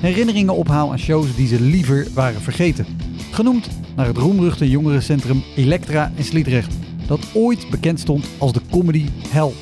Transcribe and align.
herinneringen 0.00 0.54
ophaal 0.54 0.90
aan 0.90 0.98
shows 0.98 1.36
die 1.36 1.46
ze 1.46 1.60
liever 1.60 2.06
waren 2.14 2.40
vergeten. 2.40 2.86
Genoemd 3.30 3.68
naar 3.96 4.06
het 4.06 4.16
roemruchte 4.16 4.70
jongerencentrum 4.70 5.42
Elektra 5.56 6.12
in 6.14 6.24
Sliedrecht, 6.24 6.74
dat 7.06 7.20
ooit 7.34 7.70
bekend 7.70 8.00
stond 8.00 8.26
als 8.38 8.52
de 8.52 8.60
comedy 8.70 9.06
hell. 9.28 9.52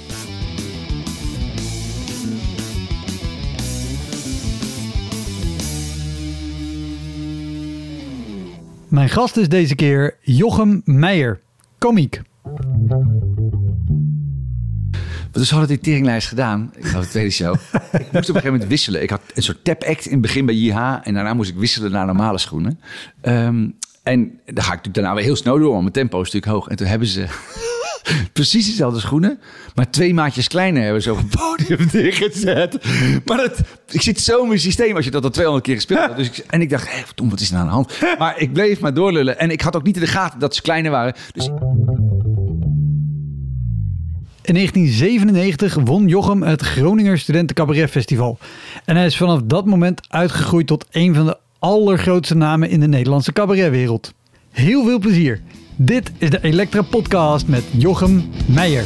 Mijn 8.89 9.09
gast 9.09 9.37
is 9.37 9.49
deze 9.49 9.75
keer 9.75 10.17
Jochem 10.21 10.83
Meijer, 10.85 11.41
komiek. 11.79 12.23
Dus 15.39 15.51
hadden 15.51 15.69
die 15.69 15.79
teringlijst 15.79 16.29
gedaan. 16.29 16.73
Ik 16.77 16.87
had 16.87 17.03
de 17.03 17.09
tweede 17.09 17.31
show. 17.31 17.55
ik 17.55 17.61
moest 17.93 18.03
op 18.03 18.15
een 18.15 18.25
gegeven 18.25 18.51
moment 18.51 18.69
wisselen. 18.69 19.03
Ik 19.03 19.11
had 19.11 19.21
een 19.35 19.43
soort 19.43 19.65
tap 19.65 19.85
act 19.85 20.05
in 20.05 20.13
het 20.13 20.21
begin 20.21 20.47
bij 20.47 20.55
JH. 20.55 20.77
En 21.03 21.15
daarna 21.15 21.35
moest 21.35 21.51
ik 21.51 21.57
wisselen 21.57 21.91
naar 21.91 22.07
normale 22.07 22.39
schoenen. 22.39 22.81
Um, 23.23 23.79
en 24.03 24.41
dan 24.45 24.65
ga 24.65 24.73
ik 24.73 24.77
natuurlijk 24.77 24.95
daarna 24.95 25.15
weer 25.15 25.25
heel 25.25 25.37
snel 25.37 25.59
door. 25.59 25.71
Want 25.71 25.81
mijn 25.81 25.93
tempo 25.93 26.21
is 26.21 26.33
natuurlijk 26.33 26.53
hoog. 26.53 26.69
En 26.69 26.77
toen 26.77 26.87
hebben 26.87 27.09
ze 27.09 27.27
precies 28.33 28.67
dezelfde 28.67 29.01
schoenen. 29.01 29.41
Maar 29.75 29.91
twee 29.91 30.15
maatjes 30.15 30.49
kleiner 30.49 30.83
hebben 30.83 31.03
ze 31.03 31.13
op 31.13 31.19
het 31.19 31.29
podium 31.29 31.89
neergezet. 31.93 32.79
Maar 33.25 33.39
het, 33.39 33.61
ik 33.91 34.03
zit 34.03 34.21
zo 34.21 34.43
in 34.43 34.49
mijn 34.49 34.61
systeem 34.61 34.97
als 34.97 35.05
je 35.05 35.11
dat 35.11 35.25
al 35.25 35.31
200 35.31 35.67
keer 35.67 35.75
gespeeld 35.75 36.01
hebt. 36.01 36.17
Dus 36.17 36.27
ik, 36.27 36.39
en 36.39 36.61
ik 36.61 36.71
dacht, 36.71 36.89
hé, 36.89 36.95
hey, 36.95 37.29
wat 37.29 37.41
is 37.41 37.49
er 37.51 37.55
nou 37.55 37.69
aan 37.69 37.71
de 37.71 37.75
hand? 37.75 38.19
Maar 38.19 38.41
ik 38.41 38.53
bleef 38.53 38.81
maar 38.81 38.95
doorlullen. 38.95 39.39
En 39.39 39.51
ik 39.51 39.61
had 39.61 39.77
ook 39.77 39.85
niet 39.85 39.97
in 39.97 40.03
de 40.03 40.07
gaten 40.07 40.39
dat 40.39 40.55
ze 40.55 40.63
kleiner 40.63 40.91
waren. 40.91 41.15
Dus... 41.33 41.51
In 44.47 44.55
1997 44.55 45.75
won 45.85 46.09
Jochem 46.09 46.43
het 46.43 46.63
Groninger 46.63 47.19
Studenten 47.19 47.57
Cabaret 47.57 47.91
Festival. 47.91 48.39
En 48.85 48.97
hij 48.97 49.07
is 49.07 49.17
vanaf 49.17 49.41
dat 49.45 49.67
moment 49.67 50.01
uitgegroeid 50.09 50.67
tot 50.67 50.87
een 50.91 51.15
van 51.15 51.27
de 51.27 51.39
allergrootste 51.59 52.35
namen 52.35 52.71
in 52.71 52.81
de 52.81 52.89
Nederlandse 52.89 53.33
cabaretwereld. 53.33 54.13
Heel 54.51 54.85
veel 54.85 54.99
plezier. 54.99 55.41
Dit 55.77 56.13
is 56.19 56.31
de 56.31 56.39
Elektra 56.43 56.83
Podcast 56.83 57.47
met 57.47 57.63
Jochem 57.71 58.25
Meijer. 58.47 58.85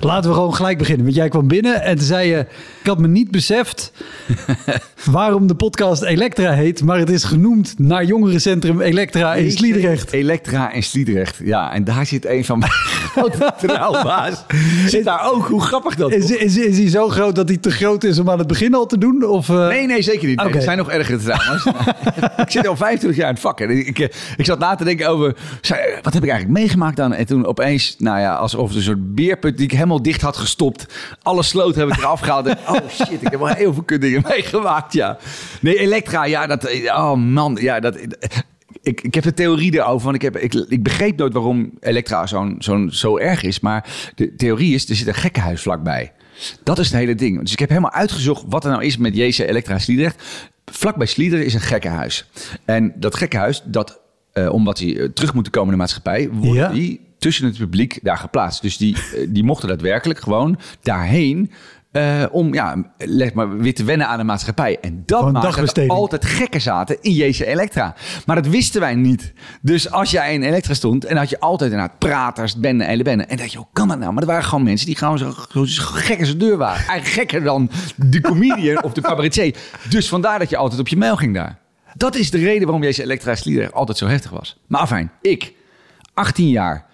Laten 0.00 0.30
we 0.30 0.36
gewoon 0.36 0.54
gelijk 0.54 0.78
beginnen. 0.78 1.04
Want 1.04 1.16
jij 1.16 1.28
kwam 1.28 1.48
binnen 1.48 1.82
en 1.82 1.96
toen 1.96 2.06
zei 2.06 2.28
je... 2.28 2.46
Ik 2.82 2.88
had 2.88 2.98
me 2.98 3.08
niet 3.08 3.30
beseft 3.30 3.92
waarom 5.10 5.46
de 5.46 5.54
podcast 5.54 6.02
Elektra 6.02 6.52
heet. 6.52 6.84
Maar 6.84 6.98
het 6.98 7.10
is 7.10 7.24
genoemd 7.24 7.74
naar 7.78 8.04
jongerencentrum 8.04 8.80
Elektra 8.80 9.34
in 9.34 9.52
Sliedrecht. 9.52 10.12
Elektra 10.12 10.72
in 10.72 10.82
Sliedrecht, 10.82 11.38
ja. 11.44 11.72
En 11.72 11.84
daar 11.84 12.06
zit 12.06 12.26
een 12.26 12.44
van 12.44 12.58
mijn 12.58 12.70
grote 13.12 13.52
trouwbaas. 13.58 14.44
Zit 14.86 15.04
daar 15.04 15.30
ook. 15.32 15.46
Hoe 15.46 15.60
grappig 15.60 15.94
dat 15.94 16.12
is. 16.12 16.30
Is, 16.30 16.56
is, 16.56 16.78
hij 16.78 16.88
zo 16.88 17.08
groot 17.08 17.34
dat 17.34 17.48
hij 17.48 17.56
te 17.56 17.70
groot 17.70 18.04
is 18.04 18.18
om 18.18 18.30
aan 18.30 18.38
het 18.38 18.46
begin 18.46 18.74
al 18.74 18.86
te 18.86 18.98
doen? 18.98 19.24
Of, 19.24 19.48
uh... 19.48 19.68
Nee, 19.68 19.86
nee, 19.86 20.02
zeker 20.02 20.28
niet. 20.28 20.40
Okay. 20.40 20.52
Er 20.52 20.62
zijn 20.62 20.78
nog 20.78 20.90
ergere 20.90 21.18
trouwens. 21.18 21.66
ik 22.46 22.50
zit 22.50 22.66
al 22.66 22.76
25 22.76 23.16
jaar 23.18 23.28
in 23.28 23.34
het 23.34 23.42
vak. 23.42 23.60
En 23.60 23.70
ik, 23.70 23.86
ik, 23.86 23.98
ik 24.36 24.44
zat 24.44 24.58
na 24.58 24.74
te 24.74 24.84
denken 24.84 25.08
over... 25.08 25.36
Wat 26.02 26.14
heb 26.14 26.22
ik 26.22 26.30
eigenlijk 26.30 26.58
meegemaakt 26.58 26.96
dan? 26.96 27.14
En 27.14 27.26
toen 27.26 27.46
opeens, 27.46 27.94
nou 27.98 28.20
ja, 28.20 28.34
alsof 28.34 28.74
een 28.74 28.82
soort 28.82 29.14
beerput 29.14 29.56
die 29.56 29.66
ik 29.66 29.72
helemaal 29.72 30.02
dicht 30.02 30.20
had 30.20 30.36
gestopt. 30.36 30.86
Alle 31.22 31.42
sloten 31.42 31.80
heb 31.80 31.96
ik 31.96 31.98
eraf 31.98 32.20
gehaald. 32.20 32.48
Oh 32.72 32.88
shit, 32.88 33.22
ik 33.22 33.30
heb 33.30 33.38
wel 33.38 33.46
heel 33.46 33.74
veel 33.74 33.98
dingen 33.98 34.22
meegemaakt, 34.28 34.92
ja. 34.92 35.18
Nee, 35.60 35.78
Elektra, 35.78 36.24
ja, 36.24 36.46
dat... 36.46 36.70
Oh 36.86 37.14
man, 37.14 37.58
ja, 37.60 37.80
dat... 37.80 37.96
Ik, 38.82 39.00
ik 39.00 39.14
heb 39.14 39.24
de 39.24 39.34
theorie 39.34 39.74
erover, 39.74 40.04
want 40.04 40.14
ik, 40.14 40.22
heb, 40.22 40.36
ik, 40.36 40.54
ik 40.54 40.82
begreep 40.82 41.18
nooit 41.18 41.32
waarom 41.32 41.72
Elektra 41.80 42.26
zo'n 42.26 42.56
zo'n 42.58 42.90
zo 42.90 43.18
erg 43.18 43.42
is. 43.42 43.60
Maar 43.60 44.10
de 44.14 44.34
theorie 44.34 44.74
is, 44.74 44.88
er 44.88 44.96
zit 44.96 45.06
een 45.06 45.14
gekkenhuis 45.14 45.62
vlakbij. 45.62 46.12
Dat 46.62 46.78
is 46.78 46.86
het 46.86 46.96
hele 46.96 47.14
ding. 47.14 47.40
Dus 47.40 47.52
ik 47.52 47.58
heb 47.58 47.68
helemaal 47.68 47.92
uitgezocht 47.92 48.44
wat 48.48 48.64
er 48.64 48.70
nou 48.70 48.84
is 48.84 48.96
met 48.96 49.16
JC 49.16 49.38
Elektra 49.38 49.78
Sliedrecht. 49.78 50.22
Vlakbij 50.64 51.06
Sliedrecht 51.06 51.44
is 51.44 51.54
een 51.54 51.60
gekkenhuis. 51.60 52.24
En 52.64 52.92
dat 52.96 53.16
gekkenhuis, 53.16 53.62
dat, 53.64 54.00
uh, 54.34 54.52
omdat 54.52 54.78
hij 54.78 55.08
terug 55.14 55.34
moet 55.34 55.50
komen 55.50 55.68
in 55.68 55.74
de 55.74 55.80
maatschappij, 55.80 56.28
wordt 56.30 56.58
ja. 56.58 56.68
die 56.68 57.00
tussen 57.18 57.46
het 57.46 57.58
publiek 57.58 57.98
daar 58.02 58.18
geplaatst. 58.18 58.62
Dus 58.62 58.76
die, 58.76 58.96
uh, 58.96 59.26
die 59.28 59.44
mochten 59.44 59.68
daadwerkelijk 59.68 60.20
gewoon 60.20 60.58
daarheen 60.82 61.50
uh, 61.92 62.24
om 62.30 62.54
ja, 62.54 62.76
leg 62.98 63.32
maar 63.32 63.56
weer 63.58 63.74
te 63.74 63.84
wennen 63.84 64.06
aan 64.06 64.18
de 64.18 64.24
maatschappij. 64.24 64.78
En 64.80 65.02
dat 65.06 65.32
maakt 65.32 65.74
dat 65.74 65.88
altijd 65.88 66.24
gekken 66.24 66.60
zaten 66.60 66.96
in 67.00 67.12
JC 67.12 67.38
Elektra. 67.38 67.94
Maar 68.26 68.36
dat 68.36 68.46
wisten 68.46 68.80
wij 68.80 68.94
niet. 68.94 69.32
Dus 69.60 69.90
als 69.90 70.10
jij 70.10 70.34
in 70.34 70.42
Elektra 70.42 70.74
stond 70.74 71.04
en 71.04 71.16
had 71.16 71.30
je 71.30 71.40
altijd 71.40 71.72
inderdaad 71.72 71.98
praters, 71.98 72.56
benden, 72.56 72.86
hele 72.86 73.02
benden. 73.02 73.28
En 73.28 73.36
dacht 73.36 73.52
je, 73.52 73.58
hoe 73.58 73.66
kan 73.72 73.88
dat 73.88 73.98
nou? 73.98 74.12
Maar 74.12 74.22
er 74.22 74.28
waren 74.28 74.44
gewoon 74.44 74.64
mensen 74.64 74.86
die 74.86 74.96
gewoon 74.96 75.18
zo, 75.18 75.34
zo, 75.64 75.82
gek 75.84 76.18
als 76.18 76.28
de 76.28 76.36
deur 76.36 76.56
waren. 76.56 76.86
Eigenlijk 76.86 77.06
gekker 77.06 77.42
dan 77.42 77.70
de 77.96 78.20
comedian 78.20 78.82
of 78.82 78.92
de 78.92 79.00
cabaretier. 79.00 79.56
Dus 79.88 80.08
vandaar 80.08 80.38
dat 80.38 80.50
je 80.50 80.56
altijd 80.56 80.80
op 80.80 80.88
je 80.88 80.96
mail 80.96 81.16
ging 81.16 81.34
daar. 81.34 81.58
Dat 81.94 82.14
is 82.14 82.30
de 82.30 82.38
reden 82.38 82.68
waarom 82.68 82.84
JC 82.84 82.96
Elektra 82.96 83.34
Slieder 83.34 83.72
altijd 83.72 83.98
zo 83.98 84.06
heftig 84.06 84.30
was. 84.30 84.60
Maar 84.66 84.80
afijn, 84.80 85.12
ik, 85.20 85.54
18 86.14 86.48
jaar 86.48 86.90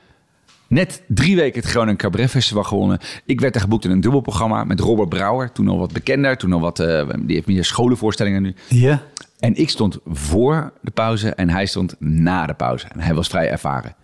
Net 0.68 1.02
drie 1.06 1.36
weken 1.36 1.60
het 1.60 1.70
Groningen 1.70 1.96
Cabaret 1.96 2.30
Festival 2.30 2.64
gewonnen. 2.64 2.98
Ik 3.24 3.40
werd 3.40 3.54
er 3.54 3.60
geboekt 3.60 3.84
in 3.84 3.90
een 3.90 4.00
dubbelprogramma 4.00 4.64
met 4.64 4.80
Robert 4.80 5.08
Brouwer. 5.08 5.52
Toen 5.52 5.68
al 5.68 5.78
wat 5.78 5.92
bekender. 5.92 6.36
Toen 6.36 6.52
al 6.52 6.60
wat, 6.60 6.80
uh, 6.80 7.08
die 7.20 7.34
heeft 7.34 7.46
meer 7.46 7.64
scholenvoorstellingen 7.64 8.42
nu. 8.42 8.54
Ja. 8.68 9.02
En 9.38 9.54
ik 9.54 9.68
stond 9.68 9.98
voor 10.06 10.72
de 10.82 10.90
pauze 10.90 11.34
en 11.34 11.50
hij 11.50 11.66
stond 11.66 11.94
na 11.98 12.46
de 12.46 12.54
pauze. 12.54 12.86
En 12.86 13.00
hij 13.00 13.14
was 13.14 13.28
vrij 13.28 13.50
ervaren. 13.50 13.94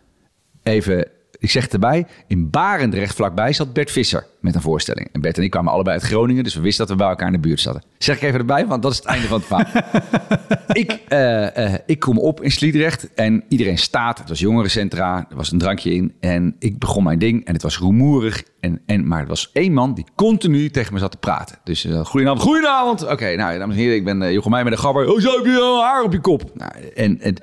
Even 0.63 1.09
ik 1.45 1.51
zeg 1.51 1.69
erbij, 1.69 2.07
in 2.27 2.51
Barendrecht 2.51 3.15
vlakbij 3.15 3.53
zat 3.53 3.73
Bert 3.73 3.91
Visser 3.91 4.27
met 4.41 4.55
een 4.55 4.61
voorstelling. 4.61 5.09
En 5.13 5.21
Bert 5.21 5.39
en 5.39 5.43
ik 5.43 5.51
kwamen 5.51 5.73
allebei 5.73 5.97
uit 5.97 6.07
Groningen, 6.07 6.45
dus 6.45 6.55
we 6.55 6.61
wisten 6.61 6.87
dat 6.87 6.97
we 6.97 7.03
bij 7.03 7.11
elkaar 7.11 7.27
in 7.27 7.33
de 7.33 7.39
buurt 7.39 7.61
zaten. 7.61 7.83
Zeg 7.99 8.17
ik 8.17 8.23
even 8.23 8.39
erbij, 8.39 8.67
want 8.67 8.83
dat 8.83 8.93
is 8.93 8.99
het 8.99 9.07
einde 9.07 9.27
van 9.27 9.39
het 9.39 9.47
verhaal. 9.47 9.83
ik, 10.83 11.01
uh, 11.09 11.57
uh, 11.57 11.75
ik 11.87 11.99
kom 11.99 12.19
op 12.19 12.43
in 12.43 12.51
Sliedrecht 12.51 13.15
en 13.15 13.45
iedereen 13.49 13.79
staat. 13.79 14.19
Het 14.19 14.29
was 14.29 14.39
jongerencentra, 14.39 15.27
er 15.31 15.37
was 15.37 15.53
een 15.53 15.59
drankje 15.59 15.95
in. 15.95 16.13
En 16.21 16.57
ik 16.59 16.79
begon 16.79 17.03
mijn 17.03 17.19
ding 17.19 17.45
en 17.45 17.53
het 17.53 17.63
was 17.63 17.79
rumoerig. 17.79 18.43
En, 18.65 18.83
en, 18.87 19.07
maar 19.07 19.21
er 19.21 19.27
was 19.27 19.51
één 19.53 19.73
man 19.73 19.95
die 19.95 20.05
continu 20.15 20.71
tegen 20.71 20.93
me 20.93 20.99
zat 20.99 21.11
te 21.11 21.17
praten. 21.17 21.59
Dus 21.65 21.85
uh, 21.85 22.05
goedenavond, 22.05 22.43
goedenavond. 22.43 23.07
Oké, 23.07 23.37
nou, 23.37 23.59
dames 23.59 23.75
en 23.75 23.81
heren, 23.81 23.97
ik 23.97 24.05
ben 24.05 24.23
uh, 24.23 24.47
met 24.47 24.73
een 24.73 24.79
gabber. 24.79 25.13
Oh, 25.13 25.21
zo 25.21 25.37
heb 25.37 25.45
je 25.45 25.81
haar 25.83 26.03
op 26.03 26.13
je 26.13 26.21
kop. 26.21 26.51
Nou, 26.55 26.73
en, 26.95 27.21
en 27.21 27.35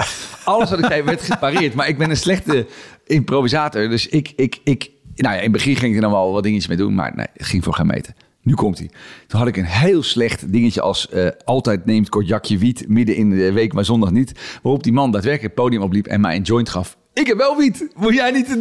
alles 0.43 0.69
wat 0.69 0.79
ik 0.79 0.85
zei 0.85 1.03
werd 1.03 1.21
gepareerd. 1.21 1.73
Maar 1.73 1.87
ik 1.87 1.97
ben 1.97 2.09
een 2.09 2.17
slechte 2.17 2.67
improvisator. 3.05 3.89
Dus 3.89 4.07
ik, 4.07 4.33
ik, 4.35 4.59
ik, 4.63 4.91
nou 5.15 5.33
ja, 5.33 5.37
in 5.37 5.43
het 5.43 5.51
begin 5.51 5.75
ging 5.75 5.89
ik 5.89 5.95
er 5.95 6.01
dan 6.01 6.11
wel 6.11 6.31
wat 6.31 6.43
dingetjes 6.43 6.67
mee 6.67 6.77
doen, 6.77 6.95
maar 6.95 7.11
nee, 7.15 7.27
het 7.33 7.47
ging 7.47 7.63
voor 7.63 7.73
geen 7.73 7.87
meter. 7.87 8.13
Nu 8.41 8.53
komt 8.53 8.77
hij. 8.77 8.89
Toen 9.27 9.39
had 9.39 9.47
ik 9.47 9.57
een 9.57 9.65
heel 9.65 10.03
slecht 10.03 10.51
dingetje 10.51 10.81
als 10.81 11.07
uh, 11.13 11.27
altijd 11.43 11.85
neemt 11.85 12.09
kortjakje 12.09 12.57
wiet 12.57 12.87
midden 12.87 13.15
in 13.15 13.29
de 13.29 13.51
week, 13.51 13.73
maar 13.73 13.85
zondag 13.85 14.11
niet. 14.11 14.59
Waarop 14.63 14.83
die 14.83 14.93
man 14.93 15.11
daadwerkelijk 15.11 15.55
het 15.55 15.63
podium 15.63 15.81
opliep 15.81 16.07
en 16.07 16.21
mij 16.21 16.35
een 16.35 16.41
joint 16.41 16.69
gaf. 16.69 16.97
Ik 17.13 17.27
heb 17.27 17.37
wel 17.37 17.57
wiet. 17.57 17.87
Moet 17.95 18.13
jij 18.13 18.31
niet... 18.31 18.59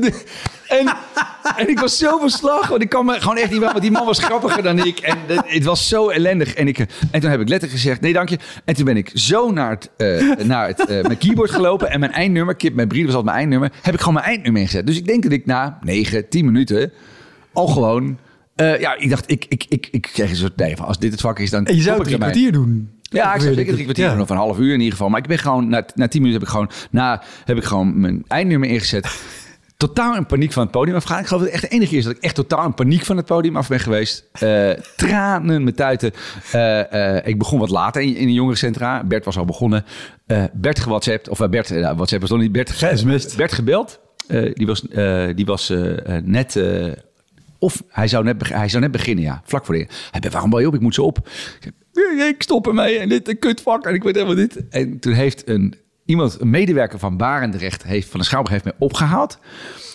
En, 0.69 0.97
en 1.57 1.69
ik 1.69 1.79
was 1.79 1.99
zo 1.99 2.19
verslag. 2.19 2.69
Want 2.69 2.83
ik 2.83 2.89
kan 2.89 3.05
me 3.05 3.21
gewoon 3.21 3.37
echt 3.37 3.51
niet 3.51 3.61
wel. 3.61 3.69
Want 3.69 3.83
die 3.83 3.91
man 3.91 4.07
was 4.07 4.19
grappiger 4.19 4.63
dan 4.63 4.87
ik. 4.87 4.99
En 4.99 5.19
het 5.27 5.65
was 5.65 5.89
zo 5.89 6.09
ellendig. 6.09 6.55
En, 6.55 6.69
ik, 6.69 6.79
en 7.11 7.21
toen 7.21 7.31
heb 7.31 7.41
ik 7.41 7.49
letterlijk 7.49 7.81
gezegd: 7.81 8.01
nee, 8.01 8.13
dank 8.13 8.29
je. 8.29 8.39
En 8.65 8.75
toen 8.75 8.85
ben 8.85 8.97
ik 8.97 9.11
zo 9.15 9.51
naar, 9.51 9.71
het, 9.71 9.91
uh, 9.97 10.37
naar 10.45 10.67
het, 10.67 10.81
uh, 10.81 10.87
mijn 10.87 11.19
keyboard 11.19 11.51
gelopen. 11.51 11.91
En 11.91 12.01
mijn 12.01 12.13
eindnummer, 12.13 12.55
Kip 12.55 12.75
met 12.75 12.89
Brie 12.89 13.07
was 13.07 13.15
al 13.15 13.23
mijn 13.23 13.37
eindnummer. 13.37 13.73
Heb 13.83 13.95
ik 13.95 14.01
gewoon 14.01 14.15
mijn 14.15 14.27
eindnummer 14.27 14.63
ingezet. 14.63 14.87
Dus 14.87 14.97
ik 14.97 15.07
denk 15.07 15.23
dat 15.23 15.33
ik 15.33 15.47
na 15.47 15.79
9, 15.83 16.29
10 16.29 16.45
minuten 16.45 16.93
al 17.53 17.67
gewoon 17.67 18.19
Eh, 18.61 18.81
ja, 18.81 18.97
ik 18.99 19.11
dacht, 19.11 19.31
ik, 19.31 19.47
ik, 19.49 19.67
ik, 19.69 19.89
ik 19.91 20.03
kreeg 20.03 20.31
een 20.31 20.37
soort 20.37 20.57
nee, 20.57 20.77
van 20.77 20.87
als 20.87 20.99
dit 20.99 21.13
het 21.13 21.21
vak 21.21 21.39
is, 21.39 21.51
dan 21.51 21.67
En 21.67 21.77
je 21.77 21.83
zou 21.83 21.97
het 21.97 22.05
drie 22.05 22.19
kwartier 22.19 22.53
doen. 22.53 22.91
Ja, 23.11 23.35
ik 23.35 23.41
zou 23.41 23.55
zeker 23.55 23.73
drie 23.73 23.85
kwartier 23.85 24.05
Ja. 24.05 24.21
of 24.21 24.31
een 24.31 24.37
half 24.37 24.59
uur 24.59 24.73
in 24.73 24.79
ieder 24.79 24.93
geval. 24.93 25.09
Maar 25.09 25.21
ik 25.21 25.27
ben 25.27 25.39
gewoon, 25.39 25.69
na, 25.69 25.85
na 25.95 26.09
tien 26.09 26.23
minuten 26.23 26.41
heb 26.41 26.43
ik 26.43 26.55
gewoon, 26.55 26.71
na, 26.91 27.23
heb 27.45 27.57
ik 27.57 27.65
gewoon 27.65 28.01
mijn 28.01 28.25
eindnummer 28.29 28.69
ingezet. 28.69 29.09
Totaal 29.77 30.17
in 30.17 30.27
paniek 30.27 30.53
van 30.53 30.63
het 30.63 30.71
podium 30.71 30.97
afgaan. 30.97 31.21
Ik 31.21 31.27
geloof 31.27 31.43
dat 31.43 31.53
het 31.53 31.61
echt 31.61 31.71
de 31.71 31.77
enige 31.77 31.91
keer 31.91 31.99
is 31.99 32.05
dat 32.05 32.17
ik 32.17 32.23
echt 32.23 32.35
totaal 32.35 32.65
in 32.65 32.75
paniek 32.75 33.05
van 33.05 33.17
het 33.17 33.27
podium 33.27 33.57
af 33.57 33.69
ben 33.69 33.81
geweest. 33.81 34.25
Eh, 34.33 34.71
tranen 34.97 35.65
met 35.65 35.77
tuiten. 35.77 36.13
Eh, 36.53 37.17
eh, 37.17 37.27
ik 37.27 37.39
begon 37.39 37.59
wat 37.59 37.71
later 37.71 38.03
in, 38.03 38.17
in 38.17 38.27
de 38.27 38.33
jongerencentra. 38.33 39.05
Bert 39.05 39.25
was 39.25 39.39
al 39.39 39.45
begonnen. 39.45 39.85
Eh, 40.27 40.45
Bert 40.53 40.79
gewhatsappt, 40.81 41.29
of 41.29 41.49
Bert, 41.51 41.71
eh, 41.71 41.93
WhatsApp 41.97 42.21
was 42.21 42.31
nog 42.31 42.41
niet, 42.41 42.53
Bert. 42.53 42.79
Bert 43.37 43.53
gebeld. 43.53 44.01
Eh, 44.27 44.53
die 44.55 44.67
was, 44.67 44.89
eh, 44.89 45.27
die 45.35 45.47
was 45.47 45.71
eh, 45.71 46.17
eh, 46.17 46.25
net... 46.25 46.61
of 47.61 47.83
hij 47.89 48.09
zou, 48.09 48.25
net, 48.25 48.49
hij 48.49 48.69
zou 48.69 48.83
net 48.83 48.93
beginnen, 48.93 49.25
ja. 49.25 49.43
Vlak 49.45 49.65
voor 49.65 49.75
de... 49.75 49.81
Hij 49.81 50.21
zei, 50.21 50.33
waarom 50.33 50.51
bel 50.51 50.59
je 50.59 50.67
op? 50.67 50.75
Ik 50.75 50.81
moet 50.81 50.95
zo 50.95 51.03
op. 51.03 51.19
Ik 51.19 51.73
zei, 51.93 52.17
"Nee, 52.17 52.29
Ik 52.29 52.43
stop 52.43 52.67
ermee 52.67 52.99
en 52.99 53.09
dit 53.09 53.29
een 53.29 53.39
kutvak 53.39 53.87
en 53.87 53.95
ik 53.95 54.03
weet 54.03 54.15
helemaal 54.15 54.35
dit. 54.37 54.69
En 54.69 54.99
toen 54.99 55.13
heeft 55.13 55.49
een, 55.49 55.75
iemand, 56.05 56.41
een 56.41 56.51
medewerker 56.51 56.99
van 56.99 57.17
Barendrecht... 57.17 57.83
Heeft, 57.83 58.09
van 58.09 58.21
de 58.21 58.27
Schouwburg 58.27 58.53
heeft 58.53 58.65
mij 58.65 58.87
opgehaald. 58.89 59.39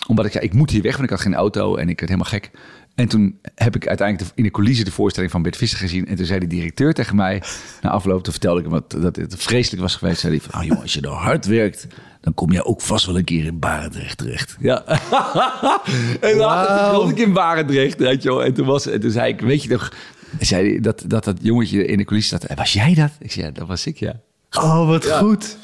Omdat 0.08 0.26
ik 0.26 0.32
zei, 0.32 0.44
ik 0.44 0.54
moet 0.54 0.70
hier 0.70 0.82
weg, 0.82 0.92
want 0.92 1.04
ik 1.04 1.10
had 1.10 1.20
geen 1.20 1.34
auto 1.34 1.76
en 1.76 1.88
ik 1.88 2.00
werd 2.00 2.12
helemaal 2.12 2.30
gek. 2.30 2.50
En 2.96 3.08
toen 3.08 3.38
heb 3.54 3.76
ik 3.76 3.86
uiteindelijk 3.88 4.28
de- 4.28 4.34
in 4.36 4.42
de 4.42 4.50
coulissen 4.50 4.84
de 4.84 4.90
voorstelling 4.90 5.32
van 5.32 5.42
Bert 5.42 5.56
Visser 5.56 5.78
gezien. 5.78 6.06
En 6.06 6.16
toen 6.16 6.26
zei 6.26 6.38
de 6.40 6.46
directeur 6.46 6.94
tegen 6.94 7.16
mij, 7.16 7.42
na 7.82 7.90
afloop, 7.90 8.22
toen 8.22 8.32
vertelde 8.32 8.58
ik 8.60 8.64
hem 8.64 8.74
wat, 8.74 8.90
dat 9.02 9.16
het 9.16 9.34
vreselijk 9.38 9.82
was 9.82 9.96
geweest. 9.96 10.20
Zei 10.20 10.32
hij 10.36 10.42
van, 10.50 10.60
oh 10.60 10.66
jongen, 10.66 10.82
als 10.82 10.92
je 10.92 11.00
nou 11.00 11.14
hard 11.14 11.46
werkt, 11.46 11.86
dan 12.20 12.34
kom 12.34 12.52
je 12.52 12.64
ook 12.64 12.80
vast 12.80 13.06
wel 13.06 13.16
een 13.18 13.24
keer 13.24 13.44
in 13.44 13.58
Barendrecht 13.58 14.18
terecht. 14.18 14.56
Ja. 14.60 14.84
en 16.20 16.36
Wauw. 16.36 16.90
toen 16.92 17.00
was 17.02 17.10
ik 17.10 17.18
in 17.18 17.32
Barendrecht, 17.32 17.98
weet 17.98 18.22
je 18.22 18.28
wel. 18.28 18.44
En 18.44 18.54
toen, 18.54 18.66
was, 18.66 18.86
en 18.86 19.00
toen 19.00 19.10
zei 19.10 19.32
ik, 19.32 19.40
weet 19.40 19.62
je 19.62 19.68
nog, 19.68 19.92
zei 20.40 20.70
hij 20.70 20.80
dat, 20.80 21.04
dat 21.06 21.24
dat 21.24 21.38
jongetje 21.40 21.86
in 21.86 21.96
de 21.98 22.04
coulissen 22.04 22.38
zat. 22.40 22.56
Was 22.58 22.72
jij 22.72 22.94
dat? 22.94 23.10
Ik 23.18 23.32
zei, 23.32 23.46
ja, 23.46 23.52
dat 23.52 23.66
was 23.68 23.86
ik, 23.86 23.96
ja. 23.96 24.20
Oh, 24.50 24.86
wat 24.88 25.06
goed. 25.10 25.56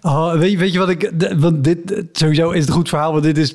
Oh, 0.00 0.32
weet, 0.38 0.50
je, 0.50 0.58
weet 0.58 0.72
je 0.72 0.78
wat 0.78 0.88
ik... 0.88 1.10
want 1.36 1.64
dit, 1.64 2.04
sowieso 2.12 2.50
is 2.50 2.58
het 2.60 2.68
een 2.68 2.74
goed 2.74 2.88
verhaal, 2.88 3.12
want 3.12 3.24
dit 3.24 3.38
is 3.38 3.54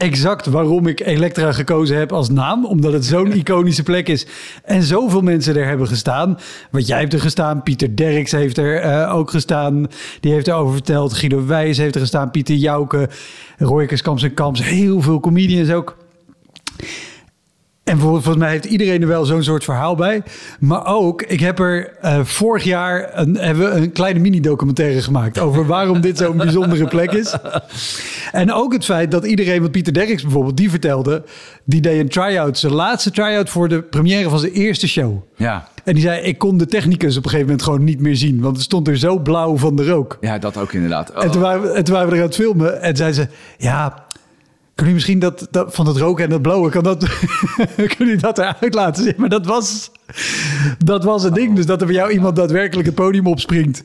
exact 0.00 0.46
waarom 0.46 0.86
ik 0.86 1.00
Elektra 1.00 1.52
gekozen 1.52 1.96
heb 1.96 2.12
als 2.12 2.30
naam. 2.30 2.66
Omdat 2.66 2.92
het 2.92 3.04
zo'n 3.04 3.32
iconische 3.42 3.82
plek 3.82 4.08
is. 4.08 4.26
En 4.64 4.82
zoveel 4.82 5.20
mensen 5.20 5.56
er 5.56 5.66
hebben 5.66 5.86
gestaan. 5.86 6.38
Want 6.70 6.86
jij 6.86 7.00
hebt 7.00 7.12
er 7.12 7.20
gestaan. 7.20 7.62
Pieter 7.62 7.96
Derks 7.96 8.32
heeft 8.32 8.58
er 8.58 8.80
eh, 8.80 9.14
ook 9.14 9.30
gestaan. 9.30 9.86
Die 10.20 10.32
heeft 10.32 10.48
erover 10.48 10.72
verteld. 10.72 11.12
Guido 11.12 11.46
Wijs 11.46 11.78
heeft 11.78 11.94
er 11.94 12.00
gestaan. 12.00 12.30
Pieter 12.30 12.54
Jouke. 12.54 13.08
Roykers 13.58 14.02
Kamps 14.02 14.22
en 14.22 14.34
Kamps. 14.34 14.62
Heel 14.62 15.00
veel 15.00 15.20
comedians 15.20 15.70
ook. 15.70 15.96
En 17.90 17.98
vol- 17.98 18.10
volgens 18.10 18.36
mij 18.36 18.50
heeft 18.50 18.64
iedereen 18.64 19.02
er 19.02 19.08
wel 19.08 19.24
zo'n 19.24 19.42
soort 19.42 19.64
verhaal 19.64 19.94
bij. 19.94 20.22
Maar 20.60 20.86
ook, 20.86 21.22
ik 21.22 21.40
heb 21.40 21.58
er 21.58 21.92
eh, 22.00 22.20
vorig 22.24 22.64
jaar 22.64 23.10
een, 23.12 23.34
hebben 23.36 23.70
we 23.72 23.80
een 23.80 23.92
kleine 23.92 24.20
mini-documentaire 24.20 25.02
gemaakt 25.02 25.38
over 25.38 25.66
waarom 25.66 26.00
dit 26.00 26.18
zo'n 26.18 26.36
bijzondere 26.46 26.86
plek 26.86 27.12
is. 27.12 27.34
En 28.32 28.52
ook 28.52 28.72
het 28.72 28.84
feit 28.84 29.10
dat 29.10 29.24
iedereen, 29.26 29.62
wat 29.62 29.70
Pieter 29.70 29.92
Derks 29.92 30.22
bijvoorbeeld, 30.22 30.56
die 30.56 30.70
vertelde, 30.70 31.22
die 31.64 31.80
deed 31.80 32.00
een 32.00 32.08
try-out, 32.08 32.58
zijn 32.58 32.72
laatste 32.72 33.10
try-out 33.10 33.50
voor 33.50 33.68
de 33.68 33.82
première 33.82 34.28
van 34.28 34.38
zijn 34.38 34.52
eerste 34.52 34.88
show. 34.88 35.22
Ja, 35.36 35.68
En 35.84 35.94
die 35.94 36.02
zei, 36.02 36.20
ik 36.22 36.38
kon 36.38 36.58
de 36.58 36.66
technicus 36.66 37.16
op 37.16 37.24
een 37.24 37.30
gegeven 37.30 37.46
moment 37.50 37.64
gewoon 37.64 37.84
niet 37.84 38.00
meer 38.00 38.16
zien, 38.16 38.40
want 38.40 38.56
het 38.56 38.64
stond 38.64 38.88
er 38.88 38.98
zo 38.98 39.18
blauw 39.18 39.56
van 39.56 39.76
de 39.76 39.84
rook. 39.86 40.18
ja 40.20 40.38
dat 40.38 40.56
ook 40.56 40.72
inderdaad. 40.72 41.10
Oh. 41.16 41.24
En, 41.24 41.30
toen 41.30 41.40
waren 41.40 41.62
we, 41.62 41.68
en 41.68 41.84
toen 41.84 41.94
waren 41.94 42.08
we 42.10 42.14
er 42.16 42.20
aan 42.22 42.26
het 42.28 42.36
filmen 42.36 42.82
en 42.82 42.96
zei 42.96 43.12
ze, 43.12 43.26
ja, 43.58 44.04
kun 44.80 44.88
je 44.88 44.94
misschien 44.94 45.18
dat, 45.18 45.46
dat 45.50 45.74
van 45.74 45.86
het 45.86 45.96
roken 45.96 46.24
en 46.24 46.30
het 46.30 46.42
blauwe, 46.42 46.70
kan 46.70 46.82
dat, 46.82 47.04
kun 47.96 48.06
je 48.06 48.16
dat 48.16 48.38
eruit 48.38 48.74
laten 48.74 49.02
zien? 49.04 49.14
Maar 49.16 49.28
dat 49.28 49.46
was, 49.46 49.90
dat 50.78 51.04
was 51.04 51.22
het 51.22 51.34
ding. 51.34 51.56
Dus 51.56 51.66
dat 51.66 51.80
er 51.80 51.86
bij 51.86 51.96
jou 51.96 52.10
iemand 52.10 52.36
daadwerkelijk 52.36 52.86
het 52.86 52.94
podium 52.96 53.26
opspringt 53.26 53.82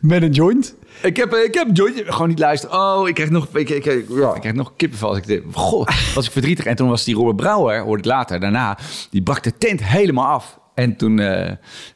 met 0.00 0.22
een 0.22 0.30
joint. 0.32 0.74
Ik 1.02 1.16
heb, 1.16 1.34
ik 1.34 1.54
heb 1.54 1.68
Joyce 1.72 2.04
gewoon 2.06 2.28
niet 2.28 2.38
luisteren. 2.38 2.76
Oh, 2.78 3.08
ik 3.08 3.14
krijg 3.14 3.30
nog, 3.30 3.46
ik, 3.52 3.68
ik, 3.70 3.84
ik- 3.84 4.08
ja, 4.08 4.34
ik 4.34 4.40
krijg 4.40 4.54
nog 4.56 4.72
kippenvel. 4.76 5.08
Als 5.08 5.18
ik 5.18 5.26
dit, 5.26 5.42
goh, 5.52 5.86
was 6.14 6.26
ik 6.26 6.32
verdrietig. 6.32 6.64
En 6.64 6.76
toen 6.76 6.88
was 6.88 7.04
die 7.04 7.14
Robert 7.14 7.36
Brouwer, 7.36 7.80
hoorde 7.80 7.98
ik 8.02 8.08
later, 8.08 8.40
daarna, 8.40 8.78
die 9.10 9.22
brak 9.22 9.42
de 9.42 9.56
tent 9.58 9.84
helemaal 9.84 10.26
af. 10.26 10.58
En 10.74 10.96
toen, 10.96 11.18
eh, 11.18 11.50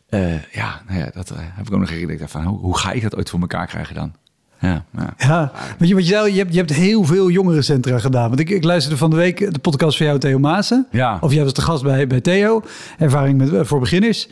eh, 0.08 0.43
ja, 0.52 0.82
nou 0.88 0.99
ja, 1.00 1.11
dat 1.14 1.31
eh, 1.31 1.37
heb 1.41 1.67
ik 1.67 1.73
ook 1.73 1.81
nog 1.81 1.91
herinnerd. 1.91 2.19
Dacht 2.19 2.31
van, 2.31 2.44
hoe, 2.44 2.58
hoe 2.58 2.79
ga 2.79 2.93
ik 2.93 3.02
dat 3.02 3.17
ooit 3.17 3.31
voor 3.31 3.41
elkaar 3.41 3.67
krijgen 3.67 3.94
dan? 3.94 4.14
Ja, 4.61 4.85
ja. 4.97 5.15
Ja, 5.17 5.53
weet 5.79 5.89
je 5.89 5.95
wat 5.95 6.07
je 6.07 6.15
zei? 6.15 6.33
Je 6.33 6.39
hebt, 6.39 6.53
je 6.53 6.59
hebt 6.59 6.73
heel 6.73 7.05
veel 7.05 7.31
jongerencentra 7.31 7.99
gedaan. 7.99 8.29
Want 8.29 8.41
ik, 8.41 8.51
ik 8.51 8.65
luisterde 8.65 8.97
van 8.99 9.11
de 9.11 9.17
week 9.17 9.53
de 9.53 9.59
podcast 9.59 9.97
van 9.97 10.07
jou, 10.07 10.19
Theo 10.19 10.39
Maassen. 10.39 10.87
Ja. 10.91 11.19
Of 11.21 11.33
jij 11.33 11.45
was 11.45 11.53
de 11.53 11.62
gast 11.62 11.83
bij, 11.83 12.07
bij 12.07 12.21
Theo. 12.21 12.62
Ervaring 12.99 13.39
met, 13.39 13.53
eh, 13.53 13.61
voor 13.65 13.81
beginners. 13.81 14.29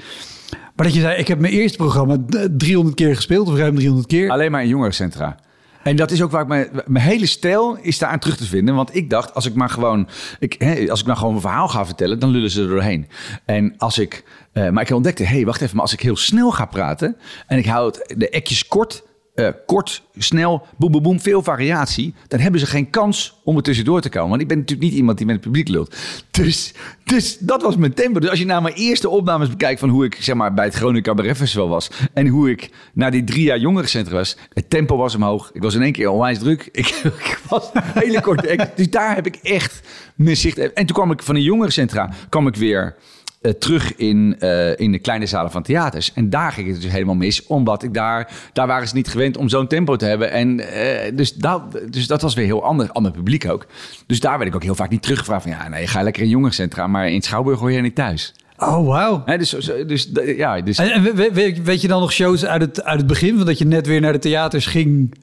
Maar 0.51 0.87
dat 0.87 0.95
je 0.95 1.01
zei, 1.01 1.19
ik 1.19 1.29
heb 1.29 1.39
mijn 1.39 1.53
eerste 1.53 1.77
programma 1.77 2.17
eh, 2.31 2.45
300 2.57 2.97
keer 2.97 3.15
gespeeld. 3.17 3.49
Of 3.49 3.57
ruim 3.57 3.75
300 3.75 4.09
keer. 4.09 4.31
Alleen 4.31 4.51
maar 4.51 4.63
in 4.63 4.69
jongerencentra. 4.69 5.37
En 5.83 5.97
dat 5.97 6.11
is 6.11 6.23
ook 6.23 6.31
waar 6.31 6.43
ik 6.43 6.49
mijn, 6.49 6.69
mijn 6.87 7.05
hele 7.05 7.27
stijl 7.27 7.79
is 7.81 7.99
daar 7.99 8.11
aan 8.11 8.19
terug 8.19 8.37
te 8.37 8.45
vinden. 8.45 8.75
Want 8.75 8.97
ik 8.97 9.11
dacht, 9.11 9.35
als 9.35 9.47
ik 9.47 9.55
maar 9.55 9.71
gewoon, 9.71 10.09
ik, 10.39 10.55
hè, 10.59 10.91
als 10.91 11.01
ik 11.01 11.07
nou 11.07 11.19
gewoon 11.19 11.35
een 11.35 11.41
verhaal 11.41 11.69
ga 11.69 11.87
vertellen, 11.87 12.19
dan 12.19 12.31
lullen 12.31 12.51
ze 12.51 12.63
er 12.63 12.69
doorheen. 12.69 13.09
En 13.45 13.75
als 13.79 13.99
ik, 13.99 14.25
eh, 14.53 14.69
maar 14.69 14.83
ik 14.83 14.91
ontdekte, 14.91 15.23
hé, 15.23 15.35
hey, 15.35 15.45
wacht 15.45 15.61
even, 15.61 15.75
maar 15.75 15.85
als 15.85 15.93
ik 15.93 16.01
heel 16.01 16.17
snel 16.17 16.51
ga 16.51 16.65
praten 16.65 17.17
en 17.47 17.59
ik 17.59 17.67
hou 17.67 17.87
het, 17.87 18.15
de 18.17 18.29
ekjes 18.29 18.69
kort, 18.69 19.03
eh, 19.38 19.49
kort, 19.67 20.02
snel, 20.17 20.67
boem, 20.76 20.93
boem, 20.93 21.02
boem, 21.02 21.20
veel 21.20 21.43
variatie, 21.43 22.14
dan 22.29 22.40
hebben 22.40 22.61
ze 22.61 22.67
geen 22.67 22.90
kans 22.90 23.40
om 23.44 23.56
er 23.56 23.62
tussendoor 23.62 24.00
te 24.00 24.08
komen. 24.08 24.29
Want 24.29 24.40
ik 24.40 24.49
ben 24.49 24.58
natuurlijk 24.58 24.88
niet 24.88 24.99
iemand 24.99 25.19
die 25.19 25.26
met 25.26 25.35
het 25.35 25.44
publiek 25.44 25.69
lult. 25.69 25.96
Dus, 26.31 26.75
dus 27.05 27.38
dat 27.38 27.62
was 27.62 27.76
mijn 27.76 27.94
tempo. 27.94 28.20
Dus 28.20 28.31
als 28.31 28.38
je 28.38 28.44
naar 28.44 28.62
mijn 28.62 28.75
eerste 28.75 29.08
opnames 29.08 29.49
bekijkt 29.49 29.81
van 29.81 29.88
hoe 29.88 30.05
ik 30.05 30.17
zeg 30.20 30.35
maar, 30.35 30.55
bij 30.55 30.64
het 30.64 30.75
Groningen 30.75 31.02
Cabaret 31.02 31.37
Festival 31.37 31.69
was 31.69 31.90
en 32.14 32.26
hoe 32.26 32.50
ik 32.50 32.70
na 32.93 33.11
die 33.11 33.25
drie 33.25 33.43
jaar 33.43 33.58
jongerencentrum 33.58 34.17
was, 34.17 34.37
het 34.52 34.70
tempo 34.70 34.96
was 34.96 35.14
omhoog. 35.14 35.50
Ik 35.52 35.62
was 35.62 35.75
in 35.75 35.82
één 35.82 35.93
keer 35.93 36.08
onwijs 36.08 36.38
druk. 36.38 36.69
Ik, 36.73 37.41
was 37.49 37.70
een 37.73 37.82
hele 37.94 38.20
korte. 38.20 38.70
Dus 38.75 38.91
daar 38.91 39.14
heb 39.14 39.26
ik 39.26 39.37
echt 39.37 39.81
mijn 40.14 40.37
zicht. 40.37 40.58
En 40.58 40.87
toen 40.87 40.96
kwam 40.96 41.11
ik 41.11 41.23
van 41.23 41.34
de 41.34 41.43
jongerencentra, 41.43 42.11
kwam 42.29 42.46
ik 42.46 42.56
weer 42.56 42.96
eh, 43.40 43.52
terug 43.52 43.96
in, 43.96 44.37
eh, 44.38 44.79
in 44.79 44.93
de 44.93 44.99
kleine 44.99 45.26
zalen 45.26 45.50
van 45.50 45.62
theaters. 45.62 46.12
En 46.14 46.31
daar 46.31 46.52
ging 46.52 46.69
het 46.73 46.82
dus 46.82 46.90
helemaal 46.93 47.14
mis, 47.14 47.46
omdat 47.46 47.82
ik 47.82 47.94
daar, 47.94 48.32
daar 48.52 48.67
waren 48.67 48.88
ze 48.88 48.94
niet 48.94 49.08
gewend 49.08 49.37
om 49.37 49.49
zo'n 49.49 49.67
tempo 49.67 49.96
te 49.96 50.05
hebben. 50.05 50.31
En 50.31 50.61
eh, 50.73 51.12
dus, 51.17 51.35
dat, 51.35 51.62
dus 51.90 52.06
dat 52.06 52.23
was 52.23 52.35
weer 52.35 52.44
heel 52.44 52.64
ander, 52.64 52.90
ander 52.93 53.12
publiek 53.12 53.49
ook. 53.50 53.67
Dus 54.06 54.20
daar 54.20 54.38
werd 54.38 54.50
ik 54.50 54.56
ook 54.56 54.62
heel 54.62 54.75
vaak 54.75 54.90
niet 54.90 55.02
teruggevraagd 55.02 55.43
van, 55.43 55.50
ja, 55.52 55.69
nee, 55.69 55.87
ga 55.87 56.02
lekker 56.02 56.23
in 56.23 56.29
jongerencentra, 56.29 56.87
maar 56.87 57.08
in 57.11 57.23
Schouwburg 57.23 57.58
hoor 57.58 57.73
je 57.73 57.81
niet 57.81 57.94
thuis. 57.94 58.35
Oh, 58.56 58.87
wauw. 58.87 59.25
Dus, 59.38 59.50
dus 59.87 60.11
ja, 60.37 60.61
dus 60.61 60.79
En, 60.79 60.91
en 60.93 61.02
we- 61.02 61.31
we- 61.32 61.55
weet 61.62 61.81
je 61.81 61.89
dan 61.89 62.01
nog 62.01 62.13
shows 62.13 62.44
uit 62.46 62.60
het, 62.60 62.84
uit 62.84 62.98
het 62.98 63.06
begin? 63.06 63.36
Van 63.36 63.46
dat 63.46 63.58
je 63.58 63.65
net 63.67 63.86
weer 63.86 64.01
naar 64.01 64.13
de 64.13 64.19
theaters 64.19 64.67
ging? 64.67 65.15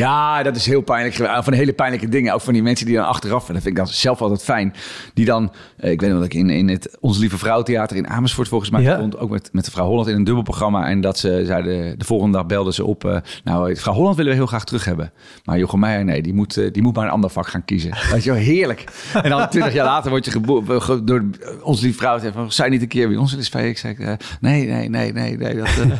Ja, 0.00 0.42
dat 0.42 0.56
is 0.56 0.66
heel 0.66 0.80
pijnlijk. 0.80 1.14
Van 1.44 1.52
hele 1.52 1.72
pijnlijke 1.72 2.08
dingen. 2.08 2.34
Ook 2.34 2.40
van 2.40 2.52
die 2.52 2.62
mensen 2.62 2.86
die 2.86 2.94
dan 2.96 3.04
achteraf, 3.06 3.48
en 3.48 3.54
dat 3.54 3.62
vind 3.62 3.78
ik 3.78 3.84
dan 3.84 3.92
zelf 3.92 4.20
altijd 4.22 4.42
fijn. 4.42 4.74
Die 5.14 5.24
dan, 5.24 5.52
eh, 5.76 5.90
ik 5.90 6.00
weet 6.00 6.10
nog 6.10 6.18
dat 6.18 6.26
ik 6.28 6.34
in, 6.34 6.50
in 6.50 6.68
het 6.68 6.96
Ons 7.00 7.18
Lieve 7.18 7.38
Vrouw 7.38 7.62
Theater 7.62 7.96
in 7.96 8.08
Amersfoort 8.08 8.48
volgens 8.48 8.70
mij 8.70 8.82
Ja. 8.82 8.94
stond. 8.96 9.18
Ook 9.18 9.30
met, 9.30 9.48
met 9.52 9.64
de 9.64 9.70
Vrouw 9.70 9.86
Holland 9.86 10.08
in 10.08 10.14
een 10.14 10.24
dubbelprogramma. 10.24 10.86
En 10.88 11.00
dat 11.00 11.18
ze 11.18 11.42
zeiden, 11.46 11.98
de 11.98 12.04
volgende 12.04 12.36
dag 12.36 12.46
belden 12.46 12.72
ze 12.74 12.84
op. 12.84 13.04
eh, 13.04 13.16
nou, 13.44 13.76
Vrouw 13.76 13.94
Holland 13.94 14.16
willen 14.16 14.30
we 14.30 14.36
heel 14.38 14.46
graag 14.46 14.64
terug 14.64 14.84
hebben. 14.84 15.12
Maar 15.44 15.58
Jochem 15.58 15.80
Meijer, 15.80 16.04
nee, 16.04 16.22
die 16.22 16.34
moet, 16.34 16.56
eh, 16.56 16.72
die 16.72 16.82
moet 16.82 16.94
maar 16.94 17.04
een 17.04 17.10
ander 17.10 17.30
vak 17.30 17.46
gaan 17.48 17.64
kiezen. 17.64 17.90
Weet 18.12 18.24
je 18.24 18.30
wel, 18.30 18.38
heerlijk. 18.40 18.84
En 19.22 19.30
dan 19.30 19.48
twintig 19.48 19.72
jaar 19.72 19.84
later 19.84 20.10
word 20.10 20.24
je 20.24 20.30
ge- 20.30 21.04
door 21.04 21.24
Ons 21.62 21.80
Lieve 21.80 21.98
Vrouw. 21.98 22.18
Zeggen 22.18 22.32
van, 22.40 22.52
zij 22.52 22.68
niet 22.68 22.82
een 22.82 22.88
keer 22.88 23.08
bij 23.08 23.16
ons 23.16 23.32
in 23.32 23.38
de 23.38 23.44
sfeer? 23.44 23.66
Ik 23.66 23.78
eh, 23.98 24.12
nee, 24.40 24.66
nee, 24.66 24.88
nee, 24.88 25.12
nee, 25.12 25.36
nee. 25.36 25.56
Dat, 25.56 25.66
eh, 25.66 25.90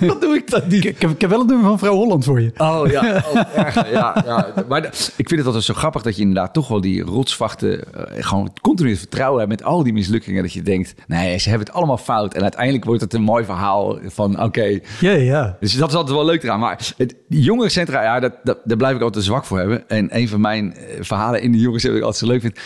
dat 0.08 0.20
doe 0.20 0.34
ik 0.34 0.50
dat 0.50 0.68
niet. 0.68 0.84
Ik, 0.84 0.94
ik 0.94 1.00
heb, 1.02 1.10
ik 1.10 1.20
heb 1.20 1.30
wel 1.30 1.38
het 1.38 1.48
nummer 1.48 1.66
van 1.68 1.78
Vrouw 1.78 1.94
Holland 1.94 2.24
voor 2.24 2.40
je. 2.40 2.52
Oh 2.56 2.90
ja, 2.90 3.21
ja, 3.92 4.22
ja. 4.24 4.52
Maar 4.68 4.84
ik 5.16 5.28
vind 5.28 5.30
het 5.30 5.44
altijd 5.46 5.64
zo 5.64 5.74
grappig 5.74 6.02
dat 6.02 6.14
je 6.16 6.20
inderdaad 6.20 6.52
toch 6.54 6.68
wel 6.68 6.80
die 6.80 7.02
rotsvachten... 7.02 7.94
eh, 7.94 8.24
gewoon 8.24 8.52
continu 8.60 8.90
het 8.90 8.98
vertrouwen 8.98 9.38
hebt 9.38 9.50
met 9.50 9.62
al 9.62 9.82
die 9.82 9.92
mislukkingen. 9.92 10.42
Dat 10.42 10.52
je 10.52 10.62
denkt, 10.62 10.94
nee, 11.06 11.38
ze 11.38 11.48
hebben 11.48 11.66
het 11.66 11.76
allemaal 11.76 11.98
fout. 11.98 12.34
En 12.34 12.42
uiteindelijk 12.42 12.84
wordt 12.84 13.00
het 13.00 13.14
een 13.14 13.22
mooi 13.22 13.44
verhaal 13.44 13.98
van, 14.04 14.42
oké... 14.42 14.78
Ja, 15.00 15.10
ja. 15.12 15.56
Dus 15.60 15.74
dat 15.76 15.88
is 15.88 15.94
altijd 15.94 16.16
wel 16.16 16.24
leuk 16.26 16.42
eraan. 16.42 16.60
Maar 16.60 16.92
het, 16.96 17.14
die 17.28 17.42
jongerencentra, 17.42 18.02
ja, 18.02 18.20
dat, 18.20 18.32
dat, 18.42 18.58
daar 18.64 18.76
blijf 18.76 18.96
ik 18.96 19.02
altijd 19.02 19.24
zwak 19.24 19.44
voor 19.44 19.58
hebben. 19.58 19.88
En 19.88 20.16
een 20.16 20.28
van 20.28 20.40
mijn 20.40 20.74
eh, 20.74 20.96
verhalen 21.00 21.42
in 21.42 21.52
de 21.52 21.58
jongerencentra 21.58 22.00
dat 22.00 22.08
ik 22.08 22.14
altijd 22.14 22.24
zo 22.24 22.32
leuk 22.32 22.40
vind... 22.40 22.58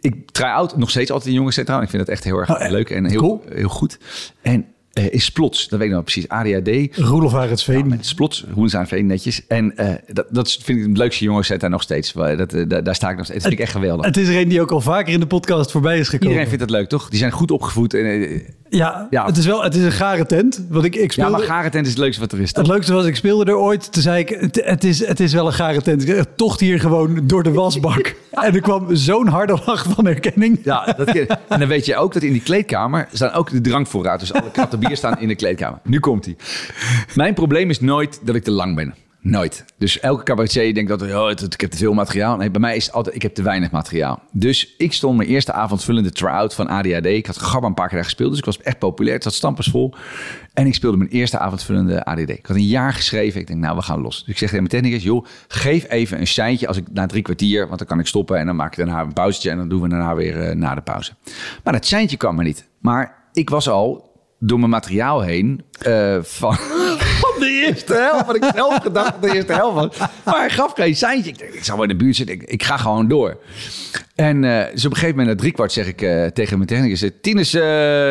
Ik 0.00 0.30
try-out 0.30 0.76
nog 0.76 0.90
steeds 0.90 1.10
altijd 1.10 1.28
in 1.28 1.34
jongerencentra. 1.34 1.76
En 1.76 1.82
ik 1.82 1.88
vind 1.90 2.06
dat 2.06 2.14
echt 2.14 2.24
heel 2.24 2.36
erg 2.38 2.50
Oh, 2.50 2.70
leuk 2.70 2.90
en 2.90 3.04
heel, 3.04 3.20
Cool. 3.20 3.42
heel 3.54 3.68
goed. 3.68 3.98
En 4.42 4.66
eh, 4.98 5.12
is 5.12 5.30
Plots, 5.30 5.68
dat 5.68 5.78
weet 5.78 5.88
ik 5.88 5.94
nog 5.94 6.04
precies, 6.04 6.28
ADHD... 6.28 6.96
Roelof 6.96 7.34
Aretsveen. 7.34 7.88
Met 7.88 8.06
Splots, 8.06 8.44
Hoensaan 8.52 8.86
netjes. 8.90 9.46
En 9.46 9.76
eh, 9.76 9.94
dat, 10.12 10.26
dat 10.30 10.58
vind 10.62 10.78
ik 10.78 10.86
het 10.86 10.96
leukste 10.96 11.24
jongerencentra 11.24 11.68
nog 11.68 11.82
steeds. 11.82 12.12
Dat, 12.12 12.52
eh, 12.52 12.68
daar, 12.68 12.84
daar 12.84 12.94
sta 12.94 13.10
ik 13.10 13.16
nog 13.16 13.24
steeds. 13.24 13.42
Dat 13.42 13.48
vind 13.48 13.60
ik 13.60 13.66
echt 13.66 13.76
geweldig. 13.76 14.06
Het 14.06 14.16
is 14.16 14.28
er 14.28 14.40
een 14.40 14.48
die 14.48 14.60
ook 14.60 14.70
al 14.70 14.80
vaker 14.80 15.12
in 15.12 15.20
de 15.20 15.26
podcast 15.26 15.70
voorbij 15.70 15.98
is 15.98 16.08
gekomen. 16.08 16.26
Iedereen 16.26 16.48
vindt 16.48 16.68
dat 16.68 16.78
leuk, 16.78 16.88
toch? 16.88 17.08
Die 17.08 17.18
zijn 17.18 17.30
goed 17.32 17.50
opgevoed. 17.50 17.94
En, 17.94 18.42
Ja, 18.70 19.06
Ja. 19.10 19.26
Het, 19.26 19.36
is 19.36 19.46
wel, 19.46 19.62
het 19.62 19.74
is 19.74 19.84
een 19.84 19.92
gare 19.92 20.26
tent. 20.26 20.64
Want 20.68 20.84
ik, 20.84 20.94
ik 20.94 21.00
Ja, 21.02 21.08
speelde... 21.10 21.30
maar 21.30 21.40
gare 21.46 21.68
tent 21.70 21.84
is 21.86 21.90
het 21.92 22.00
leukste 22.00 22.20
wat 22.20 22.32
er 22.32 22.40
is. 22.40 22.52
toch? 22.52 22.62
Het 22.62 22.72
leukste 22.72 22.92
was, 22.92 23.06
ik 23.06 23.16
speelde 23.16 23.44
er 23.50 23.56
ooit. 23.56 23.92
Toen 23.92 24.02
zei 24.02 24.18
ik, 24.20 24.28
het, 24.28 24.60
het, 24.64 24.84
is, 24.84 25.06
het 25.06 25.20
is 25.20 25.32
wel 25.32 25.46
een 25.46 25.52
gare 25.52 25.82
tent. 25.82 26.06
Het 26.08 26.36
tocht 26.36 26.60
hier 26.60 26.80
gewoon 26.80 27.20
door 27.26 27.42
de 27.42 27.52
wasbak. 27.52 28.14
en 28.30 28.54
er 28.54 28.60
kwam 28.60 28.96
zo'n 28.96 29.26
harde 29.26 29.58
lach 29.66 29.86
van 29.88 30.04
herkenning. 30.04 30.60
Ja, 30.64 30.94
dat 30.96 31.08
en 31.08 31.58
dan 31.58 31.68
weet 31.68 31.86
je 31.86 31.96
ook 31.96 32.12
dat 32.12 32.22
in 32.22 32.32
die 32.32 32.42
kleedkamer 32.42 33.08
staan 33.12 33.32
ook 33.32 33.50
de 33.50 33.60
drankvoorraad. 33.60 34.20
Dus 34.20 34.32
alle 34.32 34.50
kratten 34.50 34.78
bier 34.78 34.96
staan 34.96 35.20
in 35.20 35.28
de 35.28 35.36
kleedkamer. 35.36 35.78
Nu 35.84 36.00
komt 36.00 36.24
hij. 36.24 36.36
Mijn 37.14 37.34
probleem 37.34 37.70
is 37.70 37.80
nooit 37.80 38.20
dat 38.22 38.34
ik 38.34 38.44
te 38.44 38.50
lang 38.50 38.74
ben. 38.74 38.94
Nooit. 39.20 39.64
Dus 39.78 40.00
elke 40.00 40.22
cabaretier 40.22 40.74
denkt 40.74 40.90
dat 40.90 41.02
oh, 41.02 41.30
ik 41.30 41.60
heb 41.60 41.70
te 41.70 41.76
veel 41.76 41.92
materiaal. 41.92 42.36
Nee, 42.36 42.50
bij 42.50 42.60
mij 42.60 42.76
is 42.76 42.84
het 42.86 42.94
altijd, 42.94 43.14
ik 43.14 43.22
heb 43.22 43.34
te 43.34 43.42
weinig 43.42 43.70
materiaal. 43.70 44.22
Dus 44.32 44.74
ik 44.76 44.92
stond 44.92 45.16
mijn 45.16 45.28
eerste 45.28 45.52
avondvullende 45.52 46.12
try-out 46.12 46.54
van 46.54 46.68
ADHD. 46.68 47.06
Ik 47.06 47.26
had 47.26 47.38
Gabba 47.38 47.66
een 47.66 47.74
paar 47.74 47.86
keer 47.86 47.96
daar 47.96 48.04
gespeeld, 48.04 48.30
dus 48.30 48.38
ik 48.38 48.44
was 48.44 48.60
echt 48.60 48.78
populair. 48.78 49.14
Het 49.14 49.22
zat 49.22 49.32
stampensvol. 49.32 49.94
En 50.54 50.66
ik 50.66 50.74
speelde 50.74 50.96
mijn 50.96 51.10
eerste 51.10 51.38
avondvullende 51.38 52.04
ADD. 52.04 52.28
Ik 52.28 52.46
had 52.46 52.56
een 52.56 52.66
jaar 52.66 52.92
geschreven. 52.92 53.40
Ik 53.40 53.46
denk, 53.46 53.60
nou, 53.60 53.76
we 53.76 53.82
gaan 53.82 54.00
los. 54.00 54.18
Dus 54.18 54.28
ik 54.28 54.38
zeg 54.38 54.50
tegen 54.50 54.66
mijn 54.68 54.82
technicus, 54.82 55.04
joh, 55.04 55.24
geef 55.48 55.88
even 55.88 56.20
een 56.20 56.26
seintje 56.26 56.68
als 56.68 56.76
ik 56.76 56.84
na 56.92 57.06
drie 57.06 57.22
kwartier, 57.22 57.66
want 57.66 57.78
dan 57.78 57.88
kan 57.88 57.98
ik 57.98 58.06
stoppen 58.06 58.38
en 58.38 58.46
dan 58.46 58.56
maak 58.56 58.70
ik 58.70 58.78
daarna 58.78 59.00
een 59.00 59.12
pauzetje 59.12 59.50
en 59.50 59.56
dan 59.56 59.68
doen 59.68 59.82
we 59.82 59.88
daarna 59.88 60.14
weer 60.14 60.40
eh, 60.40 60.54
na 60.54 60.74
de 60.74 60.80
pauze. 60.80 61.12
Maar 61.64 61.72
dat 61.72 61.86
seintje 61.86 62.16
kwam 62.16 62.34
maar 62.34 62.44
niet. 62.44 62.68
Maar 62.78 63.14
ik 63.32 63.50
was 63.50 63.68
al 63.68 64.07
door 64.38 64.58
mijn 64.58 64.70
materiaal 64.70 65.20
heen 65.20 65.64
eh, 65.80 66.18
van, 66.22 66.54
van 67.20 67.32
de 67.38 67.64
eerste 67.66 67.94
helft. 67.94 68.26
Wat 68.26 68.36
ik 68.36 68.50
zelf 68.54 68.82
gedacht 68.82 69.22
de 69.22 69.34
eerste 69.34 69.52
helft 69.52 69.74
was. 69.74 70.08
Maar 70.24 70.38
hij 70.38 70.50
gaf 70.50 70.72
geen 70.72 70.96
seintje. 70.96 71.30
Ik 71.30 71.38
denk, 71.38 71.52
ik 71.52 71.64
zal 71.64 71.74
wel 71.74 71.84
in 71.84 71.98
de 71.98 72.04
buurt 72.04 72.16
zitten. 72.16 72.34
Ik, 72.34 72.42
ik 72.42 72.62
ga 72.62 72.76
gewoon 72.76 73.08
door. 73.08 73.38
En 74.14 74.44
eh, 74.44 74.72
dus 74.72 74.84
op 74.84 74.90
een 74.90 74.96
gegeven 74.96 75.16
moment, 75.16 75.36
na 75.36 75.42
driekwart, 75.42 75.72
zeg 75.72 75.86
ik 75.86 76.02
eh, 76.02 76.26
tegen 76.26 76.56
mijn 76.56 76.68
technicus... 76.68 77.10
Tinus, 77.20 77.54
eh, 77.54 77.62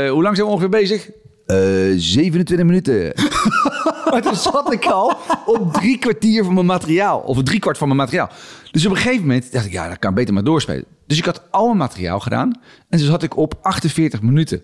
hoe 0.10 0.22
lang 0.24 0.36
zijn 0.36 0.48
we 0.48 0.54
ongeveer 0.54 0.70
bezig? 0.70 1.10
Eh 1.46 1.58
27 1.96 2.66
minuten. 2.66 3.14
maar 4.12 4.22
toen 4.22 4.36
zat 4.36 4.74
ik 4.74 4.86
al 4.86 5.18
op 5.46 5.74
drie 5.74 5.98
kwartier 5.98 6.44
van 6.44 6.54
mijn 6.54 6.66
materiaal. 6.66 7.20
Of 7.20 7.44
drie 7.44 7.60
kwart 7.60 7.78
van 7.78 7.88
mijn 7.88 8.00
materiaal. 8.00 8.30
Dus 8.72 8.86
op 8.86 8.92
een 8.92 8.98
gegeven 8.98 9.22
moment 9.22 9.52
dacht 9.52 9.66
ik, 9.66 9.72
ja, 9.72 9.90
dat 9.90 10.00
kan 10.00 10.14
beter 10.14 10.34
maar 10.34 10.44
doorspelen. 10.44 10.86
Dus 11.08 11.18
ik 11.18 11.26
had 11.26 11.42
al 11.52 11.66
mijn 11.66 11.78
materiaal 11.78 12.20
gedaan. 12.20 12.52
En 12.90 12.98
dus 12.98 13.08
zat 13.08 13.24
ik 13.24 13.38
op 13.38 13.54
48 13.62 14.22
minuten. 14.22 14.64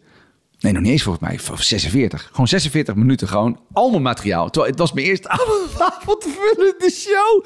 Nee, 0.64 0.74
nog 0.74 0.82
niet 0.82 0.92
eens 0.92 1.04
volgens 1.04 1.30
mij. 1.30 1.40
Of 1.52 1.62
46. 1.62 2.28
Gewoon 2.32 2.48
46 2.48 2.96
minuten. 2.96 3.28
Gewoon 3.28 3.60
al 3.74 3.90
mijn 3.90 4.02
materiaal. 4.02 4.50
Terwijl 4.50 4.72
het 4.72 4.80
was 4.80 4.94
mijn 4.94 5.06
eerste 5.06 5.30
avondvullende 5.90 6.92
show. 6.92 7.46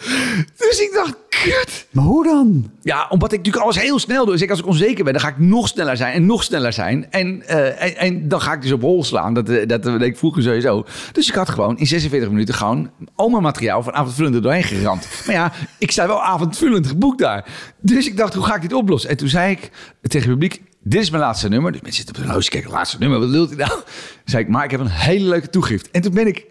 Dus 0.58 0.80
ik 0.80 0.92
dacht, 0.94 1.16
kut. 1.30 1.88
Maar 1.92 2.04
hoe 2.04 2.24
dan? 2.24 2.72
Ja, 2.82 3.08
omdat 3.10 3.32
ik 3.32 3.38
natuurlijk 3.38 3.64
alles 3.64 3.80
heel 3.80 4.00
snel 4.00 4.24
doe. 4.26 4.34
Dus 4.34 4.42
ik, 4.42 4.50
als 4.50 4.60
ik 4.60 4.66
onzeker 4.66 5.04
ben, 5.04 5.14
dan 5.14 5.22
ga 5.22 5.28
ik 5.28 5.40
nog 5.40 5.68
sneller 5.68 5.98
zijn 5.98 6.14
en 6.14 6.26
nog 6.26 6.44
sneller 6.44 6.74
zijn. 6.74 7.12
En, 7.12 7.48
eh, 7.48 7.84
en, 7.84 7.96
en 7.96 8.28
dan 8.28 8.42
ga 8.42 8.54
ik 8.54 8.62
dus 8.62 8.72
op 8.72 8.82
hol 8.82 9.04
slaan. 9.04 9.34
Dat, 9.34 9.50
eh, 9.50 9.68
dat 9.68 9.84
deed 9.84 10.02
ik 10.02 10.18
vroeger 10.18 10.44
sowieso. 10.44 10.86
Dus 11.12 11.28
ik 11.28 11.36
had 11.36 11.50
gewoon 11.50 11.78
in 11.78 11.88
46 11.88 12.30
minuten 12.30 12.54
gewoon 12.54 12.90
al 13.16 13.30
mijn 13.30 13.44
materiaal 13.44 13.84
van 13.84 13.94
avondvullend 13.94 14.36
er 14.36 14.42
doorheen 14.42 14.64
geramd. 14.64 15.08
Maar 15.26 15.36
ja, 15.36 15.52
ik 15.78 15.92
sta 15.92 16.08
wel 16.08 16.24
avondvullend 16.24 16.88
geboekt 16.88 17.20
daar. 17.20 17.46
Dus 17.80 18.08
ik 18.08 18.18
dacht, 18.18 18.34
hoe 18.34 18.46
ga 18.46 18.56
ik 18.56 18.62
dit 18.62 18.74
oplossen? 18.74 19.10
En 19.10 19.18
toen 19.18 19.30
zei 19.30 19.52
ik 19.52 19.72
tegen 20.02 20.30
het 20.30 20.40
publiek, 20.40 20.62
dit 20.90 21.02
is 21.02 21.10
mijn 21.10 21.24
laatste 21.24 21.50
nummer. 21.50 21.72
Dus 21.72 21.82
mensen 21.82 22.04
zitten 22.04 22.16
op 22.16 22.22
de 22.22 22.28
horloge, 22.28 22.50
kijken, 22.50 22.72
laatste 22.72 22.98
nummer, 23.00 23.20
wat 23.20 23.30
bedoelt 23.30 23.50
hij 23.50 23.58
nou? 23.58 23.80
Zei 24.26 24.44
ik, 24.44 24.50
maar 24.50 24.64
ik 24.64 24.72
heb 24.72 24.80
een 24.80 24.88
hele 24.88 25.30
leuke 25.30 25.50
toegift. 25.50 25.92
En 25.92 26.02
toen 26.02 26.14
ben 26.14 26.28
ik 26.28 26.46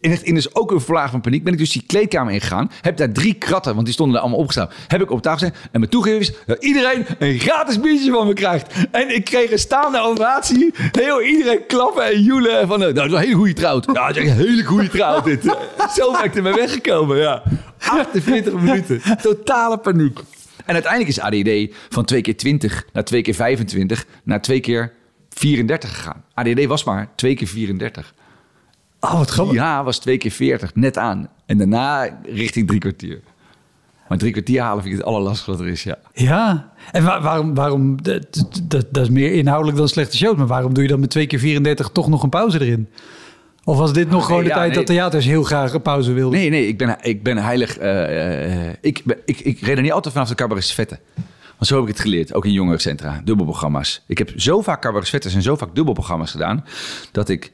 in, 0.00 0.10
echt, 0.10 0.22
in 0.22 0.34
dus 0.34 0.54
ook 0.54 0.70
een 0.70 0.80
vlaag 0.80 1.10
van 1.10 1.20
paniek 1.20 1.44
ben 1.44 1.52
ik 1.52 1.58
dus 1.58 1.72
die 1.72 1.82
kleedkamer 1.86 2.32
ingegaan. 2.32 2.70
Heb 2.80 2.96
daar 2.96 3.12
drie 3.12 3.34
kratten, 3.34 3.72
want 3.74 3.84
die 3.84 3.94
stonden 3.94 4.16
er 4.16 4.22
allemaal 4.22 4.40
opgestaan. 4.40 4.70
Heb 4.86 5.02
ik 5.02 5.10
op 5.10 5.22
tafel 5.22 5.38
gezet. 5.38 5.68
En 5.72 5.80
mijn 5.80 5.90
toegeven 5.90 6.20
is 6.20 6.32
dat 6.46 6.64
iedereen 6.64 7.06
een 7.18 7.38
gratis 7.38 7.80
biertje 7.80 8.10
van 8.10 8.26
me 8.26 8.32
krijgt. 8.32 8.74
En 8.90 9.14
ik 9.14 9.24
kreeg 9.24 9.50
een 9.50 9.58
staande 9.58 10.00
ovatie. 10.00 10.74
Heel 10.92 11.22
iedereen 11.22 11.66
klappen 11.66 12.04
en 12.04 12.22
joelen. 12.22 12.66
Van, 12.66 12.78
nou, 12.78 12.92
dat 12.92 13.06
is 13.06 13.12
een 13.12 13.18
hele 13.18 13.34
goede 13.34 13.52
trouw. 13.52 13.80
Ja, 13.92 14.06
dat 14.06 14.16
is 14.16 14.30
een 14.30 14.36
hele 14.36 14.64
goede 14.64 14.88
trouw 14.88 15.20
dit. 15.20 15.42
Zo 15.94 16.12
ben 16.12 16.24
ik 16.24 16.34
er 16.34 16.42
weggekomen, 16.42 17.16
ja. 17.16 17.42
48 17.78 18.52
minuten. 18.52 19.02
Totale 19.22 19.78
paniek. 19.78 20.18
En 20.66 20.74
uiteindelijk 20.74 21.08
is 21.16 21.20
ADD 21.20 21.74
van 21.88 22.04
twee 22.04 22.20
keer 22.20 22.36
20 22.36 22.84
naar 22.92 23.04
twee 23.04 23.22
keer 23.22 23.34
25 23.34 24.06
naar 24.24 24.42
twee 24.42 24.60
keer 24.60 24.92
34 25.30 25.94
gegaan. 25.96 26.24
ADD 26.34 26.64
was 26.64 26.84
maar 26.84 27.08
twee 27.14 27.34
keer 27.34 27.46
34. 27.48 28.14
Oh, 29.00 29.18
wat 29.18 29.30
grappig. 29.30 29.54
Ja, 29.54 29.84
was 29.84 29.98
twee 29.98 30.16
keer 30.18 30.30
40, 30.30 30.74
net 30.74 30.98
aan. 30.98 31.28
En 31.46 31.58
daarna 31.58 32.18
richting 32.24 32.66
drie 32.66 32.80
kwartier. 32.80 33.20
Maar 34.08 34.18
drie 34.18 34.32
kwartier 34.32 34.60
halen 34.62 34.82
vind 34.82 34.94
ik 34.94 35.00
het 35.00 35.08
allerlastigste 35.08 35.50
wat 35.50 35.60
er 35.60 35.66
is, 35.68 35.82
ja. 35.82 35.98
Ja, 36.12 36.72
en 36.92 37.04
wa- 37.04 37.20
waarom, 37.20 37.54
waarom 37.54 38.02
dat, 38.02 38.46
dat, 38.62 38.86
dat 38.90 39.02
is 39.02 39.10
meer 39.10 39.32
inhoudelijk 39.32 39.78
dan 39.78 39.88
slechte 39.88 40.16
shows, 40.16 40.36
maar 40.36 40.46
waarom 40.46 40.74
doe 40.74 40.82
je 40.82 40.88
dan 40.88 41.00
met 41.00 41.10
twee 41.10 41.26
keer 41.26 41.38
34 41.38 41.88
toch 41.88 42.08
nog 42.08 42.22
een 42.22 42.28
pauze 42.28 42.60
erin? 42.60 42.88
Of 43.66 43.78
was 43.78 43.92
dit 43.92 44.10
nog 44.10 44.26
gewoon 44.26 44.42
de 44.42 44.48
ja, 44.48 44.54
tijd 44.54 44.68
nee. 44.68 44.76
dat 44.76 44.86
theaters 44.86 45.24
heel 45.24 45.42
graag 45.42 45.72
een 45.72 45.82
pauze 45.82 46.12
wilden? 46.12 46.38
Nee, 46.38 46.50
nee, 46.50 46.68
ik 46.68 46.78
ben, 46.78 46.96
ik 47.00 47.22
ben 47.22 47.36
heilig. 47.36 47.78
eh, 47.78 48.68
ik, 48.80 49.02
ben, 49.04 49.18
ik, 49.24 49.40
ik 49.40 49.60
reed 49.60 49.76
er 49.76 49.82
niet 49.82 49.92
altijd 49.92 50.14
vanaf 50.14 50.28
de 50.28 50.34
cabaret 50.34 50.70
vetten. 50.70 50.98
Want 51.46 51.66
zo 51.66 51.74
heb 51.74 51.82
ik 51.82 51.88
het 51.88 52.00
geleerd, 52.00 52.34
ook 52.34 52.44
in 52.44 52.52
jongerencentra, 52.52 53.20
dubbelprogramma's. 53.24 54.02
Ik 54.06 54.18
heb 54.18 54.32
zo 54.36 54.60
vaak 54.60 54.82
cabaret 54.82 55.34
en 55.34 55.42
zo 55.42 55.56
vaak 55.56 55.74
dubbelprogramma's 55.74 56.30
gedaan, 56.30 56.64
dat 57.12 57.28
ik 57.28 57.52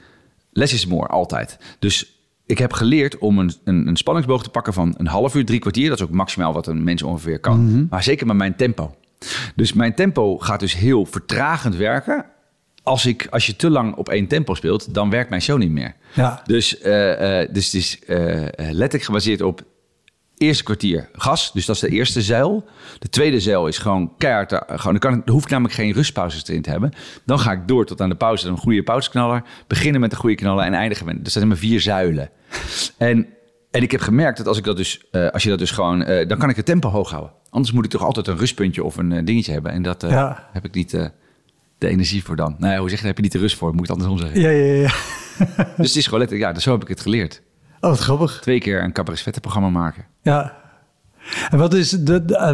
less 0.53 0.73
is 0.73 0.87
more, 0.87 1.07
altijd. 1.07 1.59
Dus 1.79 2.23
ik 2.47 2.59
heb 2.59 2.73
geleerd 2.73 3.19
om 3.19 3.39
een, 3.39 3.53
een, 3.65 3.87
een 3.87 3.97
spanningsboog 3.97 4.43
te 4.43 4.51
pakken 4.51 4.73
van 4.73 4.95
een 4.97 5.07
half 5.07 5.35
uur, 5.35 5.45
drie 5.45 5.59
kwartier. 5.59 5.89
Dat 5.89 5.99
is 5.99 6.05
ook 6.05 6.11
maximaal 6.11 6.53
wat 6.53 6.67
een 6.67 6.85
mens 6.85 7.03
ongeveer 7.03 7.39
kan. 7.39 7.87
Maar 7.91 8.03
zeker 8.03 8.27
met 8.27 8.37
mijn 8.37 8.57
tempo. 8.57 8.95
Dus 9.55 9.73
mijn 9.73 9.95
tempo 9.95 10.39
gaat 10.39 10.61
dus 10.61 10.75
heel 10.75 11.07
vertragend 11.07 11.77
werken. 11.77 12.25
Als, 12.83 13.07
ik, 13.07 13.27
als 13.31 13.47
je 13.47 13.57
te 13.57 13.71
lang 13.71 13.95
op 13.95 14.09
één 14.09 14.27
tempo 14.27 14.55
speelt, 14.55 14.95
dan 14.95 15.11
werkt 15.11 15.31
mijn 15.31 15.43
show 15.43 15.59
niet 15.59 15.71
meer. 15.71 15.95
Ja. 16.15 16.43
Dus, 16.45 16.79
eh, 16.81 17.41
eh, 17.41 17.49
dus 17.53 17.65
het 17.65 17.75
is 17.75 17.99
eh, 18.05 18.17
letterlijk 18.57 19.03
gebaseerd 19.03 19.41
op 19.43 19.63
eerste 20.37 20.65
kwartier 20.65 21.09
gas. 21.13 21.53
Dus 21.53 21.67
dat 21.67 21.75
is 21.75 21.81
de 21.81 21.89
eerste 21.89 22.23
zeil. 22.23 22.65
De 22.99 23.09
tweede 23.09 23.41
zeil 23.41 23.67
is 23.67 23.79
gewoon 23.79 24.13
keihard. 24.19 24.53
Gewoon, 24.67 24.81
dan, 24.83 24.99
kan, 24.99 25.23
dan 25.25 25.35
hoef 25.35 25.43
ik 25.45 25.51
namelijk 25.51 25.75
geen 25.75 25.93
rustpauzes 25.93 26.49
erin 26.49 26.63
te 26.63 26.71
hebben. 26.71 26.93
Dan 27.25 27.39
ga 27.39 27.53
ik 27.53 27.69
door 27.69 27.87
tot 27.87 28.01
aan 28.01 28.09
de 28.09 28.15
pauze. 28.15 28.45
Dan 28.45 28.53
een 28.53 28.59
goede 28.61 28.83
pauzeknaller. 28.83 29.43
Beginnen 29.67 30.01
met 30.01 30.13
een 30.13 30.19
goede 30.19 30.37
knaller 30.37 30.65
en 30.65 30.75
eindigen 30.75 31.07
met... 31.07 31.15
Dus 31.15 31.25
dat 31.25 31.33
zijn 31.33 31.49
maar 31.49 31.57
vier 31.57 31.81
zuilen. 31.81 32.31
En, 32.99 33.27
en 33.71 33.83
ik 33.83 33.91
heb 33.91 34.01
gemerkt 34.01 34.37
dat 34.39 34.47
als 34.47 34.59
ik 34.59 34.65
dat 34.65 34.77
dus... 34.77 35.05
als 35.33 35.43
je 35.43 35.49
dat 35.49 35.59
dus 35.59 35.71
gewoon... 35.71 35.99
dan 36.29 36.39
kan 36.39 36.49
ik 36.51 36.57
het 36.57 36.67
tempo 36.67 36.89
hoog 36.89 37.11
houden. 37.11 37.33
Anders 37.51 37.73
moet 37.73 37.85
ik 37.85 37.91
toch 37.91 38.03
altijd 38.05 38.27
een 38.27 38.37
rustpuntje 38.39 38.85
of 38.85 38.97
een 38.97 39.25
dingetje 39.25 39.53
hebben. 39.53 39.73
En 39.73 39.83
dat 39.83 40.03
Ja. 40.09 40.49
heb 40.53 40.65
ik 40.65 40.75
niet... 40.75 41.11
eh, 41.83 41.89
de 41.89 41.95
energie 41.95 42.25
voor 42.25 42.37
dan. 42.37 42.55
Nou 42.59 42.73
ja, 42.73 42.79
hoe 42.79 42.91
zeg 42.91 43.01
je, 43.01 43.07
heb 43.07 43.17
je 43.17 43.23
niet 43.23 43.33
de 43.33 43.39
rust 43.39 43.57
voor, 43.57 43.75
moet 43.75 43.89
ik 43.89 43.91
het 43.91 44.03
andersom 44.03 44.19
zeggen. 44.19 44.41
Ja, 44.41 44.51
ja, 44.51 44.83
ja. 44.83 44.95
Dus 45.77 45.89
het 45.89 45.97
is 45.97 46.05
gewoon 46.05 46.19
letterlijk, 46.19 46.49
ja, 46.49 46.55
dus 46.55 46.63
zo 46.63 46.73
heb 46.73 46.83
ik 46.83 46.89
het 46.89 47.01
geleerd. 47.01 47.43
Oh, 47.81 47.91
wat 47.91 47.99
grappig. 47.99 48.39
Twee 48.41 48.61
keer 48.61 48.83
een 48.83 48.93
cabaret 48.93 49.41
programma 49.41 49.69
maken. 49.69 50.05
Ja. 50.23 50.61
En 51.51 51.59
wat 51.59 51.75
is 51.75 51.91
de, 51.91 52.25
de, 52.25 52.37
eh, 52.37 52.47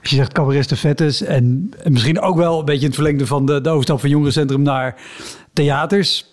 als 0.00 0.10
je 0.10 0.16
zegt 0.16 0.32
cabaret 0.32 0.68
de 0.68 0.76
vettes 0.76 1.22
en, 1.22 1.70
en 1.82 1.92
misschien 1.92 2.20
ook 2.20 2.36
wel 2.36 2.58
een 2.58 2.64
beetje 2.64 2.80
in 2.80 2.86
het 2.86 2.94
verlengde 2.94 3.26
van 3.26 3.46
de, 3.46 3.60
de 3.60 3.68
overstap 3.68 4.00
van 4.00 4.08
jongerencentrum 4.10 4.62
naar 4.62 5.00
theaters. 5.52 6.26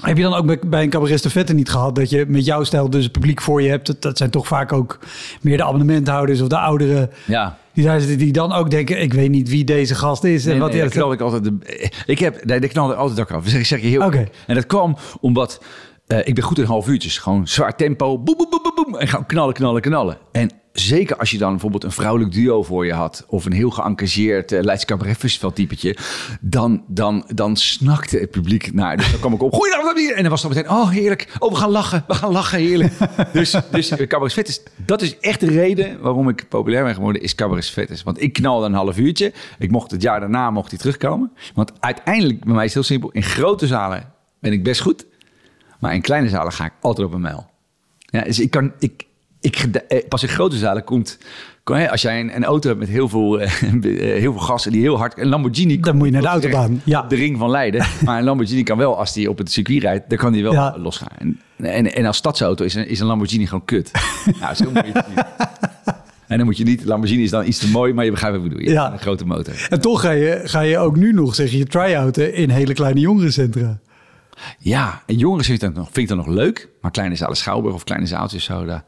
Heb 0.00 0.16
je 0.16 0.22
dan 0.22 0.34
ook 0.34 0.68
bij- 0.70 0.82
een 0.82 0.90
cabaret 0.90 1.22
de 1.22 1.30
vette 1.30 1.54
niet 1.54 1.68
gehad 1.70 1.94
dat 1.94 2.10
je 2.10 2.24
met 2.28 2.44
jouw 2.44 2.64
stijl 2.64 2.90
dus 2.90 3.02
het 3.02 3.12
publiek 3.12 3.40
voor 3.40 3.62
je 3.62 3.68
hebt? 3.68 3.86
Dat, 3.86 4.02
dat 4.02 4.18
zijn 4.18 4.30
toch 4.30 4.46
vaak 4.46 4.72
ook 4.72 4.98
meer 5.40 5.56
de 5.56 5.64
abonnementhouders 5.64 6.40
of 6.40 6.48
de 6.48 6.58
ouderen 6.58 7.10
Ja. 7.26 7.58
die 7.74 8.16
die 8.16 8.32
dan 8.32 8.52
ook 8.52 8.70
denken, 8.70 9.00
ik 9.02 9.12
weet 9.12 9.30
niet 9.30 9.48
wie 9.48 9.64
deze 9.64 9.94
gast 9.94 10.24
is. 10.24 10.44
En 10.44 10.50
Nee, 10.50 10.60
wat 10.60 10.70
nee, 10.70 10.80
daar 10.80 10.90
knalde 10.90 11.14
ik 11.14 11.20
altijd 11.20 11.44
de, 11.44 11.90
ik 12.06 12.18
heb, 12.18 12.44
nee, 12.44 12.60
daar 12.60 12.68
knalde 12.68 12.92
ik 12.92 12.98
altijd 12.98 13.16
dak 13.16 13.30
af. 13.30 13.54
Ik 13.54 13.66
zeg 13.66 13.80
je 13.80 13.86
heel. 13.88 14.02
Oké. 14.04 14.28
En 14.46 14.54
dat 14.54 14.66
kwam 14.66 14.96
omdat 15.20 15.62
eh, 16.06 16.18
ik 16.26 16.34
ben 16.34 16.44
goed 16.44 16.58
in 16.58 16.64
half 16.64 16.88
uurtjes. 16.88 17.18
Gewoon 17.18 17.48
zwaar 17.48 17.76
tempo. 17.76 18.18
Boem, 18.18 18.36
boem, 18.36 18.48
boem, 18.50 18.60
boem, 18.62 18.84
boem. 18.84 18.96
En 19.00 19.08
gaan 19.08 19.26
knallen, 19.26 19.54
knallen, 19.54 19.80
knallen. 19.80 20.18
En 20.32 20.50
zeker 20.80 21.16
als 21.16 21.30
je 21.30 21.38
dan 21.38 21.50
bijvoorbeeld 21.50 21.84
een 21.84 21.92
vrouwelijk 21.92 22.32
duo 22.32 22.62
voor 22.62 22.86
je 22.86 22.92
had. 22.92 23.24
Of 23.28 23.44
een 23.44 23.52
heel 23.52 23.70
geëngageerd 23.70 24.52
uh, 24.52 24.60
Leids 24.62 24.84
Cabaret 24.84 25.16
Festival 25.16 25.52
typetje. 25.52 25.96
Dan, 26.40 26.84
dan, 26.86 27.24
dan 27.34 27.56
snakte 27.56 28.18
het 28.18 28.30
publiek 28.30 28.72
naar. 28.72 28.96
Dus 28.96 29.10
dan 29.10 29.20
kwam 29.20 29.32
ik 29.32 29.42
op. 29.42 29.52
Goeiedag. 29.52 29.86
En 29.88 30.22
dan 30.22 30.30
was 30.30 30.42
het 30.42 30.54
meteen. 30.54 30.70
Oh 30.70 30.88
heerlijk. 30.88 31.36
Oh 31.38 31.50
we 31.50 31.56
gaan 31.56 31.70
lachen. 31.70 32.04
We 32.06 32.14
gaan 32.14 32.32
lachen. 32.32 32.58
Heerlijk. 32.58 32.92
dus, 33.32 33.56
dus 33.70 33.90
eh, 33.90 34.06
Cabaret. 34.06 34.70
Dat 34.76 35.02
is 35.02 35.18
echt 35.18 35.40
de 35.40 35.46
reden 35.46 36.00
waarom 36.00 36.28
ik 36.28 36.48
populair 36.48 36.84
ben 36.84 36.94
geworden. 36.94 37.22
Is 37.22 37.34
Cabaret 37.34 37.66
Vet 37.66 37.90
is. 37.90 38.02
Want 38.02 38.22
ik 38.22 38.32
knalde 38.32 38.66
een 38.66 38.72
half 38.72 38.98
uurtje. 38.98 39.32
Ik 39.58 39.70
mocht 39.70 39.90
het 39.90 40.02
jaar 40.02 40.20
daarna 40.20 40.50
mocht 40.50 40.70
hij 40.70 40.78
terugkomen. 40.78 41.32
Want 41.54 41.72
uiteindelijk 41.80 42.44
bij 42.44 42.54
mij 42.54 42.64
is 42.64 42.74
het 42.74 42.86
heel 42.86 42.96
simpel. 42.96 43.10
In 43.10 43.22
grote 43.22 43.66
zalen 43.66 44.12
ben 44.40 44.52
ik 44.52 44.64
best 44.64 44.80
goed. 44.80 45.06
Maar 45.80 45.94
in 45.94 46.00
kleine 46.00 46.28
zalen 46.28 46.52
ga 46.52 46.64
ik 46.64 46.72
altijd 46.80 47.06
op 47.06 47.12
een 47.12 47.20
mijl. 47.20 47.46
Ja, 47.98 48.22
dus 48.22 48.40
ik 48.40 48.50
kan, 48.50 48.72
ik, 48.78 49.06
ik, 49.56 49.82
eh, 49.88 50.08
pas 50.08 50.22
in 50.22 50.28
grote 50.28 50.56
zalen 50.56 50.84
komt, 50.84 51.18
als 51.90 52.02
jij 52.02 52.20
een, 52.20 52.36
een 52.36 52.44
auto 52.44 52.68
hebt 52.68 52.80
met 52.80 52.88
heel 52.88 53.08
veel, 53.08 53.40
eh, 53.40 53.50
heel 53.98 54.32
veel 54.32 54.38
gas 54.40 54.66
en 54.66 54.72
die 54.72 54.80
heel 54.80 54.96
hard, 54.98 55.18
een 55.18 55.28
Lamborghini. 55.28 55.80
Dan 55.80 55.96
moet 55.96 56.06
je 56.06 56.12
naar 56.12 56.22
de 56.22 56.28
autobaan, 56.28 56.80
ja. 56.84 57.00
op 57.00 57.08
De 57.10 57.16
ring 57.16 57.38
van 57.38 57.50
Leiden. 57.50 57.86
Maar 58.04 58.18
een 58.18 58.24
Lamborghini 58.24 58.62
kan 58.62 58.78
wel, 58.78 58.98
als 58.98 59.12
die 59.12 59.28
op 59.30 59.38
het 59.38 59.50
circuit 59.52 59.82
rijdt, 59.82 60.08
dan 60.08 60.18
kan 60.18 60.32
die 60.32 60.42
wel 60.42 60.52
Ja. 60.52 60.74
losgaan. 60.78 61.08
En, 61.18 61.38
en, 61.56 61.94
en 61.94 62.04
als 62.06 62.16
stadsauto 62.16 62.64
is 62.64 62.74
een, 62.74 62.88
is 62.88 63.00
een 63.00 63.06
Lamborghini 63.06 63.46
gewoon 63.46 63.64
kut. 63.64 63.90
nou, 64.40 64.54
zo 64.54 64.64
moet 64.70 64.86
je 64.86 64.92
het 64.92 65.04
zien. 65.14 65.24
En 66.26 66.36
dan 66.36 66.46
moet 66.46 66.56
je 66.56 66.64
niet, 66.64 66.84
Lamborghini 66.84 67.22
is 67.22 67.30
dan 67.30 67.46
iets 67.46 67.58
te 67.58 67.70
mooi, 67.70 67.92
maar 67.92 68.04
je 68.04 68.10
begrijpt 68.10 68.36
wat 68.36 68.44
ik 68.46 68.50
bedoel. 68.52 68.68
Je 68.68 68.74
Ja. 68.74 68.92
een 68.92 68.98
grote 68.98 69.26
motor. 69.26 69.66
En 69.70 69.80
toch 69.80 70.00
ga 70.00 70.10
je, 70.10 70.40
ga 70.44 70.60
je 70.60 70.78
ook 70.78 70.96
nu 70.96 71.12
nog, 71.12 71.34
zeg 71.34 71.50
je, 71.50 71.66
try-outen 71.66 72.34
in 72.34 72.50
hele 72.50 72.72
kleine 72.72 73.00
jongerencentra. 73.00 73.78
Ja, 74.58 75.02
en 75.06 75.16
jongeren 75.16 75.44
vind 75.44 75.62
ik, 75.62 75.68
dat 75.68 75.76
nog, 75.76 75.84
vind 75.92 76.10
ik 76.10 76.16
dat 76.16 76.26
nog 76.26 76.34
leuk. 76.34 76.68
Maar 76.80 76.90
kleine 76.90 77.14
zalen 77.14 77.36
Schouwburg 77.36 77.74
of 77.74 77.84
kleine 77.84 78.06
zaaltjes 78.06 78.44
zo. 78.44 78.64
Daar, 78.64 78.84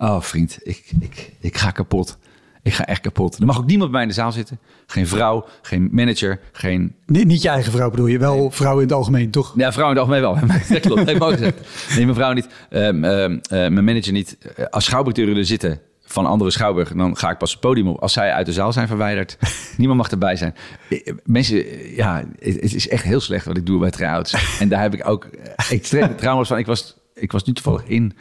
oh 0.00 0.20
vriend, 0.20 0.58
ik, 0.62 0.92
ik, 1.00 1.32
ik 1.40 1.56
ga 1.56 1.70
kapot. 1.70 2.18
Ik 2.62 2.72
ga 2.72 2.86
echt 2.86 3.00
kapot. 3.00 3.38
Er 3.38 3.46
mag 3.46 3.58
ook 3.58 3.66
niemand 3.66 3.90
bij 3.90 4.00
mij 4.00 4.02
in 4.02 4.08
de 4.08 4.20
zaal 4.20 4.32
zitten. 4.32 4.58
Geen 4.86 5.06
vrouw, 5.06 5.46
geen 5.62 5.88
manager, 5.92 6.40
geen... 6.52 6.94
Niet, 7.06 7.26
niet 7.26 7.42
je 7.42 7.48
eigen 7.48 7.72
vrouw 7.72 7.90
bedoel 7.90 8.06
je, 8.06 8.18
wel 8.18 8.50
vrouwen 8.50 8.82
in 8.82 8.88
het 8.88 8.96
algemeen, 8.96 9.30
toch? 9.30 9.52
Ja, 9.56 9.72
vrouw 9.72 9.90
in 9.90 9.96
het 9.96 9.98
algemeen 9.98 10.20
wel. 10.20 10.34
Dat 10.68 10.80
klopt, 11.16 11.40
heb. 11.40 11.58
Nee, 11.94 12.04
mijn 12.04 12.14
vrouw 12.14 12.32
niet. 12.32 12.48
Ehm, 12.70 13.04
ehm, 13.04 13.32
eh, 13.32 13.48
mijn 13.50 13.84
manager 13.84 14.12
niet. 14.12 14.38
Eh, 14.56 14.64
Als 14.66 14.84
schouwburgdeuren 14.84 15.36
er 15.36 15.44
zitten 15.44 15.80
van 16.04 16.26
andere 16.26 16.50
schouwburgen... 16.50 16.96
dan 16.96 17.16
ga 17.16 17.30
ik 17.30 17.38
pas 17.38 17.50
het 17.50 17.60
podium 17.60 17.88
op 17.88 18.00
als 18.00 18.12
zij 18.12 18.32
uit 18.32 18.46
de 18.46 18.52
zaal 18.52 18.72
zijn 18.72 18.86
verwijderd. 18.88 19.38
Niemand 19.76 19.98
mag 19.98 20.10
erbij 20.10 20.36
zijn. 20.36 20.54
Eh, 20.88 21.12
Mensen, 21.24 21.94
ja, 21.94 22.24
het 22.38 22.74
is 22.74 22.88
echt 22.88 23.04
heel 23.04 23.20
slecht 23.20 23.44
wat 23.44 23.56
ik 23.56 23.66
doe 23.66 23.80
bij 23.80 23.90
try-outs. 23.90 24.58
En 24.60 24.68
daar 24.68 24.82
heb 24.82 24.94
ik 24.94 25.08
ook 25.08 25.28
extreme 25.70 26.14
trauma's 26.14 26.48
van. 26.48 26.58
Ik 26.58 26.66
was, 26.66 26.96
ik 27.20 27.32
was 27.32 27.44
nu 27.44 27.52
toevallig 27.52 27.84
in... 27.84 28.16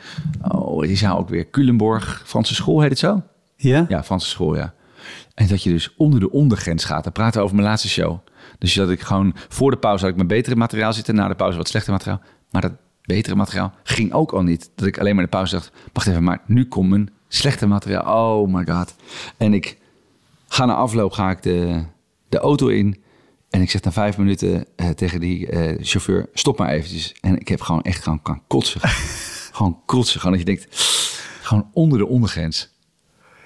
Oh, 0.52 0.82
die 0.82 0.98
zaal 0.98 1.18
ook 1.18 1.30
weer. 1.30 1.50
Culemborg, 1.50 2.24
Franse 2.26 2.56
school 2.56 2.82
heet 2.82 2.90
het 2.90 3.00
zo? 3.00 3.24
Ja? 3.56 3.86
Ja, 3.90 4.04
Franse 4.04 4.28
school, 4.28 4.56
ja. 4.56 4.74
En 5.34 5.48
dat 5.48 5.64
je 5.64 5.70
dus 5.70 5.96
onder 5.96 6.20
de 6.20 6.32
ondergrens 6.32 6.84
gaat. 6.84 7.04
Dan 7.04 7.12
praten 7.12 7.38
we 7.38 7.44
over 7.44 7.56
mijn 7.56 7.68
laatste 7.68 7.90
show. 7.90 8.18
Dus 8.58 8.74
dat 8.74 8.90
ik 8.90 9.02
gewoon 9.02 9.36
voor 9.50 9.72
de 9.72 9.78
pauze 9.78 10.04
had 10.04 10.14
ik 10.14 10.20
met 10.20 10.28
betere 10.28 10.56
materiaal 10.56 10.94
zitten. 10.94 11.16
Na 11.16 11.28
de 11.28 11.36
pauze 11.36 11.58
wat 11.58 11.68
slechter 11.68 11.92
materiaal. 11.92 12.22
Maar 12.52 12.62
dat 12.62 12.72
betere 13.02 13.36
materiaal 13.36 13.74
ging 13.84 14.14
ook 14.14 14.32
al 14.32 14.44
niet. 14.44 14.70
Dat 14.76 14.88
ik 14.88 15.00
alleen 15.00 15.16
maar 15.16 15.24
de 15.24 15.30
pauze 15.30 15.56
dacht, 15.56 15.72
wacht 15.94 16.08
even, 16.08 16.24
maar 16.24 16.42
nu 16.46 16.66
komt 16.66 16.90
mijn 16.90 17.10
slechte 17.28 17.68
materiaal. 17.68 18.40
Oh 18.42 18.54
my 18.54 18.66
god. 18.66 18.96
En 19.38 19.54
ik 19.54 19.78
ga 20.48 20.66
na 20.66 20.74
afloop 20.74 21.12
ga 21.12 21.30
ik 21.30 21.44
de, 21.44 21.84
de 22.30 22.40
auto 22.40 22.68
in. 22.68 23.04
En 23.50 23.62
ik 23.62 23.70
zeg 23.70 23.82
na 23.82 23.92
vijf 23.92 24.18
minuten 24.18 24.66
eh, 24.76 24.90
tegen 24.90 25.20
die 25.20 25.48
eh, 25.48 25.78
chauffeur, 25.82 26.30
stop 26.34 26.58
maar 26.58 26.70
eventjes. 26.70 27.16
En 27.22 27.40
ik 27.40 27.48
heb 27.48 27.62
gewoon 27.62 27.82
echt 27.82 28.04
gewoon 28.04 28.22
kan 28.22 28.42
kotsen. 28.48 28.82
gewoon 29.58 29.80
kotsen. 29.86 30.20
Gewoon 30.20 30.38
dat 30.38 30.48
je 30.48 30.56
denkt, 30.56 30.76
gewoon 31.42 31.70
onder 31.74 31.98
de 31.98 32.08
ondergrens. 32.08 32.70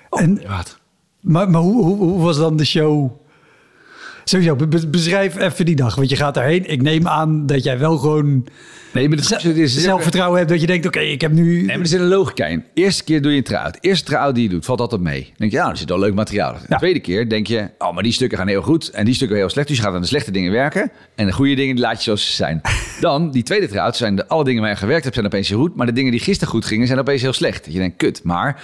En, 0.09 0.47
Wat? 0.47 0.79
maar 1.19 1.49
maar 1.49 1.61
hoe, 1.61 1.83
hoe, 1.83 1.97
hoe 1.97 2.21
was 2.21 2.37
dan 2.37 2.57
de 2.57 2.65
show? 2.65 3.11
Sowieso, 4.23 4.55
be- 4.55 4.67
be- 4.67 4.87
beschrijf 4.87 5.37
even 5.37 5.65
die 5.65 5.75
dag. 5.75 5.95
Want 5.95 6.09
je 6.09 6.15
gaat 6.15 6.33
daarheen. 6.33 6.69
Ik 6.69 6.81
neem 6.81 7.07
aan 7.07 7.45
dat 7.45 7.63
jij 7.63 7.79
wel 7.79 7.97
gewoon 7.97 8.45
Nee, 8.93 9.09
maar 9.09 9.17
dat 9.17 9.43
is 9.43 9.81
zelfvertrouwen 9.81 10.37
hebt. 10.37 10.49
Dat 10.51 10.61
je 10.61 10.67
denkt, 10.67 10.85
oké, 10.85 10.99
ik 10.99 11.21
heb 11.21 11.31
nu... 11.31 11.55
Nee, 11.55 11.65
maar 11.65 11.79
er 11.79 11.87
zit 11.87 11.99
een 11.99 12.07
logica 12.07 12.45
in. 12.45 12.63
Eerste 12.73 13.03
keer 13.03 13.21
doe 13.21 13.31
je 13.31 13.37
een 13.37 13.43
try-out. 13.43 13.77
Eerste 13.81 14.05
try-out 14.05 14.35
die 14.35 14.43
je 14.43 14.49
doet, 14.49 14.65
valt 14.65 14.79
altijd 14.79 15.01
mee. 15.01 15.21
Dan 15.21 15.33
denk 15.37 15.51
je, 15.51 15.57
ja, 15.57 15.69
er 15.69 15.77
zit 15.77 15.91
al 15.91 15.99
leuk 15.99 16.13
materiaal. 16.13 16.53
De 16.53 16.59
Ja. 16.69 16.77
tweede 16.77 16.99
keer 16.99 17.29
denk 17.29 17.47
je, 17.47 17.69
oh, 17.77 17.93
maar 17.93 18.03
die 18.03 18.11
stukken 18.11 18.37
gaan 18.37 18.47
heel 18.47 18.61
goed. 18.61 18.89
En 18.89 19.05
die 19.05 19.13
stukken 19.13 19.37
heel 19.37 19.49
slecht. 19.49 19.67
Dus 19.67 19.77
je 19.77 19.83
gaat 19.83 19.93
aan 19.93 20.01
de 20.01 20.07
slechte 20.07 20.31
dingen 20.31 20.51
werken. 20.51 20.91
En 21.15 21.25
de 21.25 21.31
goede 21.33 21.55
dingen 21.55 21.79
laat 21.79 21.97
je 21.97 22.03
zoals 22.03 22.25
ze 22.25 22.33
zijn. 22.33 22.61
Dan, 22.99 23.31
die 23.31 23.43
tweede 23.43 23.67
try-out, 23.67 23.95
zijn 23.95 24.15
de, 24.15 24.27
alle 24.27 24.43
dingen 24.43 24.61
waar 24.61 24.71
je 24.71 24.77
gewerkt 24.77 25.03
hebt, 25.03 25.15
zijn 25.15 25.27
opeens 25.27 25.49
heel 25.49 25.59
goed. 25.59 25.75
Maar 25.75 25.85
de 25.85 25.93
dingen 25.93 26.11
die 26.11 26.19
gisteren 26.19 26.53
goed 26.53 26.65
gingen, 26.65 26.87
zijn 26.87 26.99
opeens 26.99 27.21
heel 27.21 27.33
slecht. 27.33 27.63
Dat 27.65 27.73
je 27.73 27.79
denkt, 27.79 27.97
kut, 27.97 28.23
maar... 28.23 28.61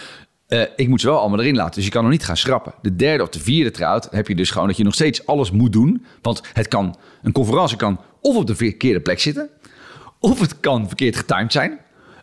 eh, 0.50 0.62
ik 0.76 0.88
moet 0.88 1.02
ze 1.02 1.08
wel 1.08 1.20
allemaal 1.20 1.40
erin 1.40 1.56
laten. 1.56 1.76
Dus 1.76 1.86
je 1.86 1.92
kan 1.92 2.04
nog 2.04 2.12
niet 2.12 2.24
gaan 2.26 2.38
schrappen. 2.38 2.74
De 2.82 2.96
derde 2.96 3.24
of 3.24 3.30
de 3.30 3.40
vierde 3.40 3.72
try-out 3.72 4.08
heb 4.12 4.28
je 4.28 4.36
dus 4.36 4.52
gewoon 4.52 4.68
dat 4.68 4.78
je 4.78 4.84
nog 4.84 4.94
steeds 4.94 5.26
alles 5.26 5.52
moet 5.52 5.74
doen. 5.74 6.06
Want 6.22 6.42
het 6.54 6.68
kan, 6.68 6.96
een 7.22 7.32
conferentie 7.32 7.78
kan 7.78 8.00
of 8.22 8.36
op 8.36 8.48
de 8.48 8.56
verkeerde 8.56 9.00
plek 9.00 9.20
zitten. 9.20 9.50
Of 10.20 10.40
het 10.40 10.60
kan 10.60 10.88
verkeerd 10.88 11.16
getimed 11.16 11.52
zijn. 11.52 11.80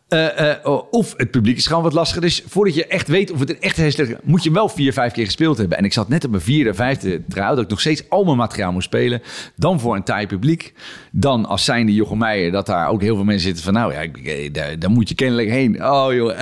Eh, 0.08 0.50
eh, 0.50 0.82
of 0.90 1.14
het 1.16 1.30
publiek 1.30 1.56
is 1.56 1.66
gewoon 1.66 1.82
wat 1.82 1.92
lastiger. 1.92 2.22
Dus 2.22 2.42
voordat 2.46 2.74
je 2.74 2.86
echt 2.86 3.08
weet 3.08 3.30
of 3.30 3.38
het 3.38 3.50
een 3.50 3.60
echt 3.60 3.74
slecht 3.74 3.98
is, 3.98 4.14
moet 4.22 4.42
je 4.42 4.50
wel 4.50 4.68
vier, 4.68 4.92
vijf 4.92 5.12
keer 5.12 5.24
gespeeld 5.24 5.58
hebben. 5.58 5.78
En 5.78 5.84
ik 5.84 5.92
zat 5.92 6.08
net 6.08 6.24
op 6.24 6.30
mijn 6.30 6.42
vierde, 6.42 6.74
vijfde 6.74 7.22
trouw 7.28 7.54
dat 7.54 7.64
ik 7.64 7.70
nog 7.70 7.80
steeds 7.80 8.08
al 8.08 8.24
mijn 8.24 8.36
materiaal 8.36 8.72
moest 8.72 8.86
spelen. 8.86 9.22
Dan 9.56 9.80
voor 9.80 9.96
een 9.96 10.02
taai 10.02 10.26
publiek. 10.26 10.72
Dan 11.12 11.46
als 11.46 11.64
zijnde 11.64 11.94
Jochem 11.94 12.18
Meijer, 12.18 12.52
dat 12.52 12.66
daar 12.66 12.88
ook 12.88 13.02
heel 13.02 13.14
veel 13.14 13.24
mensen 13.24 13.46
zitten 13.46 13.64
van, 13.64 13.72
nou 13.72 13.92
ja, 13.92 14.00
eh, 14.02 14.76
daar, 14.78 14.90
moet 14.90 15.08
je 15.08 15.14
kennelijk 15.14 15.48
heen. 15.48 15.84
Oh 15.84 16.12
joh, 16.12 16.40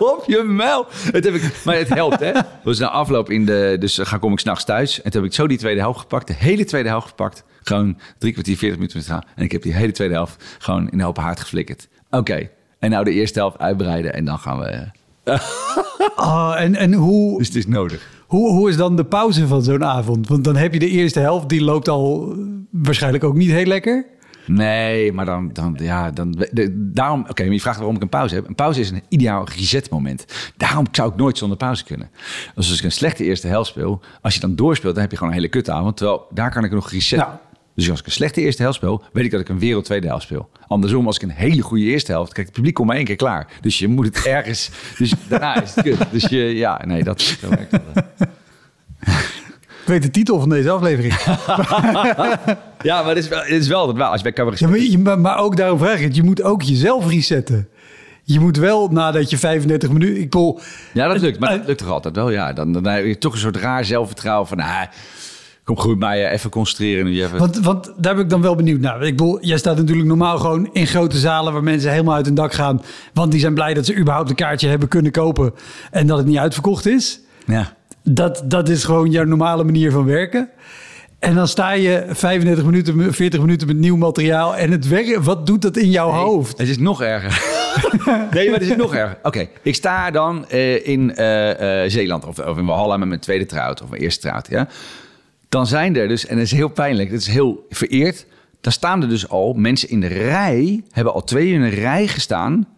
op 0.14 0.24
je 0.26 0.42
muil. 0.42 0.86
Maar 1.64 1.76
het 1.76 1.88
helpt 1.88 2.20
hè. 2.20 2.32
Dus 2.64 2.78
na 2.78 2.88
afloop 2.88 3.30
in 3.30 3.44
de, 3.44 3.76
dus 3.80 3.94
dan 3.94 4.18
kom 4.18 4.32
ik 4.32 4.38
s'nachts 4.38 4.64
thuis. 4.64 5.02
En 5.02 5.10
toen 5.10 5.20
heb 5.22 5.30
ik 5.30 5.36
zo 5.36 5.46
die 5.46 5.58
tweede 5.58 5.80
helft 5.80 6.00
gepakt, 6.00 6.26
de 6.26 6.34
hele 6.34 6.64
tweede 6.64 6.88
helft 6.88 7.08
gepakt. 7.08 7.44
Gewoon 7.62 7.98
drie 8.18 8.32
kwartier, 8.32 8.56
veertig 8.56 8.76
minuten 8.76 8.98
met 8.98 9.06
gaan. 9.06 9.22
En 9.34 9.44
ik 9.44 9.52
heb 9.52 9.62
die 9.62 9.74
hele 9.74 9.92
tweede 9.92 10.14
helft 10.14 10.44
gewoon 10.58 10.90
in 10.90 10.98
de 10.98 11.04
open 11.04 11.22
haard 11.22 11.40
geflikkerd. 11.40 11.88
Oké, 12.18 12.48
en 12.78 12.90
nou 12.90 13.04
de 13.04 13.12
eerste 13.12 13.38
helft 13.38 13.58
uitbreiden 13.58 14.14
en 14.14 14.24
dan 14.24 14.38
gaan 14.38 14.58
we... 14.58 14.90
Ah, 16.16 16.54
en 16.60 16.74
en 16.74 16.92
hoe, 16.92 17.38
Dus 17.38 17.46
het 17.46 17.56
is 17.56 17.66
nodig. 17.66 18.08
hoe, 18.26 18.50
hoe 18.52 18.68
is 18.68 18.76
dan 18.76 18.96
de 18.96 19.04
pauze 19.04 19.46
van 19.46 19.62
zo'n 19.62 19.84
avond? 19.84 20.28
Want 20.28 20.44
dan 20.44 20.56
heb 20.56 20.72
je 20.72 20.78
de 20.78 20.88
eerste 20.88 21.20
helft, 21.20 21.48
die 21.48 21.62
loopt 21.64 21.88
al 21.88 22.32
eh, 22.32 22.38
waarschijnlijk 22.70 23.24
ook 23.24 23.34
niet 23.34 23.50
heel 23.50 23.64
lekker. 23.66 24.06
Nee, 24.46 25.12
maar 25.12 25.24
dan, 25.24 25.50
dan 25.52 25.76
ja, 25.80 26.10
dan, 26.10 26.30
de- 26.52 26.90
daarom, 26.92 27.24
oké, 27.28 27.44
maar 27.44 27.52
je 27.52 27.60
vraagt 27.60 27.76
waarom 27.76 27.96
ik 27.96 28.02
een 28.02 28.08
pauze 28.08 28.34
heb. 28.34 28.48
Een 28.48 28.54
pauze 28.54 28.80
is 28.80 28.90
een 28.90 29.02
ideaal 29.08 29.46
resetmoment. 29.56 30.24
Daarom 30.56 30.84
zou 30.92 31.10
ik 31.10 31.16
nooit 31.16 31.38
zonder 31.38 31.56
pauze 31.56 31.84
kunnen. 31.84 32.10
Dus 32.54 32.68
als 32.70 32.78
ik 32.78 32.84
een 32.84 32.92
slechte 32.92 33.24
eerste 33.24 33.46
helft 33.46 33.68
speel, 33.70 34.00
als 34.22 34.34
je 34.34 34.40
dan 34.40 34.56
doorspeelt, 34.56 34.92
dan 34.94 35.02
heb 35.02 35.10
je 35.12 35.16
gewoon 35.16 35.32
een 35.32 35.38
hele 35.38 35.50
kutavond. 35.50 35.96
Terwijl 35.96 36.26
daar 36.30 36.50
kan 36.50 36.64
ik 36.64 36.70
nog 36.72 36.90
resetten. 36.90 37.28
Ja. 37.28 37.40
Dus 37.74 37.90
als 37.90 38.00
ik 38.00 38.06
een 38.06 38.12
slechte 38.12 38.40
eerste 38.40 38.62
helft 38.62 38.76
speel, 38.76 39.02
weet 39.12 39.24
ik 39.24 39.30
dat 39.30 39.40
ik 39.40 39.48
een 39.48 39.58
wereld 39.58 39.84
tweede 39.84 40.06
helft 40.06 40.22
speel. 40.22 40.48
Andersom, 40.66 41.06
als 41.06 41.16
ik 41.16 41.22
een 41.22 41.30
hele 41.30 41.62
goede 41.62 41.84
eerste 41.84 42.12
helft, 42.12 42.32
kijk, 42.32 42.46
het 42.46 42.54
publiek 42.56 42.74
komt 42.74 42.86
maar 42.88 42.96
één 42.96 43.04
keer 43.04 43.16
klaar. 43.16 43.46
Dus 43.60 43.78
je 43.78 43.88
moet 43.88 44.06
het 44.06 44.24
ergens, 44.36 44.70
dus 44.98 45.12
daarna 45.28 45.62
is 45.62 45.74
het 45.74 45.84
kut. 45.84 45.98
Dus 46.10 46.24
je, 46.24 46.36
ja, 46.56 46.80
nee, 46.86 47.02
dat 47.04 47.20
zo 47.20 47.48
werkt 47.48 47.70
dat. 47.70 48.04
Ik 49.82 49.88
weet 49.88 50.02
de 50.02 50.10
titel 50.10 50.40
van 50.40 50.48
deze 50.48 50.70
aflevering. 50.70 51.14
Ja, 52.82 53.00
maar 53.02 53.08
het 53.14 53.18
is 53.24 53.28
wel, 53.28 53.38
het 53.40 53.48
is 53.50 53.68
wel 53.68 53.86
dat 53.86 53.96
wel. 53.96 54.06
Als 54.06 54.16
je 54.16 54.22
bij 54.22 54.32
cabaret 54.32 54.58
Ja, 54.58 54.68
maar, 54.68 54.78
je- 54.78 54.98
maar, 54.98 55.18
maar 55.20 55.38
ook 55.38 55.56
daarom 55.56 55.78
vraag 55.78 55.96
ik 55.98 56.04
het. 56.04 56.16
Je 56.16 56.22
moet 56.22 56.42
ook 56.42 56.62
jezelf 56.62 57.08
resetten. 57.08 57.68
Je 58.24 58.40
moet 58.40 58.56
wel 58.56 58.88
nadat 58.88 59.30
je 59.30 59.38
35 59.38 59.90
minuten... 59.90 60.14
Ik 60.16 60.22
bedoel, 60.30 60.60
Ja, 60.92 61.08
dat 61.08 61.20
lukt. 61.20 61.38
Maar 61.38 61.50
Eh, 61.50 61.56
dat 61.58 61.66
lukt 61.66 61.78
toch 61.78 61.90
altijd 61.90 62.14
wel? 62.16 62.30
Ja, 62.30 62.52
dan, 62.52 62.72
dan 62.72 62.84
heb 62.84 63.04
je 63.04 63.18
toch 63.18 63.32
een 63.32 63.38
soort 63.38 63.56
raar 63.56 63.84
zelfvertrouwen 63.84 64.48
van... 64.48 64.60
Ah, 64.60 64.82
kom 65.64 65.78
goed, 65.78 65.98
maar 65.98 66.16
je 66.16 66.28
even 66.28 66.50
concentreren. 66.50 67.04
Nu 67.04 67.22
even... 67.22 67.38
Want, 67.38 67.58
want 67.58 67.92
daar 67.96 68.14
ben 68.14 68.24
ik 68.24 68.30
dan 68.30 68.42
wel 68.42 68.54
benieuwd 68.54 68.80
naar. 68.80 69.02
Ik 69.02 69.16
bedoel, 69.16 69.44
jij 69.44 69.58
staat 69.58 69.76
natuurlijk 69.76 70.08
normaal 70.08 70.38
gewoon 70.38 70.68
in 70.72 70.86
grote 70.86 71.18
zalen 71.18 71.52
waar 71.52 71.62
mensen 71.62 71.90
helemaal 71.90 72.14
uit 72.14 72.26
hun 72.26 72.34
dak 72.34 72.52
gaan. 72.52 72.82
Want 73.12 73.30
die 73.30 73.40
zijn 73.40 73.54
blij 73.54 73.74
dat 73.74 73.86
ze 73.86 73.96
überhaupt 73.96 74.30
een 74.30 74.36
kaartje 74.36 74.68
hebben 74.68 74.88
kunnen 74.88 75.12
kopen 75.12 75.54
en 75.90 76.06
dat 76.06 76.18
het 76.18 76.26
niet 76.26 76.38
uitverkocht 76.38 76.86
is. 76.86 77.20
Ja. 77.46 77.72
Dat, 78.04 78.42
dat 78.44 78.68
is 78.68 78.84
gewoon 78.84 79.10
jouw 79.10 79.24
normale 79.24 79.64
manier 79.64 79.90
van 79.90 80.04
werken. 80.04 80.48
En 81.22 81.34
dan 81.34 81.48
sta 81.48 81.72
je 81.72 82.04
35 82.08 82.64
minuten, 82.64 83.14
40 83.14 83.40
minuten 83.40 83.66
met 83.66 83.76
nieuw 83.76 83.96
materiaal 83.96 84.56
en 84.56 84.70
het 84.70 84.88
werk, 84.88 85.18
wat 85.18 85.46
doet 85.46 85.62
dat 85.62 85.76
in 85.76 85.90
jouw 85.90 86.10
hoofd? 86.10 86.58
Het 86.58 86.68
is 86.68 86.78
nog 86.78 87.02
erger. 87.02 87.42
nee, 88.34 88.50
maar 88.50 88.58
het 88.58 88.68
is 88.68 88.76
nog 88.76 88.94
erger. 88.94 89.18
Oké, 89.22 89.48
ik 89.62 89.74
sta 89.74 90.10
dan 90.10 90.48
eh, 90.48 90.86
in 90.86 91.14
eh, 91.14 91.82
eh, 91.84 91.90
Zeeland 91.90 92.24
of, 92.24 92.38
of 92.38 92.58
in 92.58 92.66
Valhalla 92.66 92.96
met 92.96 93.08
mijn 93.08 93.20
tweede 93.20 93.46
trouwt 93.46 93.82
of 93.82 93.90
mijn 93.90 94.02
eerste 94.02 94.20
trouwt. 94.20 94.48
Ja? 94.50 94.68
Dan 95.52 95.66
zijn 95.66 95.96
er 95.96 96.08
dus, 96.08 96.26
en 96.26 96.36
dat 96.36 96.44
is 96.44 96.52
heel 96.52 96.68
pijnlijk, 96.68 97.10
dat 97.10 97.20
is 97.20 97.26
heel 97.26 97.66
vereerd. 97.68 98.26
Dan 98.60 98.72
staan 98.72 99.02
er 99.02 99.08
dus 99.08 99.28
al 99.28 99.52
mensen 99.52 99.88
in 99.88 100.00
de 100.00 100.06
rij, 100.06 100.82
hebben 100.90 101.12
al 101.12 101.24
twee 101.24 101.48
uur 101.48 101.54
in 101.54 101.62
een 101.62 101.70
rij 101.70 102.06
gestaan 102.06 102.68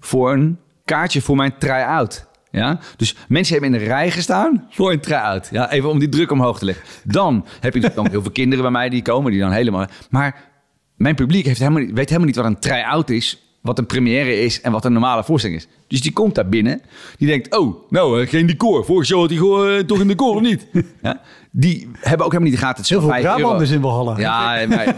voor 0.00 0.32
een 0.32 0.58
kaartje 0.84 1.20
voor 1.20 1.36
mijn 1.36 1.54
try-out. 1.58 2.26
Ja? 2.50 2.80
Dus 2.96 3.16
mensen 3.28 3.52
hebben 3.52 3.74
in 3.74 3.80
een 3.80 3.86
rij 3.86 4.10
gestaan 4.10 4.66
voor 4.70 4.92
een 4.92 5.00
try-out. 5.00 5.48
Ja? 5.50 5.70
Even 5.70 5.88
om 5.88 5.98
die 5.98 6.08
druk 6.08 6.30
omhoog 6.30 6.58
te 6.58 6.64
leggen. 6.64 6.84
Dan 7.04 7.46
heb 7.60 7.74
je 7.74 7.80
natuurlijk 7.80 8.10
heel 8.10 8.22
veel 8.22 8.30
kinderen 8.30 8.62
bij 8.62 8.72
mij 8.72 8.88
die 8.88 9.02
komen, 9.02 9.30
die 9.30 9.40
dan 9.40 9.52
helemaal... 9.52 9.86
Maar 10.10 10.50
mijn 10.96 11.14
publiek 11.14 11.46
heeft 11.46 11.58
helemaal, 11.58 11.82
weet 11.82 12.08
helemaal 12.08 12.26
niet 12.26 12.36
wat 12.36 12.44
een 12.44 12.58
try-out 12.58 13.10
is, 13.10 13.56
wat 13.60 13.78
een 13.78 13.86
première 13.86 14.40
is 14.40 14.60
en 14.60 14.72
wat 14.72 14.84
een 14.84 14.92
normale 14.92 15.24
voorstelling 15.24 15.60
is. 15.60 15.68
Dus 15.86 16.00
die 16.00 16.12
komt 16.12 16.34
daar 16.34 16.48
binnen, 16.48 16.80
die 17.18 17.28
denkt, 17.28 17.56
oh, 17.56 17.90
nou, 17.90 18.22
eh, 18.22 18.28
geen 18.28 18.46
decor. 18.46 18.84
Vorige 18.84 19.06
show 19.06 19.20
had 19.20 19.30
hij 19.30 19.78
eh, 19.78 19.84
toch 19.84 19.98
een 19.98 20.08
decor, 20.08 20.34
of 20.34 20.40
niet? 20.40 20.66
Ja? 21.02 21.20
Die 21.56 21.88
hebben 22.00 22.26
ook 22.26 22.32
helemaal 22.32 22.52
niet 22.52 22.60
de 22.60 22.66
gaten. 22.66 22.82
Het 22.82 22.84
is 22.84 22.90
Heel 22.90 23.00
veel 23.00 23.16
euro. 23.16 23.34
Brabanders 23.36 23.70
in 23.70 23.80
Valhalla. 23.80 24.18
Ja, 24.18 24.66
maar 24.68 24.94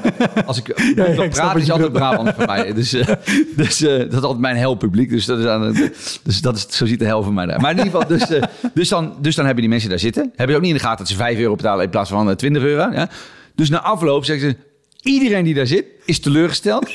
als 0.46 0.58
ik, 0.58 0.66
ja, 0.96 1.04
ik 1.04 1.18
ik 1.20 1.30
praat 1.30 1.56
is 1.56 1.70
altijd. 1.70 1.92
Brabant 1.92 2.34
voor 2.36 2.46
mij. 2.46 2.72
Dus, 2.72 2.92
eh, 2.92 3.06
dus 3.56 3.80
eh, 3.82 3.98
dat 3.98 4.12
is 4.12 4.20
altijd 4.20 4.38
mijn 4.40 4.56
helpubliek. 4.56 5.08
Dus, 5.08 5.24
dat 5.24 5.38
is 5.38 5.44
aan 5.46 5.62
het- 5.62 6.20
dus 6.22 6.40
dat 6.40 6.56
is, 6.56 6.66
zo 6.68 6.86
ziet 6.86 6.98
de 6.98 7.04
hel 7.04 7.22
van 7.22 7.34
mij 7.34 7.46
daar. 7.46 7.60
Maar 7.60 7.70
in 7.70 7.76
ieder 7.84 7.92
geval, 7.92 8.08
dus, 8.08 8.30
eh, 8.30 8.42
dus, 8.74 8.88
dan, 8.88 9.14
dus 9.20 9.34
dan 9.34 9.44
hebben 9.44 9.62
die 9.62 9.70
mensen 9.72 9.90
daar 9.90 9.98
zitten. 9.98 10.22
Hebben 10.22 10.48
ze 10.48 10.54
ook 10.54 10.60
niet 10.60 10.70
in 10.70 10.76
de 10.76 10.82
gaten 10.82 10.98
dat 10.98 11.08
ze 11.08 11.16
5 11.16 11.38
euro 11.38 11.54
betalen 11.54 11.84
in 11.84 11.90
plaats 11.90 12.10
van 12.10 12.28
eh, 12.30 12.34
20 12.36 12.62
euro. 12.62 12.92
Ja? 12.92 13.08
Dus 13.54 13.68
na 13.68 13.82
afloop 13.82 14.24
zeggen 14.24 14.50
ze, 14.50 14.56
iedereen 15.10 15.44
die 15.44 15.54
daar 15.54 15.66
zit 15.66 15.84
is 16.04 16.20
teleurgesteld. 16.20 16.88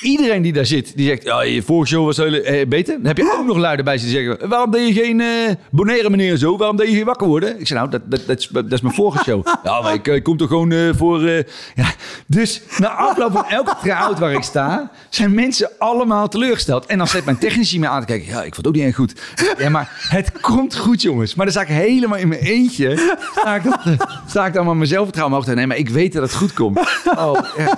Iedereen 0.00 0.42
die 0.42 0.52
daar 0.52 0.66
zit, 0.66 0.96
die 0.96 1.08
zegt... 1.08 1.22
Ja, 1.22 1.42
je 1.42 1.62
vorige 1.62 1.94
show 1.94 2.04
was 2.04 2.16
heel, 2.16 2.32
eh, 2.32 2.66
beter. 2.66 2.94
Dan 2.94 3.06
heb 3.06 3.16
je 3.16 3.36
ook 3.38 3.46
nog 3.46 3.56
luiden 3.56 3.84
bij 3.84 3.98
ze 3.98 4.04
die 4.04 4.14
zeggen... 4.14 4.48
Waarom 4.48 4.70
deed 4.70 4.88
je 4.88 5.02
geen 5.02 5.20
eh 5.20 5.54
boneren 5.70 6.10
meneer 6.10 6.36
zo? 6.36 6.56
Waarom 6.56 6.76
deed 6.76 6.88
je 6.88 6.94
geen 6.94 7.04
wakker 7.04 7.26
worden? 7.26 7.60
Ik 7.60 7.66
zei, 7.66 7.78
nou, 7.78 7.90
dat, 7.90 8.10
dat, 8.10 8.26
dat, 8.26 8.38
is, 8.38 8.48
dat 8.52 8.72
is 8.72 8.80
mijn 8.80 8.94
vorige 8.94 9.24
show. 9.24 9.46
ja, 9.64 9.80
maar 9.80 9.94
ik, 9.94 10.08
eh, 10.08 10.22
kom 10.22 10.36
toch 10.36 10.48
gewoon 10.48 10.72
eh, 10.72 10.88
voor... 10.96 11.24
eh, 11.24 11.44
ja. 11.74 11.92
Dus 12.26 12.62
na 12.78 12.88
afloop 12.88 13.32
van 13.32 13.44
elke 13.44 13.74
trouw 13.82 14.14
waar 14.14 14.32
ik 14.32 14.42
sta... 14.42 14.90
zijn 15.08 15.34
mensen 15.34 15.70
allemaal 15.78 16.28
teleurgesteld. 16.28 16.86
En 16.86 16.98
dan 16.98 17.08
zet 17.08 17.24
mijn 17.24 17.38
technici 17.38 17.78
me 17.78 17.88
aan 17.88 18.00
te 18.00 18.06
kijken... 18.06 18.28
Ja, 18.28 18.42
ik 18.42 18.54
vond 18.54 18.56
het 18.56 18.66
ook 18.66 18.74
niet 18.74 18.84
echt 18.84 18.94
goed. 18.94 19.20
Ja, 19.58 19.68
maar 19.68 20.06
het 20.08 20.40
komt 20.40 20.76
goed, 20.76 21.02
jongens. 21.02 21.34
Maar 21.34 21.46
dan 21.46 21.54
sta 21.54 21.62
ik 21.62 21.68
helemaal 21.68 22.18
in 22.18 22.28
mijn 22.28 22.40
eentje... 22.40 23.16
Sta 23.36 23.54
ik, 23.54 23.62
dan, 23.62 23.98
sta 24.26 24.46
ik 24.46 24.52
dan 24.52 24.64
maar 24.64 25.24
omhoog 25.24 25.44
te 25.44 25.54
Nee, 25.54 25.66
maar 25.66 25.76
ik 25.76 25.88
weet 25.88 26.12
dat 26.12 26.22
het 26.22 26.34
goed 26.34 26.52
komt. 26.52 26.78
Oh, 27.16 27.38
echt. 27.56 27.76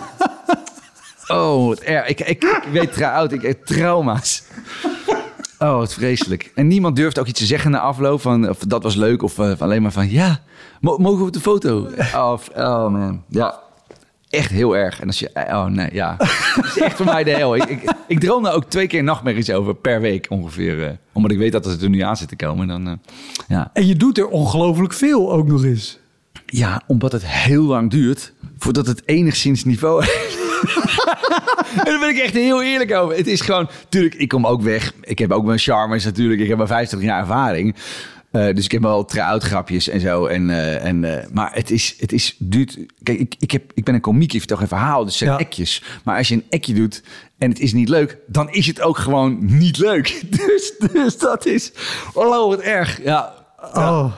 Oh, 1.28 1.66
wat 1.66 1.78
erg. 1.80 2.06
Ik, 2.08 2.20
ik, 2.20 2.44
ik 2.44 2.72
weet 2.72 2.92
trouw, 2.92 3.26
ik 3.28 3.42
heb 3.42 3.64
trauma's. 3.66 4.42
Oh, 5.58 5.76
wat 5.76 5.94
vreselijk. 5.94 6.50
En 6.54 6.66
niemand 6.66 6.96
durft 6.96 7.18
ook 7.18 7.26
iets 7.26 7.38
te 7.40 7.46
zeggen 7.46 7.70
na 7.70 7.78
afloop 7.80 8.20
van 8.20 8.48
of 8.48 8.58
dat 8.58 8.82
was 8.82 8.94
leuk 8.94 9.22
of 9.22 9.38
eh, 9.38 9.52
alleen 9.58 9.82
maar 9.82 9.92
van 9.92 10.10
ja, 10.10 10.40
mo- 10.80 10.98
mogen 10.98 11.18
we 11.18 11.24
op 11.26 11.32
de 11.32 11.40
foto? 11.40 11.88
Oh, 12.14 12.38
f- 12.38 12.50
oh 12.56 12.88
man, 12.88 13.22
ja. 13.28 13.58
Echt 14.30 14.50
heel 14.50 14.76
erg. 14.76 15.00
En 15.00 15.06
als 15.06 15.18
je, 15.18 15.30
oh 15.34 15.64
nee, 15.64 15.88
ja. 15.92 16.14
Het 16.18 16.64
is 16.64 16.78
echt 16.78 16.96
voor 16.96 17.04
mij 17.06 17.24
de 17.24 17.30
hel. 17.30 17.56
Ik, 17.56 17.64
ik, 17.64 17.92
ik 18.06 18.20
droom 18.20 18.42
daar 18.42 18.54
ook 18.54 18.64
twee 18.64 18.86
keer 18.86 19.02
nachtmerries 19.02 19.50
over 19.50 19.74
per 19.74 20.00
week 20.00 20.26
ongeveer. 20.28 20.84
eh, 20.86 20.90
omdat 21.12 21.30
ik 21.30 21.38
weet 21.38 21.52
dat 21.52 21.64
het 21.64 21.82
er 21.82 21.88
nu 21.88 22.00
aan 22.00 22.16
zit 22.16 22.28
te 22.28 22.36
komen. 22.36 22.68
Dan, 22.68 22.86
eh, 22.88 22.92
ja. 23.48 23.70
En 23.72 23.86
je 23.86 23.96
doet 23.96 24.18
er 24.18 24.28
ongelooflijk 24.28 24.92
veel 24.92 25.32
ook 25.32 25.46
nog 25.48 25.64
eens. 25.64 25.98
Ja, 26.46 26.82
omdat 26.86 27.12
het 27.12 27.26
heel 27.26 27.62
lang 27.62 27.90
duurt 27.90 28.32
voordat 28.58 28.86
het 28.86 29.02
enigszins 29.04 29.64
niveau 29.64 30.04
heeft. 30.04 30.38
en 31.76 31.84
daar 31.84 32.00
ben 32.00 32.08
ik 32.08 32.18
echt 32.18 32.32
heel 32.32 32.62
eerlijk 32.62 32.94
over. 32.94 33.16
Het 33.16 33.26
is 33.26 33.40
gewoon, 33.40 33.68
natuurlijk, 33.82 34.14
ik 34.14 34.28
kom 34.28 34.46
ook 34.46 34.62
weg. 34.62 34.92
Ik 35.02 35.18
heb 35.18 35.30
ook 35.30 35.44
mijn 35.44 35.58
charmes 35.58 36.04
natuurlijk. 36.04 36.40
Ik 36.40 36.48
heb 36.48 36.58
maar 36.58 36.66
25 36.66 37.08
jaar 37.08 37.20
ervaring. 37.20 37.74
Eh, 38.36 38.54
dus 38.54 38.64
ik 38.64 38.72
heb 38.72 38.82
wel 38.82 39.04
trouw 39.04 39.38
grapjes 39.38 39.88
en 39.88 40.00
zo. 40.00 40.26
En, 40.26 40.50
eh, 40.50 40.84
en, 40.84 41.04
eh, 41.04 41.26
maar 41.32 41.50
het 41.54 41.70
is, 41.70 41.94
het 41.98 42.12
is 42.12 42.36
duurt. 42.38 42.78
Kijk, 43.02 43.18
ik, 43.18 43.34
ik, 43.38 43.50
heb, 43.50 43.62
ik 43.74 43.84
ben 43.84 43.94
een 43.94 44.00
komiek, 44.00 44.32
je 44.32 44.38
vertel 44.38 44.60
een 44.60 44.68
verhaal. 44.68 45.04
Dus 45.04 45.16
zijn 45.16 45.30
Ja. 45.30 45.38
ekjes. 45.38 45.82
Maar 46.04 46.16
als 46.16 46.28
je 46.28 46.34
een 46.34 46.44
ekje 46.50 46.74
doet 46.74 47.02
en 47.38 47.48
het 47.48 47.60
is 47.60 47.72
niet 47.72 47.88
leuk, 47.88 48.18
dan 48.26 48.50
is 48.50 48.66
het 48.66 48.80
ook 48.80 48.98
gewoon 48.98 49.38
niet 49.40 49.78
leuk. 49.78 50.22
Dus, 50.46 50.72
dus 50.92 51.18
dat 51.18 51.46
is. 51.46 51.72
Oh, 52.14 52.48
wat 52.48 52.60
erg. 52.60 53.02
Ja. 53.02 53.34
Oh. 53.72 54.12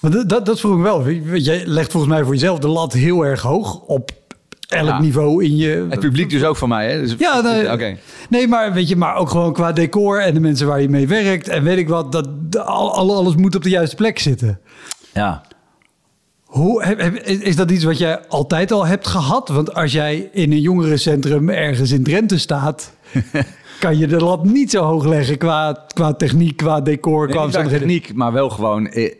Maar 0.00 0.10
dat, 0.10 0.28
dat, 0.28 0.46
dat 0.46 0.60
vroeg 0.60 0.76
ik 0.76 0.82
wel. 0.82 1.10
Jij 1.10 1.66
legt 1.66 1.90
volgens 1.90 2.12
mij 2.12 2.22
voor 2.22 2.32
jezelf 2.32 2.58
de 2.58 2.68
lat 2.68 2.92
heel 2.92 3.24
erg 3.24 3.42
hoog 3.42 3.80
op 3.80 4.10
elk 4.68 4.86
Ja. 4.88 5.00
niveau 5.00 5.44
in 5.44 5.56
je. 5.56 5.86
Het 5.90 6.00
publiek 6.00 6.30
dus 6.30 6.44
ook 6.44 6.56
van 6.56 6.68
mij, 6.68 6.90
hè? 6.92 7.00
Dus, 7.00 7.14
Ja, 7.18 7.40
nee, 7.40 7.72
oké. 7.72 7.96
nee, 8.28 8.48
maar 8.48 8.72
weet 8.72 8.88
je, 8.88 8.96
maar 8.96 9.16
ook 9.16 9.30
gewoon 9.30 9.52
qua 9.52 9.72
decor 9.72 10.20
en 10.20 10.34
de 10.34 10.40
mensen 10.40 10.66
waar 10.66 10.80
je 10.80 10.88
mee 10.88 11.08
werkt 11.08 11.48
en 11.48 11.62
weet 11.62 11.78
ik 11.78 11.88
wat, 11.88 12.12
dat 12.12 12.28
al, 12.58 12.94
al- 12.94 13.14
alles 13.16 13.34
moet 13.36 13.54
op 13.54 13.62
de 13.62 13.70
juiste 13.70 13.96
plek 13.96 14.18
zitten. 14.18 14.60
Ja. 15.14 15.42
Hoe, 16.44 16.84
heb- 16.84 17.00
heb- 17.00 17.16
is 17.22 17.56
dat 17.56 17.70
iets 17.70 17.84
wat 17.84 17.98
jij 17.98 18.20
altijd 18.28 18.72
al 18.72 18.86
hebt 18.86 19.06
gehad? 19.06 19.48
Want 19.48 19.74
als 19.74 19.92
jij 19.92 20.28
in 20.32 20.52
een 20.52 20.60
jongerencentrum 20.60 21.48
ergens 21.48 21.90
in 21.90 22.02
Drenthe 22.02 22.38
staat, 22.38 22.92
kan 23.80 23.98
je 23.98 24.06
de 24.06 24.16
lat 24.16 24.44
niet 24.44 24.70
zo 24.70 24.82
hoog 24.84 25.04
leggen 25.04 25.38
qua, 25.38 25.84
qua 25.94 26.12
techniek, 26.14 26.56
qua 26.56 26.80
decor, 26.80 27.28
qua 27.28 27.46
Nee, 27.46 27.68
techniek, 27.68 28.14
maar 28.14 28.32
wel 28.32 28.50
gewoon... 28.50 28.86
Eh, 28.86 29.04
eh, 29.04 29.12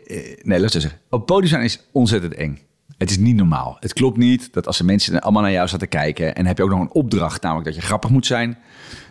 nee, 0.43 0.59
laat 0.59 0.73
ik 0.75 0.81
zeggen. 0.81 0.99
Op 1.09 1.17
het 1.17 1.25
podium 1.25 1.47
staan 1.47 1.61
is 1.61 1.79
ontzettend 1.91 2.33
eng. 2.33 2.59
Het 2.97 3.09
is 3.09 3.17
niet 3.17 3.35
normaal. 3.35 3.77
Het 3.79 3.93
klopt 3.93 4.17
niet 4.17 4.53
dat 4.53 4.67
als 4.67 4.77
de 4.77 4.83
mensen 4.83 5.21
allemaal 5.21 5.41
naar 5.41 5.51
jou 5.51 5.67
zaten 5.67 5.87
kijken... 5.87 6.35
en 6.35 6.45
heb 6.45 6.57
je 6.57 6.63
ook 6.63 6.69
nog 6.69 6.79
een 6.79 6.91
opdracht, 6.91 7.41
namelijk 7.41 7.65
dat 7.65 7.75
je 7.75 7.81
grappig 7.81 8.09
moet 8.09 8.25
zijn. 8.25 8.57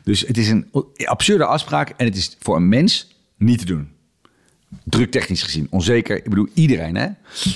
Dus 0.03 0.21
het 0.21 0.39
is 0.39 0.49
een 0.49 0.69
absurde 1.05 1.45
afspraak 1.45 1.89
en 1.97 2.07
het 2.07 2.17
is 2.17 2.37
voor 2.39 2.57
een 2.57 2.69
mens 2.69 3.17
niet 3.37 3.59
te 3.59 3.65
doen. 3.65 3.93
Druk 4.85 5.11
technisch 5.11 5.43
gezien, 5.43 5.67
onzeker. 5.71 6.17
Ik 6.17 6.29
bedoel, 6.29 6.49
iedereen, 6.55 6.97
hè? 6.97 7.09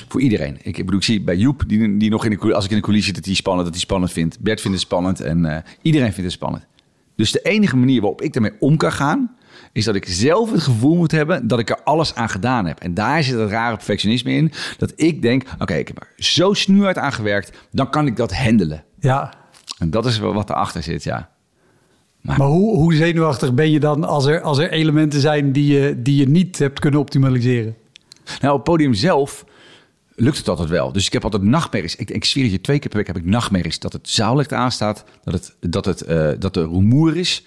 Voor 0.09 0.21
iedereen. 0.21 0.59
Ik, 0.63 0.77
bedoel, 0.77 0.97
ik 0.97 1.03
zie 1.03 1.21
bij 1.21 1.37
Joep, 1.37 1.65
die, 1.67 1.97
die 1.97 2.11
nog 2.11 2.25
in 2.25 2.31
de 2.31 2.55
als 2.55 2.65
ik 2.65 2.71
in 2.71 2.77
de 2.77 2.83
coulissen 2.83 3.15
zit, 3.15 3.17
dat 3.17 3.25
hij 3.25 3.35
spannend, 3.35 3.65
dat 3.65 3.75
hij 3.75 3.85
spannend 3.85 4.13
vindt. 4.13 4.41
Bert 4.41 4.61
vindt 4.61 4.77
het 4.77 4.87
spannend 4.87 5.21
en 5.21 5.45
eh, 5.45 5.63
iedereen 5.83 6.09
vindt 6.13 6.25
het 6.25 6.33
spannend. 6.33 6.67
Dus 7.17 7.33
de 7.33 7.43
enige 7.43 7.77
manier 7.77 8.01
waarop 8.01 8.23
ik 8.23 8.33
daarmee 8.33 8.53
om 8.59 8.77
kan 8.77 8.93
gaan, 8.93 9.37
is 9.79 9.85
dat 9.85 9.95
ik 9.95 10.07
zelf 10.07 10.51
het 10.51 10.61
gevoel 10.61 10.97
moet 10.97 11.11
hebben 11.11 11.47
dat 11.47 11.59
ik 11.59 11.71
er 11.71 11.83
alles 11.85 12.15
aan 12.15 12.29
gedaan 12.29 12.67
heb. 12.67 12.81
En 12.81 12.95
daar 12.95 13.23
zit 13.23 13.39
het 13.39 13.51
rare 13.51 13.75
perfectionisme 13.77 14.33
in, 14.33 14.53
dat 14.79 14.93
ik 14.97 15.23
denk, 15.23 15.43
oké, 15.59 15.75
ik 15.75 15.89
heb 15.89 16.01
er 16.01 16.25
zo 16.25 16.53
snoeihard 16.53 16.99
aan 16.99 17.13
gewerkt, 17.13 17.59
dan 17.71 17.91
kan 17.91 18.07
ik 18.07 18.17
dat 18.17 18.35
handelen. 18.35 18.85
Ja, 19.01 19.33
En 19.79 19.91
dat 19.91 20.07
is 20.07 20.19
wel 20.19 20.35
wat 20.35 20.51
erachter 20.51 20.83
zit, 20.83 21.05
ja. 21.05 21.31
maar 22.21 22.41
hoe, 22.41 22.77
hoe 22.77 22.95
zenuwachtig 22.95 23.55
ben 23.55 23.71
je 23.71 23.81
dan 23.81 24.05
als 24.05 24.27
er, 24.27 24.41
als 24.41 24.59
er 24.59 24.71
elementen 24.71 25.21
zijn 25.21 25.53
die 25.53 25.73
je, 25.73 26.03
die 26.03 26.17
je 26.17 26.29
niet 26.29 26.59
hebt 26.59 26.79
kunnen 26.81 27.01
optimaliseren? 27.01 27.77
Nou, 28.41 28.53
op 28.53 28.61
het 28.61 28.69
podium 28.69 28.95
zelf 28.95 29.45
lukt 30.21 30.37
het 30.37 30.49
altijd 30.49 30.69
wel. 30.69 30.93
Dus 30.93 31.07
ik 31.07 31.13
heb 31.13 31.25
altijd 31.25 31.43
nachtmerries. 31.43 31.97
Ik, 31.97 32.11
ik 32.11 32.25
zweer 32.25 32.43
het 32.43 32.53
je, 32.53 32.61
twee 32.61 32.79
keer 32.79 32.89
per 32.89 32.99
week 32.99 33.07
heb 33.07 33.17
ik 33.17 33.25
nachtmerries. 33.25 33.79
Dat 33.79 33.93
het 33.93 34.09
zaallicht 34.09 34.53
aanstaat, 34.53 35.05
dat, 35.25 35.35
het, 35.35 35.57
dat, 35.73 35.85
het, 35.85 36.01
eh, 36.01 36.31
dat 36.39 36.57
er 36.57 36.63
rumoer 36.63 37.17
is 37.17 37.47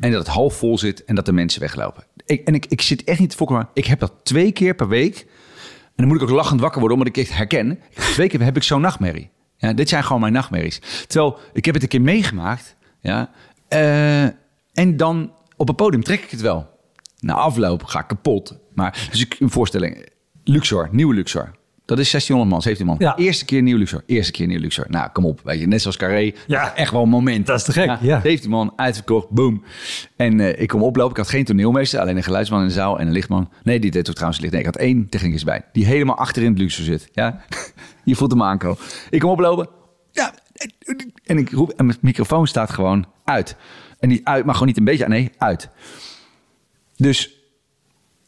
en 0.00 0.10
dat 0.10 0.26
het 0.26 0.34
half 0.34 0.54
vol 0.54 0.78
zit 0.78 1.04
en 1.04 1.14
dat 1.14 1.26
de 1.26 1.32
mensen 1.32 1.60
weglopen. 1.60 2.04
Ik, 2.26 2.46
en 2.46 2.54
ik, 2.54 2.66
ik 2.66 2.80
zit 2.80 3.04
echt 3.04 3.18
niet 3.18 3.30
te 3.30 3.36
fokken, 3.36 3.68
ik 3.74 3.86
heb 3.86 4.00
dat 4.00 4.12
twee 4.22 4.52
keer 4.52 4.74
per 4.74 4.88
week. 4.88 5.26
En 5.84 5.92
dan 5.96 6.06
moet 6.06 6.16
ik 6.16 6.22
ook 6.22 6.36
lachend 6.36 6.60
wakker 6.60 6.80
worden, 6.80 6.98
omdat 6.98 7.16
ik 7.16 7.24
het 7.26 7.36
herken. 7.36 7.78
Twee 7.94 8.28
keer 8.28 8.42
heb 8.42 8.56
ik 8.56 8.62
zo'n 8.62 8.80
nachtmerrie. 8.80 9.30
Ja, 9.56 9.72
dit 9.72 9.88
zijn 9.88 10.04
gewoon 10.04 10.20
mijn 10.20 10.32
nachtmerries. 10.32 10.80
Terwijl, 11.06 11.38
ik 11.52 11.64
heb 11.64 11.74
het 11.74 11.82
een 11.82 11.88
keer 11.88 12.02
meegemaakt. 12.02 12.76
Ja, 13.00 13.30
eh, 13.68 14.22
en 14.72 14.96
dan 14.96 15.32
op 15.56 15.66
het 15.68 15.76
podium 15.76 16.02
trek 16.02 16.22
ik 16.22 16.30
het 16.30 16.40
wel. 16.40 16.70
Na 17.18 17.34
afloop 17.34 17.84
ga 17.84 18.00
ik 18.00 18.06
kapot. 18.06 18.58
Maar, 18.74 19.08
dus 19.10 19.20
ik, 19.20 19.36
een 19.38 19.50
voorstelling. 19.50 20.08
Luxor, 20.44 20.88
nieuwe 20.92 21.14
Luxor. 21.14 21.50
Dat 21.92 22.00
is 22.00 22.10
1600 22.10 22.50
man, 22.50 22.62
17 22.62 22.86
man. 22.86 22.96
Ja. 22.98 23.16
Eerste 23.16 23.44
keer 23.44 23.62
nieuw 23.62 23.76
Luxor. 23.76 24.02
Eerste 24.06 24.32
keer 24.32 24.46
nieuw 24.46 24.60
Luxor. 24.60 24.86
Nou, 24.88 25.10
kom 25.12 25.24
op. 25.24 25.40
Weet 25.44 25.60
je, 25.60 25.66
net 25.66 25.80
zoals 25.80 25.96
Carré. 25.96 26.32
Ja. 26.46 26.74
Echt 26.74 26.92
wel 26.92 27.02
een 27.02 27.08
moment. 27.08 27.46
Dat 27.46 27.56
is 27.58 27.64
te 27.64 27.72
gek, 27.72 27.96
ja. 28.00 28.20
17 28.20 28.50
man, 28.50 28.72
uitverkocht, 28.76 29.28
boom. 29.30 29.64
En 30.16 30.40
eh, 30.40 30.62
ik 30.62 30.68
kom 30.68 30.82
oplopen. 30.82 31.10
Ik 31.10 31.16
had 31.16 31.28
geen 31.28 31.44
toneelmeester, 31.44 32.00
alleen 32.00 32.16
een 32.16 32.22
geluidsman 32.22 32.60
in 32.60 32.66
de 32.66 32.72
zaal 32.72 32.98
en 32.98 33.06
een 33.06 33.12
lichtman. 33.12 33.50
Nee, 33.62 33.80
die 33.80 33.90
deed 33.90 34.08
ook 34.08 34.14
trouwens 34.14 34.40
licht. 34.40 34.52
Nee, 34.52 34.60
ik 34.62 34.66
had 34.66 34.76
één 34.76 35.08
technicus 35.08 35.44
bij. 35.44 35.64
Die 35.72 35.86
helemaal 35.86 36.16
achterin 36.16 36.48
het 36.48 36.58
Luxor 36.58 36.84
zit. 36.84 37.08
Ja, 37.12 37.40
je 38.04 38.16
voelt 38.16 38.30
hem 38.30 38.42
aankomen. 38.42 38.78
Ik 39.10 39.20
kom 39.20 39.30
oplopen. 39.30 39.68
Ja, 40.10 40.34
en 41.24 41.38
ik 41.38 41.50
roep, 41.50 41.70
en 41.70 41.86
mijn 41.86 41.98
microfoon 42.00 42.46
staat 42.46 42.70
gewoon 42.70 43.06
uit. 43.24 43.56
En 43.98 44.08
niet 44.08 44.24
uit, 44.24 44.44
maar 44.44 44.54
gewoon 44.54 44.68
niet 44.68 44.78
een 44.78 44.84
beetje, 44.84 45.08
nee, 45.08 45.30
uit. 45.38 45.68
Dus, 46.96 47.41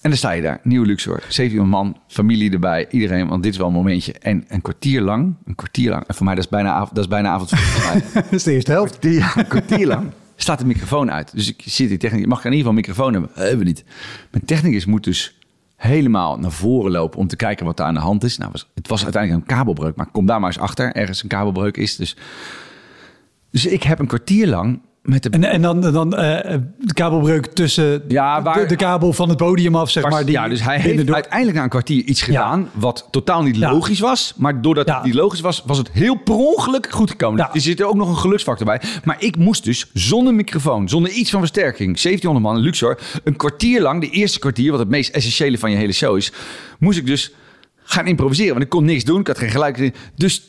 en 0.04 0.10
dan 0.10 0.18
sta 0.18 0.30
je 0.30 0.42
daar, 0.42 0.60
nieuw 0.62 0.82
Luxor, 0.82 1.22
17 1.28 1.68
man, 1.68 1.96
familie 2.06 2.50
erbij, 2.52 2.86
iedereen, 2.90 3.28
want 3.28 3.42
dit 3.42 3.52
is 3.52 3.58
wel 3.58 3.66
een 3.66 3.72
momentje. 3.72 4.12
En 4.12 4.44
een 4.48 4.62
kwartier 4.62 5.00
lang, 5.00 5.34
een 5.44 5.54
kwartier 5.54 5.90
lang, 5.90 6.04
en 6.06 6.14
voor 6.14 6.24
mij 6.24 6.34
dat 6.34 6.44
is 6.44 6.50
bijna, 6.50 6.74
av- 6.74 6.88
dat 6.88 6.98
is 7.04 7.08
bijna 7.08 7.28
avond 7.28 7.50
voor 7.50 7.92
mij. 7.92 8.02
Dat 8.22 8.32
is 8.32 8.42
de 8.42 8.52
eerste 8.52 8.70
helft. 8.70 8.96
Ja, 9.00 9.36
een 9.36 9.46
kwartier 9.46 9.86
lang 9.86 10.10
staat 10.36 10.58
de 10.58 10.66
microfoon 10.66 11.10
uit. 11.10 11.32
Dus 11.34 11.48
ik 11.48 11.62
zit 11.64 11.88
die 11.88 11.98
technicus, 11.98 12.26
mag 12.26 12.38
ik 12.38 12.44
in 12.44 12.52
ieder 12.52 12.66
geval 12.66 12.78
een 12.78 12.86
microfoon 12.86 13.12
hebben? 13.12 13.30
Hebben 13.34 13.58
we 13.58 13.64
niet. 13.64 13.84
Mijn 14.30 14.44
technicus 14.44 14.84
moet 14.84 15.04
dus 15.04 15.38
helemaal 15.76 16.38
naar 16.38 16.52
voren 16.52 16.90
lopen 16.92 17.18
om 17.18 17.26
te 17.26 17.36
kijken 17.36 17.66
wat 17.66 17.78
er 17.78 17.84
aan 17.84 17.94
de 17.94 18.00
hand 18.00 18.24
is. 18.24 18.38
Nou, 18.38 18.50
was, 18.52 18.70
het 18.74 18.88
was 18.88 19.02
uiteindelijk 19.04 19.42
een 19.50 19.56
kabelbreuk, 19.56 19.96
maar 19.96 20.10
kom 20.10 20.26
daar 20.26 20.40
maar 20.40 20.48
eens 20.50 20.58
achter. 20.58 20.92
Ergens 20.92 21.22
een 21.22 21.28
kabelbreuk 21.28 21.76
is. 21.76 21.96
Dus, 21.96 22.16
dus 23.50 23.66
ik 23.66 23.82
heb 23.82 23.98
een 23.98 24.06
kwartier 24.06 24.46
lang 24.46 24.80
met 25.04 25.22
de 25.22 25.28
En, 25.30 25.44
en 25.44 25.62
dan, 25.62 25.80
dan 25.80 26.14
eh, 26.16 26.58
de 26.78 26.94
kabelbreuk 26.94 27.46
tussen 27.46 28.02
Ja, 28.08 28.42
waar- 28.42 28.58
de, 28.60 28.66
de 28.66 28.76
kabel 28.76 29.12
van 29.12 29.28
het 29.28 29.36
podium 29.38 29.74
af, 29.76 29.90
zeg 29.90 30.08
maar. 30.08 30.24
Die 30.24 30.34
ja, 30.34 30.48
dus 30.48 30.62
hij 30.62 30.80
heeft 30.80 31.10
uiteindelijk 31.12 31.56
na 31.56 31.62
een 31.62 31.68
kwartier 31.68 32.04
iets 32.04 32.22
gedaan 32.22 32.68
wat 32.72 33.08
totaal 33.10 33.42
niet 33.42 33.56
Ja. 33.56 33.72
logisch 33.72 34.00
was. 34.00 34.32
Maar 34.36 34.62
doordat 34.62 34.88
het 34.88 35.02
niet 35.04 35.14
logisch 35.14 35.40
was, 35.40 35.62
was 35.66 35.78
het 35.78 35.90
heel 35.92 36.14
per 36.14 36.34
ongeluk 36.34 36.90
goed 36.90 37.10
gekomen. 37.10 37.48
Er 37.52 37.60
zit 37.60 37.80
er 37.80 37.86
ook 37.86 37.94
nog 37.94 38.08
een 38.08 38.16
geluksfactor 38.16 38.66
bij. 38.66 38.80
Maar 39.04 39.16
ik 39.18 39.36
moest 39.36 39.64
dus 39.64 39.90
zonder 39.92 40.34
microfoon, 40.34 40.88
zonder 40.88 41.10
iets 41.12 41.30
van 41.30 41.40
versterking, 41.40 42.00
1700 42.00 42.46
man 42.46 42.56
in 42.56 42.62
Luxor, 42.62 42.98
een 43.24 43.36
kwartier 43.36 43.80
lang, 43.82 44.00
de 44.00 44.10
eerste 44.10 44.38
kwartier, 44.38 44.70
wat 44.70 44.80
het 44.80 44.88
meest 44.88 45.14
essentiële 45.14 45.58
van 45.58 45.70
je 45.70 45.76
hele 45.76 45.92
show 45.92 46.16
is, 46.16 46.32
moest 46.78 46.98
ik 46.98 47.06
dus 47.06 47.32
gaan 47.76 48.06
improviseren. 48.06 48.52
Want 48.52 48.64
ik 48.64 48.70
kon 48.70 48.84
niks 48.84 49.04
doen, 49.04 49.20
ik 49.20 49.26
had 49.26 49.38
geen 49.38 49.50
gelijk. 49.50 49.92
Dus 50.16 50.42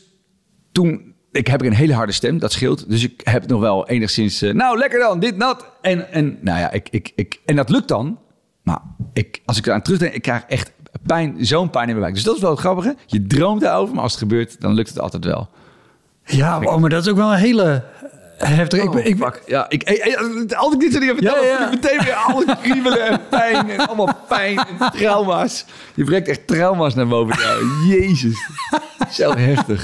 toen 0.72 1.14
ik 1.36 1.46
heb 1.46 1.62
ik 1.62 1.66
een 1.70 1.76
hele 1.76 1.94
harde 1.94 2.12
stem, 2.12 2.38
dat 2.38 2.52
scheelt. 2.52 2.90
Dus 2.90 3.02
ik 3.04 3.20
heb 3.24 3.46
nog 3.46 3.60
wel 3.60 3.88
enigszins, 3.88 4.42
eh, 4.42 4.52
nou 4.54 4.78
lekker 4.78 4.98
dan, 4.98 5.18
dit, 5.20 5.40
dat. 5.40 5.66
En, 5.80 6.12
en 6.12 6.38
nou 6.40 6.58
ja, 6.58 6.70
ik, 6.70 6.88
ik, 6.90 7.12
ik, 7.14 7.40
en 7.44 7.56
dat 7.56 7.68
lukt 7.68 7.88
dan. 7.88 8.18
Maar 8.62 8.78
ik, 9.12 9.40
als 9.44 9.58
ik 9.58 9.66
eraan 9.66 9.82
terugdenk, 9.82 10.12
ik 10.12 10.22
krijg 10.22 10.42
echt 10.48 10.72
pijn, 11.06 11.34
zo'n 11.38 11.70
pijn 11.70 11.84
in 11.84 11.90
mijn 11.90 12.00
buik. 12.02 12.14
Dus 12.14 12.24
dat 12.24 12.34
is 12.36 12.40
wel 12.40 12.50
het 12.50 12.60
grappige. 12.60 12.96
Je 13.06 13.26
droomt 13.26 13.62
erover, 13.62 13.94
maar 13.94 14.02
als 14.02 14.12
het 14.12 14.20
gebeurt, 14.20 14.60
dan 14.60 14.74
lukt 14.74 14.88
het 14.88 15.00
altijd 15.00 15.24
wel. 15.24 15.48
Ja, 16.24 16.60
oh, 16.62 16.76
maar 16.80 16.90
dat 16.90 17.02
is 17.04 17.10
ook 17.10 17.16
wel 17.16 17.32
een 17.32 17.38
hele 17.38 17.84
heftige... 18.36 18.82
ik, 18.84 18.90
ben- 18.90 19.06
ik, 19.06 19.16
Fuck. 19.16 19.42
Ja, 19.46 19.66
ik, 19.68 19.82
eh, 19.82 20.58
als 20.58 20.74
ik 20.74 20.80
dit 20.80 20.92
zo 20.92 20.98
niet 20.98 21.10
vertel, 21.10 21.42
Ja, 21.44 21.48
ja. 21.48 21.64
ik 21.64 21.70
meteen 21.70 22.04
weer 22.04 22.14
alles 22.14 22.44
kriebelen 22.62 23.06
en 23.06 23.20
pijn 23.28 23.70
en 23.70 23.86
allemaal 23.86 24.18
pijn 24.28 24.58
en 24.58 24.90
trauma's. 24.92 25.64
Je 25.94 26.04
brengt 26.04 26.28
echt 26.28 26.46
trauma's 26.46 26.94
naar 26.94 27.06
boven. 27.06 27.36
jou. 27.42 27.64
Jezus. 27.98 28.38
Zo 29.10 29.36
heftig. 29.36 29.82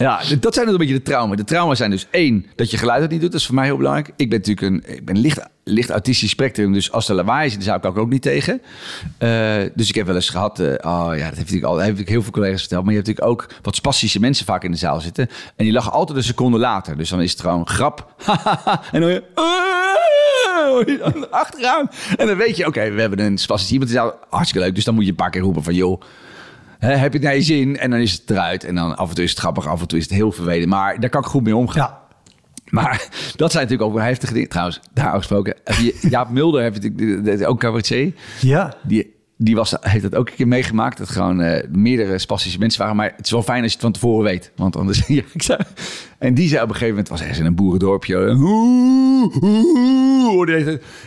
Ja, 0.00 0.20
dat 0.40 0.54
zijn 0.54 0.64
dus 0.64 0.74
een 0.74 0.80
beetje 0.80 0.94
de 0.94 1.02
trauma's. 1.02 1.36
De 1.36 1.44
trauma's 1.44 1.78
zijn 1.78 1.90
dus 1.90 2.06
één, 2.10 2.46
dat 2.54 2.70
je 2.70 2.76
geluid 2.76 3.02
het 3.02 3.10
niet 3.10 3.20
doet. 3.20 3.32
Dat 3.32 3.40
is 3.40 3.46
voor 3.46 3.54
mij 3.54 3.64
heel 3.64 3.76
belangrijk. 3.76 4.10
Ik 4.16 4.30
ben 4.30 4.38
natuurlijk 4.38 4.66
een, 4.66 4.94
ik 4.94 5.04
ben 5.04 5.18
licht, 5.18 5.40
licht 5.64 5.90
autistisch 5.90 6.30
spectrum. 6.30 6.72
Dus 6.72 6.92
als 6.92 7.08
er 7.08 7.14
lawaai 7.14 7.46
is, 7.46 7.52
dan 7.52 7.62
zou 7.62 7.78
ik 7.78 7.98
ook, 7.98 8.08
niet 8.08 8.22
tegen. 8.22 8.62
Uh, 9.18 9.56
dus 9.74 9.88
ik 9.88 9.94
heb 9.94 10.06
wel 10.06 10.14
eens 10.14 10.28
gehad... 10.28 10.60
Uh, 10.60 10.66
oh 10.66 11.10
ja, 11.16 11.30
dat 11.30 11.62
al, 11.62 11.76
heb 11.76 11.98
ik 11.98 12.08
heel 12.08 12.22
veel 12.22 12.32
collega's 12.32 12.60
verteld. 12.60 12.84
Maar 12.84 12.92
je 12.92 12.98
hebt 12.98 13.08
natuurlijk 13.08 13.42
ook 13.42 13.54
wat 13.62 13.76
spastische 13.76 14.20
mensen 14.20 14.46
vaak 14.46 14.64
in 14.64 14.70
de 14.70 14.76
zaal 14.76 15.00
zitten. 15.00 15.28
En 15.56 15.64
die 15.64 15.72
lachen 15.72 15.92
altijd 15.92 16.18
een 16.18 16.24
seconde 16.24 16.58
later. 16.58 16.96
Dus 16.96 17.08
dan 17.08 17.22
is 17.22 17.30
het 17.30 17.40
gewoon 17.40 17.68
grap. 17.68 18.14
en 18.92 19.00
dan 19.00 19.10
je... 19.10 19.22
achteraan. 21.30 21.90
En 22.16 22.26
dan 22.26 22.36
weet 22.36 22.56
je, 22.56 22.66
oké, 22.66 22.90
we 22.90 23.00
hebben 23.00 23.18
een 23.18 23.38
spastische 23.38 23.72
iemand. 23.72 23.90
Is 23.90 24.12
hartstikke 24.30 24.66
leuk. 24.66 24.74
Dus 24.74 24.84
dan 24.84 24.94
moet 24.94 25.04
je 25.04 25.10
een 25.10 25.16
paar 25.16 25.30
keer 25.30 25.40
roepen 25.40 25.62
van... 25.62 25.74
joh, 25.74 26.00
heb 26.80 27.12
je 27.12 27.18
het 27.18 27.22
naar 27.22 27.34
je 27.34 27.42
zin 27.42 27.76
en 27.76 27.90
dan 27.90 28.00
is 28.00 28.12
het 28.12 28.30
eruit. 28.30 28.64
En 28.64 28.74
dan 28.74 28.96
af 28.96 29.08
en 29.08 29.14
toe 29.14 29.24
is 29.24 29.30
het 29.30 29.38
grappig, 29.38 29.66
af 29.66 29.80
en 29.80 29.88
toe 29.88 29.98
is 29.98 30.04
het 30.04 30.12
heel 30.12 30.32
vervelend. 30.32 30.68
Maar 30.68 31.00
daar 31.00 31.10
kan 31.10 31.20
ik 31.20 31.26
goed 31.26 31.42
mee 31.42 31.56
omgaan. 31.56 31.90
Ja. 31.90 31.98
Maar 32.70 33.08
dat 33.36 33.52
zijn 33.52 33.64
natuurlijk 33.64 33.90
ook 33.90 33.98
heftige 34.00 34.32
dingen. 34.32 34.48
Trouwens, 34.48 34.80
daar 34.92 35.16
gesproken. 35.16 35.56
Jaap 36.14 36.30
Mulder 36.30 36.62
heeft 36.62 36.82
natuurlijk 36.82 37.48
ook 37.48 37.60
cabaretier. 37.60 38.12
Ja. 38.40 38.74
Die, 38.82 39.14
die 39.42 39.56
was, 39.56 39.74
heeft 39.80 40.02
dat 40.02 40.14
ook 40.14 40.28
een 40.28 40.34
keer 40.34 40.48
meegemaakt. 40.48 40.98
Dat 40.98 41.08
gewoon 41.08 41.40
uh, 41.40 41.58
meerdere 41.70 42.18
spastische 42.18 42.58
mensen 42.58 42.80
waren. 42.80 42.96
Maar 42.96 43.12
het 43.16 43.24
is 43.24 43.30
wel 43.30 43.42
fijn 43.42 43.62
als 43.62 43.72
je 43.72 43.76
het 43.76 43.84
van 43.84 43.92
tevoren 43.92 44.24
weet. 44.24 44.52
Want 44.56 44.76
anders... 44.76 45.02
Ja, 45.10 45.22
ik 45.32 45.42
zei, 45.42 45.58
en 46.18 46.34
die 46.34 46.48
zei 46.48 46.62
op 46.62 46.68
een 46.68 46.74
gegeven 46.74 46.94
moment... 46.94 47.08
was 47.08 47.20
ergens 47.20 47.38
in 47.38 47.46
een 47.46 47.54
boerendorpje. 47.54 48.16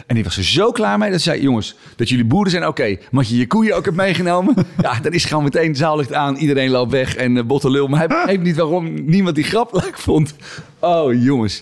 En 0.07 0.15
die 0.15 0.23
was 0.23 0.37
er 0.37 0.43
zo 0.43 0.71
klaar 0.71 0.97
mee. 0.97 1.11
Dat 1.11 1.21
zei, 1.21 1.41
jongens, 1.41 1.75
dat 1.95 2.09
jullie 2.09 2.25
boeren 2.25 2.51
zijn, 2.51 2.67
oké. 2.67 2.81
Okay, 2.81 2.99
maar 3.11 3.25
je 3.27 3.37
je 3.37 3.47
koeien 3.47 3.75
ook 3.75 3.85
hebt 3.85 3.97
meegenomen. 3.97 4.55
ja, 4.81 4.99
dan 4.99 5.11
is 5.11 5.25
gewoon 5.25 5.43
meteen 5.43 5.75
zaallicht 5.75 6.13
aan. 6.13 6.35
Iedereen 6.35 6.69
loopt 6.69 6.91
weg 6.91 7.15
en 7.15 7.35
uh, 7.35 7.43
botte 7.43 7.69
lul. 7.69 7.87
Maar 7.87 7.99
hij 7.99 8.07
begreep 8.17 8.41
niet 8.41 8.55
waarom 8.55 9.05
niemand 9.05 9.35
die 9.35 9.43
grap 9.43 9.73
leuk 9.73 9.99
vond. 9.99 10.35
Oh, 10.79 11.23
jongens. 11.23 11.59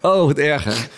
Oh, 0.00 0.26
wat 0.26 0.38
erger. 0.38 0.88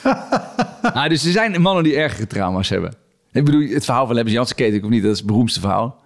nou, 0.94 1.08
dus 1.08 1.24
er 1.24 1.32
zijn 1.32 1.60
mannen 1.62 1.84
die 1.84 1.96
ergere 1.96 2.26
trauma's 2.26 2.68
hebben. 2.68 3.07
Ik 3.32 3.44
bedoel, 3.44 3.68
het 3.68 3.84
verhaal 3.84 4.06
van 4.06 4.14
Lebbes 4.14 4.32
Jansen 4.32 4.56
ken 4.56 4.74
ik 4.74 4.84
of 4.84 4.90
niet? 4.90 5.02
Dat 5.02 5.12
is 5.12 5.18
het 5.18 5.26
beroemdste 5.26 5.60
verhaal. 5.60 6.00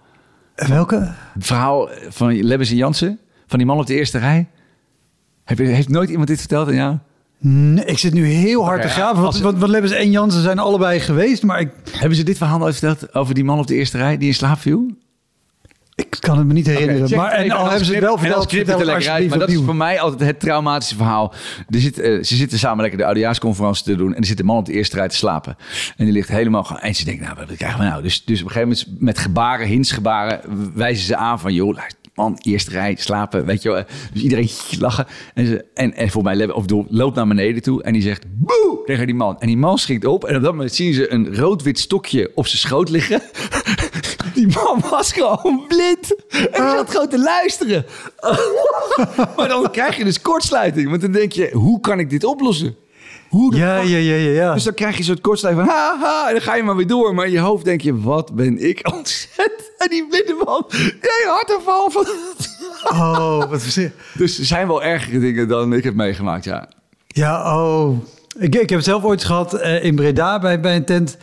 Welke? 0.55 1.13
Het 1.33 1.45
verhaal 1.45 1.89
van 2.09 2.43
Lebbes 2.43 2.69
en 2.69 2.75
Jansen. 2.75 3.19
Van 3.47 3.57
die 3.57 3.67
man 3.67 3.79
op 3.79 3.85
de 3.85 3.95
eerste 3.95 4.17
rij. 4.17 4.47
Heeft 5.43 5.89
nooit 5.89 6.09
iemand 6.09 6.27
dit 6.27 6.39
verteld 6.39 6.67
aan 6.67 6.75
jou? 6.75 6.97
Nee, 7.37 7.85
ik 7.85 7.97
zit 7.97 8.13
nu 8.13 8.25
heel 8.25 8.65
hard 8.65 8.81
te 8.81 8.87
graven. 8.87 9.21
Want, 9.21 9.39
want, 9.39 9.57
want 9.57 9.71
Lebbes 9.71 9.91
en 9.91 10.11
Jansen 10.11 10.41
zijn 10.41 10.59
allebei 10.59 10.99
geweest. 10.99 11.43
Maar 11.43 11.59
ik... 11.59 11.71
Hebben 11.91 12.17
ze 12.17 12.23
dit 12.23 12.37
verhaal 12.37 12.57
nooit 12.57 12.75
verteld 12.75 13.13
over 13.13 13.33
die 13.33 13.43
man 13.43 13.59
op 13.59 13.67
de 13.67 13.75
eerste 13.75 13.97
rij 13.97 14.17
die 14.17 14.27
in 14.27 14.33
slaap 14.33 14.59
viel? 14.59 14.91
Ik 15.95 16.17
kan 16.19 16.37
het 16.37 16.47
me 16.47 16.53
niet 16.53 16.65
herinneren. 16.65 17.17
maar 17.17 17.31
en 17.31 17.51
al 17.51 17.67
hebben 17.67 17.85
ze 17.85 17.93
het 17.93 18.03
wel 18.03 18.17
verteld. 18.17 18.51
Het 18.51 18.69
er 18.69 18.85
lekker 18.85 19.09
uit, 19.09 19.29
maar 19.29 19.39
dat 19.39 19.49
is 19.49 19.59
voor 19.65 19.75
mij 19.75 19.99
altijd 19.99 20.29
het 20.29 20.39
traumatische 20.39 20.95
verhaal. 20.95 21.33
Er 21.69 21.79
zit, 21.79 21.99
uh, 21.99 22.23
ze 22.23 22.35
zitten 22.35 22.59
samen 22.59 22.81
lekker 22.81 22.99
de 22.99 23.05
oudejaarsconferentie 23.05 23.83
te 23.83 23.95
doen. 23.95 24.13
En 24.13 24.21
er 24.21 24.25
zit 24.25 24.39
een 24.39 24.45
man 24.45 24.57
op 24.57 24.65
de 24.65 24.71
eerste 24.71 24.95
rij 24.95 25.07
te 25.07 25.15
slapen. 25.15 25.57
En 25.97 26.05
die 26.05 26.13
ligt 26.13 26.29
helemaal 26.29 26.63
gewoon. 26.63 26.81
En 26.81 26.95
ze 26.95 27.05
denkt, 27.05 27.21
nou, 27.21 27.35
wat 27.35 27.55
krijgen 27.55 27.79
we 27.79 27.85
nou? 27.85 28.01
Dus, 28.01 28.25
dus 28.25 28.41
op 28.41 28.45
een 28.45 28.51
gegeven 28.51 28.77
moment 28.87 29.01
met 29.01 29.17
gebaren, 29.17 29.67
hinsgebaren, 29.67 30.41
wijzen 30.73 31.05
ze 31.05 31.15
aan 31.15 31.39
van, 31.39 31.53
joh, 31.53 31.77
man, 32.15 32.37
eerste 32.41 32.71
rij, 32.71 32.95
slapen, 32.99 33.45
weet 33.45 33.61
je 33.61 33.71
wel. 33.71 33.83
Dus 34.13 34.21
iedereen 34.21 34.49
lachen. 34.79 35.05
En, 35.33 35.45
ze, 35.45 35.65
en, 35.73 35.93
en 35.93 36.09
voor 36.09 36.23
mij 36.23 36.51
of 36.51 36.65
loopt 36.87 37.15
naar 37.15 37.27
beneden 37.27 37.61
toe 37.61 37.83
en 37.83 37.93
die 37.93 38.01
zegt 38.01 38.25
boe 38.27 38.81
tegen 38.85 39.05
die 39.05 39.15
man. 39.15 39.39
En 39.39 39.47
die 39.47 39.57
man 39.57 39.77
schrikt 39.77 40.05
op 40.05 40.23
en 40.23 40.35
op 40.35 40.41
dat 40.41 40.51
moment 40.51 40.73
zien 40.73 40.93
ze 40.93 41.11
een 41.11 41.35
rood-wit 41.35 41.79
stokje 41.79 42.31
op 42.35 42.47
zijn 42.47 42.59
schoot 42.59 42.89
liggen. 42.89 43.21
Die 44.33 44.47
man 44.47 44.83
was 44.89 45.11
gewoon 45.11 45.65
blind. 45.67 46.15
En 46.51 46.69
zat 46.69 46.89
gewoon 46.91 47.09
te 47.09 47.19
luisteren. 47.19 47.85
maar 49.37 49.47
dan 49.47 49.71
krijg 49.71 49.97
je 49.97 50.03
dus 50.03 50.21
kortsluiting. 50.21 50.89
Want 50.89 51.01
dan 51.01 51.11
denk 51.11 51.31
je, 51.31 51.49
hoe 51.53 51.79
kan 51.79 51.99
ik 51.99 52.09
dit 52.09 52.23
oplossen? 52.23 52.75
Hoe 53.29 53.55
ja, 53.55 53.77
ja, 53.77 53.97
ja, 53.97 54.15
ja, 54.15 54.29
ja. 54.29 54.53
Dus 54.53 54.63
dan 54.63 54.73
krijg 54.73 54.93
je 54.93 54.99
een 54.99 55.05
soort 55.05 55.21
kortsluiting 55.21 55.67
van 55.67 55.75
haha. 55.75 56.27
En 56.27 56.33
dan 56.33 56.41
ga 56.41 56.55
je 56.55 56.63
maar 56.63 56.75
weer 56.75 56.87
door. 56.87 57.15
Maar 57.15 57.25
in 57.25 57.31
je 57.31 57.39
hoofd 57.39 57.65
denk 57.65 57.81
je, 57.81 57.99
wat 57.99 58.35
ben 58.35 58.57
ik 58.69 58.91
ontzettend. 58.93 59.61
En 59.83 59.89
die 59.89 60.07
blinde 60.07 60.41
man, 60.45 60.65
jij 61.01 61.23
hartaanval 61.25 61.89
van... 61.89 62.05
Oh, 62.83 63.49
wat 63.49 63.61
verzin. 63.61 63.91
Dus 64.13 64.39
er 64.39 64.45
zijn 64.45 64.67
wel 64.67 64.83
ergere 64.83 65.19
dingen 65.19 65.47
dan 65.47 65.73
ik 65.73 65.83
heb 65.83 65.93
meegemaakt, 65.93 66.43
ja. 66.43 66.69
Ja, 67.07 67.57
oh. 67.57 67.97
Ik, 68.37 68.55
ik 68.55 68.69
heb 68.69 68.69
het 68.69 68.83
zelf 68.83 69.03
ooit 69.03 69.23
gehad 69.23 69.53
uh, 69.53 69.83
in 69.83 69.95
Breda 69.95 70.39
bij, 70.39 70.59
bij 70.59 70.75
een 70.75 70.85
tent. 70.85 71.17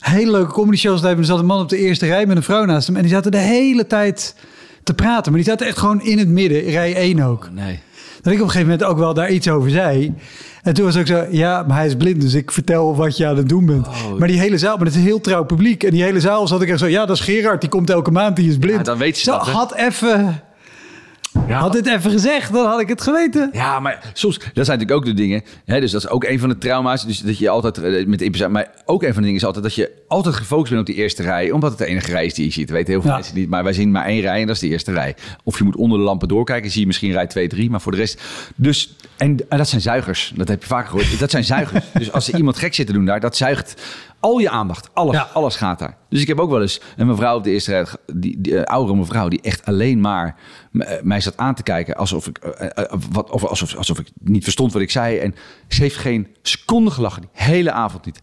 Hele 0.00 0.30
leuke 0.30 0.52
comedy 0.52 0.76
shows. 0.76 1.00
Daar 1.00 1.24
zat 1.24 1.38
een 1.38 1.46
man 1.46 1.60
op 1.60 1.68
de 1.68 1.78
eerste 1.78 2.06
rij 2.06 2.26
met 2.26 2.36
een 2.36 2.42
vrouw 2.42 2.64
naast 2.64 2.86
hem. 2.86 2.96
En 2.96 3.02
die 3.02 3.10
zaten 3.10 3.30
de 3.30 3.38
hele 3.38 3.86
tijd 3.86 4.34
te 4.82 4.94
praten. 4.94 5.32
Maar 5.32 5.40
die 5.40 5.50
zaten 5.50 5.66
echt 5.66 5.78
gewoon 5.78 6.02
in 6.02 6.18
het 6.18 6.28
midden, 6.28 6.62
rij 6.62 6.94
1 6.94 7.20
ook. 7.20 7.44
Oh, 7.44 7.50
nee. 7.50 7.80
Dat 8.22 8.32
ik 8.32 8.38
op 8.38 8.44
een 8.44 8.50
gegeven 8.50 8.72
moment 8.72 8.84
ook 8.84 8.98
wel 8.98 9.14
daar 9.14 9.30
iets 9.30 9.48
over 9.48 9.70
zei. 9.70 10.14
En 10.62 10.74
toen 10.74 10.84
was 10.84 10.96
ook 10.96 11.06
zo, 11.06 11.26
ja, 11.30 11.64
maar 11.68 11.76
hij 11.76 11.86
is 11.86 11.96
blind, 11.96 12.20
dus 12.20 12.34
ik 12.34 12.50
vertel 12.50 12.96
wat 12.96 13.16
je 13.16 13.26
aan 13.26 13.36
het 13.36 13.48
doen 13.48 13.66
bent. 13.66 13.86
Oh. 13.86 14.18
Maar 14.18 14.28
die 14.28 14.38
hele 14.38 14.58
zaal, 14.58 14.76
maar 14.76 14.86
het 14.86 14.94
is 14.94 15.00
een 15.00 15.06
heel 15.06 15.20
trouw 15.20 15.44
publiek. 15.44 15.82
En 15.82 15.90
die 15.90 16.02
hele 16.02 16.20
zaal 16.20 16.46
zat 16.46 16.62
ik 16.62 16.68
echt 16.68 16.78
zo, 16.78 16.86
ja, 16.86 17.06
dat 17.06 17.16
is 17.16 17.22
Gerard, 17.22 17.60
die 17.60 17.70
komt 17.70 17.90
elke 17.90 18.10
maand, 18.10 18.36
die 18.36 18.48
is 18.48 18.58
blind. 18.58 18.76
Ja, 18.76 18.82
dan 18.82 18.98
weet 18.98 19.18
je 19.20 19.30
dat. 19.30 19.48
had 19.48 19.74
even 19.74 20.42
ja. 21.46 21.58
Had 21.58 21.72
dit 21.72 21.86
even 21.86 22.10
gezegd, 22.10 22.52
dan 22.52 22.66
had 22.66 22.80
ik 22.80 22.88
het 22.88 23.02
geweten. 23.02 23.50
Ja, 23.52 23.80
maar 23.80 24.10
soms, 24.12 24.38
dat 24.38 24.66
zijn 24.66 24.78
natuurlijk 24.78 24.92
ook 24.92 25.04
de 25.04 25.22
dingen. 25.22 25.42
Hè, 25.64 25.80
dus 25.80 25.90
dat 25.90 26.02
is 26.02 26.08
ook 26.08 26.24
een 26.24 26.38
van 26.38 26.48
de 26.48 26.58
trauma's. 26.58 27.06
Dus 27.06 27.20
dat 27.20 27.38
je 27.38 27.48
altijd 27.48 27.78
eh, 27.78 28.06
met 28.06 28.18
de 28.18 28.48
Maar 28.48 28.70
ook 28.84 29.02
een 29.02 29.12
van 29.12 29.16
de 29.16 29.22
dingen 29.22 29.40
is 29.40 29.44
altijd 29.44 29.64
dat 29.64 29.74
je 29.74 29.90
altijd 30.08 30.34
gefocust 30.34 30.68
bent 30.68 30.80
op 30.80 30.94
die 30.94 31.02
eerste 31.02 31.22
rij. 31.22 31.50
Omdat 31.50 31.70
het 31.70 31.78
de 31.78 31.86
enige 31.86 32.10
rij 32.10 32.26
is 32.26 32.34
die 32.34 32.44
je 32.44 32.52
ziet. 32.52 32.68
Dat 32.68 32.76
weten 32.76 32.92
heel 32.92 33.02
veel 33.02 33.12
mensen 33.12 33.34
niet. 33.34 33.48
Maar 33.48 33.64
wij 33.64 33.72
zien 33.72 33.90
maar 33.90 34.04
één 34.04 34.20
rij 34.20 34.40
en 34.40 34.46
dat 34.46 34.54
is 34.54 34.62
de 34.62 34.68
eerste 34.68 34.92
rij. 34.92 35.16
Of 35.44 35.58
je 35.58 35.64
moet 35.64 35.76
onder 35.76 35.98
de 35.98 36.04
lampen 36.04 36.28
doorkijken. 36.28 36.70
Zie 36.70 36.80
je 36.80 36.86
misschien 36.86 37.12
rij 37.12 37.26
2, 37.26 37.48
3. 37.48 37.70
Maar 37.70 37.80
voor 37.80 37.92
de 37.92 37.98
rest. 37.98 38.22
Dus, 38.56 38.94
en, 39.16 39.36
en 39.48 39.58
dat 39.58 39.68
zijn 39.68 39.80
zuigers. 39.80 40.32
Dat 40.36 40.48
heb 40.48 40.60
je 40.60 40.68
vaker 40.68 40.88
gehoord. 40.88 41.18
Dat 41.18 41.30
zijn 41.30 41.44
zuigers. 41.44 41.84
dus 41.98 42.12
als 42.12 42.28
er 42.28 42.36
iemand 42.36 42.56
gek 42.56 42.74
zit 42.74 42.86
te 42.86 42.92
doen 42.92 43.04
daar, 43.04 43.20
dat 43.20 43.36
zuigt 43.36 43.82
al 44.20 44.38
je 44.38 44.50
aandacht. 44.50 44.90
Alles, 44.94 45.32
alles 45.32 45.56
gaat 45.56 45.78
daar. 45.78 45.96
Dus 46.08 46.20
ik 46.20 46.26
heb 46.26 46.38
ook 46.38 46.50
wel 46.50 46.60
eens 46.60 46.80
een 46.96 47.06
mevrouw 47.06 47.36
op 47.36 47.44
de 47.44 47.50
eerste 47.50 47.70
rij, 47.70 47.86
die, 48.14 48.40
die, 48.40 48.52
uh, 48.52 48.62
oudere 48.62 48.98
mevrouw, 48.98 49.28
die 49.28 49.40
echt 49.40 49.64
alleen 49.64 50.00
maar 50.00 50.36
eh, 50.72 51.02
mij 51.02 51.20
zat 51.20 51.36
aan 51.36 51.54
te 51.54 51.62
kijken 51.62 51.96
alsof 51.96 52.26
ik, 52.26 52.38
uh, 52.60 52.82
wat, 53.10 53.30
of, 53.30 53.44
alsof, 53.44 53.76
alsof 53.76 53.98
ik 53.98 54.10
niet 54.20 54.42
verstond 54.42 54.72
wat 54.72 54.82
ik 54.82 54.90
zei. 54.90 55.18
En 55.18 55.34
ze 55.68 55.82
heeft 55.82 55.96
geen 55.96 56.28
seconde 56.42 56.90
gelachen, 56.90 57.22
die 57.22 57.30
hele 57.32 57.72
avond 57.72 58.04
niet. 58.04 58.20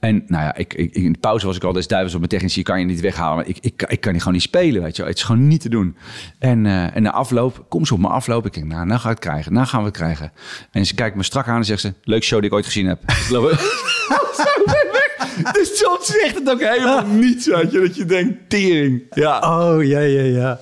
En 0.00 0.24
nou 0.26 0.44
ja, 0.44 0.54
ik, 0.54 0.74
ik 0.74 0.94
in 0.94 1.12
de 1.12 1.18
pauze 1.18 1.46
was 1.46 1.56
ik 1.56 1.64
al 1.64 1.72
des 1.72 1.86
duivels 1.86 2.12
op 2.12 2.18
mijn 2.18 2.30
technici, 2.30 2.62
kan 2.62 2.78
je 2.78 2.84
niet 2.84 3.00
weghalen. 3.00 3.36
Maar 3.36 3.46
ik, 3.46 3.58
ik, 3.60 3.82
ik 3.82 4.00
kan 4.00 4.10
die 4.10 4.20
gewoon 4.20 4.34
niet 4.34 4.42
spelen, 4.42 4.82
weet 4.82 4.96
je 4.96 5.04
Het 5.04 5.16
is 5.16 5.22
gewoon 5.22 5.48
niet 5.48 5.60
te 5.60 5.68
doen. 5.68 5.96
En, 6.38 6.66
en 6.66 7.02
na 7.02 7.12
afloop, 7.12 7.64
kom 7.68 7.86
ze 7.86 7.94
op 7.94 8.00
mijn 8.00 8.12
afloop. 8.12 8.46
Ik 8.46 8.54
denk, 8.54 8.66
nou, 8.66 8.86
nou 8.86 9.00
ga 9.00 9.10
ik 9.10 9.16
het 9.16 9.24
krijgen. 9.24 9.52
Nou 9.52 9.66
gaan 9.66 9.80
we 9.80 9.86
het 9.86 9.96
krijgen. 9.96 10.32
En 10.70 10.86
ze 10.86 10.94
kijkt 10.94 11.16
me 11.16 11.22
strak 11.22 11.48
aan 11.48 11.56
en 11.56 11.64
zegt 11.64 11.80
ze, 11.80 11.94
leuk 12.02 12.22
show 12.22 12.38
die 12.38 12.48
ik 12.48 12.54
ooit 12.54 12.66
gezien 12.66 12.86
heb. 12.86 13.00
dus 15.52 15.78
soms 15.78 16.06
zegt 16.06 16.34
het 16.34 16.50
ook 16.50 16.60
helemaal 16.60 17.06
niets, 17.06 17.46
weet 17.46 17.70
je. 17.70 17.80
Dat 17.80 17.96
je 17.96 18.04
denkt, 18.04 18.50
tering. 18.50 19.02
Ja. 19.10 19.38
Oh, 19.38 19.84
ja, 19.84 20.00
ja, 20.00 20.22
ja. 20.22 20.58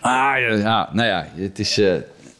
Ah, 0.00 0.40
ja, 0.40 0.54
ja. 0.54 0.88
nou 0.92 1.08
ja, 1.08 1.26
het 1.34 1.58
is... 1.58 1.78
Uh, 1.78 1.94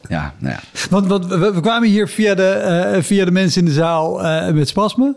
ja, 0.09 0.33
nou 0.37 0.53
ja. 0.53 0.59
Want, 0.89 1.07
want 1.07 1.25
we, 1.25 1.53
we, 1.53 1.61
kwamen 1.61 1.89
hier 1.89 2.07
via 2.07 2.35
de, 2.35 2.91
uh, 2.95 3.01
via 3.03 3.25
de 3.25 3.31
mensen 3.31 3.61
in 3.61 3.67
de 3.67 3.73
zaal 3.73 4.25
uh, 4.25 4.49
met 4.49 4.67
spasme. 4.67 5.15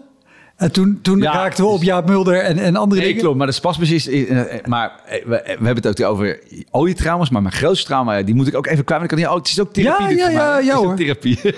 En 0.59 0.73
toen, 0.73 0.99
toen 1.03 1.23
raakten 1.23 1.65
we 1.65 1.71
op 1.71 1.83
Jaap 1.83 2.07
Mulder 2.07 2.41
en, 2.41 2.59
en 2.59 2.77
andere 2.77 3.01
nee, 3.01 3.09
dingen. 3.09 3.23
klopt. 3.23 3.39
Maar 3.39 3.47
de 3.47 3.53
spasmus 3.53 3.91
is... 3.91 4.09
Eh, 4.09 4.55
eh, 4.55 4.65
maar 4.65 4.93
eh, 5.07 5.25
we, 5.25 5.43
we 5.45 5.67
hebben 5.67 5.75
het 5.75 6.01
ook 6.01 6.11
over 6.11 6.41
al 6.71 6.87
je 6.87 6.95
trauma's. 6.95 7.31
Maar 7.31 7.43
mijn 7.43 7.55
grootste 7.55 7.87
trauma, 7.87 8.23
die 8.23 8.35
moet 8.35 8.47
ik 8.47 8.57
ook 8.57 8.67
even 8.67 8.85
kwijt. 8.85 9.03
Ik 9.03 9.09
kan 9.09 9.19
niet, 9.19 9.27
oh, 9.27 9.35
het 9.35 9.49
is 9.49 9.61
ook 9.61 9.73
therapie. 9.73 10.17
Ja, 10.17 10.29
ja, 10.29 10.31
ja, 10.31 10.59
ja 10.59 10.75
hoor. 10.75 10.97
therapie. 10.97 11.41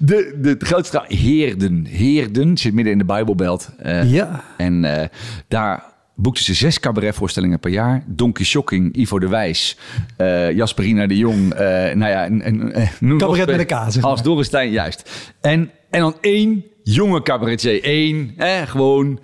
De, 0.00 0.36
de, 0.40 0.56
de 0.56 0.66
grootste 0.66 0.90
trauma... 0.90 1.14
Heerden. 1.14 1.84
Heerden 1.88 2.56
zit 2.56 2.74
midden 2.74 2.92
in 2.92 2.98
de 2.98 3.04
Bijbelbelt. 3.04 3.68
Uh, 3.86 4.12
ja. 4.12 4.44
En 4.56 4.84
uh, 4.84 5.02
daar 5.48 5.93
boekte 6.14 6.42
ze 6.42 6.54
zes 6.54 6.80
cabaretvoorstellingen 6.80 7.60
per 7.60 7.70
jaar. 7.70 8.04
Donkey 8.06 8.44
Shocking, 8.44 8.96
Ivo 8.96 9.18
de 9.18 9.28
Wijs, 9.28 9.78
uh, 10.18 10.52
Jasperina 10.52 11.06
de 11.06 11.16
Jong. 11.16 11.52
Uh, 11.52 11.58
nou 11.58 12.06
ja, 12.06 12.24
en, 12.24 12.42
en, 12.42 12.72
Cabaret 13.18 13.46
met 13.46 13.58
de 13.58 13.64
kaas. 13.64 14.02
Als 14.02 14.22
Dorrestein, 14.22 14.70
juist. 14.70 15.32
En, 15.40 15.70
en 15.90 16.00
dan 16.00 16.16
één 16.20 16.64
jonge 16.82 17.22
cabaretier. 17.22 17.80
Eén, 17.82 18.32
hè, 18.36 18.66
gewoon 18.66 19.20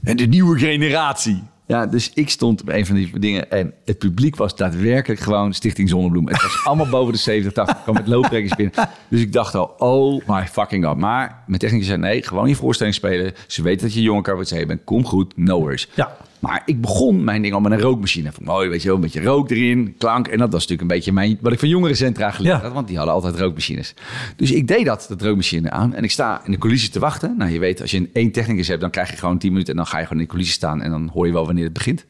de 0.00 0.26
nieuwe 0.26 0.58
generatie. 0.58 1.42
Ja, 1.66 1.86
dus 1.86 2.10
ik 2.14 2.30
stond 2.30 2.64
bij 2.64 2.78
een 2.78 2.86
van 2.86 2.94
die 2.94 3.18
dingen 3.18 3.50
en 3.50 3.74
het 3.84 3.98
publiek 3.98 4.36
was 4.36 4.56
daadwerkelijk 4.56 5.20
gewoon 5.20 5.52
Stichting 5.52 5.88
Zonnebloem. 5.88 6.28
Het 6.28 6.42
was 6.42 6.64
allemaal 6.64 6.88
boven 6.88 7.12
de 7.12 7.18
70, 7.18 7.52
80, 7.52 7.82
kwam 7.82 7.94
met 7.94 8.06
looptrekkers 8.06 8.56
binnen. 8.56 8.74
Dus 9.08 9.20
ik 9.20 9.32
dacht 9.32 9.54
al, 9.54 9.74
oh 9.78 10.22
my 10.26 10.46
fucking 10.46 10.84
god. 10.84 10.96
Maar 10.96 11.42
mijn 11.46 11.58
technicus 11.60 11.86
zei, 11.86 11.98
nee, 11.98 12.22
gewoon 12.22 12.48
je 12.48 12.54
voorstelling 12.54 12.94
spelen. 12.94 13.32
Ze 13.46 13.62
weten 13.62 13.86
dat 13.86 13.94
je 13.94 14.02
jonge 14.02 14.22
cabaretier 14.22 14.66
bent, 14.66 14.84
kom 14.84 15.04
goed, 15.04 15.36
no 15.36 15.60
worries. 15.60 15.88
Ja. 15.94 16.16
Maar 16.44 16.62
ik 16.64 16.80
begon 16.80 17.24
mijn 17.24 17.42
ding 17.42 17.54
al 17.54 17.60
met 17.60 17.72
een 17.72 17.80
rookmachine. 17.80 18.32
Vond 18.32 18.46
mooi, 18.46 18.68
weet 18.68 18.82
je 18.82 18.86
wel, 18.86 18.96
een 18.96 19.02
beetje 19.02 19.22
rook 19.22 19.50
erin, 19.50 19.94
klank. 19.98 20.26
En 20.26 20.38
dat 20.38 20.52
was 20.52 20.60
natuurlijk 20.60 20.80
een 20.80 20.96
beetje 20.96 21.12
mijn, 21.12 21.38
wat 21.40 21.52
ik 21.52 21.58
van 21.58 21.68
jongerencentra 21.68 22.30
geleerd 22.30 22.60
had. 22.60 22.72
Want 22.72 22.86
die 22.86 22.96
hadden 22.96 23.14
altijd 23.14 23.38
rookmachines. 23.38 23.94
Dus 24.36 24.52
ik 24.52 24.68
deed 24.68 24.84
dat, 24.84 25.06
dat 25.08 25.22
rookmachine 25.22 25.70
aan. 25.70 25.94
En 25.94 26.04
ik 26.04 26.10
sta 26.10 26.40
in 26.44 26.50
de 26.50 26.58
coulissen 26.58 26.92
te 26.92 26.98
wachten. 26.98 27.34
Nou, 27.38 27.50
je 27.50 27.58
weet, 27.58 27.80
als 27.80 27.90
je 27.90 27.96
een 27.96 28.10
één 28.12 28.32
hebt, 28.66 28.80
dan 28.80 28.90
krijg 28.90 29.10
je 29.10 29.16
gewoon 29.16 29.38
10 29.38 29.50
minuten. 29.50 29.72
En 29.72 29.76
dan 29.76 29.86
ga 29.86 29.98
je 29.98 30.02
gewoon 30.02 30.18
in 30.18 30.24
de 30.24 30.30
coulissen 30.30 30.56
staan. 30.56 30.82
En 30.82 30.90
dan 30.90 31.10
hoor 31.12 31.26
je 31.26 31.32
wel 31.32 31.46
wanneer 31.46 31.64
het 31.64 31.72
begint. 31.72 32.04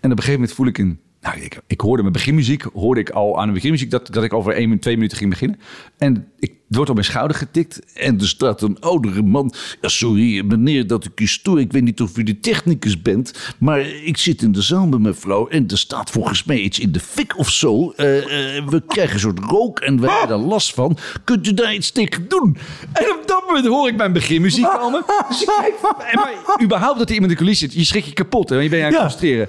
En 0.00 0.10
op 0.10 0.16
een 0.16 0.24
gegeven 0.24 0.32
moment 0.32 0.52
voel 0.52 0.66
ik 0.66 0.78
een 0.78 1.00
Nou, 1.20 1.40
ik, 1.40 1.60
ik 1.66 1.80
hoorde 1.80 2.02
mijn 2.02 2.12
beginmuziek, 2.14 2.62
hoorde 2.62 3.00
ik 3.00 3.10
al 3.10 3.40
aan 3.40 3.46
de 3.46 3.52
beginmuziek 3.52 3.90
dat, 3.90 4.06
dat 4.12 4.24
ik 4.24 4.32
over 4.32 4.52
één, 4.52 4.78
twee 4.78 4.94
minuten 4.96 5.16
ging 5.18 5.30
beginnen. 5.30 5.58
En 5.98 6.28
ik 6.38 6.52
wordt 6.68 6.88
op 6.88 6.94
mijn 6.96 7.06
schouder 7.08 7.36
getikt 7.36 7.94
en 7.94 8.20
er 8.20 8.28
staat 8.28 8.62
een 8.62 8.80
oudere 8.80 9.22
man. 9.22 9.52
Ja, 9.80 9.88
sorry 9.88 10.44
meneer 10.44 10.86
dat 10.86 11.04
ik 11.04 11.20
u 11.20 11.26
stoor, 11.26 11.60
ik 11.60 11.72
weet 11.72 11.82
niet 11.82 12.00
of 12.00 12.16
u 12.18 12.22
de 12.22 12.40
technicus 12.40 13.02
bent, 13.02 13.54
maar 13.58 13.80
ik 13.80 14.16
zit 14.16 14.42
in 14.42 14.52
de 14.52 14.62
zaal 14.62 14.86
met 14.86 15.00
mijn 15.00 15.14
vrouw 15.14 15.48
en 15.48 15.68
er 15.68 15.78
staat 15.78 16.10
volgens 16.10 16.44
mij 16.44 16.58
iets 16.58 16.78
in 16.78 16.92
de 16.92 17.00
fik 17.00 17.38
of 17.38 17.50
zo. 17.50 17.90
Eh, 17.90 18.56
eh, 18.56 18.68
we 18.68 18.82
krijgen 18.86 19.14
een 19.14 19.20
soort 19.20 19.38
rook 19.38 19.80
en 19.80 20.00
we 20.00 20.10
hebben 20.10 20.36
er 20.36 20.42
last 20.44 20.74
van. 20.74 20.96
Kunt 21.24 21.46
u 21.46 21.54
daar 21.54 21.74
iets 21.74 21.90
tegen 21.90 22.28
doen? 22.28 22.56
En 22.92 23.10
op 23.20 23.22
dat 23.26 23.42
moment 23.46 23.66
hoor 23.66 23.88
ik 23.88 23.96
mijn 23.96 24.12
beginmuziek 24.12 24.64
komen. 24.64 25.04
Dus 25.28 25.42
ik 25.42 25.48
kijk, 25.60 25.74
en 26.12 26.18
maar 26.18 26.62
überhaupt 26.62 26.98
dat 26.98 27.08
er 27.08 27.14
iemand 27.14 27.30
in 27.32 27.36
de 27.36 27.42
coulissen 27.42 27.70
zit, 27.70 27.78
je 27.78 27.84
schrik 27.84 28.04
je 28.04 28.12
kapot 28.12 28.50
en 28.50 28.62
je 28.62 28.68
bent 28.68 28.82
aan 28.82 28.88
het 28.88 28.96
Ja. 29.00 29.08
frustreren. 29.08 29.48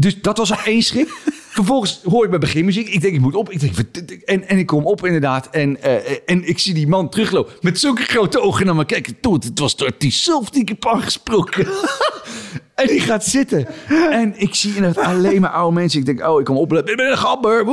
Dus 0.00 0.20
dat 0.20 0.38
was 0.38 0.52
al 0.52 0.58
één 0.64 0.82
schrik. 0.82 1.08
Vervolgens 1.58 2.00
hoor 2.02 2.22
ik 2.22 2.28
mijn 2.28 2.40
beginmuziek. 2.40 2.88
Ik 2.88 3.00
denk, 3.00 3.14
ik 3.14 3.20
moet 3.20 3.34
op. 3.34 3.50
Ik 3.50 3.60
denk, 3.60 4.10
en, 4.10 4.48
en 4.48 4.58
ik 4.58 4.66
kom 4.66 4.84
op 4.86 5.06
inderdaad. 5.06 5.50
En, 5.50 5.82
eh, 5.82 6.18
en 6.26 6.48
ik 6.48 6.58
zie 6.58 6.74
die 6.74 6.86
man 6.86 7.08
teruglopen 7.08 7.52
met 7.60 7.78
zulke 7.78 8.02
grote 8.02 8.40
ogen 8.40 8.66
naar 8.66 8.74
me 8.74 8.84
kijken. 8.84 9.20
Toen, 9.20 9.34
het 9.34 9.58
was 9.58 9.76
de 9.76 9.84
artiest 9.84 10.22
zelf 10.22 10.50
die 10.50 10.62
ik 10.62 10.68
heb 10.68 10.86
aangesproken. 10.86 11.66
en 12.74 12.86
die 12.86 13.00
gaat 13.00 13.24
zitten. 13.24 13.66
En 14.10 14.40
ik 14.40 14.54
zie 14.54 14.74
inderdaad 14.74 15.04
alleen 15.04 15.40
maar 15.40 15.50
oude 15.50 15.74
mensen. 15.74 16.00
Ik 16.00 16.06
denk, 16.06 16.26
oh, 16.26 16.40
ik 16.40 16.44
kom 16.44 16.56
op. 16.56 16.72
Ik 16.72 16.96
ben 16.96 17.10
een 17.10 17.18
gabber. 17.18 17.66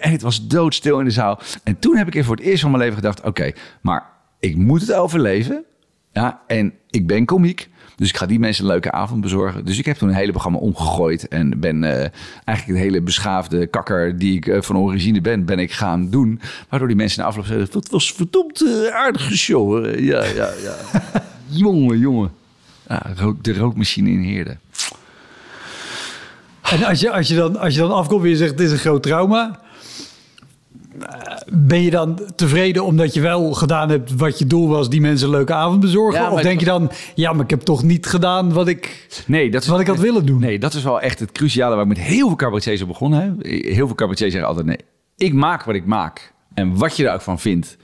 En 0.00 0.10
het 0.10 0.22
was 0.22 0.46
doodstil 0.46 0.98
in 0.98 1.04
de 1.04 1.10
zaal. 1.10 1.40
En 1.64 1.78
toen 1.78 1.96
heb 1.96 2.06
ik 2.06 2.14
even 2.14 2.26
voor 2.26 2.36
het 2.36 2.44
eerst 2.44 2.60
van 2.60 2.70
mijn 2.70 2.82
leven 2.82 2.98
gedacht... 2.98 3.20
oké, 3.20 3.52
maar 3.80 4.06
ik 4.40 4.56
moet 4.56 4.80
het 4.80 4.92
overleven. 4.92 5.64
Ja, 6.12 6.42
en 6.46 6.74
ik 6.90 7.06
ben 7.06 7.24
komiek. 7.24 7.68
Dus 8.02 8.10
ik 8.10 8.16
ga 8.16 8.26
die 8.26 8.38
mensen 8.38 8.64
een 8.64 8.70
leuke 8.70 8.92
avond 8.92 9.20
bezorgen. 9.20 9.64
Dus 9.64 9.78
ik 9.78 9.84
heb 9.84 9.96
toen 9.96 10.08
een 10.08 10.14
hele 10.14 10.30
programma 10.30 10.58
omgegooid. 10.58 11.28
En 11.28 11.60
ben 11.60 11.84
eh, 11.84 12.08
eigenlijk 12.44 12.78
de 12.78 12.84
hele 12.84 13.00
beschaafde 13.00 13.66
kakker 13.66 14.18
die 14.18 14.36
ik 14.36 14.46
eh, 14.46 14.62
van 14.62 14.76
origine 14.76 15.20
ben, 15.20 15.44
ben 15.44 15.58
ik 15.58 15.72
gaan 15.72 16.10
doen. 16.10 16.40
Waardoor 16.68 16.88
die 16.88 16.96
mensen 16.96 17.20
na 17.20 17.26
afloop 17.26 17.44
zeiden, 17.44 17.68
dat 17.70 17.88
was 17.90 18.12
verdomd 18.12 18.62
eh, 18.62 18.94
aardige 18.94 19.36
show. 19.36 19.84
hè." 19.84 19.90
Ja, 19.90 20.24
ja, 20.24 20.50
ja. 20.62 20.74
jongen, 21.64 21.98
jongen. 21.98 22.30
Ja, 22.88 23.02
rook, 23.16 23.44
de 23.44 23.54
rookmachine 23.54 24.10
in 24.10 24.22
Heerde. 24.22 24.56
En 26.62 26.84
als 26.84 27.00
je, 27.00 27.10
als, 27.10 27.28
je 27.28 27.34
dan, 27.34 27.56
als 27.56 27.74
je 27.74 27.80
dan 27.80 27.92
afkomt 27.92 28.22
en 28.22 28.28
je 28.28 28.36
zegt 28.36 28.50
het 28.50 28.60
is 28.60 28.72
een 28.72 28.78
groot 28.78 29.02
trauma. 29.02 29.60
Eh, 31.00 31.36
Ben 31.52 31.82
je 31.82 31.90
dan 31.90 32.18
tevreden 32.36 32.84
omdat 32.84 33.14
je 33.14 33.20
wel 33.20 33.52
gedaan 33.52 33.88
hebt 33.88 34.16
wat 34.16 34.38
je 34.38 34.46
doel 34.46 34.68
was, 34.68 34.90
die 34.90 35.00
mensen 35.00 35.26
een 35.26 35.34
leuke 35.34 35.52
avond 35.52 35.80
bezorgen? 35.80 36.20
Ja, 36.20 36.30
of 36.30 36.40
denk 36.40 36.60
je 36.60 36.66
dan, 36.66 36.90
ja, 37.14 37.32
maar 37.32 37.44
ik 37.44 37.50
heb 37.50 37.60
toch 37.60 37.82
niet 37.82 38.06
gedaan 38.06 38.52
wat 38.52 38.68
ik, 38.68 39.08
Nee, 39.26 39.50
dat 39.50 39.62
is, 39.62 39.68
wat 39.68 39.80
ik 39.80 39.86
had 39.86 39.98
willen 39.98 40.26
doen? 40.26 40.40
Nee, 40.40 40.58
dat 40.58 40.74
is 40.74 40.82
wel 40.82 41.00
echt 41.00 41.18
het 41.18 41.32
cruciale 41.32 41.74
waar 41.74 41.82
ik 41.82 41.88
met 41.88 41.98
heel 41.98 42.26
veel 42.26 42.36
cabaretiers 42.36 42.82
op 42.82 42.88
begonnen 42.88 43.20
heb. 43.22 43.32
Heel 43.46 43.86
veel 43.86 43.94
cabaretiers 43.94 44.32
zeggen 44.32 44.48
altijd, 44.48 44.66
nee, 44.66 44.78
ik 45.16 45.32
maak 45.32 45.64
wat 45.64 45.74
ik 45.74 45.86
maak. 45.86 46.32
En 46.54 46.76
wat 46.76 46.96
je 46.96 47.08
er 47.08 47.14
ook 47.14 47.20
van 47.20 47.38
vindt, 47.38 47.76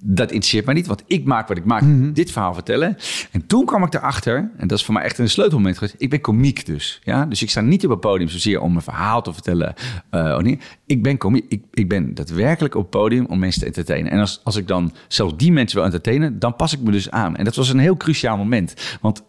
dat 0.00 0.30
interesseert 0.30 0.64
mij 0.64 0.74
niet. 0.74 0.86
Want 0.86 1.02
ik 1.06 1.24
maak 1.24 1.48
wat 1.48 1.56
ik 1.56 1.64
maak, 1.64 1.82
Mhm. 1.82 2.12
dit 2.12 2.30
verhaal 2.30 2.54
vertellen. 2.54 2.96
En 3.30 3.46
toen 3.46 3.64
kwam 3.64 3.82
ik 3.84 3.94
erachter, 3.94 4.50
en 4.56 4.68
dat 4.68 4.78
is 4.78 4.84
voor 4.84 4.94
mij 4.94 5.02
echt 5.02 5.18
een 5.18 5.28
sleutelmoment 5.28 5.78
geweest. 5.78 5.94
Ik 5.98 6.10
ben 6.10 6.20
komiek 6.20 6.66
dus. 6.66 7.00
Ja? 7.04 7.24
Dus 7.26 7.42
ik 7.42 7.50
sta 7.50 7.60
niet 7.60 7.84
op 7.84 7.90
het 7.90 8.00
podium 8.00 8.28
zozeer 8.28 8.60
om 8.60 8.76
een 8.76 8.82
verhaal 8.82 9.22
te 9.22 9.32
vertellen. 9.32 9.74
of 10.10 10.42
niet. 10.42 10.62
Ik 10.86 11.02
ben 11.02 11.16
komiek. 11.16 11.44
Ik, 11.48 11.62
ik 11.72 11.88
ben 11.88 12.14
daadwerkelijk 12.14 12.74
op 12.74 12.80
het 12.80 12.90
podium 12.90 13.26
om 13.26 13.38
mensen 13.38 13.60
te 13.60 13.66
entertainen. 13.66 14.12
En 14.12 14.18
als, 14.18 14.40
als 14.44 14.56
ik 14.56 14.66
dan 14.66 14.92
zelfs 15.08 15.36
die 15.36 15.52
mensen 15.52 15.76
wil 15.76 15.84
entertainen, 15.86 16.38
dan 16.38 16.56
pas 16.56 16.72
ik 16.72 16.80
me 16.80 16.90
dus 16.90 17.10
aan. 17.10 17.36
En 17.36 17.44
dat 17.44 17.54
was 17.56 17.68
een 17.68 17.78
heel 17.78 17.96
cruciaal 17.96 18.36
moment. 18.36 18.74
Want 19.00 19.22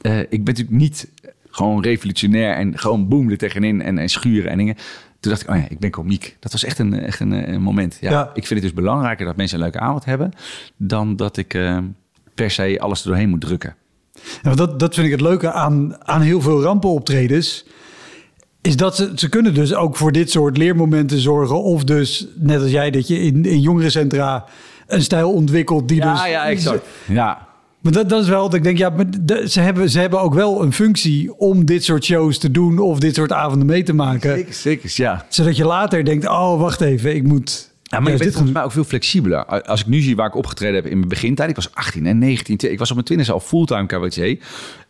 eh, 0.00 0.18
ik 0.18 0.28
ben 0.28 0.44
natuurlijk 0.44 0.76
niet 0.76 1.08
gewoon 1.50 1.82
revolutionair 1.82 2.54
en 2.56 2.78
gewoon 2.78 3.08
boem 3.08 3.30
er 3.30 3.38
tegenin 3.38 3.82
en, 3.82 3.98
en 3.98 4.08
schuren 4.08 4.50
en 4.50 4.58
dingen. 4.58 4.76
Toen 5.20 5.30
dacht 5.30 5.42
ik, 5.42 5.50
oh 5.50 5.56
ja, 5.56 5.66
ik 5.68 5.78
ben 5.78 5.90
komiek. 5.90 6.36
Dat 6.40 6.52
was 6.52 6.64
echt 6.64 6.78
een, 6.78 7.00
echt 7.00 7.20
een, 7.20 7.52
een 7.52 7.62
moment. 7.62 7.98
Ja, 8.00 8.10
Ja. 8.10 8.30
Ik 8.34 8.46
vind 8.46 8.48
het 8.48 8.62
dus 8.62 8.72
belangrijker 8.72 9.26
dat 9.26 9.36
mensen 9.36 9.56
een 9.58 9.62
leuke 9.62 9.80
avond 9.80 10.04
hebben... 10.04 10.32
dan 10.76 11.16
dat 11.16 11.36
ik 11.36 11.54
eh, 11.54 11.78
per 12.34 12.50
se 12.50 12.76
alles 12.80 13.00
er 13.00 13.08
doorheen 13.08 13.28
moet 13.28 13.40
drukken. 13.40 13.74
Ja, 14.42 14.54
dat, 14.54 14.80
dat 14.80 14.94
vind 14.94 15.06
ik 15.06 15.12
het 15.12 15.20
leuke 15.20 15.52
aan, 15.52 16.06
aan 16.06 16.20
heel 16.20 16.40
veel 16.40 16.62
rampenoptredens. 16.62 17.66
Is 18.60 18.76
dat 18.76 18.96
ze, 18.96 19.12
ze 19.14 19.28
kunnen 19.28 19.54
dus 19.54 19.74
ook 19.74 19.96
voor 19.96 20.12
dit 20.12 20.30
soort 20.30 20.56
leermomenten 20.56 21.18
zorgen. 21.18 21.62
Of 21.62 21.84
dus, 21.84 22.26
net 22.34 22.60
als 22.60 22.70
jij, 22.70 22.90
dat 22.90 23.08
je 23.08 23.20
in, 23.20 23.44
in 23.44 23.60
jongerencentra 23.60 24.44
een 24.86 25.02
stijl 25.02 25.32
ontwikkelt 25.32 25.88
die 25.88 26.00
dus... 26.00 26.20
Ja, 27.06 27.47
Maar 27.80 27.92
dat, 27.92 28.08
dat 28.08 28.22
is 28.22 28.28
wel 28.28 28.42
dat 28.42 28.54
ik 28.54 28.62
denk, 28.62 28.78
ja, 28.78 28.90
maar 28.90 29.06
ze, 29.48 29.60
hebben, 29.60 29.90
ze 29.90 29.98
hebben 29.98 30.20
ook 30.20 30.34
wel 30.34 30.62
een 30.62 30.72
functie 30.72 31.38
om 31.38 31.64
dit 31.64 31.84
soort 31.84 32.04
shows 32.04 32.38
te 32.38 32.50
doen 32.50 32.78
of 32.78 32.98
dit 32.98 33.14
soort 33.14 33.32
avonden 33.32 33.66
mee 33.66 33.82
te 33.82 33.92
maken. 33.92 34.36
zeker, 34.36 34.54
zeker, 34.54 34.90
ja. 34.94 35.26
Zodat 35.28 35.56
je 35.56 35.64
later 35.64 36.04
denkt, 36.04 36.28
oh, 36.28 36.60
wacht 36.60 36.80
even, 36.80 37.14
ik 37.14 37.22
moet... 37.22 37.70
Ja, 37.82 38.00
maar 38.00 38.12
je 38.12 38.18
juist 38.18 38.18
bent 38.18 38.18
dit 38.18 38.32
volgens 38.32 38.52
mij 38.52 38.62
ook 38.62 38.72
veel 38.72 38.84
flexibeler. 38.84 39.44
Als 39.44 39.80
ik 39.80 39.86
nu 39.86 40.00
zie 40.00 40.16
waar 40.16 40.26
ik 40.26 40.34
opgetreden 40.34 40.74
heb 40.74 40.86
in 40.86 40.96
mijn 40.96 41.08
begintijd. 41.08 41.50
Ik 41.50 41.56
was 41.56 41.74
18 41.74 42.06
en 42.06 42.18
19. 42.18 42.70
Ik 42.70 42.78
was 42.78 42.88
op 42.88 42.94
mijn 42.94 43.06
twintigste 43.06 43.34
al 43.34 43.40
fulltime 43.40 43.86
cabaretier. 43.86 44.38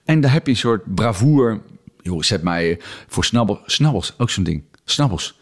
En 0.05 0.21
daar 0.21 0.33
heb 0.33 0.47
je 0.47 0.53
een 0.53 0.59
soort 0.59 0.95
bravoure. 0.95 1.61
Joh, 2.03 2.23
zet 2.23 2.43
mij 2.43 2.79
voor 3.09 3.25
snabbel, 3.25 3.59
snabbels. 3.67 4.15
Ook 4.19 4.31
zo'n 4.31 4.45
ding. 4.45 4.63
Snabbels. 4.85 5.39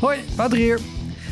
Hoi, 0.00 0.18
Wouter 0.36 0.58
hier. 0.58 0.97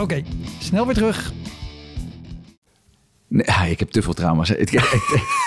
Oké, 0.00 0.22
snel 0.58 0.86
weer 0.86 0.94
terug. 0.94 1.32
Nee, 3.28 3.70
ik 3.70 3.78
heb 3.78 3.90
te 3.90 4.02
veel 4.02 4.12
trauma's. 4.12 4.50
Ik, 4.50 4.70
ik, 4.72 4.82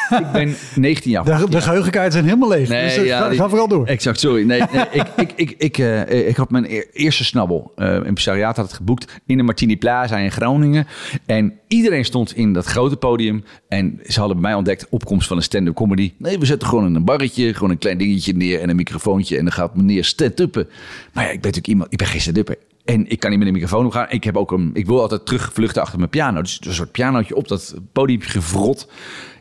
ik 0.09 0.31
ben 0.33 0.55
19 0.75 1.11
jaar. 1.11 1.23
De, 1.23 1.49
de 1.49 1.61
geheugenkaarten 1.61 2.11
zijn 2.11 2.25
helemaal 2.25 2.49
leeg. 2.49 2.67
dus 2.67 2.95
eh, 2.97 3.31
ga, 3.31 3.49
vooral 3.49 3.67
door. 3.67 3.85
Exact, 3.85 4.19
sorry. 4.19 4.43
Nee, 4.43 4.61
nee 4.71 4.85
ik, 5.01 5.07
ik, 5.15 5.31
ik, 5.35 5.55
ik, 5.57 5.77
eh, 5.77 6.27
ik 6.27 6.35
had 6.35 6.51
mijn 6.51 6.65
eerste 6.93 7.23
snabbel. 7.23 7.71
eh 7.75 7.93
een 8.03 8.13
psariaat 8.13 8.55
had 8.55 8.65
het 8.65 8.75
geboekt 8.75 9.21
in 9.25 9.37
de 9.37 9.43
Martini 9.43 9.77
Plaza 9.77 10.17
in 10.17 10.31
Groningen. 10.31 10.87
En 11.25 11.53
iedereen 11.67 12.05
stond 12.05 12.35
in 12.35 12.53
dat 12.53 12.65
grote 12.65 12.97
podium. 12.97 13.43
En 13.67 13.99
ze 14.07 14.19
hadden 14.19 14.37
bij 14.37 14.49
mij 14.49 14.57
ontdekt 14.57 14.87
opkomst 14.89 15.27
van 15.27 15.37
een 15.37 15.43
stand-up 15.43 15.75
comedy. 15.75 16.13
Nee, 16.17 16.39
we 16.39 16.45
zetten 16.45 16.67
gewoon 16.67 16.95
een 16.95 17.05
barretje, 17.05 17.53
gewoon 17.53 17.69
een 17.69 17.77
klein 17.77 17.97
dingetje 17.97 18.33
neer 18.33 18.61
en 18.61 18.69
een 18.69 18.75
microfoontje. 18.75 19.37
En 19.37 19.43
dan 19.43 19.53
gaat 19.53 19.75
meneer 19.75 20.05
stand-uppen. 20.05 20.67
Maar 21.13 21.23
ja, 21.23 21.29
ik 21.29 21.41
ben 21.41 21.51
natuurlijk 21.51 21.67
iemand, 21.67 21.91
ik 21.91 21.97
ben 21.97 22.07
geen 22.07 22.21
stand-upper. 22.21 22.57
En 22.85 23.09
ik 23.09 23.19
kan 23.19 23.29
niet 23.29 23.39
met 23.39 23.47
een 23.47 23.53
microfoon 23.53 23.85
omgaan. 23.85 24.05
Ik, 24.09 24.23
heb 24.23 24.37
ook 24.37 24.51
een, 24.51 24.69
ik 24.73 24.85
wil 24.85 25.01
altijd 25.01 25.25
terugvluchten 25.25 25.81
achter 25.81 25.97
mijn 25.97 26.09
piano. 26.09 26.41
Dus 26.41 26.59
een 26.65 26.73
soort 26.73 26.91
pianootje 26.91 27.35
op 27.35 27.47
dat 27.47 27.75
podiumpje 27.91 28.29
gevrot. 28.29 28.89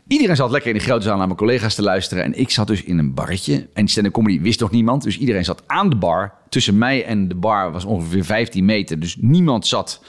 Iedereen 0.07 0.35
zat 0.35 0.51
lekker 0.51 0.69
in 0.71 0.77
de 0.77 0.83
grote 0.83 1.03
zaal 1.03 1.17
naar 1.17 1.25
mijn 1.25 1.39
collega's 1.39 1.75
te 1.75 1.81
luisteren. 1.81 2.23
En 2.23 2.39
ik 2.39 2.49
zat 2.49 2.67
dus 2.67 2.83
in 2.83 2.97
een 2.97 3.13
barretje. 3.13 3.67
En 3.73 3.87
stand-up 3.87 4.13
comedy 4.13 4.41
wist 4.41 4.59
nog 4.59 4.71
niemand. 4.71 5.03
Dus 5.03 5.17
iedereen 5.17 5.45
zat 5.45 5.63
aan 5.65 5.89
de 5.89 5.95
bar. 5.95 6.33
Tussen 6.49 6.77
mij 6.77 7.05
en 7.05 7.27
de 7.27 7.35
bar 7.35 7.71
was 7.71 7.85
ongeveer 7.85 8.25
15 8.25 8.65
meter. 8.65 8.99
Dus 8.99 9.17
niemand 9.19 9.67
zat... 9.67 10.03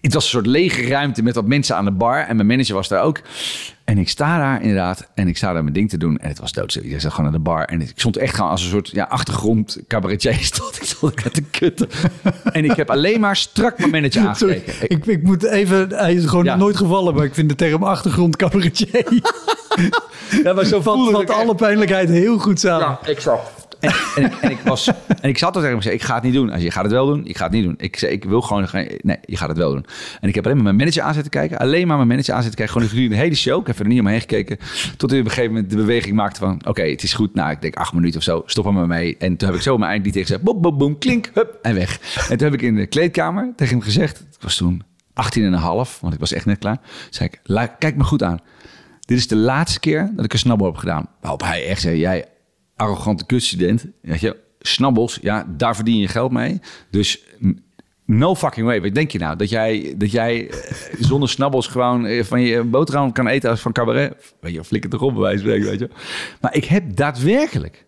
Het 0.00 0.14
was 0.14 0.24
een 0.24 0.30
soort 0.30 0.46
lege 0.46 0.86
ruimte 0.86 1.22
met 1.22 1.34
wat 1.34 1.46
mensen 1.46 1.76
aan 1.76 1.84
de 1.84 1.92
bar. 1.92 2.18
En 2.26 2.36
mijn 2.36 2.48
manager 2.48 2.74
was 2.74 2.88
daar 2.88 3.02
ook. 3.02 3.20
En 3.88 3.98
ik 3.98 4.08
sta 4.08 4.38
daar 4.38 4.60
inderdaad. 4.62 5.08
En 5.14 5.28
ik 5.28 5.36
sta 5.36 5.52
daar 5.52 5.62
mijn 5.62 5.74
ding 5.74 5.88
te 5.90 5.96
doen. 5.98 6.18
En 6.18 6.28
het 6.28 6.38
was 6.38 6.52
doodstil. 6.52 6.82
Iedereen 6.82 7.02
zat 7.02 7.10
gewoon 7.12 7.26
aan 7.26 7.32
de 7.32 7.38
bar. 7.38 7.64
En 7.64 7.80
ik 7.80 7.92
stond 7.94 8.16
echt 8.16 8.34
gewoon 8.34 8.50
als 8.50 8.62
een 8.62 8.68
soort 8.70 8.90
ja, 8.92 9.04
achtergrond 9.04 9.78
cabaretier. 9.88 10.34
Stond 10.54 10.76
ik 10.76 10.82
stond 10.82 11.24
ik 11.24 11.32
te 11.32 11.42
kutten. 11.42 11.88
en 12.52 12.64
ik 12.64 12.72
heb 12.76 12.90
alleen 12.90 13.20
maar 13.20 13.36
strak 13.36 13.78
mijn 13.78 13.90
manager 13.90 14.22
Sorry, 14.36 14.54
aangekeken. 14.54 14.96
ik, 14.96 15.06
ik 15.06 15.22
moet 15.22 15.42
even, 15.44 15.88
hij 15.88 16.14
is 16.14 16.24
gewoon 16.26 16.44
Ja. 16.44 16.56
nooit 16.56 16.76
gevallen, 16.76 17.14
maar 17.14 17.24
ik 17.24 17.34
vind 17.34 17.48
de 17.48 17.54
term 17.54 17.82
achtergrond 17.82 18.36
cabaretier 18.36 19.04
Ja, 20.44 20.52
maar 20.52 20.64
zo 20.64 20.80
vat, 20.80 21.10
vat 21.10 21.30
alle 21.30 21.54
pijnlijkheid 21.54 22.08
heel 22.08 22.38
goed 22.38 22.60
samen. 22.60 22.86
Ja, 22.86 22.98
exact. 23.02 23.57
En, 23.80 24.32
en, 24.40 24.50
ik, 24.50 24.58
was 24.64 24.86
en 25.20 25.28
ik 25.28 25.38
zat 25.38 25.56
er 25.56 25.62
tegen 25.62 25.78
hem 25.78 25.92
Ik 25.92 26.02
ga 26.02 26.14
het 26.14 26.22
niet 26.22 26.32
doen. 26.32 26.48
Zei: 26.48 26.62
Je 26.62 26.70
gaat 26.70 26.82
het 26.82 26.92
wel 26.92 27.06
doen. 27.06 27.26
Ik 27.26 27.36
ga 27.36 27.44
het 27.44 27.52
niet 27.52 27.64
doen. 27.64 27.74
Ik 27.78 27.96
zei: 27.98 28.12
Ik 28.12 28.24
wil 28.24 28.40
gewoon. 28.40 28.68
Nee, 29.02 29.16
je 29.24 29.36
gaat 29.36 29.48
het 29.48 29.58
wel 29.58 29.70
doen. 29.72 29.86
En 30.20 30.28
ik 30.28 30.34
heb 30.34 30.44
alleen 30.44 30.56
maar 30.56 30.64
mijn 30.64 30.76
manager 30.76 31.02
aan 31.02 31.14
zitten 31.14 31.30
kijken. 31.30 31.58
Alleen 31.58 31.86
maar 31.86 31.96
mijn 31.96 32.08
manager 32.08 32.34
aan 32.34 32.42
zitten 32.42 32.66
kijken. 32.66 32.88
Gewoon 32.88 33.08
de 33.08 33.16
hele 33.16 33.34
show. 33.34 33.60
Ik 33.60 33.66
heb 33.66 33.78
er 33.78 33.86
niet 33.86 34.00
omheen 34.00 34.20
gekeken. 34.20 34.58
Tot 34.96 35.10
hij 35.10 35.18
op 35.18 35.24
een 35.24 35.30
gegeven 35.30 35.52
moment 35.52 35.70
de 35.70 35.76
beweging 35.76 36.16
maakte 36.16 36.40
van: 36.40 36.60
Oké, 36.66 36.82
het 36.82 37.02
is 37.02 37.12
goed. 37.12 37.34
Nou, 37.34 37.50
ik 37.50 37.60
denk 37.60 37.76
acht 37.76 37.92
minuten 37.92 38.18
of 38.18 38.24
zo. 38.24 38.42
Stop 38.46 38.66
er 38.66 38.72
maar 38.72 38.86
mee. 38.86 39.16
En 39.18 39.36
toen 39.36 39.48
heb 39.48 39.56
ik 39.56 39.62
zo 39.62 39.78
mijn 39.78 39.90
eindlied 39.90 40.12
tegen 40.12 40.28
gezegd: 40.28 40.44
Boom, 40.44 40.60
boom, 40.60 40.78
boom, 40.78 40.98
klink, 40.98 41.30
hup 41.34 41.58
en 41.62 41.74
weg. 41.74 42.00
En 42.30 42.36
toen 42.36 42.50
heb 42.50 42.60
ik 42.60 42.62
in 42.62 42.74
de 42.74 42.86
kleedkamer 42.86 43.52
tegen 43.56 43.74
hem 43.76 43.84
gezegd: 43.84 44.18
Het 44.18 44.36
was 44.40 44.56
toen 44.56 44.82
18 45.14 45.44
en 45.44 45.52
een 45.52 45.58
half, 45.58 45.98
want 46.00 46.14
ik 46.14 46.20
was 46.20 46.32
echt 46.32 46.46
net 46.46 46.58
klaar. 46.58 46.78
Zei 47.10 47.28
ik: 47.32 47.40
"La- 47.42 47.66
Kijk 47.66 47.96
me 47.96 48.04
goed 48.04 48.22
aan. 48.22 48.38
Dit 49.00 49.18
is 49.18 49.28
de 49.28 49.36
laatste 49.36 49.80
keer 49.80 50.10
dat 50.16 50.24
ik 50.24 50.32
een 50.32 50.38
snabbel 50.38 50.66
heb 50.66 50.76
gedaan. 50.76 51.08
Waarop 51.20 51.42
hij 51.42 51.66
echt 51.66 51.80
zei, 51.80 51.98
jij 51.98 52.24
arrogante 52.78 53.26
kutstudent. 53.26 53.86
Weet 54.02 54.20
je, 54.20 54.36
snabbels, 54.60 55.18
ja, 55.22 55.46
daar 55.56 55.74
verdien 55.76 55.98
je 55.98 56.08
geld 56.08 56.32
mee. 56.32 56.60
Dus 56.90 57.22
n- 57.44 57.62
no 58.04 58.34
fucking 58.34 58.66
way. 58.66 58.80
Wat 58.80 58.94
denk 58.94 59.10
je 59.10 59.18
nou? 59.18 59.36
Dat 59.36 59.50
jij, 59.50 59.94
dat 59.96 60.10
jij 60.10 60.50
eh, 60.50 60.56
zonder 61.00 61.28
snabbels 61.28 61.66
gewoon 61.66 62.06
eh, 62.06 62.24
van 62.24 62.40
je 62.40 62.62
boterham 62.64 63.12
kan 63.12 63.26
eten 63.26 63.50
als 63.50 63.60
van 63.60 63.72
cabaret? 63.72 64.34
Weet 64.40 64.54
je, 64.54 64.64
flikker 64.64 64.92
erop 64.94 65.12
bij 65.12 65.22
wijze 65.22 65.44
weet 65.44 65.78
je. 65.78 65.90
Maar 66.40 66.54
ik 66.54 66.64
heb 66.64 66.96
daadwerkelijk 66.96 67.86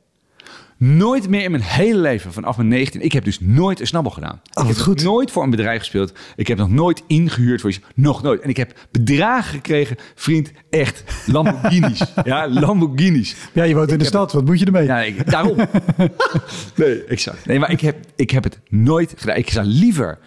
nooit 0.80 1.28
meer 1.28 1.42
in 1.42 1.50
mijn 1.50 1.62
hele 1.62 1.98
leven, 1.98 2.32
vanaf 2.32 2.56
mijn 2.56 2.68
19, 2.68 3.00
ik 3.00 3.12
heb 3.12 3.24
dus 3.24 3.40
nooit 3.40 3.80
een 3.80 3.86
snabbel 3.86 4.12
gedaan. 4.12 4.40
wat 4.52 4.64
ik 4.64 4.70
heb 4.70 4.78
goed. 4.78 5.02
nooit 5.02 5.30
voor 5.30 5.42
een 5.42 5.50
bedrijf 5.50 5.78
gespeeld. 5.78 6.12
Ik 6.36 6.46
heb 6.46 6.58
nog 6.58 6.70
nooit 6.70 7.02
ingehuurd 7.06 7.60
voor 7.60 7.70
iets. 7.70 7.80
Nog 7.94 8.22
nooit. 8.22 8.40
En 8.40 8.48
ik 8.48 8.56
heb 8.56 8.88
bedragen 8.90 9.54
gekregen, 9.54 9.96
vriend, 10.14 10.52
echt. 10.70 11.04
Lamborghinis. 11.26 12.02
ja, 12.24 12.48
Lamborghinis. 12.48 13.36
Ja, 13.52 13.64
je 13.64 13.74
woont 13.74 13.92
in 13.92 13.98
de 13.98 14.04
stad. 14.04 14.32
Wat 14.32 14.44
moet 14.44 14.58
je 14.58 14.64
ermee? 14.64 14.84
Ja, 14.84 15.00
ik, 15.00 15.30
daarom. 15.30 15.56
nee, 16.76 17.04
exact. 17.04 17.46
Nee, 17.46 17.58
maar 17.58 17.70
ik 17.70 17.80
heb, 17.80 17.96
ik 18.16 18.30
heb 18.30 18.44
het 18.44 18.60
nooit 18.68 19.14
gedaan. 19.16 19.36
Ik 19.36 19.50
zou 19.50 19.66
liever 19.66 20.18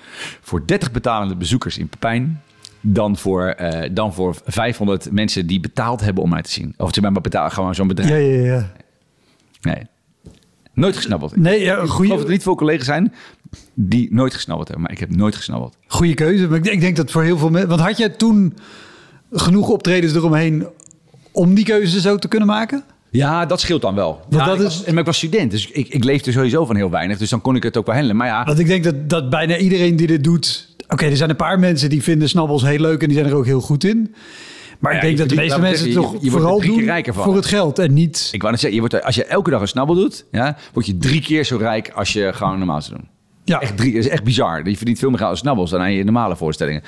voor 0.41 0.68
30 0.68 0.91
betalende 0.91 1.36
bezoekers 1.36 1.78
in 1.78 1.88
Pepijn... 1.88 2.41
dan 2.82 3.18
voor, 3.18 3.47
eh, 3.47 3.89
dan 3.91 4.14
voor 4.14 4.36
500 4.45 5.12
mensen 5.12 5.47
die 5.47 5.60
betaald 5.60 6.01
hebben 6.01 6.24
om 6.24 6.30
mij 6.30 6.41
te 6.41 6.51
zien. 6.51 6.74
Of 6.78 6.93
ze 6.93 7.01
mij 7.01 7.12
maar 7.12 7.22
betalen, 7.22 7.51
gewoon 7.51 7.76
zo'n 7.76 7.88
bedrijf. 7.88 8.10
ja, 8.10 8.16
ja. 8.16 8.56
ja. 8.56 8.72
Nee. 9.62 9.91
Nooit 10.74 10.96
gesnabbeld. 10.96 11.36
Nee, 11.36 11.62
ja, 11.62 11.78
Ik 11.78 11.90
geloof 11.90 12.18
dat 12.18 12.24
er 12.26 12.32
niet 12.32 12.44
veel 12.44 12.56
collega's 12.56 12.86
zijn 12.86 13.14
die 13.74 14.08
nooit 14.14 14.34
gesnabbeld 14.34 14.68
hebben. 14.68 14.86
Maar 14.86 14.96
ik 14.96 15.00
heb 15.02 15.16
nooit 15.16 15.36
gesnabbeld. 15.36 15.78
goede 15.88 16.14
keuze. 16.14 16.48
Maar 16.48 16.58
ik 16.58 16.64
denk, 16.64 16.76
ik 16.76 16.82
denk 16.82 16.96
dat 16.96 17.12
voor 17.12 17.24
heel 17.24 17.38
veel 17.38 17.50
mensen... 17.50 17.70
Want 17.70 17.82
had 17.82 17.98
jij 17.98 18.10
toen 18.10 18.54
genoeg 19.32 19.70
optredens 19.70 20.14
eromheen 20.14 20.66
om 21.32 21.54
die 21.54 21.66
keuze 21.66 22.02
zo 22.02 22.18
te 22.18 22.28
kunnen 22.28 22.48
maken? 22.48 22.84
Ja, 23.10 23.46
dat 23.46 23.62
scheelt 23.62 23.82
dan 23.82 23.96
wel. 23.96 24.22
Want 24.30 24.34
Ja, 24.34 24.46
dat 24.46 24.60
ik 24.60 24.68
is- 24.68 24.78
was, 24.78 24.86
maar 24.90 25.00
ik 25.00 25.06
was 25.06 25.18
student, 25.18 25.52
dus 25.52 25.68
ik, 25.72 25.88
ik 25.88 26.04
leefde 26.04 26.32
sowieso 26.32 26.66
van 26.66 26.76
heel 26.76 26.90
weinig. 26.90 27.18
Dus 27.18 27.30
dan 27.30 27.42
kon 27.42 27.56
ik 27.56 27.64
het 27.64 27.78
ook 27.78 27.86
wel 27.86 27.96
handelen. 27.96 28.18
Maar 28.18 28.28
ja, 28.28 28.44
Want 28.44 28.60
ik 28.60 28.68
denk 28.68 28.84
dat, 28.84 29.10
dat 29.10 29.30
bijna 29.30 29.58
iedereen 29.58 29.96
die 29.96 30.08
dit 30.08 30.24
doet... 30.24 30.76
Oké, 30.88 31.06
er 31.06 31.18
zijn 31.18 31.30
een 31.30 31.36
paar 31.36 31.60
mensen 31.60 31.90
die 31.90 32.04
vinden 32.04 32.30
snabbels 32.30 32.62
heel 32.64 32.80
leuk... 32.80 33.02
en 33.02 33.08
die 33.08 33.18
zijn 33.18 33.30
er 33.30 33.36
ook 33.38 33.46
heel 33.46 33.62
goed 33.62 33.84
in. 33.84 34.16
Maar 34.84 34.92
Ja, 34.94 34.98
ik 35.02 35.06
denk 35.06 35.18
dat 35.18 35.30
de 35.30 35.36
meeste 35.36 35.60
mensen 35.60 35.86
het 35.86 35.96
toch 35.96 36.12
je- 36.14 36.18
je 36.22 36.32
vooral 36.32 36.62
doen 36.62 36.84
rijker 36.84 37.14
van. 37.14 37.24
voor 37.24 37.36
het 37.36 37.46
geld 37.46 37.80
en 37.80 37.94
niet... 37.94 38.30
ik 38.32 38.40
wou 38.42 38.52
net 38.52 38.62
zeggen, 38.62 38.82
je 38.82 38.88
wordt, 38.90 39.06
als 39.06 39.16
je 39.16 39.26
elke 39.26 39.50
dag 39.50 39.62
een 39.62 39.68
snabbel 39.68 39.96
doet, 39.96 40.26
ja, 40.32 40.58
word 40.74 40.86
je 40.86 40.98
drie 40.98 41.22
keer 41.22 41.44
zo 41.44 41.58
rijk 41.58 41.92
als 41.96 42.14
je 42.14 42.34
gewoon 42.34 42.58
normaal 42.58 42.82
zou 42.82 42.98
doen. 43.00 43.10
Ja, 43.46 43.60
Echt 43.62 43.78
drie, 43.78 43.94
is 43.94 44.08
echt 44.08 44.24
bizar. 44.24 44.70
Je 44.70 44.78
verdient 44.78 45.00
veel 45.00 45.10
meer 45.10 45.18
geld 45.18 45.30
als 45.30 45.40
snabbels 45.40 45.70
dan 45.70 45.82
aan 45.82 45.94
je 45.94 46.04
normale 46.04 46.36
voorstellingen. 46.36 46.82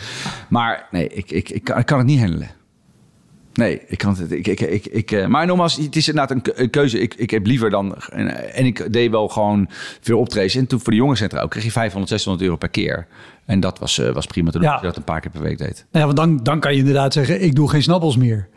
Maar 0.49 0.87
nee, 0.91 1.07
ik, 1.07 1.31
ik, 1.31 1.49
ik, 1.49 1.63
kan, 1.63 1.77
ik 1.77 1.85
kan 1.85 1.97
het 1.97 2.07
niet 2.07 2.19
handelen. 2.19 2.49
Nee, 3.55 3.81
ik 3.87 3.97
kan 3.97 4.15
het. 4.17 4.31
Ik, 4.31 4.47
ik, 4.47 4.59
ik, 4.59 4.85
ik, 4.85 5.11
eh, 5.11 5.27
maar 5.27 5.45
nogmaals, 5.45 5.75
het 5.75 5.95
is 5.95 6.07
inderdaad 6.07 6.31
een 6.35 6.41
ke- 6.41 6.53
een 6.55 6.69
keuze. 6.69 6.99
Ik, 6.99 7.13
ik 7.13 7.29
heb 7.29 7.45
liever 7.45 7.69
dan. 7.69 7.95
En, 8.09 8.53
en 8.53 8.65
ik 8.65 8.93
deed 8.93 9.11
wel 9.11 9.27
gewoon 9.27 9.69
veel 10.01 10.19
optredens. 10.19 10.55
En 10.55 10.67
toen 10.67 10.79
voor 10.79 10.89
de 10.91 10.95
jongerencentra 10.97 11.41
ook 11.41 11.49
kreeg 11.49 11.63
je 11.63 11.71
500, 11.71 12.09
600 12.11 12.43
euro 12.45 12.57
per 12.57 12.69
keer. 12.69 13.07
En 13.45 13.59
dat 13.59 13.79
was, 13.79 13.99
eh, 13.99 14.13
was 14.13 14.25
prima 14.25 14.51
te 14.51 14.57
doen. 14.57 14.67
Ja. 14.67 14.71
Als 14.73 14.81
je 14.81 14.87
dat 14.87 14.97
een 14.97 15.03
paar 15.03 15.21
keer 15.21 15.31
per 15.31 15.41
week 15.41 15.57
deed. 15.57 15.85
Nou 15.91 16.07
ja, 16.07 16.13
want 16.13 16.15
dan, 16.17 16.43
dan 16.43 16.59
kan 16.59 16.71
je 16.73 16.77
inderdaad 16.79 17.13
zeggen... 17.13 17.41
ik 17.43 17.55
doe 17.55 17.69
geen 17.69 17.83
snabbels 17.83 18.17
meer. 18.17 18.47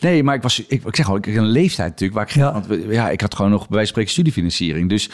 Nee, 0.00 0.22
maar 0.22 0.34
ik 0.34 0.42
was, 0.42 0.64
ik, 0.68 0.84
ik 0.84 0.96
zeg 0.96 1.08
al, 1.08 1.16
ik 1.16 1.24
had 1.26 1.34
een 1.34 1.44
leeftijd 1.44 1.88
natuurlijk 1.90 2.18
waar 2.18 2.28
ik, 2.28 2.34
Ja. 2.34 2.52
want 2.52 2.66
ja, 2.88 3.10
ik 3.10 3.20
had 3.20 3.34
gewoon 3.34 3.50
nog 3.50 3.60
bij 3.68 3.76
wijze 3.76 3.92
van 3.92 4.02
spreken 4.02 4.10
studiefinanciering. 4.12 4.88
Dus 4.88 5.10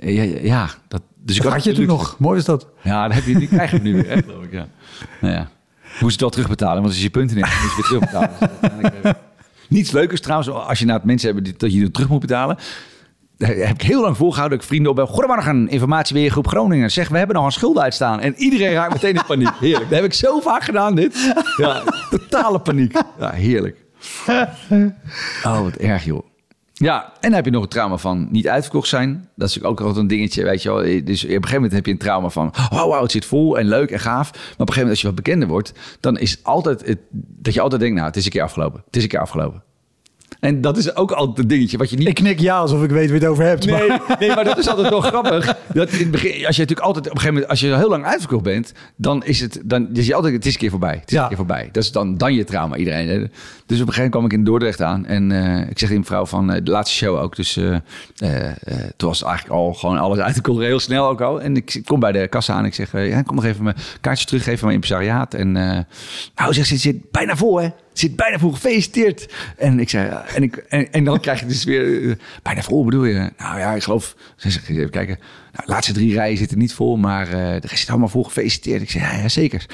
eh, 0.00 0.16
ja, 0.34 0.40
ja 0.42 0.68
dat, 0.88 1.02
dus 1.22 1.36
ik 1.36 1.42
Dat 1.42 1.52
had 1.52 1.64
je 1.64 1.72
toen 1.72 1.86
nog. 1.86 2.16
Mooi 2.18 2.38
is 2.38 2.44
dat. 2.44 2.68
Ja, 2.82 3.06
dat 3.06 3.14
heb 3.16 3.24
je, 3.24 3.38
die 3.38 3.48
krijgen 3.48 3.82
we 3.82 3.88
nu 3.88 3.94
weer, 4.02 4.22
geloof 4.26 4.44
ik. 4.44 4.52
Ja. 4.52 4.68
Nou 5.20 5.34
ja. 5.34 5.50
Moest 6.00 6.12
het 6.12 6.20
wel 6.20 6.30
terugbetalen, 6.30 6.74
want 6.74 6.86
als 6.86 6.96
je 6.96 7.02
je 7.02 7.10
punten 7.10 7.36
neemt, 7.36 7.48
moet 7.48 7.70
je 7.70 7.74
weer 7.76 7.84
terugbetalen. 7.84 8.30
Dus 8.92 9.02
eh, 9.02 9.10
Niets 9.68 9.90
leukers 9.90 10.20
trouwens, 10.20 10.50
als 10.50 10.78
je 10.78 10.84
naar 10.84 10.94
het 10.96 11.04
mensen 11.04 11.32
hebt 11.32 11.44
die- 11.44 11.54
dat 11.56 11.72
je 11.72 11.82
het 11.82 11.92
terug 11.94 12.08
moet 12.08 12.20
betalen. 12.20 12.56
Daar 13.36 13.50
heb 13.50 13.74
ik 13.74 13.82
heel 13.82 14.00
lang 14.00 14.16
volgehouden. 14.16 14.56
Dat 14.58 14.66
ik 14.66 14.72
vrienden 14.72 14.90
opbel. 14.90 15.06
Goedemorgen, 15.06 15.68
informatiebeheergroep 15.68 16.46
Groningen. 16.46 16.90
Zeg, 16.90 17.08
we 17.08 17.18
hebben 17.18 17.36
nog 17.36 17.44
een 17.44 17.52
schulden 17.52 17.82
uitstaan. 17.82 18.20
En 18.20 18.34
iedereen 18.36 18.72
raakt 18.72 18.92
meteen 18.92 19.14
in 19.14 19.22
paniek. 19.26 19.50
Heerlijk. 19.60 19.88
Dat 19.90 19.98
heb 19.98 20.04
ik 20.04 20.14
zo 20.14 20.40
vaak 20.40 20.64
gedaan, 20.64 20.94
dit. 20.94 21.32
Ja, 21.56 21.82
totale 22.10 22.58
paniek. 22.58 22.92
Ja, 23.18 23.30
heerlijk. 23.30 23.76
Oh, 25.44 25.60
wat 25.62 25.74
erg, 25.74 26.04
joh. 26.04 26.26
Ja, 26.84 27.04
en 27.04 27.12
dan 27.20 27.32
heb 27.32 27.44
je 27.44 27.50
nog 27.50 27.62
het 27.62 27.70
trauma 27.70 27.96
van 27.96 28.28
niet 28.30 28.48
uitverkocht 28.48 28.88
zijn. 28.88 29.12
Dat 29.12 29.48
is 29.48 29.54
natuurlijk 29.54 29.80
ook 29.80 29.86
altijd 29.86 29.96
een 29.96 30.16
dingetje, 30.16 30.44
weet 30.44 30.62
je 30.62 30.68
wel. 30.68 31.04
Dus 31.04 31.24
op 31.24 31.30
een 31.30 31.34
gegeven 31.34 31.54
moment 31.54 31.72
heb 31.72 31.86
je 31.86 31.92
een 31.92 31.98
trauma 31.98 32.28
van... 32.28 32.52
oh, 32.72 32.82
wow, 32.82 33.02
het 33.02 33.10
zit 33.10 33.24
vol 33.24 33.58
en 33.58 33.66
leuk 33.66 33.90
en 33.90 34.00
gaaf. 34.00 34.32
Maar 34.32 34.40
op 34.40 34.42
een 34.48 34.56
gegeven 34.56 34.74
moment 34.74 34.90
als 34.90 35.00
je 35.00 35.06
wat 35.06 35.16
bekender 35.16 35.48
wordt... 35.48 35.72
dan 36.00 36.18
is 36.18 36.30
het 36.30 36.40
altijd 36.42 36.86
het, 36.86 36.98
dat 37.10 37.54
je 37.54 37.60
altijd 37.60 37.80
denkt... 37.80 37.96
nou, 37.96 38.06
het 38.06 38.16
is 38.16 38.24
een 38.24 38.30
keer 38.30 38.42
afgelopen. 38.42 38.82
Het 38.86 38.96
is 38.96 39.02
een 39.02 39.08
keer 39.08 39.20
afgelopen. 39.20 39.62
En 40.40 40.60
dat 40.60 40.76
is 40.76 40.96
ook 40.96 41.10
altijd 41.12 41.38
een 41.38 41.46
dingetje 41.48 41.76
wat 41.78 41.90
je 41.90 41.96
niet... 41.96 42.08
Ik 42.08 42.14
knik 42.14 42.40
ja 42.40 42.56
alsof 42.58 42.82
ik 42.82 42.90
weet 42.90 43.10
wie 43.10 43.18
het 43.20 43.28
over 43.28 43.44
hebt. 43.44 43.66
Nee, 43.66 43.88
maar- 43.88 44.16
nee, 44.18 44.28
maar 44.28 44.44
dat 44.44 44.58
is 44.58 44.68
altijd 44.68 44.88
wel 44.88 45.00
grappig. 45.00 45.56
Dat 45.74 45.90
in 45.90 45.98
het 45.98 46.10
begin, 46.10 46.30
als 46.46 46.56
je 46.56 46.62
natuurlijk 46.62 46.80
altijd 46.86 47.06
op 47.06 47.12
een 47.12 47.20
gegeven 47.20 47.32
moment, 47.32 47.50
als 47.50 47.60
je 47.60 47.76
heel 47.76 47.88
lang 47.88 48.04
uitverkocht 48.04 48.42
bent, 48.42 48.72
dan 48.96 49.24
is 49.24 49.40
het, 49.40 49.60
dan 49.64 49.88
is 49.92 50.06
je 50.06 50.14
altijd, 50.14 50.34
het 50.34 50.46
is 50.46 50.52
een 50.52 50.58
keer 50.58 50.70
voorbij. 50.70 50.94
Het 51.00 51.10
is 51.10 51.12
Ja. 51.16 51.22
een 51.22 51.28
keer 51.28 51.36
voorbij. 51.36 51.68
Dat 51.72 51.82
is 51.82 51.92
dan, 51.92 52.16
dan 52.16 52.34
je 52.34 52.44
trauma, 52.44 52.76
iedereen. 52.76 53.08
hè. 53.08 53.18
Dus 53.18 53.26
op 53.26 53.30
een 53.68 53.76
gegeven 53.76 53.86
moment 53.86 54.10
kwam 54.10 54.24
ik 54.24 54.32
in 54.32 54.44
Dordrecht 54.44 54.82
aan 54.82 55.06
en 55.06 55.32
eh, 55.32 55.60
ik 55.60 55.78
zeg 55.78 55.88
tegen 55.88 55.98
mevrouw 55.98 56.26
van 56.26 56.52
eh, 56.52 56.60
de 56.64 56.70
laatste 56.70 56.96
show 56.96 57.18
ook. 57.18 57.36
Dus 57.36 57.56
eh, 57.56 57.76
toen 58.96 59.08
was 59.08 59.22
eigenlijk 59.22 59.54
al 59.54 59.72
gewoon 59.72 59.98
alles 59.98 60.18
uitgekocht, 60.18 60.60
heel 60.62 60.80
snel 60.80 61.08
ook 61.08 61.20
al. 61.20 61.40
En 61.40 61.56
ik 61.56 61.80
kom 61.84 62.00
bij 62.00 62.12
de 62.12 62.28
kassa 62.28 62.52
aan 62.52 62.58
en 62.58 62.64
ik 62.64 62.74
zeg, 62.74 62.92
ja, 62.92 63.22
kom 63.22 63.34
nog 63.36 63.44
even 63.44 63.64
mijn 63.64 63.76
kaartje 64.00 64.26
teruggeven 64.26 64.58
van 64.58 64.68
mijn 64.68 64.80
impresariaat. 64.80 65.34
En 65.34 65.52
nou, 65.52 65.84
zegt 66.54 66.68
ze, 66.68 66.76
zit 66.76 67.10
bijna 67.10 67.36
vol, 67.36 67.60
hè? 67.60 67.68
Zit 67.94 68.16
bijna 68.16 68.38
vol, 68.38 68.52
gefeliciteerd. 68.52 69.34
En 69.56 69.80
ik 69.80 69.88
zei, 69.88 70.06
ja, 70.06 70.26
en, 70.26 70.42
ik, 70.42 70.56
en, 70.56 70.92
en 70.92 71.04
dan 71.04 71.20
krijg 71.20 71.40
je 71.40 71.46
dus 71.46 71.64
weer, 71.64 72.10
eh, 72.10 72.16
bijna 72.42 72.62
vol 72.62 72.84
bedoel 72.84 73.04
je? 73.04 73.30
Nou 73.38 73.58
ja, 73.58 73.72
ik 73.72 73.82
geloof, 73.82 74.16
even 74.44 74.90
kijken. 74.90 75.18
Nou, 75.52 75.66
de 75.66 75.72
laatste 75.72 75.92
drie 75.92 76.12
rijen 76.12 76.36
zitten 76.36 76.58
niet 76.58 76.74
vol, 76.74 76.96
maar 76.96 77.26
eh 77.26 77.32
de 77.32 77.66
rest 77.66 77.78
zit 77.78 77.90
allemaal 77.90 78.08
vol, 78.08 78.24
gefeliciteerd. 78.24 78.82
Ik 78.82 78.90
zei, 78.90 79.04
ja, 79.04 79.12
ja 79.12 79.28
zeker. 79.28 79.66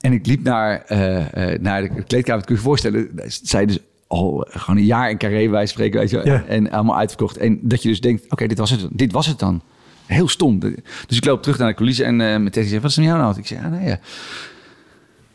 En 0.00 0.12
ik 0.12 0.26
liep 0.26 0.42
naar, 0.42 0.82
eh, 0.86 1.52
eh, 1.52 1.60
naar 1.60 1.82
de 1.82 2.02
kleedkamer, 2.02 2.38
dat 2.38 2.44
kun 2.46 2.54
je 2.54 2.60
je 2.60 2.66
voorstellen. 2.66 3.10
Zij 3.26 3.66
dus 3.66 3.78
al 4.06 4.46
gewoon 4.48 4.76
een 4.76 4.84
jaar 4.84 5.10
in 5.10 5.18
Carré, 5.18 5.48
van 5.48 5.68
spreken, 5.68 6.00
weet 6.00 6.10
je. 6.10 6.20
Ja. 6.24 6.44
En 6.44 6.70
allemaal 6.70 6.98
uitverkocht. 6.98 7.36
En 7.36 7.58
dat 7.62 7.82
je 7.82 7.88
dus 7.88 8.00
denkt, 8.00 8.30
oké, 8.30 8.46
dit 8.46 8.58
was 8.58 8.70
het. 8.70 8.88
Dit 8.90 9.12
was 9.12 9.26
het 9.26 9.38
dan. 9.38 9.62
Heel 10.06 10.28
stom. 10.28 10.58
Dus 11.06 11.16
ik 11.16 11.24
loop 11.24 11.42
terug 11.42 11.58
naar 11.58 11.68
de 11.68 11.74
coulissen 11.74 12.06
en 12.06 12.20
eh 12.20 12.40
met 12.40 12.52
Teddy 12.52 12.68
zegt, 12.68 12.82
wat 12.82 12.90
is 12.90 12.96
er 12.96 13.02
met 13.02 13.12
jou 13.12 13.22
nou? 13.22 13.38
Ik 13.38 13.46
zei, 13.46 13.60
ja, 13.60 13.68
nee, 13.68 13.88
ja. 13.88 13.98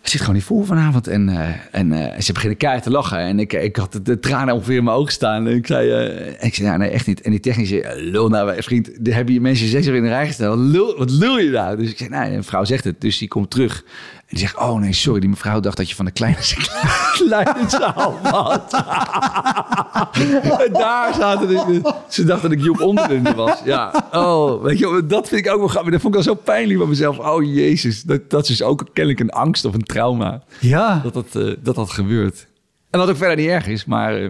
Het 0.07 0.15
zit 0.15 0.25
gewoon 0.25 0.39
niet 0.41 0.47
vol 0.47 0.63
vanavond. 0.63 1.07
En, 1.07 1.29
eh, 1.29 1.49
en 1.71 1.91
eh, 1.91 2.21
ze 2.21 2.33
beginnen 2.33 2.57
keihard 2.57 2.83
te 2.83 2.91
lachen. 2.91 3.17
En 3.17 3.39
ik, 3.39 3.53
ik 3.53 3.75
had 3.75 3.91
de, 3.91 4.01
de 4.01 4.19
tranen 4.19 4.53
ongeveer 4.53 4.77
in 4.77 4.83
mijn 4.83 4.95
ogen 4.95 5.11
staan. 5.11 5.47
En 5.47 5.55
ik 5.55 5.67
zei, 5.67 5.89
eh, 5.89 6.45
ik 6.47 6.55
zei 6.55 6.67
ja, 6.67 6.77
nee, 6.77 6.89
echt 6.89 7.07
niet. 7.07 7.21
En 7.21 7.31
die 7.31 7.39
technische, 7.39 7.93
lul 7.95 8.29
nou, 8.29 8.63
vriend, 8.63 8.89
hebben 9.03 9.33
je 9.33 9.41
mensen 9.41 9.67
zes 9.67 9.87
uur 9.87 9.95
in 9.95 10.03
de 10.03 10.07
rij 10.07 10.27
gesteld. 10.27 10.57
Wat 10.57 10.67
lul, 10.67 10.97
wat 10.97 11.11
lul 11.11 11.39
je 11.39 11.49
nou? 11.49 11.77
Dus 11.77 11.89
ik 11.89 11.97
zei, 11.97 12.09
nee, 12.09 12.35
een 12.35 12.43
vrouw 12.43 12.63
zegt 12.63 12.83
het. 12.83 13.01
Dus 13.01 13.17
die 13.17 13.27
komt 13.27 13.49
terug. 13.49 13.83
En 14.27 14.35
die 14.35 14.39
zegt, 14.39 14.57
oh 14.57 14.79
nee, 14.79 14.93
sorry, 14.93 15.19
die 15.19 15.29
mevrouw 15.29 15.59
dacht 15.59 15.77
dat 15.77 15.89
je 15.89 15.95
van 15.95 16.05
de 16.05 16.11
kleine, 16.11 16.37
kleine 17.27 17.69
zaal 17.69 18.19
was. 18.23 18.59
en 20.65 20.73
daar 20.73 21.13
zaten 21.13 21.47
de, 21.47 21.93
ze 22.07 22.23
dachten 22.23 22.49
dat 22.49 22.59
ik 22.59 22.65
Joep 22.65 22.81
Onderlinde 22.81 23.33
was. 23.33 23.61
Ja, 23.63 24.07
oh, 24.11 24.61
weet 24.61 24.79
je, 24.79 25.03
dat 25.07 25.27
vind 25.27 25.45
ik 25.45 25.51
ook 25.51 25.59
wel 25.59 25.67
grappig. 25.67 25.91
Dat 25.91 26.01
vond 26.01 26.13
ik 26.13 26.19
al 26.19 26.25
zo 26.25 26.33
pijnlijk 26.33 26.79
van 26.79 26.89
mezelf. 26.89 27.19
Oh 27.19 27.43
jezus, 27.43 28.03
dat, 28.03 28.29
dat 28.29 28.41
is 28.41 28.47
dus 28.47 28.61
ook 28.61 28.85
kennelijk 28.93 29.19
een 29.19 29.29
angst 29.29 29.65
of 29.65 29.73
een 29.73 29.83
trauma. 29.83 30.43
Ja. 30.59 30.99
Dat 31.03 31.13
dat, 31.13 31.35
eh, 31.35 31.53
dat, 31.63 31.75
dat 31.75 31.89
gebeurt. 31.89 32.47
En 32.89 32.99
wat 32.99 33.09
ook 33.09 33.17
verder 33.17 33.37
niet 33.37 33.47
erg 33.47 33.67
is, 33.67 33.85
maar 33.85 34.15
eh, 34.15 34.29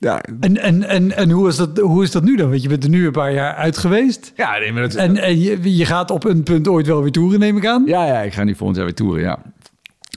ja, 0.00 0.20
En, 0.40 0.56
en, 0.56 0.82
en, 0.88 1.16
en 1.16 1.30
hoe, 1.30 1.48
is 1.48 1.56
dat, 1.56 1.78
hoe 1.78 2.02
is 2.02 2.10
dat 2.10 2.22
nu 2.24 2.36
dan? 2.36 2.48
Want 2.50 2.62
je 2.62 2.68
bent 2.68 2.84
er 2.84 2.90
nu 2.90 3.06
een 3.06 3.12
paar 3.12 3.32
jaar 3.32 3.54
uit 3.54 3.78
geweest. 3.78 4.32
ja, 4.36 4.58
nee, 4.58 4.72
maar 4.72 4.82
dat, 4.82 4.94
En, 4.94 5.16
en 5.16 5.40
je, 5.40 5.76
je 5.76 5.84
gaat 5.84 6.10
op 6.10 6.24
een 6.24 6.42
punt 6.42 6.68
ooit 6.68 6.86
wel 6.86 7.02
weer 7.02 7.12
toeren, 7.12 7.40
neem 7.40 7.56
ik 7.56 7.66
aan. 7.66 7.82
ja, 7.86 8.06
ja, 8.06 8.20
ik 8.20 8.32
ga 8.32 8.44
nu 8.44 8.54
volgend 8.54 8.76
jaar 8.76 8.86
weer 8.86 8.94
toeren, 8.94 9.22
ja. 9.22 9.38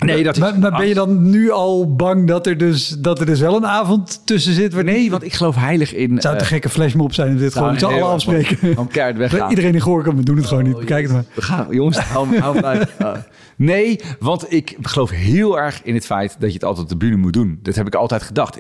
Nee, 0.05 0.23
dat 0.23 0.35
is 0.35 0.41
maar, 0.41 0.59
maar 0.59 0.71
ben 0.71 0.87
je 0.87 0.93
dan 0.93 1.29
nu 1.29 1.51
al 1.51 1.95
bang 1.95 2.27
dat 2.27 2.47
er 2.47 2.57
dus, 2.57 2.87
dat 2.89 3.19
er 3.19 3.25
dus 3.25 3.39
wel 3.39 3.55
een 3.55 3.65
avond 3.67 4.21
tussen 4.25 4.53
zit? 4.53 4.73
waar- 4.73 4.83
Nee, 4.83 5.11
want 5.11 5.23
ik 5.23 5.33
geloof 5.33 5.55
heilig 5.55 5.93
in... 5.93 6.13
Het 6.13 6.21
zou 6.21 6.35
eh, 6.35 6.39
een 6.41 6.47
gekke 6.47 6.69
flashmob 6.69 7.13
zijn 7.13 7.29
om 7.31 7.37
dit 7.37 7.53
gewoon 7.53 7.73
nee, 7.73 7.83
allen 7.85 7.99
want- 7.99 8.13
afspreken. 8.13 8.75
want 8.75 8.91
keihard 8.91 9.17
weggaan. 9.29 9.49
Iedereen 9.49 9.73
in 9.73 9.79
Gorkum, 9.79 10.15
we 10.15 10.23
doen 10.23 10.37
het 10.37 10.45
gewoon 10.45 10.63
niet. 10.63 10.77
Bekijk 10.79 11.03
het 11.03 11.11
maar. 11.13 11.23
We 11.33 11.41
gaan, 11.41 11.67
jongens, 11.69 11.97
hou, 11.99 12.37
hou 12.39 12.61
uit. 12.61 12.89
Ah. 12.99 13.15
Nee, 13.55 13.99
want 14.19 14.53
ik 14.53 14.77
geloof 14.81 15.09
heel 15.09 15.59
erg 15.59 15.81
in 15.83 15.93
het 15.93 16.05
feit 16.05 16.35
dat 16.39 16.47
je 16.49 16.53
het 16.53 16.63
altijd 16.63 16.83
op 16.83 16.89
de 16.91 16.97
bühne 17.05 17.15
moet 17.17 17.33
doen. 17.33 17.59
Dat 17.61 17.75
heb 17.75 17.87
ik 17.87 17.95
altijd 17.95 18.23
gedacht. 18.23 18.59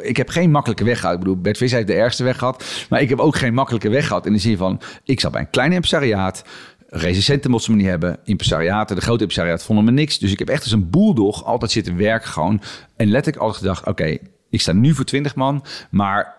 Ik 0.00 0.16
heb 0.16 0.28
geen 0.28 0.50
makkelijke 0.50 0.84
weg 0.84 0.98
gehad. 1.00 1.14
Ik 1.14 1.20
bedoel, 1.20 1.40
Bert 1.40 1.56
Vis 1.56 1.72
heeft 1.72 1.86
de 1.86 1.94
ergste 1.94 2.24
weg 2.24 2.38
gehad. 2.38 2.64
Maar 2.88 3.00
ik 3.00 3.08
heb 3.08 3.18
ook 3.18 3.36
geen 3.36 3.54
makkelijke 3.54 3.88
weg 3.88 4.06
gehad. 4.06 4.26
In 4.26 4.32
de 4.32 4.38
zin 4.38 4.56
van, 4.56 4.80
ik 5.04 5.20
zat 5.20 5.32
bij 5.32 5.40
een 5.40 5.50
klein 5.50 5.72
impresariaat. 5.72 6.42
Recensenten 6.90 7.50
mochten 7.50 7.72
me 7.72 7.78
niet 7.78 7.86
hebben. 7.86 8.18
Impresariaten, 8.24 8.96
de 8.96 9.02
grote 9.02 9.20
impresariaat 9.20 9.62
vonden 9.62 9.84
me 9.84 9.90
niks. 9.90 10.18
Dus 10.18 10.32
ik 10.32 10.38
heb 10.38 10.48
echt 10.48 10.62
als 10.62 10.72
een 10.72 10.90
boeldog 10.90 11.44
altijd 11.44 11.70
zitten 11.70 11.96
werken 11.96 12.28
gewoon. 12.28 12.60
En 12.96 13.08
letterlijk 13.08 13.42
altijd 13.42 13.60
gedacht, 13.62 13.86
oké, 13.86 14.18
ik 14.50 14.60
sta 14.60 14.72
nu 14.72 14.94
voor 14.94 15.04
20 15.04 15.34
man. 15.34 15.64
Maar 15.90 16.34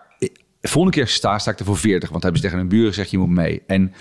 de 0.60 0.68
volgende 0.68 0.96
keer 0.96 1.08
sta, 1.08 1.38
sta 1.38 1.50
ik 1.50 1.58
er 1.58 1.64
voor 1.64 1.76
40. 1.76 2.08
Want 2.10 2.22
hebben 2.22 2.40
ze 2.40 2.46
tegen 2.46 2.62
een 2.62 2.68
buren 2.68 2.88
gezegd, 2.88 3.10
je 3.10 3.18
moet 3.18 3.28
mee. 3.28 3.62
En 3.66 3.92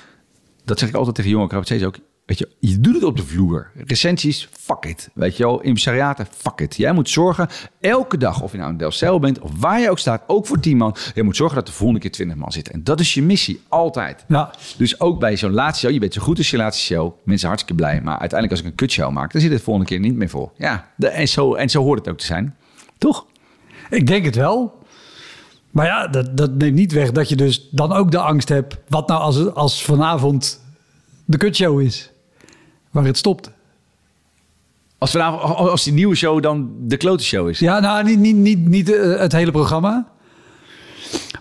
dat 0.66 0.80
zeg 0.80 0.90
ik 0.90 0.96
altijd 0.96 1.16
tegen 1.16 1.32
jonge 1.32 1.48
cabaretiers 1.48 1.84
ook. 1.84 1.98
Weet 2.30 2.38
je, 2.38 2.50
je 2.60 2.80
doet 2.80 2.94
het 2.94 3.04
op 3.04 3.18
de 3.18 3.26
vloer. 3.26 3.72
Recensies, 3.86 4.50
fuck 4.52 4.86
it. 4.86 5.10
Weet 5.14 5.38
je 5.38 5.44
wel, 5.44 5.62
impresariaten, 5.62 6.28
fuck 6.38 6.60
it. 6.60 6.76
Jij 6.76 6.94
moet 6.94 7.10
zorgen, 7.10 7.48
elke 7.80 8.18
dag, 8.18 8.42
of 8.42 8.52
je 8.52 8.58
nou 8.58 8.70
in 8.70 8.78
Delcel 8.78 9.20
bent 9.20 9.40
of 9.40 9.52
waar 9.60 9.80
je 9.80 9.90
ook 9.90 10.00
staat, 10.00 10.24
ook 10.28 10.48
voor 10.48 10.60
10 10.60 10.78
man, 10.78 10.96
je 11.14 11.24
moet 11.24 11.36
zorgen 11.36 11.56
dat 11.56 11.66
de 11.66 11.72
volgende 11.72 12.02
keer 12.02 12.12
20 12.12 12.38
man 12.38 12.52
zitten. 12.52 12.74
En 12.74 12.84
dat 12.84 13.00
is 13.00 13.14
je 13.14 13.22
missie, 13.22 13.62
altijd. 13.68 14.26
Ja. 14.28 14.52
Dus 14.78 15.00
ook 15.00 15.20
bij 15.20 15.38
zo'n 15.38 15.52
laatste 15.52 15.86
show, 15.86 15.94
je 15.94 16.00
bent 16.00 16.14
zo 16.14 16.22
goed 16.22 16.38
als 16.38 16.50
je 16.50 16.58
laatste 16.58 16.84
show, 16.84 17.14
mensen 17.24 17.48
hartstikke 17.48 17.82
blij. 17.82 18.02
Maar 18.02 18.20
uiteindelijk 18.20 18.52
als 18.52 18.60
ik 18.60 18.66
een 18.66 18.76
kutshow 18.76 19.12
maak, 19.12 19.32
dan 19.32 19.42
zit 19.42 19.50
het 19.50 19.60
de 19.60 19.66
volgende 19.66 19.90
keer 19.90 20.00
niet 20.00 20.16
meer 20.16 20.30
vol. 20.30 20.52
Ja, 20.58 20.90
de, 20.96 21.08
en, 21.08 21.28
zo, 21.28 21.54
en 21.54 21.70
zo 21.70 21.84
hoort 21.84 22.00
het 22.00 22.10
ook 22.10 22.20
te 22.20 22.26
zijn. 22.26 22.56
Toch? 22.98 23.26
Ik 23.90 24.08
denk 24.08 24.26
het 24.26 24.36
wel. 24.36 24.84
Maar 25.72 25.86
ja, 25.86 26.08
dat, 26.08 26.38
dat 26.38 26.52
neemt 26.56 26.76
niet 26.76 26.92
weg 26.92 27.12
dat 27.12 27.30
je 27.30 27.36
dus 27.36 27.68
dan 27.72 27.94
ook 27.94 28.12
de 28.12 28.20
angst 28.20 28.50
hebt. 28.50 28.78
Wat 28.88 29.08
nou 29.08 29.22
als, 29.22 29.54
als 29.54 29.84
vanavond 29.84 30.62
de 31.26 31.38
kutshow 31.38 31.82
is? 31.82 32.09
Waar 32.92 33.06
het 33.06 33.18
stopt. 33.18 33.52
Als, 34.98 35.12
vanavond, 35.12 35.44
als 35.70 35.84
die 35.84 35.94
nieuwe 35.94 36.16
show 36.16 36.42
dan 36.42 36.72
de 36.80 36.98
klote 36.98 37.24
show 37.24 37.50
is. 37.50 37.60
Ja, 37.60 37.80
nou, 37.80 38.04
niet, 38.04 38.20
niet, 38.20 38.36
niet, 38.36 38.68
niet 38.68 38.94
eh, 38.94 39.20
het 39.20 39.32
hele 39.32 39.52
programma. 39.52 40.08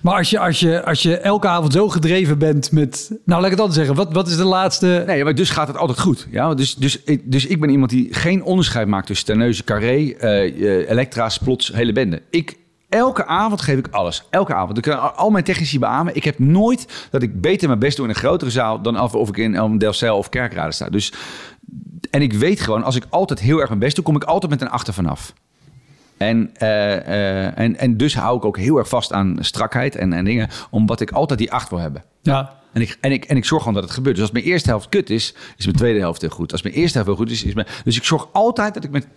Maar 0.02 0.14
als 0.16 0.30
je, 0.30 0.38
als, 0.38 0.60
je, 0.60 0.84
als 0.84 1.02
je 1.02 1.16
elke 1.16 1.48
avond 1.48 1.72
zo 1.72 1.88
gedreven 1.88 2.38
bent 2.38 2.72
met... 2.72 3.08
Nou, 3.24 3.40
laat 3.40 3.44
ik 3.44 3.50
het 3.50 3.60
anders 3.60 3.76
zeggen. 3.78 3.94
Wat, 3.94 4.12
wat 4.12 4.28
is 4.28 4.36
de 4.36 4.44
laatste... 4.44 5.02
Nee, 5.06 5.24
maar 5.24 5.34
dus 5.34 5.50
gaat 5.50 5.68
het 5.68 5.76
altijd 5.76 6.00
goed. 6.00 6.26
Ja? 6.30 6.54
Dus, 6.54 6.74
dus, 6.74 7.02
ik- 7.02 7.32
dus 7.32 7.46
ik 7.46 7.60
ben 7.60 7.70
iemand 7.70 7.90
die 7.90 8.14
geen 8.14 8.42
onderscheid 8.42 8.88
maakt 8.88 9.06
tussen 9.06 9.26
Terneuzen, 9.26 9.64
Carré, 9.64 10.10
eh, 10.12 10.90
Elektra's, 10.90 11.38
Plots, 11.38 11.72
hele 11.72 11.92
bende. 11.92 12.22
Ik, 12.30 12.56
elke 12.88 13.26
avond 13.26 13.60
geef 13.60 13.78
ik 13.78 13.88
alles. 13.90 14.24
Elke 14.30 14.54
avond. 14.54 14.76
Ik 14.76 14.82
kan 14.82 15.16
al 15.16 15.30
mijn 15.30 15.44
technici 15.44 15.78
beamen. 15.78 16.16
Ik 16.16 16.24
heb 16.24 16.38
nooit 16.38 17.08
dat 17.10 17.22
ik 17.22 17.40
beter 17.40 17.68
mijn 17.68 17.80
best 17.80 17.96
doe 17.96 18.04
in 18.04 18.10
een 18.10 18.18
grotere 18.18 18.50
zaal... 18.50 18.82
dan 18.82 19.00
of, 19.00 19.14
of 19.14 19.28
ik 19.28 19.36
in 19.36 19.54
een 19.54 19.78
Delcel 19.78 20.16
of 20.16 20.28
Kerkrade 20.28 20.72
sta. 20.72 20.88
Dus, 20.88 21.12
en 22.10 22.22
ik 22.22 22.32
weet 22.32 22.60
gewoon, 22.60 22.82
als 22.82 22.96
ik 22.96 23.06
altijd 23.08 23.40
heel 23.40 23.58
erg 23.58 23.68
mijn 23.68 23.80
best 23.80 23.94
doe... 23.94 24.04
kom 24.04 24.16
ik 24.16 24.24
altijd 24.24 24.52
met 24.52 24.60
een 24.60 24.70
achter 24.70 24.94
vanaf. 24.94 25.32
En, 26.16 26.50
eh, 26.54 26.96
eh, 26.96 27.58
en, 27.58 27.78
en 27.78 27.96
dus 27.96 28.14
hou 28.14 28.36
ik 28.36 28.44
ook 28.44 28.56
heel 28.58 28.76
erg 28.76 28.88
vast 28.88 29.12
aan 29.12 29.36
strakheid 29.40 29.96
en, 29.96 30.12
en 30.12 30.24
dingen... 30.24 30.48
omdat 30.70 31.00
ik 31.00 31.10
altijd 31.10 31.38
die 31.38 31.52
acht 31.52 31.70
wil 31.70 31.78
hebben. 31.78 32.04
Ja, 32.22 32.54
En 32.72 32.80
ik, 32.80 32.98
en, 33.00 33.12
ik, 33.12 33.24
en 33.24 33.36
ik 33.36 33.44
zorg 33.44 33.62
gewoon 33.62 33.74
dat 33.74 33.84
het 33.84 33.92
gebeurt. 33.92 34.14
Dus 34.14 34.24
als 34.24 34.34
mijn 34.34 34.44
eerste 34.44 34.68
helft 34.68 34.88
kut 34.88 35.10
is, 35.10 35.34
is 35.56 35.64
mijn 35.64 35.76
tweede 35.76 35.98
helft 35.98 36.20
heel 36.20 36.30
goed. 36.30 36.52
Als 36.52 36.62
mijn 36.62 36.74
eerste 36.74 36.98
helft 36.98 37.08
heel 37.08 37.24
goed 37.24 37.30
is, 37.30 37.44
is 37.44 37.54
mijn... 37.54 37.66
Dus 37.84 37.96
ik 37.96 38.04
zorg 38.04 38.28
altijd 38.32 38.74
dat 38.74 38.84
ik 38.84 38.90
met 38.90 39.06
4-0 39.06 39.08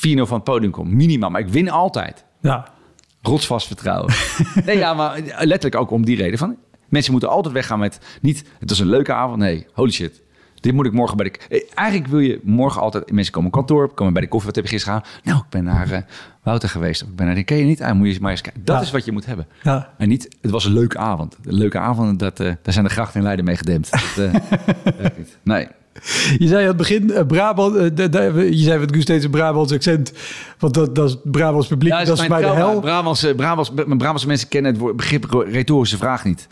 van 0.00 0.34
het 0.34 0.44
podium 0.44 0.70
kom. 0.70 0.96
Minimaal. 0.96 1.30
Maar 1.30 1.40
ik 1.40 1.48
win 1.48 1.70
altijd. 1.70 2.24
ja. 2.40 2.76
Rotsvast 3.22 3.66
vertrouwen. 3.66 4.12
nee, 4.66 4.78
ja, 4.78 4.94
maar 4.94 5.20
letterlijk 5.38 5.74
ook 5.76 5.90
om 5.90 6.04
die 6.04 6.16
reden. 6.16 6.38
Van, 6.38 6.56
mensen 6.88 7.12
moeten 7.12 7.30
altijd 7.30 7.54
weggaan 7.54 7.78
met 7.78 7.98
niet... 8.20 8.44
Het 8.58 8.68
was 8.68 8.78
een 8.78 8.86
leuke 8.88 9.12
avond. 9.12 9.38
Nee, 9.38 9.66
holy 9.72 9.90
shit. 9.90 10.22
Dit 10.60 10.72
moet 10.72 10.86
ik 10.86 10.92
morgen 10.92 11.16
bij 11.16 11.30
de... 11.30 11.38
Eh, 11.56 11.62
Eigenlijk 11.74 12.10
wil 12.10 12.18
je 12.20 12.40
morgen 12.42 12.80
altijd... 12.82 13.10
Mensen 13.12 13.32
komen 13.32 13.48
op 13.48 13.54
kantoor, 13.54 13.94
komen 13.94 14.12
bij 14.12 14.22
de 14.22 14.28
koffie. 14.28 14.46
Wat 14.46 14.56
heb 14.56 14.64
je 14.64 14.70
gisteren 14.70 14.98
gedaan? 15.02 15.12
Nou, 15.24 15.38
ik 15.38 15.48
ben 15.50 15.64
naar 15.64 15.90
eh, 15.90 16.00
Wouter 16.42 16.68
geweest. 16.68 17.02
Of 17.02 17.08
ik 17.08 17.16
ben 17.16 17.26
naar... 17.26 17.34
Die 17.34 17.44
ken 17.44 17.56
je 17.56 17.64
niet? 17.64 17.82
Ah, 17.82 17.92
moet 17.92 18.14
je 18.14 18.20
maar 18.20 18.30
eens 18.30 18.40
kijken. 18.40 18.64
Dat 18.64 18.76
Ja. 18.76 18.82
is 18.82 18.90
wat 18.90 19.04
je 19.04 19.12
moet 19.12 19.26
hebben. 19.26 19.46
Ja. 19.62 19.94
En 19.98 20.08
niet, 20.08 20.36
het 20.40 20.50
was 20.50 20.64
een 20.64 20.72
leuke 20.72 20.98
avond. 20.98 21.36
Een 21.44 21.54
leuke 21.54 21.78
avond, 21.78 22.18
dat, 22.18 22.40
eh, 22.40 22.46
daar 22.62 22.72
zijn 22.72 22.84
de 22.84 22.90
grachten 22.90 23.16
in 23.18 23.22
Leiden 23.24 23.44
mee 23.44 23.56
gedempt. 23.56 23.90
Dat, 23.90 24.32
eh, 24.32 24.32
niet. 25.18 25.38
Nee. 25.42 25.68
Je 26.38 26.46
zei 26.46 26.60
aan 26.62 26.68
het 26.68 26.76
begin, 26.76 27.12
eh, 27.12 27.26
Brabant, 27.26 27.76
eh, 27.76 27.82
de- 27.94 28.08
de- 28.08 28.48
je 28.50 28.62
zei 28.64 28.78
met 28.78 28.92
Guus 28.92 29.02
steeds 29.02 29.24
een 29.24 29.30
Brabants 29.30 29.72
accent. 29.72 30.12
Want 30.58 30.74
dat, 30.74 30.94
dat 30.94 31.06
is 31.08 31.12
het 31.22 31.30
Brabants 31.32 31.66
publiek, 31.68 31.92
Ja, 31.92 32.04
dat 32.04 32.20
is 32.20 32.26
bij 32.26 32.40
de 32.40 32.46
hel. 32.46 32.80
Brabantse, 32.80 33.34
Brabants, 33.34 33.70
mijn 33.86 33.98
Brabantse 33.98 34.26
mensen 34.26 34.48
kennen 34.48 34.70
het 34.72 34.80
woord, 34.80 34.96
begrip 34.96 35.44
retorische 35.50 35.96
vraag 35.96 36.24
niet. 36.24 36.46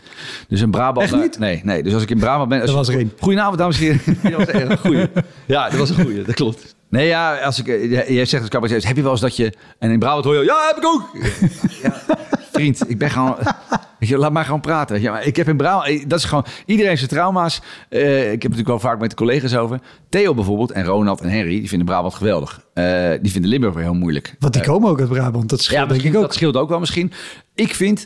Dus 0.47 0.61
een 0.61 0.71
Brabant... 0.71 1.05
Echt 1.11 1.21
niet? 1.21 1.39
Nee, 1.39 1.61
nee. 1.63 1.83
Dus 1.83 1.93
als 1.93 2.03
ik 2.03 2.09
in 2.09 2.19
Brabant 2.19 2.49
ben... 2.49 2.61
Als 2.61 2.69
Er 2.69 2.75
was 2.75 2.87
er. 2.89 3.05
Goedenavond, 3.19 3.57
dames 3.57 3.79
en 3.79 3.83
heren. 3.83 4.01
dat 4.23 4.33
was 4.33 4.45
echt 4.47 4.69
een 4.69 4.77
goeie. 4.77 5.07
Ja, 5.45 5.69
dat 5.69 5.79
was 5.79 5.89
een 5.89 5.95
goeie. 6.03 6.21
Dat 6.23 6.35
klopt. 6.35 6.75
Nee, 6.89 7.07
ja, 7.07 7.37
als 7.37 7.59
ik... 7.59 7.67
eh, 7.67 8.09
Jij 8.09 8.25
zegt 8.25 8.41
als 8.41 8.51
cabaretier, 8.51 8.87
heb 8.87 8.95
je 8.95 9.01
wel 9.01 9.11
eens 9.11 9.21
dat 9.21 9.35
je... 9.35 9.53
En 9.79 9.91
in 9.91 9.99
Brabant 9.99 10.25
hoor 10.25 10.35
je... 10.35 10.43
Ja, 10.43 10.55
heb 10.67 10.77
ik 10.77 10.85
ook! 10.85 11.09
Ja, 11.83 12.01
vriend, 12.57 12.89
ik 12.89 12.97
ben 12.97 13.09
gewoon... 13.09 13.35
Weet 13.99 14.09
je, 14.09 14.17
laat 14.17 14.31
maar 14.31 14.45
gewoon 14.45 14.61
praten. 14.61 15.01
Ja, 15.01 15.11
maar 15.11 15.25
ik 15.25 15.35
heb 15.35 15.47
in 15.47 15.57
Brabant... 15.57 15.87
eh, 15.87 16.03
Dat 16.07 16.19
is 16.19 16.25
gewoon... 16.25 16.45
Iedereen 16.65 16.97
zijn 16.97 17.09
trauma's. 17.09 17.61
Eh, 17.89 18.01
ik 18.17 18.23
heb 18.23 18.31
het 18.31 18.41
natuurlijk 18.41 18.67
wel 18.67 18.79
vaak 18.79 18.99
met 18.99 19.09
de 19.09 19.15
collega's 19.15 19.55
over. 19.55 19.79
Theo 20.09 20.33
bijvoorbeeld 20.33 20.71
en 20.71 20.85
Ronald 20.85 21.21
en 21.21 21.29
Henry, 21.29 21.59
die 21.59 21.67
vinden 21.67 21.87
Brabant 21.87 22.13
geweldig. 22.13 22.61
Eh, 22.73 23.09
die 23.21 23.31
vinden 23.31 23.49
Limburg 23.49 23.73
weer 23.73 23.83
heel 23.83 23.93
moeilijk. 23.93 24.35
Want 24.39 24.53
die 24.53 24.61
komen 24.63 24.89
ook 24.89 24.99
uit 24.99 25.09
Brabant, 25.09 25.49
dat 25.49 25.61
scheelt 25.61 25.79
Ja, 25.81 25.85
denk 25.87 26.01
ik 26.01 26.15
ook. 26.15 26.21
dat 26.21 26.33
scheelt 26.33 26.55
ook 26.57 26.69
wel 26.69 26.79
misschien. 26.79 27.11
Ik 27.55 27.75
vind 27.75 28.05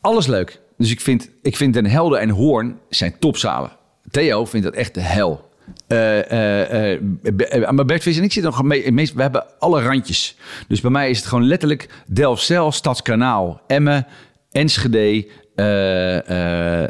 alles 0.00 0.26
leuk. 0.26 0.60
Dus 0.76 0.90
ik 0.90 1.00
vind, 1.00 1.30
ik 1.42 1.56
vind 1.56 1.74
Den 1.74 1.86
Helder 1.86 2.18
en 2.18 2.30
Hoorn 2.30 2.78
zijn 2.88 3.14
topzalen. 3.18 3.70
Theo 4.10 4.44
vindt 4.44 4.66
dat 4.66 4.74
echt 4.74 4.94
de 4.94 5.00
hel. 5.00 5.45
Eh, 5.86 6.30
eh, 6.30 6.92
eh, 6.92 7.70
maar 7.70 7.84
Bert 7.84 8.06
en 8.06 8.10
ik 8.22 8.32
zitten 8.32 8.42
nog 8.42 8.62
mee. 8.62 8.92
meest- 8.92 9.14
We 9.14 9.22
hebben 9.22 9.44
alle 9.58 9.82
randjes. 9.82 10.36
Dus 10.68 10.80
bij 10.80 10.90
mij 10.90 11.10
is 11.10 11.18
het 11.18 11.26
gewoon 11.26 11.46
letterlijk 11.46 11.88
Delfzijl, 12.06 12.72
Stadskanaal, 12.72 13.60
Emmen, 13.66 14.06
Enschede. 14.52 15.26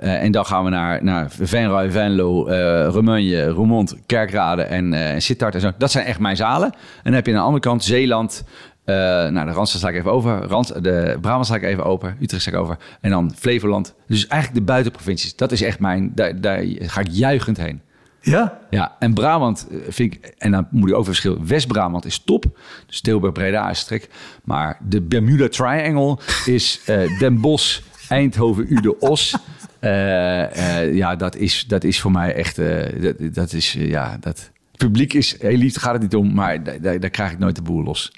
en 0.01 0.33
dan 0.33 0.47
gaan 0.47 0.65
we 0.65 0.71
naar, 0.71 1.05
naar 1.05 1.31
Venray, 1.41 1.91
Venlo, 1.91 2.47
eh 2.47 2.89
Remunje, 2.93 3.47
Roermond, 3.49 3.97
Kerkrade 4.07 4.63
en 4.63 5.23
Sittard 5.23 5.55
en 5.55 5.61
zo. 5.61 5.71
Dat 5.79 5.91
zijn 5.91 6.07
echt 6.07 6.19
mijn 6.19 6.37
zalen. 6.37 6.73
En 6.73 6.79
dan 7.03 7.13
heb 7.13 7.27
je 7.27 7.33
aan 7.33 7.39
de 7.39 7.45
andere 7.45 7.63
kant 7.63 7.85
Zeeland. 7.85 8.45
eh 8.85 8.95
nou, 9.29 9.47
de 9.47 9.53
Randstad 9.53 9.81
sla 9.81 9.89
ik 9.89 9.97
even 9.97 10.13
over. 10.13 10.43
Rand, 10.43 10.83
de 10.85 11.17
Brabant 11.21 11.47
sla 11.47 11.57
ik 11.57 11.63
even 11.63 11.85
open. 11.85 12.17
Utrecht 12.21 12.43
sla 12.43 12.53
ik 12.53 12.59
over. 12.59 12.77
En 13.01 13.11
dan 13.11 13.33
Flevoland. 13.37 13.95
Dus 14.09 14.27
eigenlijk 14.27 14.61
de 14.67 14.73
buitenprovincies. 14.73 15.37
Dat 15.37 15.53
is 15.53 15.63
echt 15.63 15.79
mijn... 15.79 16.13
Daar, 16.15 16.41
daar 16.41 16.63
ga 16.79 17.01
ik 17.01 17.09
juichend 17.11 17.57
heen. 17.57 17.81
Ja? 18.27 18.59
Ja, 18.71 18.97
en 18.99 19.15
Brabant 19.15 19.67
eh, 19.71 19.79
vind 19.89 20.15
ik, 20.15 20.35
en 20.39 20.51
dan 20.51 20.67
moet 20.71 20.89
ik 20.89 20.95
ook 20.95 21.05
verschillen. 21.05 21.47
West-Brabant 21.47 22.05
is 22.05 22.19
top. 22.19 22.59
Dus 22.87 23.01
Tilburg-Breda 23.01 23.71
is 23.71 23.79
strik. 23.79 24.09
Maar 24.45 24.79
de 24.89 25.01
Bermuda 25.01 25.49
Triangle 25.49 26.19
is 26.45 26.81
eh, 26.87 27.19
Den 27.19 27.41
Bosch, 27.41 27.81
Eindhoven, 28.09 28.73
Ude, 28.73 28.99
Os. 28.99 29.37
Eh, 29.79 30.95
ja, 30.95 31.17
dat 31.17 31.37
is, 31.37 31.65
dat 31.69 31.85
is 31.85 32.01
voor 32.01 32.11
mij 32.11 32.35
echt, 32.35 32.57
dat, 33.03 33.35
dat 33.35 33.53
is, 33.53 33.73
ja, 33.73 34.17
dat... 34.21 34.51
Publiek 34.77 35.13
is 35.13 35.39
daar 35.39 35.71
gaat 35.71 35.93
het 35.93 36.03
niet 36.03 36.15
om, 36.15 36.35
maar 36.35 36.81
daar, 36.81 37.01
daar, 37.01 37.11
krijg 37.11 37.33
ik 37.33 37.39
nooit 37.39 37.57
de 37.57 37.63
boel 37.63 37.83
los. 37.83 38.13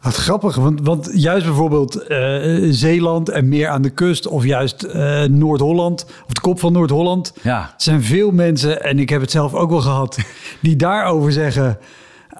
Wat 0.00 0.14
grappig, 0.14 0.54
want, 0.56 0.80
want 0.82 1.10
juist 1.12 1.46
bijvoorbeeld 1.46 1.96
eh, 2.06 2.18
Zeeland 2.70 3.28
en 3.28 3.48
meer 3.48 3.68
aan 3.68 3.82
de 3.82 3.90
kust... 3.90 4.26
of 4.26 4.44
juist 4.44 4.82
eh, 4.82 5.22
Noord-Holland, 5.24 6.04
of 6.26 6.32
de 6.32 6.40
kop 6.40 6.60
van 6.60 6.72
Noord-Holland... 6.72 7.32
Ja. 7.42 7.74
zijn 7.76 8.02
veel 8.02 8.30
mensen, 8.30 8.82
en 8.82 8.98
ik 8.98 9.08
heb 9.08 9.20
het 9.20 9.30
zelf 9.30 9.54
ook 9.54 9.70
wel 9.70 9.80
gehad... 9.80 10.18
die 10.62 10.76
daarover 10.76 11.32
zeggen, 11.32 11.78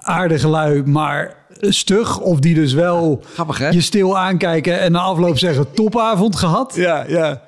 aardige 0.02 0.48
lui, 0.48 0.82
maar 0.82 1.34
stug. 1.60 2.18
Of 2.20 2.38
die 2.40 2.54
dus 2.54 2.72
wel 2.72 3.22
Grappig, 3.32 3.58
hè? 3.58 3.68
je 3.68 3.80
stil 3.80 4.18
aankijken 4.18 4.80
en 4.80 4.92
na 4.92 4.98
afloop 5.00 5.38
zeggen... 5.38 5.72
topavond 5.74 6.36
gehad. 6.36 6.74
Ja, 6.76 7.04
ja. 7.08 7.42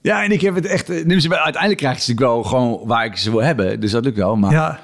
Ja, 0.00 0.24
en 0.24 0.30
ik 0.30 0.40
heb 0.40 0.54
het 0.54 0.66
echt... 0.66 0.90
eh, 0.90 1.04
neem 1.04 1.20
ze 1.20 1.28
bij- 1.28 1.38
Uiteindelijk 1.38 1.80
krijg 1.82 1.96
je 1.96 2.02
ze 2.02 2.14
wel 2.14 2.42
gewoon 2.42 2.80
waar 2.84 3.04
ik 3.04 3.16
ze 3.16 3.30
wil 3.30 3.42
hebben. 3.42 3.80
Dus 3.80 3.90
dat 3.90 4.04
lukt 4.04 4.16
wel, 4.16 4.36
maar... 4.36 4.52
Ja. 4.52 4.78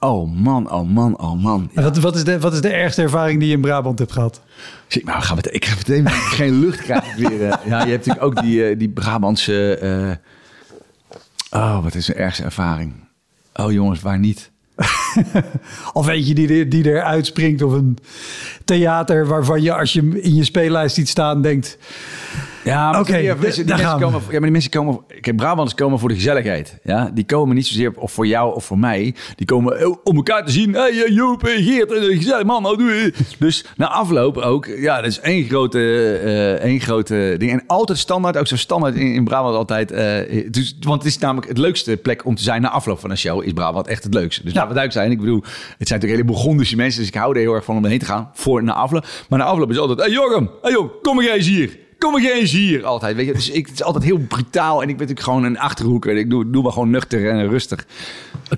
Oh 0.00 0.28
man, 0.32 0.70
oh 0.72 0.88
man, 0.88 1.18
oh 1.18 1.42
man. 1.42 1.70
Wat, 1.74 1.98
wat, 1.98 2.14
is 2.16 2.24
de, 2.24 2.40
wat 2.40 2.52
is 2.52 2.60
de 2.60 2.68
ergste 2.72 3.02
ervaring 3.02 3.38
die 3.38 3.48
je 3.48 3.54
in 3.54 3.60
Brabant 3.60 3.98
hebt 3.98 4.12
gehad? 4.12 4.40
Zeg, 4.86 5.02
maar 5.02 5.22
gaan 5.22 5.36
we, 5.36 5.50
ik 5.50 5.64
ga 5.64 5.76
meteen 5.76 6.08
geen 6.10 6.58
lucht 6.60 6.80
krijgen 6.82 7.28
weer. 7.28 7.48
eh. 7.48 7.58
ja, 7.70 7.84
je 7.84 7.90
hebt 7.90 8.06
natuurlijk 8.06 8.24
ook 8.24 8.42
die, 8.42 8.68
eh, 8.68 8.78
die 8.78 8.88
Brabantse... 8.88 9.76
eh, 11.50 11.60
oh, 11.60 11.82
wat 11.82 11.94
is 11.94 12.08
een 12.08 12.14
ergste 12.14 12.42
ervaring. 12.42 12.94
Oh 13.54 13.72
jongens, 13.72 14.00
waar 14.00 14.18
niet? 14.18 14.50
Of 15.92 16.08
eentje 16.08 16.34
die, 16.34 16.58
er- 16.58 16.68
die 16.68 16.86
eruit 16.90 17.26
springt 17.26 17.62
of 17.62 17.72
een 17.72 17.98
theater 18.64 19.26
waarvan 19.26 19.62
je 19.62 19.74
als 19.74 19.92
je 19.92 20.00
hem 20.00 20.14
in 20.14 20.34
je 20.34 20.44
speellijst 20.44 20.94
ziet 20.94 21.08
staan 21.08 21.42
denkt... 21.42 21.78
Ja, 22.64 22.90
maar 22.90 23.00
Oké, 23.00 23.18
die, 23.18 23.34
mensen, 23.34 23.66
die 23.66 23.76
komen, 23.76 24.10
ja, 24.12 24.30
maar 24.30 24.40
die 24.40 24.50
mensen 24.50 24.70
komen... 24.70 25.00
Kijk, 25.20 25.36
Brabanters 25.36 25.74
komen 25.74 25.98
voor 25.98 26.08
de 26.08 26.14
gezelligheid. 26.14 26.78
Ja? 26.84 27.10
Die 27.14 27.24
komen 27.24 27.54
niet 27.54 27.66
zozeer 27.66 27.92
of 27.96 28.12
voor 28.12 28.26
jou 28.26 28.54
of 28.54 28.64
voor 28.64 28.78
mij. 28.78 29.14
Die 29.36 29.46
komen 29.46 29.78
eh, 29.80 29.94
om 30.04 30.16
elkaar 30.16 30.44
te 30.44 30.52
zien. 30.52 30.72
Hey, 30.74 31.04
eh, 31.04 31.14
Joop, 31.14 31.44
eh, 31.44 31.64
Geert, 31.64 31.92
gezellig 31.92 32.44
man, 32.44 32.62
nou 32.62 32.76
doe 32.76 32.90
je. 32.90 33.12
Dus 33.38 33.64
na 33.76 33.88
afloop 33.88 34.36
ook, 34.36 34.66
ja, 34.66 34.96
dat 34.96 35.10
is 35.10 35.20
één 35.20 35.44
grote, 35.44 36.12
één 36.62 36.80
grote 36.80 37.34
ding. 37.38 37.50
En 37.52 37.62
altijd 37.66 37.98
standaard, 37.98 38.36
ook 38.36 38.46
zo 38.46 38.56
standaard 38.56 38.94
in, 38.94 39.14
in 39.14 39.24
Brabant 39.24 39.54
altijd. 39.56 39.88
dus, 40.52 40.76
want 40.80 41.02
het 41.02 41.12
is 41.12 41.18
namelijk 41.18 41.48
het 41.48 41.58
leukste 41.58 41.96
plek 41.96 42.24
om 42.24 42.34
te 42.34 42.42
zijn 42.42 42.62
na 42.62 42.70
afloop 42.70 43.00
van 43.00 43.10
een 43.10 43.18
show. 43.18 43.42
Is 43.44 43.52
Brabant 43.52 43.86
echt 43.86 44.04
het 44.04 44.14
leukste. 44.14 44.42
Dus 44.42 44.54
laten 44.54 44.68
we 44.68 44.74
duidelijk 44.74 44.92
zijn. 44.92 45.05
Ik 45.10 45.20
bedoel, 45.20 45.42
het 45.78 45.88
zijn 45.88 46.00
natuurlijk 46.00 46.12
hele 46.12 46.24
Burgondische 46.24 46.76
mensen. 46.76 47.00
Dus 47.00 47.08
ik 47.08 47.14
hou 47.14 47.34
er 47.34 47.40
heel 47.40 47.54
erg 47.54 47.64
van 47.64 47.76
om 47.76 47.84
erheen 47.84 47.98
te 47.98 48.04
gaan 48.04 48.30
voor 48.32 48.62
na 48.62 48.72
afloop. 48.72 49.06
Maar 49.28 49.38
na 49.38 49.44
afloop 49.44 49.70
is 49.70 49.78
altijd, 49.78 49.98
hey 49.98 50.10
Jochem, 50.10 50.50
hey 50.62 50.70
Jochem, 50.70 50.90
kom 51.02 51.16
maar 51.16 51.24
eens 51.24 51.46
hier. 51.46 51.84
Kom 51.98 52.12
maar 52.12 52.22
eens 52.22 52.52
hier 52.52 52.84
altijd. 52.84 53.16
Weet 53.16 53.26
je? 53.26 53.32
Dus 53.32 53.50
ik, 53.50 53.66
het 53.66 53.74
is 53.74 53.82
altijd 53.82 54.04
heel 54.04 54.18
brutaal. 54.18 54.82
En 54.82 54.88
ik 54.88 54.96
ben 54.96 55.06
natuurlijk 55.06 55.26
gewoon 55.26 55.44
een 55.44 55.58
achterhoeker. 55.58 56.16
Ik 56.16 56.30
doe, 56.30 56.50
doe 56.50 56.62
maar 56.62 56.72
gewoon 56.72 56.90
nuchter 56.90 57.30
en 57.30 57.48
rustig. 57.48 57.86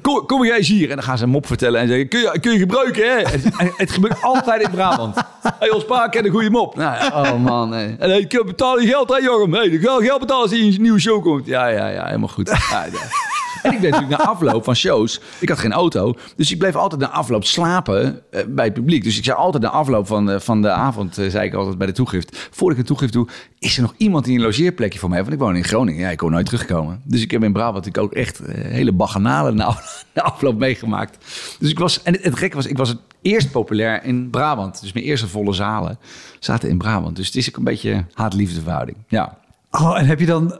Kom, 0.03 0.27
kom 0.27 0.39
maar 0.39 0.57
eens 0.57 0.69
hier. 0.69 0.91
En 0.91 0.97
dan 0.97 1.05
gaan 1.05 1.19
ze 1.19 1.25
een 1.25 1.31
mop 1.31 1.47
vertellen. 1.47 1.81
En 1.81 1.89
zeggen, 1.89 2.09
kun 2.09 2.21
je, 2.21 2.41
kun 2.41 2.53
je 2.53 2.59
gebruiken 2.59 3.03
hè? 3.03 3.17
En, 3.17 3.43
en 3.59 3.73
het 3.77 3.91
gebeurt 3.91 4.23
altijd 4.23 4.63
in 4.63 4.71
Brabant. 4.71 5.17
Hey, 5.59 5.71
ons 5.71 5.85
pa 5.85 6.09
kent 6.09 6.25
een 6.25 6.31
goede 6.31 6.51
mop. 6.51 6.77
Nou, 6.77 7.13
oh 7.13 7.45
man. 7.45 7.75
En 7.75 8.19
ik 8.19 8.43
betaal 8.47 8.81
je 8.81 8.87
geld 8.87 9.09
hè 9.09 9.17
Jochem. 9.17 9.55
Hey, 9.55 9.67
ik 9.67 9.83
ga 9.83 10.01
geld 10.01 10.21
betalen 10.21 10.43
als 10.43 10.51
je 10.51 10.65
een 10.65 10.83
nieuwe 10.83 11.01
show 11.01 11.23
komt. 11.23 11.47
Ja, 11.47 11.67
ja, 11.67 11.89
ja. 11.89 12.05
Helemaal 12.05 12.29
goed. 12.29 12.49
Ja, 12.49 12.85
ja. 12.93 13.28
En 13.63 13.73
ik 13.73 13.81
ben 13.81 13.91
natuurlijk 13.91 14.23
na 14.23 14.29
afloop 14.29 14.65
van 14.65 14.75
shows, 14.77 15.21
ik 15.41 15.49
had 15.49 15.59
geen 15.59 15.73
auto, 15.73 16.15
dus 16.37 16.51
ik 16.53 16.59
bleef 16.59 16.75
altijd 16.75 17.01
na 17.01 17.09
afloop 17.11 17.45
slapen 17.45 18.21
eh, 18.31 18.41
bij 18.49 18.65
het 18.65 18.75
publiek. 18.75 19.05
Dus 19.05 19.19
ik 19.19 19.25
zei 19.25 19.37
altijd 19.37 19.63
na 19.63 19.69
afloop 19.69 20.07
van, 20.07 20.27
de- 20.27 20.41
van 20.41 20.63
de 20.63 20.71
avond, 20.71 21.19
eh, 21.19 21.31
zei 21.31 21.47
ik 21.47 21.55
altijd 21.55 21.79
bij 21.79 21.87
de 21.87 21.93
toegift, 21.93 22.49
voordat 22.51 22.73
ik 22.79 22.83
een 22.83 22.89
toegift 22.89 23.13
doe, 23.13 23.27
is 23.59 23.77
er 23.77 23.83
nog 23.83 23.95
iemand 23.97 24.25
die 24.25 24.37
een 24.39 24.45
logeerplekje 24.45 24.99
voor 24.99 25.09
mij 25.09 25.19
heeft? 25.19 25.31
Want 25.31 25.41
ik 25.41 25.47
woon 25.49 25.57
in 25.57 25.65
Groningen, 25.65 26.01
ja, 26.01 26.09
ik 26.11 26.17
kon 26.19 26.31
nooit 26.31 26.47
terugkomen. 26.47 27.01
Dus 27.05 27.23
ik 27.23 27.31
heb 27.31 27.45
in 27.45 27.53
Brabant 27.53 27.87
ik 27.87 27.99
ook 27.99 28.13
echt 28.13 28.39
eh, 28.41 28.65
hele 28.65 28.93
baganalen 28.93 29.55
na, 29.57 29.77
afloop 30.15 30.59
meegemaakt. 30.59 31.19
Dus 31.59 31.71
ik 31.71 31.79
was, 31.79 32.03
en 32.03 32.13
het, 32.13 32.25
het 32.25 32.39
gekke 32.39 32.57
was, 32.57 32.67
ik 32.67 32.77
was 32.77 32.89
het 32.89 32.99
eerst 33.23 33.51
populair 33.51 34.05
in 34.05 34.31
Brabant. 34.31 34.81
Dus 34.81 34.93
mijn 34.93 35.05
eerste 35.05 35.29
volle 35.29 35.53
zalen 35.53 35.99
zaten 36.39 36.69
in 36.69 36.79
Brabant. 36.79 37.17
Dus 37.17 37.27
het 37.27 37.37
is 37.37 37.49
ook 37.49 37.57
een 37.57 37.65
beetje 37.65 38.05
haat-liefde 38.13 38.61
verhouding. 38.61 38.97
Ja. 39.09 39.39
Oh, 39.71 39.99
en 39.99 40.07
heb 40.07 40.21
je 40.21 40.27
dan... 40.27 40.59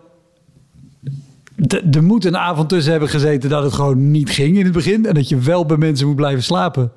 Er 1.91 2.03
moet 2.03 2.25
een 2.25 2.37
avond 2.37 2.69
tussen 2.69 2.91
hebben 2.91 3.09
gezeten 3.09 3.51
dat 3.51 3.63
het 3.63 3.73
gewoon 3.73 4.11
niet 4.11 4.31
ging 4.31 4.59
in 4.59 4.65
het 4.65 4.73
begin. 4.73 5.07
En 5.07 5.15
dat 5.15 5.29
je 5.29 5.39
wel 5.39 5.67
bij 5.67 5.77
mensen 5.77 6.07
moet 6.07 6.17
blijven 6.17 6.43
slapen. 6.43 6.93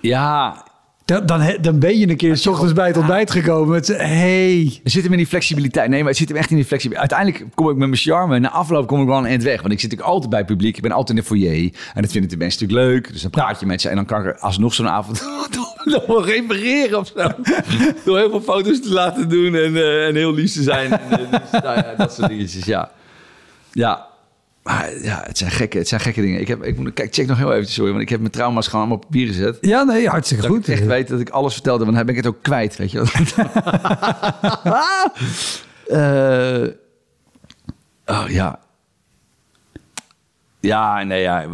Ja, 0.00 0.64
Dan, 1.04 1.26
dan, 1.60 1.78
ben 1.78 1.98
je 1.98 2.08
een 2.08 2.16
keer 2.16 2.36
s 2.36 2.46
ochtends 2.46 2.72
bij 2.72 2.86
het 2.86 2.96
ontbijt 2.96 3.30
gekomen 3.30 3.68
met 3.68 3.86
hey. 3.86 4.80
Het 4.82 4.92
zit 4.92 5.02
hem 5.02 5.12
in 5.12 5.18
die 5.18 5.26
flexibiliteit. 5.26 5.88
Nee, 5.88 5.98
maar 5.98 6.08
het 6.08 6.16
zit 6.16 6.28
hem 6.28 6.36
echt 6.36 6.50
in 6.50 6.56
die 6.56 6.64
flexibiliteit. 6.64 7.12
Uiteindelijk 7.12 7.54
kom 7.54 7.68
ik 7.68 7.76
met 7.76 7.88
mijn 7.88 8.00
charme. 8.00 8.38
Na 8.38 8.50
afloop 8.50 8.86
kom 8.86 9.00
ik 9.00 9.06
wel 9.06 9.18
een 9.18 9.26
eind 9.26 9.42
weg. 9.42 9.60
Want 9.60 9.72
ik 9.72 9.80
zit 9.80 9.90
natuurlijk 9.90 10.12
altijd 10.12 10.30
bij 10.30 10.38
het 10.38 10.48
publiek. 10.48 10.76
Ik 10.76 10.82
ben 10.82 10.92
altijd 10.92 11.18
in 11.18 11.24
de 11.24 11.28
foyer. 11.28 11.72
En 11.94 12.02
dat 12.02 12.10
vinden 12.10 12.30
de 12.30 12.36
mensen 12.36 12.66
natuurlijk 12.66 12.92
leuk. 12.92 13.12
Dus 13.12 13.22
dan 13.22 13.30
praat 13.30 13.60
je 13.60 13.66
met 13.66 13.80
ze. 13.80 13.88
En 13.88 13.96
dan 13.96 14.04
kan 14.04 14.26
ik 14.26 14.36
alsnog 14.36 14.74
zo'n 14.74 14.88
avond 14.88 15.24
nog 15.84 16.06
wel 16.06 16.24
repareren 16.24 16.98
of 16.98 17.12
zo. 17.16 17.28
Door 18.04 18.18
heel 18.18 18.30
veel 18.30 18.40
foto's 18.40 18.80
te 18.80 18.92
laten 18.92 19.28
doen. 19.28 19.54
En, 19.54 19.76
eh, 19.76 20.06
en 20.06 20.14
heel 20.14 20.34
lief 20.34 20.52
te 20.52 20.62
zijn. 20.62 20.92
En, 20.92 21.28
nou 21.52 21.76
ja, 21.76 21.94
dat 21.96 22.14
soort 22.14 22.28
dingetjes, 22.28 22.64
ja. 22.64 22.90
Ja. 23.74 24.06
Maar 24.62 25.02
ja, 25.02 25.22
het 25.26 25.38
zijn 25.38 25.50
gekke, 25.50 25.78
het 25.78 25.88
zijn 25.88 26.00
gekke 26.00 26.20
dingen. 26.20 26.40
Ik, 26.40 26.48
heb, 26.48 26.64
ik 26.64 26.78
moet, 26.78 26.92
kijk, 26.92 27.14
check 27.14 27.26
nog 27.26 27.38
heel 27.38 27.52
even, 27.52 27.70
sorry. 27.70 27.90
Want 27.90 28.02
ik 28.02 28.08
heb 28.08 28.20
mijn 28.20 28.32
trauma's 28.32 28.66
gewoon 28.66 28.80
allemaal 28.80 28.96
op 28.98 29.04
papier 29.10 29.26
gezet. 29.26 29.58
Ja, 29.60 29.82
nee, 29.82 30.08
hartstikke 30.08 30.42
Dat 30.42 30.52
goed. 30.52 30.68
ik 30.68 30.74
echt 30.74 30.86
weet 30.86 31.08
dat 31.08 31.20
ik 31.20 31.28
alles 31.28 31.52
vertelde, 31.52 31.84
want 31.84 31.96
dan 31.96 32.06
ben 32.06 32.16
ik 32.16 32.24
het 32.24 32.34
ook 32.34 32.42
kwijt, 32.42 32.76
weet 32.76 32.90
je 32.90 32.98
wel. 32.98 33.06
Eh, 35.84 36.68
oh 38.06 38.24
ja. 38.28 38.58
Ja, 40.60 41.02
nee, 41.02 41.20
ja. 41.20 41.46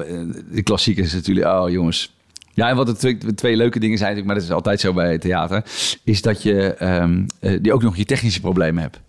De 0.50 0.62
klassieke 0.62 1.00
is 1.00 1.12
natuurlijk, 1.12 1.46
oh 1.46 1.70
jongens. 1.70 2.14
Ja, 2.54 2.68
en 2.68 2.76
wat 2.76 2.86
de 2.86 2.96
twee, 2.96 3.18
de 3.18 3.34
twee 3.34 3.56
leuke 3.56 3.78
dingen 3.78 3.98
zijn, 3.98 4.24
maar 4.26 4.34
dat 4.34 4.44
is 4.44 4.50
altijd 4.50 4.80
zo 4.80 4.92
bij 4.92 5.18
theater, 5.18 5.64
is 6.04 6.22
dat 6.22 6.42
je 6.42 6.74
ehm, 6.74 7.24
eh, 7.40 7.58
die 7.62 7.72
ook 7.72 7.82
nog 7.82 7.96
je 7.96 8.04
technische 8.04 8.40
problemen 8.40 8.82
hebt. 8.82 9.00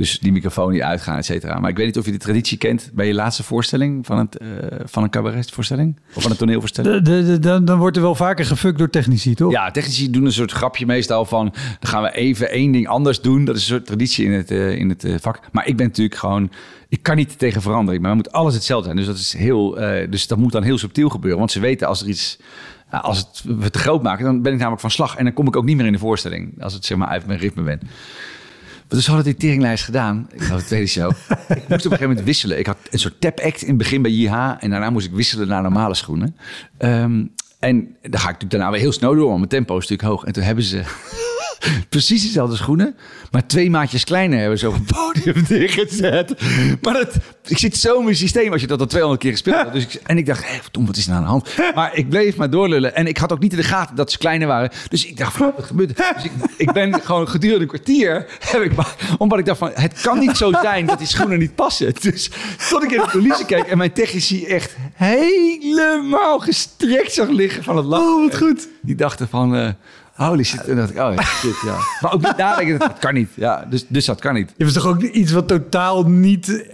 Dus 0.00 0.18
die 0.18 0.32
microfoon 0.32 0.72
die 0.72 0.84
uitgaan, 0.84 1.16
et 1.16 1.24
cetera. 1.24 1.58
Maar 1.58 1.70
ik 1.70 1.76
weet 1.76 1.86
niet 1.86 1.98
of 1.98 2.04
je 2.04 2.10
de 2.12 2.18
traditie 2.18 2.58
kent 2.58 2.90
bij 2.94 3.06
je 3.06 3.14
laatste 3.14 3.42
voorstelling 3.42 4.06
van, 4.06 4.18
het, 4.18 4.36
eh, 4.36 4.48
van 4.84 5.02
een 5.02 5.10
cabaretvoorstelling 5.10 6.00
of 6.14 6.22
van 6.22 6.30
een 6.30 6.36
toneelvoorstelling. 6.36 7.04
De, 7.04 7.22
de, 7.22 7.38
de- 7.38 7.64
dan, 7.64 7.78
wordt 7.78 7.96
er 7.96 8.02
wel 8.02 8.14
vaker 8.14 8.44
gefukt 8.44 8.78
door 8.78 8.90
technici, 8.90 9.34
toch? 9.34 9.52
Ja, 9.52 9.70
technici 9.70 10.10
doen 10.10 10.24
een 10.24 10.32
soort 10.32 10.52
grapje 10.52 10.86
meestal 10.86 11.24
van... 11.24 11.44
dan 11.80 11.90
gaan 11.90 12.02
we 12.02 12.12
even 12.12 12.50
één 12.50 12.72
ding 12.72 12.88
anders 12.88 13.20
doen. 13.20 13.44
Dat 13.44 13.56
is 13.56 13.60
een 13.62 13.74
soort 13.74 13.86
traditie 13.86 14.24
in 14.24 14.32
het, 14.32 14.50
eh, 14.50 14.78
in 14.78 14.88
het 14.88 15.04
eh, 15.04 15.14
vak. 15.20 15.40
Maar 15.52 15.66
ik 15.66 15.76
ben 15.76 15.86
natuurlijk 15.86 16.18
gewoon... 16.18 16.50
Ik 16.88 17.02
kan 17.02 17.16
niet 17.16 17.38
tegen 17.38 17.62
verandering, 17.62 18.02
maar 18.02 18.14
moet 18.14 18.32
alles 18.32 18.54
hetzelfde 18.54 18.84
zijn. 18.84 18.96
Dus 18.96 19.06
dat, 19.06 19.16
is 19.16 19.32
heel, 19.32 19.70
dus 20.10 20.26
dat 20.26 20.38
moet 20.38 20.52
dan 20.52 20.62
heel 20.62 20.78
subtiel 20.78 21.08
gebeuren. 21.08 21.38
Want 21.38 21.50
ze 21.52 21.60
weten 21.60 21.88
als 21.88 22.02
er 22.02 22.08
iets... 22.08 22.38
Als 22.90 23.18
het 23.18 23.42
we 23.58 23.70
te 23.70 23.78
groot 23.78 24.02
maken, 24.02 24.24
dan 24.24 24.42
ben 24.42 24.52
ik 24.52 24.58
namelijk 24.58 24.80
van 24.80 24.90
slag. 24.90 25.16
En 25.16 25.24
dan 25.24 25.32
kom 25.32 25.46
ik 25.46 25.56
ook 25.56 25.64
niet 25.64 25.76
meer 25.76 25.86
in 25.86 25.92
de 25.92 25.98
voorstelling. 25.98 26.62
Als 26.62 26.72
het 26.72 26.84
zeg 26.84 26.98
maar 26.98 27.08
uit 27.08 27.26
mijn 27.26 27.38
ritme 27.38 27.62
ben. 27.62 27.80
Dus 28.96 29.06
hadden 29.06 29.24
die 29.24 29.34
teringlijst 29.34 29.84
gedaan. 29.84 30.28
Ik 30.32 30.42
had 30.42 30.58
de 30.58 30.64
tweede 30.64 30.86
show. 30.86 31.10
ik 31.10 31.48
moest 31.48 31.58
op 31.58 31.70
een 31.70 31.80
gegeven 31.80 32.08
moment 32.08 32.24
wisselen. 32.24 32.58
Ik 32.58 32.66
had 32.66 32.76
een 32.90 32.98
soort 32.98 33.20
tap-act 33.20 33.62
in 33.62 33.68
het 33.68 33.76
begin 33.76 34.02
bij 34.02 34.10
JH. 34.10 34.32
En 34.58 34.70
daarna 34.70 34.90
moest 34.90 35.06
ik 35.06 35.12
wisselen 35.12 35.48
naar 35.48 35.62
normale 35.62 35.94
schoenen. 35.94 36.36
Ehm, 36.78 37.24
en 37.58 37.96
dan 38.02 38.20
ga 38.20 38.28
ik 38.28 38.32
natuurlijk 38.32 38.50
daarna 38.50 38.70
weer 38.70 38.80
heel 38.80 38.92
snel 38.92 39.14
door. 39.14 39.26
Want 39.26 39.36
mijn 39.36 39.48
tempo 39.48 39.78
is 39.78 39.88
natuurlijk 39.88 40.08
hoog. 40.08 40.24
En 40.24 40.32
toen 40.32 40.42
hebben 40.42 40.64
ze 40.64 40.82
precies 41.88 42.22
dezelfde 42.22 42.56
schoenen. 42.56 42.96
Maar 43.30 43.46
twee 43.46 43.70
maatjes 43.70 44.04
kleiner 44.04 44.38
hebben 44.38 44.58
ze 44.58 44.68
op 44.68 44.74
het 44.74 44.86
podium 44.86 45.44
neergezet. 45.48 46.34
Maar 46.82 46.94
dat, 46.94 47.14
ik 47.46 47.58
zit 47.58 47.76
zo 47.76 47.98
in 47.98 48.04
mijn 48.04 48.16
systeem 48.16 48.52
als 48.52 48.60
je 48.60 48.66
dat 48.66 48.80
al 48.80 48.86
200 48.86 49.22
keer 49.22 49.30
gespeeld 49.30 49.56
hebt. 49.56 49.72
Dus 49.72 49.82
ik, 49.82 49.94
en 49.94 50.18
ik 50.18 50.26
dacht, 50.26 50.44
hé, 50.46 50.58
wat 50.86 50.96
is 50.96 51.06
er 51.06 51.12
nou 51.12 51.24
aan 51.24 51.40
de 51.40 51.48
hand? 51.56 51.74
Maar 51.74 51.96
ik 51.96 52.08
bleef 52.08 52.36
maar 52.36 52.50
doorlullen. 52.50 52.94
En 52.94 53.06
ik 53.06 53.18
had 53.18 53.32
ook 53.32 53.40
niet 53.40 53.52
in 53.52 53.58
de 53.58 53.64
gaten 53.64 53.96
dat 53.96 54.10
ze 54.10 54.18
kleiner 54.18 54.46
waren. 54.46 54.70
Dus 54.88 55.06
ik 55.06 55.16
dacht, 55.16 55.36
van, 55.36 55.52
wat 55.56 55.64
gebeurt 55.64 55.98
er? 55.98 56.12
Dus 56.14 56.24
ik, 56.24 56.32
ik 56.56 56.72
ben 56.72 57.00
gewoon 57.00 57.28
gedurende 57.28 57.62
een 57.62 57.68
kwartier... 57.68 58.26
Heb 58.40 58.62
ik 58.62 58.76
maar, 58.76 58.94
omdat 59.18 59.38
ik 59.38 59.44
dacht 59.44 59.58
van, 59.58 59.70
het 59.74 60.00
kan 60.00 60.18
niet 60.18 60.36
zo 60.36 60.52
zijn 60.62 60.86
dat 60.86 60.98
die 60.98 61.06
schoenen 61.06 61.38
niet 61.38 61.54
passen. 61.54 61.94
Dus 62.00 62.30
tot 62.68 62.82
ik 62.82 62.90
in 62.90 63.00
de 63.00 63.06
coulissen 63.06 63.46
keek 63.46 63.64
en 63.64 63.78
mijn 63.78 63.92
technici 63.92 64.44
echt 64.44 64.76
helemaal 64.94 66.38
gestrekt 66.38 67.12
zag 67.12 67.28
liggen 67.28 67.62
van 67.64 67.76
het 67.76 67.86
lachen. 67.86 68.06
Oh, 68.06 68.22
wat 68.22 68.36
goed. 68.36 68.68
Die 68.82 68.94
dachten 68.94 69.28
van... 69.28 69.56
eh, 69.56 69.68
Holy 70.26 70.42
shit. 70.42 70.60
En 70.60 70.66
dan 70.66 70.76
dacht 70.76 70.90
ik, 70.90 70.98
oh 70.98 71.14
ja, 71.14 71.22
shit, 71.40 71.60
ja. 71.64 71.76
Maar 72.00 72.12
ook 72.12 72.22
niet 72.22 72.36
nadenken, 72.36 72.78
dat 72.78 72.98
kan 72.98 73.14
niet. 73.14 73.30
Ja, 73.34 73.66
dus, 73.70 73.84
dus 73.88 74.04
dat 74.04 74.20
kan 74.20 74.34
niet. 74.34 74.52
Je 74.56 74.64
was 74.64 74.72
toch 74.72 74.86
ook 74.86 75.02
iets 75.02 75.32
wat 75.32 75.48
totaal 75.48 76.02
niet 76.02 76.64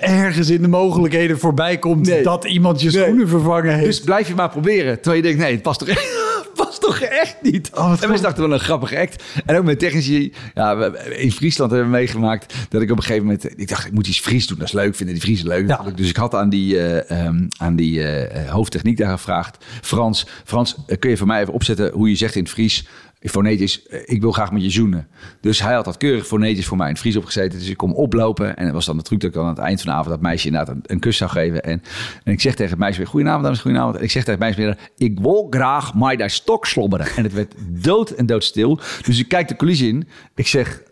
ergens 0.00 0.50
in 0.50 0.62
de 0.62 0.68
mogelijkheden 0.68 1.38
voorbij 1.38 1.78
komt... 1.78 2.06
Nee. 2.06 2.22
dat 2.22 2.44
iemand 2.44 2.80
je 2.80 2.90
schoenen 2.90 3.28
vervangen 3.28 3.74
heeft. 3.74 3.86
Dus 3.86 4.00
blijf 4.00 4.28
je 4.28 4.34
maar 4.34 4.48
proberen. 4.48 4.94
Terwijl 4.94 5.16
je 5.16 5.22
denkt, 5.22 5.38
nee, 5.38 5.52
het 5.52 5.62
past 5.62 5.78
toch 5.78 5.88
echt, 5.88 6.25
past 6.66 6.80
toch 6.80 7.00
echt 7.00 7.36
niet. 7.42 7.70
Oh, 7.74 7.90
en 7.90 8.08
mensen 8.08 8.22
dachten 8.22 8.42
wel 8.42 8.52
een 8.52 8.60
grappige 8.60 8.98
act. 8.98 9.22
En 9.46 9.56
ook 9.56 9.64
met 9.64 9.78
technici. 9.78 10.32
Ja, 10.54 10.92
in 11.10 11.32
Friesland 11.32 11.70
hebben 11.70 11.90
we 11.90 11.96
meegemaakt 11.96 12.54
dat 12.68 12.82
ik 12.82 12.90
op 12.90 12.96
een 12.96 13.02
gegeven 13.02 13.26
moment... 13.26 13.60
Ik 13.60 13.68
dacht, 13.68 13.86
ik 13.86 13.92
moet 13.92 14.06
iets 14.06 14.20
Fries 14.20 14.46
doen. 14.46 14.58
Dat 14.58 14.66
is 14.66 14.72
leuk. 14.72 14.94
Vinden 14.94 15.14
die 15.14 15.24
Friesen 15.24 15.48
leuk. 15.48 15.96
Dus 15.96 16.08
ik 16.08 16.16
had 16.16 16.34
aan 16.34 16.48
die, 16.48 16.78
eh, 16.78 17.24
ehm, 17.26 17.46
aan 17.58 17.76
die 17.76 18.02
eh, 18.02 18.50
hoofdtechniek 18.50 18.96
daar 18.96 19.10
gevraagd. 19.10 19.64
Frans, 19.82 20.26
Frans, 20.44 20.76
eh, 20.86 20.98
kun 20.98 21.10
je 21.10 21.16
voor 21.16 21.26
mij 21.26 21.40
even 21.40 21.52
opzetten 21.52 21.92
hoe 21.92 22.08
je 22.08 22.16
zegt 22.16 22.34
in 22.34 22.42
het 22.42 22.52
Fries... 22.52 22.86
Fonetisch, 23.30 23.86
eh, 23.86 24.00
ik 24.04 24.20
wil 24.20 24.32
graag 24.32 24.52
met 24.52 24.62
je 24.62 24.70
zoenen. 24.70 25.08
Dus 25.40 25.62
hij 25.62 25.74
had 25.74 25.84
dat 25.84 25.96
keurig 25.96 26.26
fonetisch 26.26 26.66
voor 26.66 26.76
mij 26.76 26.86
in 26.86 26.92
het 26.92 27.02
Fries 27.02 27.16
opgezeten. 27.16 27.58
Dus 27.58 27.68
ik 27.68 27.76
kom 27.76 27.92
oplopen. 27.92 28.56
En 28.56 28.64
het 28.64 28.74
was 28.74 28.86
dan 28.86 28.96
de 28.96 29.02
truc 29.02 29.20
dat 29.20 29.30
ik 29.30 29.36
aan 29.36 29.48
het 29.48 29.58
eind 29.58 29.80
van 29.80 29.90
de 29.90 29.96
avond 29.96 30.10
dat 30.10 30.20
meisje 30.20 30.46
inderdaad 30.46 30.76
een, 30.82 30.98
kus 30.98 31.16
zou 31.16 31.30
geven. 31.30 31.62
En, 31.62 31.82
en 32.24 32.32
ik 32.32 32.40
zeg 32.40 32.54
tegen 32.54 32.70
het 32.70 32.80
meisje 32.80 32.98
weer, 32.98 33.06
goedenavond 33.06 33.44
dames, 33.44 33.60
goedenavond. 33.60 33.96
En 33.96 34.02
ik 34.02 34.10
zeg 34.10 34.24
tegen 34.24 34.40
het 34.44 34.56
meisje 34.56 34.60
weer, 34.60 35.08
ik 35.08 35.18
wil 35.18 35.46
graag 35.50 35.94
mij 35.94 36.16
daar 36.16 36.30
stok 36.30 36.66
slobberen. 36.66 37.06
En 37.16 37.22
het 37.22 37.32
werd 37.32 37.54
dood 37.68 38.10
en 38.10 38.26
doodstil. 38.26 38.80
Dus 39.02 39.18
ik 39.18 39.28
kijk 39.28 39.48
de 39.48 39.56
coulissen 39.56 39.88
in. 39.88 40.08
Ik 40.34 40.46
zeg, 40.46 40.82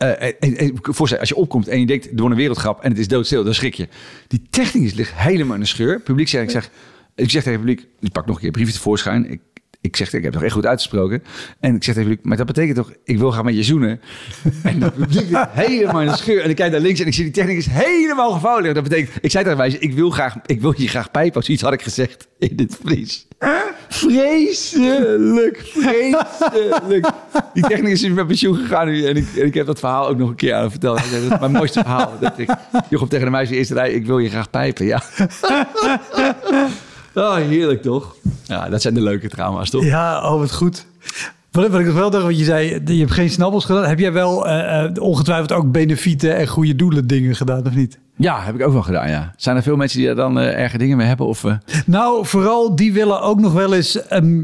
eh, 0.00 0.28
eh, 0.28 0.34
eh, 0.40 0.68
eh, 0.68 0.74
voorstel, 0.82 1.18
als 1.18 1.28
je 1.28 1.34
opkomt 1.34 1.68
en 1.68 1.80
je 1.80 1.86
denkt, 1.86 2.04
er 2.04 2.16
wordt 2.16 2.30
een 2.30 2.36
wereldgrap 2.36 2.82
en 2.82 2.90
het 2.90 2.98
is 2.98 3.08
doodstil, 3.08 3.44
dan 3.44 3.54
schrik 3.54 3.74
je. 3.74 3.88
Die 4.28 4.42
technicus 4.50 4.94
ligt 4.94 5.14
helemaal 5.14 5.54
in 5.54 5.60
de 5.60 5.66
scheur. 5.66 6.00
Publiek 6.00 6.28
zegt, 6.28 6.44
ik 6.44 6.50
zeg, 6.50 6.70
ik 7.14 7.30
zeg 7.30 7.42
tegen 7.42 7.60
het 7.60 7.68
publiek, 7.68 7.88
ik 8.00 8.12
pak 8.12 8.26
nog 8.26 8.36
een 8.36 8.42
keer 8.42 8.50
briefje 8.50 8.72
tevoorschijn. 8.72 9.30
Ik, 9.30 9.40
ik 9.80 9.96
zeg, 9.96 10.06
ik 10.06 10.12
heb 10.12 10.22
het 10.22 10.32
toch 10.32 10.42
echt 10.42 10.52
goed 10.52 10.66
uitgesproken. 10.66 11.22
En 11.60 11.74
ik 11.74 11.84
zeg 11.84 11.94
tegen 11.94 12.18
maar 12.22 12.36
dat 12.36 12.46
betekent 12.46 12.76
toch, 12.76 12.92
ik 13.04 13.18
wil 13.18 13.32
gaan 13.32 13.44
met 13.44 13.54
je 13.54 13.62
zoenen. 13.62 14.00
En 14.62 14.80
dat 14.80 14.94
publiek 14.94 15.36
helemaal 15.50 16.00
in 16.00 16.08
de 16.08 16.16
scheur. 16.16 16.42
En 16.42 16.50
ik 16.50 16.56
kijk 16.56 16.72
naar 16.72 16.80
links 16.80 17.00
en 17.00 17.06
ik 17.06 17.14
zie 17.14 17.24
die 17.24 17.32
technicus 17.32 17.66
helemaal 17.70 18.30
gevouwen. 18.30 18.74
Dat 18.74 18.82
betekent, 18.82 19.18
ik 19.20 19.30
zei 19.30 19.44
tegen 19.44 19.58
mij, 19.58 19.70
ik 19.70 19.94
wil 19.94 20.10
graag, 20.10 20.36
ik 20.46 20.60
wil 20.60 20.74
je 20.76 20.88
graag 20.88 21.10
pijpen. 21.10 21.42
Zoiets 21.42 21.62
had 21.62 21.72
ik 21.72 21.82
gezegd 21.82 22.28
in 22.38 22.52
het 22.56 22.78
Fries. 22.84 23.26
Vreselijk, 23.88 25.60
vreselijk. 25.74 27.08
Die 27.54 27.62
technicus 27.62 28.02
is 28.02 28.10
met 28.10 28.26
pensioen 28.26 28.56
gegaan 28.56 28.86
nu. 28.86 29.06
En 29.06 29.16
ik, 29.16 29.26
en 29.36 29.46
ik 29.46 29.54
heb 29.54 29.66
dat 29.66 29.78
verhaal 29.78 30.08
ook 30.08 30.18
nog 30.18 30.28
een 30.28 30.34
keer 30.34 30.54
aan 30.54 30.60
hem 30.60 30.70
verteld. 30.70 30.98
Zei, 30.98 31.22
dat 31.22 31.32
is 31.32 31.38
mijn 31.38 31.52
mooiste 31.52 31.80
verhaal. 31.80 32.12
Dat 32.20 32.38
ik, 32.38 32.50
Jochem 32.88 33.08
tegen 33.08 33.24
de 33.24 33.30
meisje 33.30 33.54
eerste 33.54 33.74
rij, 33.74 33.92
ik 33.92 34.06
wil 34.06 34.18
je 34.18 34.28
graag 34.28 34.50
pijpen. 34.50 34.86
Ja. 34.86 35.02
Oh, 37.14 37.34
heerlijk 37.34 37.82
toch? 37.82 38.16
Ja, 38.44 38.68
dat 38.68 38.82
zijn 38.82 38.94
de 38.94 39.02
leuke 39.02 39.28
trauma's 39.28 39.70
toch? 39.70 39.84
Ja, 39.84 40.32
oh, 40.32 40.38
wat 40.38 40.52
goed. 40.52 40.86
Wat, 41.50 41.68
wat 41.68 41.80
ik 41.80 41.86
nog 41.86 41.94
wel 41.94 42.10
dacht, 42.10 42.24
want 42.24 42.38
je 42.38 42.44
zei, 42.44 42.80
je 42.84 42.98
hebt 42.98 43.12
geen 43.12 43.30
snabbels 43.30 43.64
gedaan. 43.64 43.84
Heb 43.84 43.98
jij 43.98 44.12
wel 44.12 44.46
eh, 44.46 44.84
eh, 44.84 44.90
ongetwijfeld 45.00 45.52
ook 45.52 45.72
benefieten 45.72 46.36
en 46.36 46.46
goede 46.46 46.76
doelen 46.76 47.06
dingen 47.06 47.36
gedaan, 47.36 47.66
of 47.66 47.74
niet? 47.74 47.98
Ja, 48.16 48.42
heb 48.42 48.54
ik 48.54 48.66
ook 48.66 48.72
wel 48.72 48.82
gedaan, 48.82 49.10
ja. 49.10 49.32
Zijn 49.36 49.56
er 49.56 49.62
veel 49.62 49.76
mensen 49.76 49.98
die 49.98 50.06
daar 50.06 50.16
dan 50.16 50.38
eh, 50.38 50.60
erge 50.62 50.78
dingen 50.78 50.96
mee 50.96 51.06
hebben? 51.06 51.26
Of? 51.26 51.44
Nou, 51.86 52.26
vooral 52.26 52.76
die 52.76 52.92
willen 52.92 53.20
ook 53.20 53.40
nog 53.40 53.52
wel 53.52 53.74
eens 53.74 54.06
ehm, 54.06 54.42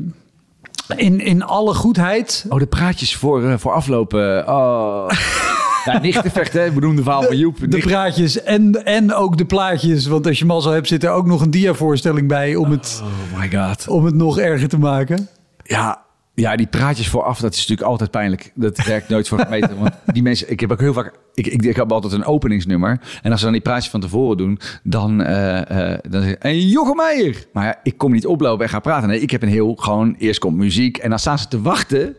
in, 0.96 1.20
in 1.20 1.42
alle 1.42 1.74
goedheid... 1.74 2.46
Oh, 2.48 2.58
de 2.58 2.66
praatjes 2.66 3.16
voor, 3.16 3.58
voor 3.58 3.72
aflopen. 3.72 4.48
Oh. 4.48 5.10
ja, 5.86 6.00
nichtenvecht, 6.00 6.52
hè. 6.52 6.70
Beroemde 6.72 7.02
verhaal 7.02 7.22
van 7.22 7.36
Joep. 7.36 7.58
De 7.60 7.66
Nicht- 7.66 7.86
praatjes 7.86 8.42
en, 8.42 8.84
en 8.84 9.14
ook 9.14 9.36
de 9.38 9.44
plaatjes. 9.44 10.06
Want 10.06 10.26
als 10.26 10.38
je 10.38 10.44
mazzel 10.44 10.72
hebt, 10.72 10.88
zit 10.88 11.04
er 11.04 11.10
ook 11.10 11.26
nog 11.26 11.40
een 11.40 11.50
diavoorstelling 11.50 12.28
bij 12.28 12.56
om 12.56 12.70
het, 12.70 13.02
Oh 13.02 13.38
my 13.40 13.50
god. 13.58 13.88
om 13.88 14.04
het 14.04 14.14
nog 14.14 14.38
erger 14.38 14.68
te 14.68 14.78
maken. 14.78 15.28
Ja, 15.64 16.04
ja, 16.34 16.56
die 16.56 16.66
praatjes 16.66 17.08
vooraf, 17.08 17.40
dat 17.40 17.52
is 17.52 17.58
natuurlijk 17.58 17.88
altijd 17.88 18.10
pijnlijk. 18.10 18.52
Dat 18.54 18.84
werkt 18.84 19.08
nooit 19.08 19.28
voor 19.28 19.38
gemeten. 19.38 19.78
Want 19.78 19.92
die 20.06 20.22
mensen, 20.22 20.50
ik 20.50 20.60
heb 20.60 20.72
ook 20.72 20.80
heel 20.80 20.92
vaak, 20.92 21.12
ik, 21.34 21.46
ik, 21.46 21.62
ik 21.62 21.76
heb 21.76 21.92
altijd 21.92 22.12
een 22.12 22.24
openingsnummer. 22.24 23.00
En 23.22 23.30
als 23.30 23.38
ze 23.38 23.44
dan 23.44 23.54
die 23.54 23.62
praatjes 23.62 23.90
van 23.90 24.00
tevoren 24.00 24.36
doen, 24.36 24.58
dan, 24.82 25.22
eh 25.22 25.98
dan 26.10 26.22
zeg 26.22 26.30
ik, 26.32 26.42
en 26.42 26.68
Jochem 26.68 26.96
Meijer. 26.96 27.44
Maar 27.52 27.64
ja, 27.64 27.78
ik 27.82 27.98
kom 27.98 28.12
niet 28.12 28.26
oplopen 28.26 28.64
en 28.64 28.70
ga 28.70 28.78
praten. 28.80 29.08
Nee, 29.08 29.20
ik 29.20 29.30
heb 29.30 29.42
een 29.42 29.48
heel, 29.48 29.74
gewoon, 29.74 30.14
eerst 30.18 30.38
komt 30.40 30.56
muziek. 30.56 30.96
En 30.96 31.10
dan 31.10 31.18
staan 31.18 31.38
ze 31.38 31.48
te 31.48 31.60
wachten 31.62 32.16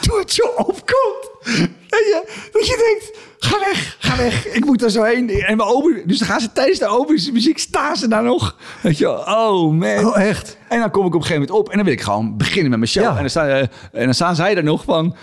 tot 0.00 0.34
je 0.34 0.54
opkomt. 0.56 1.32
Dat 2.52 2.66
je 2.66 2.98
denkt, 3.00 3.18
ga 3.38 3.58
weg, 3.58 3.96
ga 3.98 4.16
weg. 4.16 4.46
Ik 4.46 4.64
moet 4.64 4.82
er 4.82 4.90
zo 4.90 5.02
heen. 5.02 5.30
En 5.30 5.56
mijn 5.56 5.68
open, 5.68 6.02
dus 6.06 6.18
dan 6.18 6.28
gaan 6.28 6.40
ze 6.40 6.52
tijdens 6.52 6.78
de 6.78 6.86
open 6.86 7.14
muziek, 7.32 7.58
staan 7.58 7.96
ze 7.96 8.08
daar 8.08 8.22
nog. 8.22 8.56
Weet 8.80 8.98
je, 8.98 9.08
oh 9.08 9.72
man. 9.72 10.06
Oh, 10.06 10.20
echt? 10.20 10.56
En 10.68 10.78
dan 10.78 10.90
kom 10.90 11.06
ik 11.06 11.14
op 11.14 11.20
een 11.20 11.26
gegeven 11.26 11.42
moment 11.42 11.58
op 11.58 11.68
en 11.68 11.76
dan 11.76 11.84
wil 11.84 11.94
ik 11.94 12.00
gewoon 12.00 12.36
beginnen 12.36 12.70
met 12.70 12.78
mijn 12.78 12.90
show. 12.90 13.02
Ja. 13.02 13.10
En, 13.10 13.20
dan 13.20 13.30
staan, 13.30 13.48
eh, 13.48 13.58
en 13.92 14.04
dan 14.04 14.14
staan 14.14 14.34
zij 14.34 14.56
er 14.56 14.64
nog 14.64 14.84
van... 14.84 15.16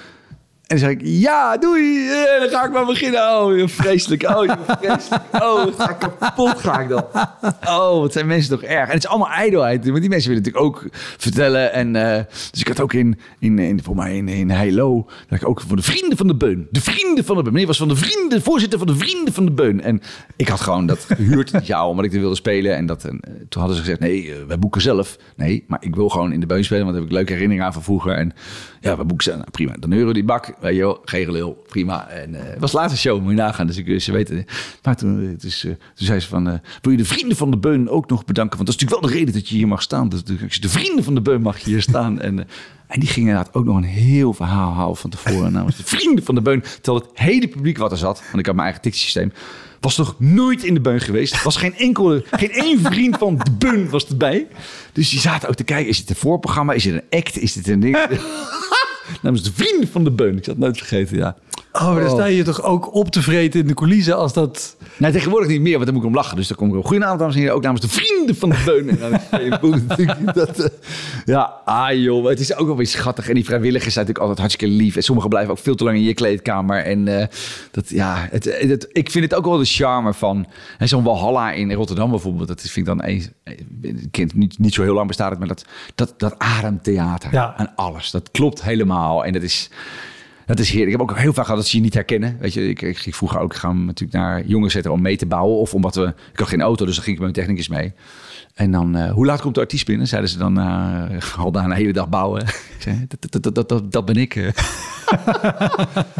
En 0.71 0.77
dan 0.77 0.89
zeg 0.89 0.97
ik, 0.97 1.01
ja, 1.03 1.57
doei. 1.57 2.07
Eh, 2.07 2.39
dan 2.39 2.49
ga 2.49 2.65
ik 2.65 2.71
maar 2.71 2.85
beginnen. 2.85 3.19
Oh, 3.19 3.57
joh, 3.57 3.67
vreselijk. 3.67 4.23
Oh, 4.23 4.45
joh, 4.45 4.57
vreselijk. 4.79 5.23
Oh, 5.31 5.67
ga 5.77 5.89
ik 5.89 5.97
kapot 6.19 6.59
ga 6.59 6.79
ik 6.79 6.89
dan. 6.89 7.05
Oh, 7.67 7.99
wat 7.99 8.13
zijn 8.13 8.27
mensen 8.27 8.59
toch 8.59 8.69
erg. 8.69 8.87
En 8.87 8.93
het 8.93 9.03
is 9.03 9.09
allemaal 9.09 9.29
ijdelheid. 9.29 9.85
Want 9.85 9.99
die 9.99 10.09
mensen 10.09 10.29
willen 10.29 10.43
natuurlijk 10.43 10.75
ook 10.75 10.89
vertellen. 11.17 11.73
En 11.73 11.95
eh, 11.95 12.23
dus 12.51 12.61
ik 12.61 12.67
had 12.67 12.79
ook 12.79 12.93
in, 12.93 13.19
in, 13.39 13.59
in 13.59 13.83
voor 13.83 13.95
mij 13.95 14.17
in, 14.17 14.27
in 14.27 14.49
Heilo, 14.49 15.09
dat 15.29 15.41
ik 15.41 15.47
ook 15.47 15.61
voor 15.61 15.75
de 15.75 15.81
vrienden 15.81 16.17
van 16.17 16.27
de 16.27 16.35
Beun. 16.35 16.67
De 16.69 16.81
vrienden 16.81 17.25
van 17.25 17.35
de 17.35 17.41
Beun. 17.41 17.53
Meneer 17.53 17.67
was 17.67 17.77
van 17.77 17.87
de 17.87 17.95
vrienden, 17.95 18.41
voorzitter 18.41 18.77
van 18.77 18.87
de 18.87 18.95
vrienden 18.95 19.33
van 19.33 19.45
de 19.45 19.51
Beun. 19.51 19.81
En 19.81 20.01
ik 20.35 20.47
had 20.47 20.61
gewoon 20.61 20.85
dat 20.85 21.05
gehuurd 21.07 21.51
dit 21.57 21.67
jaar, 21.67 21.85
omdat 21.85 22.05
ik 22.05 22.13
er 22.13 22.19
wilde 22.19 22.35
spelen. 22.35 22.75
En 22.75 22.85
dat, 22.85 23.03
en, 23.03 23.19
eh, 23.19 23.33
toen 23.49 23.61
hadden 23.61 23.75
ze 23.75 23.83
gezegd, 23.83 23.99
nee, 23.99 24.31
eh, 24.31 24.37
wij 24.47 24.59
boeken 24.59 24.81
zelf. 24.81 25.17
Nee, 25.35 25.63
maar 25.67 25.83
ik 25.83 25.95
wil 25.95 26.09
gewoon 26.09 26.33
in 26.33 26.39
de 26.39 26.45
Beun 26.45 26.63
spelen, 26.63 26.83
want 26.83 26.93
daar 26.93 27.03
heb 27.03 27.11
ik 27.11 27.17
leuke 27.17 27.31
herinneringen 27.31 27.67
aan 27.67 27.73
van 27.73 27.83
vroeger. 27.83 28.13
En 28.13 28.33
ja, 28.81 28.97
we 28.97 29.05
boeken 29.05 29.25
zelf. 29.25 29.37
Nou, 29.37 29.49
prima. 29.49 29.75
Dan 29.79 29.93
euro 29.93 30.13
die 30.13 30.23
bak. 30.23 30.53
Weet 30.61 30.75
je 30.75 31.31
wel. 31.31 31.63
Prima. 31.67 32.07
En 32.07 32.35
eh, 32.35 32.41
het 32.43 32.59
was 32.59 32.71
laatste 32.71 32.99
show, 32.99 33.21
moet 33.21 33.31
je 33.31 33.37
nagaan. 33.37 33.67
Dus 33.67 33.77
ik, 33.77 34.01
ze 34.01 34.11
weten. 34.11 34.45
Maar 34.83 34.95
toen, 34.95 35.19
eh, 35.21 35.31
eh, 35.31 35.61
toen 35.61 35.77
zei 35.93 36.19
ze 36.19 36.27
van, 36.27 36.47
eh, 36.47 36.53
wil 36.81 36.91
je 36.91 36.97
de 36.97 37.05
vrienden 37.05 37.37
van 37.37 37.51
de 37.51 37.57
Beun 37.57 37.89
ook 37.89 38.09
nog 38.09 38.25
bedanken? 38.25 38.57
Want 38.57 38.69
dat 38.69 38.75
is 38.75 38.81
natuurlijk 38.81 39.01
wel 39.01 39.11
de 39.11 39.17
reden 39.17 39.41
dat 39.41 39.49
je 39.49 39.55
hier 39.55 39.67
mag 39.67 39.81
staan. 39.81 40.09
Dus 40.09 40.23
de, 40.23 40.35
de 40.59 40.69
vrienden 40.69 41.03
van 41.03 41.15
de 41.15 41.21
Beun 41.21 41.41
mag 41.41 41.57
je 41.57 41.69
hier 41.69 41.81
staan. 41.81 42.19
En, 42.19 42.39
eh, 42.39 42.45
en 42.87 42.99
die 42.99 43.09
gingen 43.09 43.29
inderdaad 43.29 43.53
ook 43.53 43.65
nog 43.65 43.75
een 43.75 43.83
heel 43.83 44.33
verhaal 44.33 44.71
houden 44.71 44.97
van 44.97 45.09
tevoren. 45.09 45.51
Namens 45.51 45.77
de 45.77 45.83
vrienden 45.83 46.23
van 46.23 46.35
de 46.35 46.41
Beun. 46.41 46.61
Terwijl 46.81 47.05
het 47.05 47.19
hele 47.19 47.47
publiek 47.47 47.77
wat 47.77 47.91
er 47.91 47.97
zat, 47.97 48.21
want 48.25 48.39
ik 48.39 48.45
had 48.45 48.55
mijn 48.55 48.65
eigen 48.65 48.81
ticketsysteem, 48.81 49.31
was 49.79 49.97
nog 49.97 50.15
nooit 50.17 50.63
in 50.63 50.73
de 50.73 50.81
Beun 50.81 51.01
geweest. 51.01 51.43
Was 51.43 51.55
geen 51.55 51.75
enkele, 51.75 52.23
geen 52.31 52.51
één 52.51 52.79
vriend 52.79 53.17
van 53.17 53.37
de 53.37 53.51
Beun 53.51 53.89
was 53.89 54.07
erbij. 54.07 54.47
Dus 54.93 55.09
die 55.09 55.19
zaten 55.19 55.49
ook 55.49 55.55
te 55.55 55.63
kijken, 55.63 55.89
is 55.89 55.99
dit 55.99 56.09
een 56.09 56.15
voorprogramma? 56.15 56.73
Is 56.73 56.83
dit 56.83 56.93
een 56.93 57.19
act? 57.19 57.37
Is 57.37 57.53
dit 57.53 57.67
een 57.67 57.79
ding? 57.79 57.97
Namens 59.21 59.43
de 59.43 59.53
vrienden 59.53 59.87
van 59.89 60.03
de 60.03 60.11
Beun. 60.11 60.37
Ik 60.37 60.43
zal 60.43 60.53
het 60.53 60.63
nooit 60.63 60.77
vergeten, 60.77 61.17
ja. 61.17 61.35
Oh, 61.73 61.95
dan 61.95 62.09
sta 62.09 62.25
je 62.25 62.43
toch 62.43 62.63
ook 62.63 62.93
op 62.93 63.09
te 63.09 63.21
vreten 63.21 63.59
in 63.59 63.67
de 63.67 63.73
coulissen 63.73 64.17
als 64.17 64.33
dat... 64.33 64.75
Nee, 64.97 65.11
tegenwoordig 65.11 65.49
niet 65.49 65.61
meer, 65.61 65.73
want 65.73 65.85
dan 65.85 65.93
moet 65.93 66.03
ik 66.03 66.09
om 66.09 66.15
lachen. 66.15 66.35
Dus 66.35 66.47
dan 66.47 66.57
kom 66.57 66.69
ik 66.69 66.75
op. 66.75 66.85
Goedenavond, 66.85 67.19
dames 67.19 67.35
en 67.35 67.41
heren. 67.41 67.55
Ook 67.55 67.63
namens 67.63 67.81
de 67.81 67.89
vrienden 67.89 68.35
van 68.35 68.49
de 68.49 68.61
Beun. 68.65 68.89
En 68.89 68.99
dan 68.99 70.33
dat, 70.33 70.59
eh, 70.59 70.69
ja, 71.25 71.53
ah 71.65 71.93
joh. 71.93 72.27
Het 72.27 72.39
is 72.39 72.55
ook 72.55 72.67
wel 72.67 72.75
weer 72.75 72.87
schattig. 72.87 73.27
En 73.27 73.33
die 73.33 73.45
vrijwilligers 73.45 73.93
zijn 73.93 74.05
natuurlijk 74.05 74.19
altijd 74.19 74.39
hartstikke 74.39 74.75
lief. 74.75 74.95
En 74.95 75.03
sommigen 75.03 75.29
blijven 75.29 75.51
ook 75.51 75.59
veel 75.59 75.75
te 75.75 75.83
lang 75.83 75.97
in 75.97 76.03
je 76.03 76.13
kleedkamer. 76.13 76.83
En 76.83 77.07
eh, 77.19 77.27
dat, 77.71 77.89
ja, 77.89 78.27
het, 78.31 78.43
het, 78.43 78.87
ik 78.91 79.11
vind 79.11 79.23
het 79.23 79.33
ook 79.33 79.45
wel 79.45 79.57
de 79.57 79.65
charme 79.65 80.13
van... 80.13 80.47
en 80.77 80.87
Zo'n 80.87 81.03
Walhalla 81.03 81.51
in 81.51 81.73
Rotterdam 81.73 82.09
bijvoorbeeld. 82.09 82.47
Dat 82.47 82.61
vind 82.61 82.75
ik 82.75 82.85
dan... 82.85 83.03
een 83.03 84.09
kind 84.11 84.33
niet, 84.33 84.59
niet 84.59 84.73
zo 84.73 84.81
heel 84.81 84.93
lang 84.93 85.07
bestaat 85.07 85.29
het, 85.29 85.39
maar 85.39 85.47
dat, 85.47 85.65
dat, 85.95 86.13
dat 86.17 86.35
ademtheater. 86.37 87.33
Ja. 87.33 87.53
En 87.57 87.71
alles. 87.75 88.11
Dat 88.11 88.31
klopt 88.31 88.63
helemaal. 88.63 89.25
En 89.25 89.33
dat 89.33 89.41
is... 89.41 89.69
Dat 90.51 90.59
is 90.59 90.69
heerlijk. 90.69 90.91
Ik 90.91 90.99
heb 90.99 91.09
ook 91.09 91.17
heel 91.17 91.33
vaak 91.33 91.43
gehad 91.45 91.59
dat 91.59 91.69
ze 91.69 91.77
je 91.77 91.83
niet 91.83 91.93
herkennen. 91.93 92.37
Weet 92.39 92.53
je, 92.53 92.69
ik, 92.69 92.81
ik 92.81 92.97
ging 92.97 93.15
vroeger 93.15 93.39
ook 93.39 93.55
gaan 93.55 93.85
natuurlijk 93.85 94.17
naar 94.19 94.45
jongens 94.45 94.73
zetten 94.73 94.91
om 94.91 95.01
mee 95.01 95.17
te 95.17 95.25
bouwen. 95.25 95.57
Of 95.57 95.73
omdat 95.73 95.95
we... 95.95 96.13
Ik 96.31 96.39
had 96.39 96.47
geen 96.47 96.61
auto, 96.61 96.85
dus 96.85 96.95
dan 96.95 97.03
ging 97.03 97.17
ik 97.17 97.23
met 97.23 97.35
mijn 97.35 97.47
technicus 97.47 97.69
mee. 97.69 97.93
En 98.53 98.71
dan, 98.71 98.95
eh, 98.95 99.11
hoe 99.11 99.25
laat 99.25 99.41
komt 99.41 99.55
de 99.55 99.61
artiest 99.61 99.85
binnen? 99.85 100.07
Zeiden 100.07 100.29
ze 100.29 100.37
dan, 100.37 100.59
eh 100.59 101.37
al 101.43 101.51
daar 101.51 101.63
een 101.63 101.71
hele 101.71 101.93
dag 101.93 102.09
bouwen. 102.09 102.41
ik 102.75 102.75
zei, 102.79 103.07
dat, 103.07 103.43
dat, 103.43 103.69
dat, 103.69 103.91
dat, 103.91 104.05
ben 104.05 104.15
ik. 104.15 104.33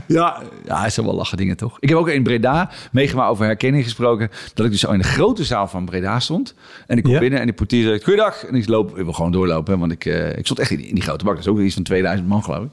ja, 0.08 0.42
ja, 0.66 0.84
het 0.84 0.94
zijn 0.94 1.06
wel 1.06 1.16
lachen 1.16 1.38
dingen 1.38 1.58
toch? 1.58 1.78
Ik 1.80 1.90
heb 1.90 1.98
ook 1.98 2.10
in 2.10 2.24
Breda 2.24 2.72
meegemaakt 2.92 3.30
over 3.30 3.46
herkenning 3.46 3.84
gesproken. 3.84 4.30
Dat 4.54 4.66
ik 4.66 4.72
dus 4.72 4.80
zo 4.82 4.92
in 4.92 5.00
de 5.00 5.04
grote 5.04 5.44
zaal 5.44 5.68
van 5.68 5.86
Breda 5.86 6.20
stond. 6.20 6.54
En 6.88 6.98
ik 6.98 7.04
kom 7.04 7.14
Ja. 7.14 7.20
binnen 7.20 7.40
en 7.40 7.46
die 7.46 7.56
portier 7.56 7.84
zegt, 7.84 8.04
goeiedag. 8.04 8.46
En 8.46 8.56
ik 8.56 8.68
loop, 8.68 8.98
ik 8.98 9.04
wil 9.04 9.14
gewoon 9.14 9.32
doorlopen. 9.32 9.80
Want 9.80 9.92
ik, 9.92 10.06
eh, 10.06 10.38
ik 10.38 10.46
stond 10.46 10.60
echt 10.60 10.72
in 10.72 10.78
die, 10.78 10.88
in 10.88 10.96
die 10.96 11.04
grote 11.04 11.24
bak. 11.26 11.36
Dat 11.36 11.44
is 11.44 11.52
ook 11.52 11.60
iets 11.60 11.74
van 11.74 11.84
2000 11.84 12.28
man 12.28 12.44
geloof 12.44 12.64
ik. 12.64 12.70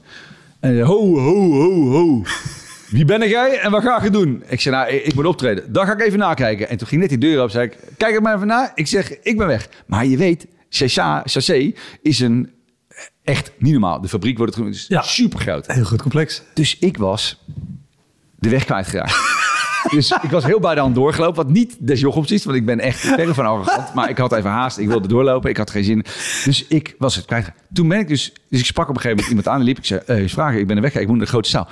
En 0.59 0.81
ho, 0.81 1.17
ho, 1.19 1.51
ho, 1.51 1.91
ho. 1.91 2.23
Wie 2.89 3.05
ben 3.05 3.29
jij 3.29 3.59
en 3.59 3.71
wat 3.71 3.83
ga 3.83 4.03
je 4.03 4.09
doen? 4.09 4.43
Ik 4.47 4.61
zei, 4.61 4.75
nou, 4.75 4.89
ik, 4.91 5.13
moet 5.15 5.25
optreden. 5.25 5.73
Dan 5.73 5.85
ga 5.85 5.93
ik 5.93 6.01
even 6.01 6.19
nakijken. 6.19 6.69
En 6.69 6.77
toen 6.77 6.87
ging 6.87 7.01
net 7.01 7.09
die 7.09 7.17
deur 7.17 7.43
op. 7.43 7.49
zei 7.49 7.65
ik, 7.65 7.77
kijk 7.97 8.15
er 8.15 8.21
maar 8.21 8.35
even 8.35 8.47
na. 8.47 8.71
Ik 8.75 8.87
zeg, 8.87 9.19
ik 9.19 9.37
ben 9.37 9.47
weg. 9.47 9.69
Maar 9.85 10.05
je 10.05 10.17
weet, 10.17 10.47
Chassé 10.69 11.73
is 12.01 12.19
een 12.19 12.51
echt 13.23 13.51
niet 13.57 13.71
normaal. 13.71 14.01
De 14.01 14.07
fabriek 14.07 14.37
wordt 14.37 14.55
het 14.55 14.85
Ja. 14.87 15.01
super 15.01 15.39
groot. 15.39 15.67
Heel 15.67 15.83
goed 15.85 16.01
complex. 16.01 16.41
Dus 16.53 16.77
ik 16.79 16.97
was 16.97 17.45
de 18.39 18.49
weg 18.49 18.65
kwijtgeraakt. 18.65 19.37
Dus 19.91 20.11
ik 20.21 20.29
was 20.29 20.45
heel 20.45 20.59
bij 20.59 20.79
aan 20.79 20.85
het 20.85 20.95
doorgelopen. 20.95 21.35
Wat 21.35 21.53
niet 21.53 21.75
des 21.79 21.99
jochoms 21.99 22.31
is, 22.31 22.45
want 22.45 22.57
ik 22.57 22.65
ben 22.65 22.79
echt 22.79 22.99
verre 22.99 23.33
van 23.33 23.45
arrogant. 23.45 23.93
Maar 23.93 24.09
ik 24.09 24.17
had 24.17 24.33
even 24.33 24.49
haast. 24.49 24.77
Ik 24.77 24.87
wilde 24.87 25.07
doorlopen. 25.07 25.49
Ik 25.49 25.57
had 25.57 25.69
geen 25.69 25.83
zin. 25.83 26.05
Dus 26.43 26.65
ik 26.67 26.95
was 26.97 27.15
het 27.15 27.25
kwijt. 27.25 27.51
Toen 27.73 27.87
ben 27.87 27.99
ik 27.99 28.07
dus... 28.07 28.33
Dus 28.49 28.59
ik 28.59 28.65
sprak 28.65 28.89
op 28.89 28.95
een 28.95 29.01
gegeven 29.01 29.23
moment 29.23 29.37
iemand 29.37 29.47
aan 29.47 29.59
en 29.59 29.65
liep. 29.65 29.77
Ik 29.77 29.85
zei, 29.85 30.01
eh, 30.05 30.17
eens 30.17 30.33
vragen, 30.33 30.59
ik 30.59 30.67
ben 30.67 30.75
er 30.75 30.81
weg. 30.81 30.95
Ik 30.95 31.07
moet 31.07 31.15
naar 31.15 31.25
de 31.25 31.31
grote 31.31 31.49
zaal. 31.49 31.67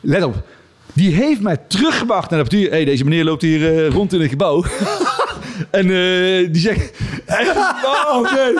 Let 0.00 0.22
op. 0.22 0.46
Die 0.92 1.14
heeft 1.14 1.40
mij 1.40 1.56
teruggebracht 1.56 2.30
naar 2.30 2.42
de 2.42 2.48
portier. 2.48 2.70
hey, 2.70 2.84
deze 2.84 3.04
meneer 3.04 3.24
loopt 3.24 3.42
hier 3.42 3.84
eh, 3.84 3.88
rond 3.88 4.12
in 4.12 4.20
het 4.20 4.30
gebouw. 4.30 4.64
En 5.70 5.82
eh, 5.82 6.52
die 6.52 6.60
zegt... 6.60 6.92
oh, 8.08 8.32
nee. 8.32 8.54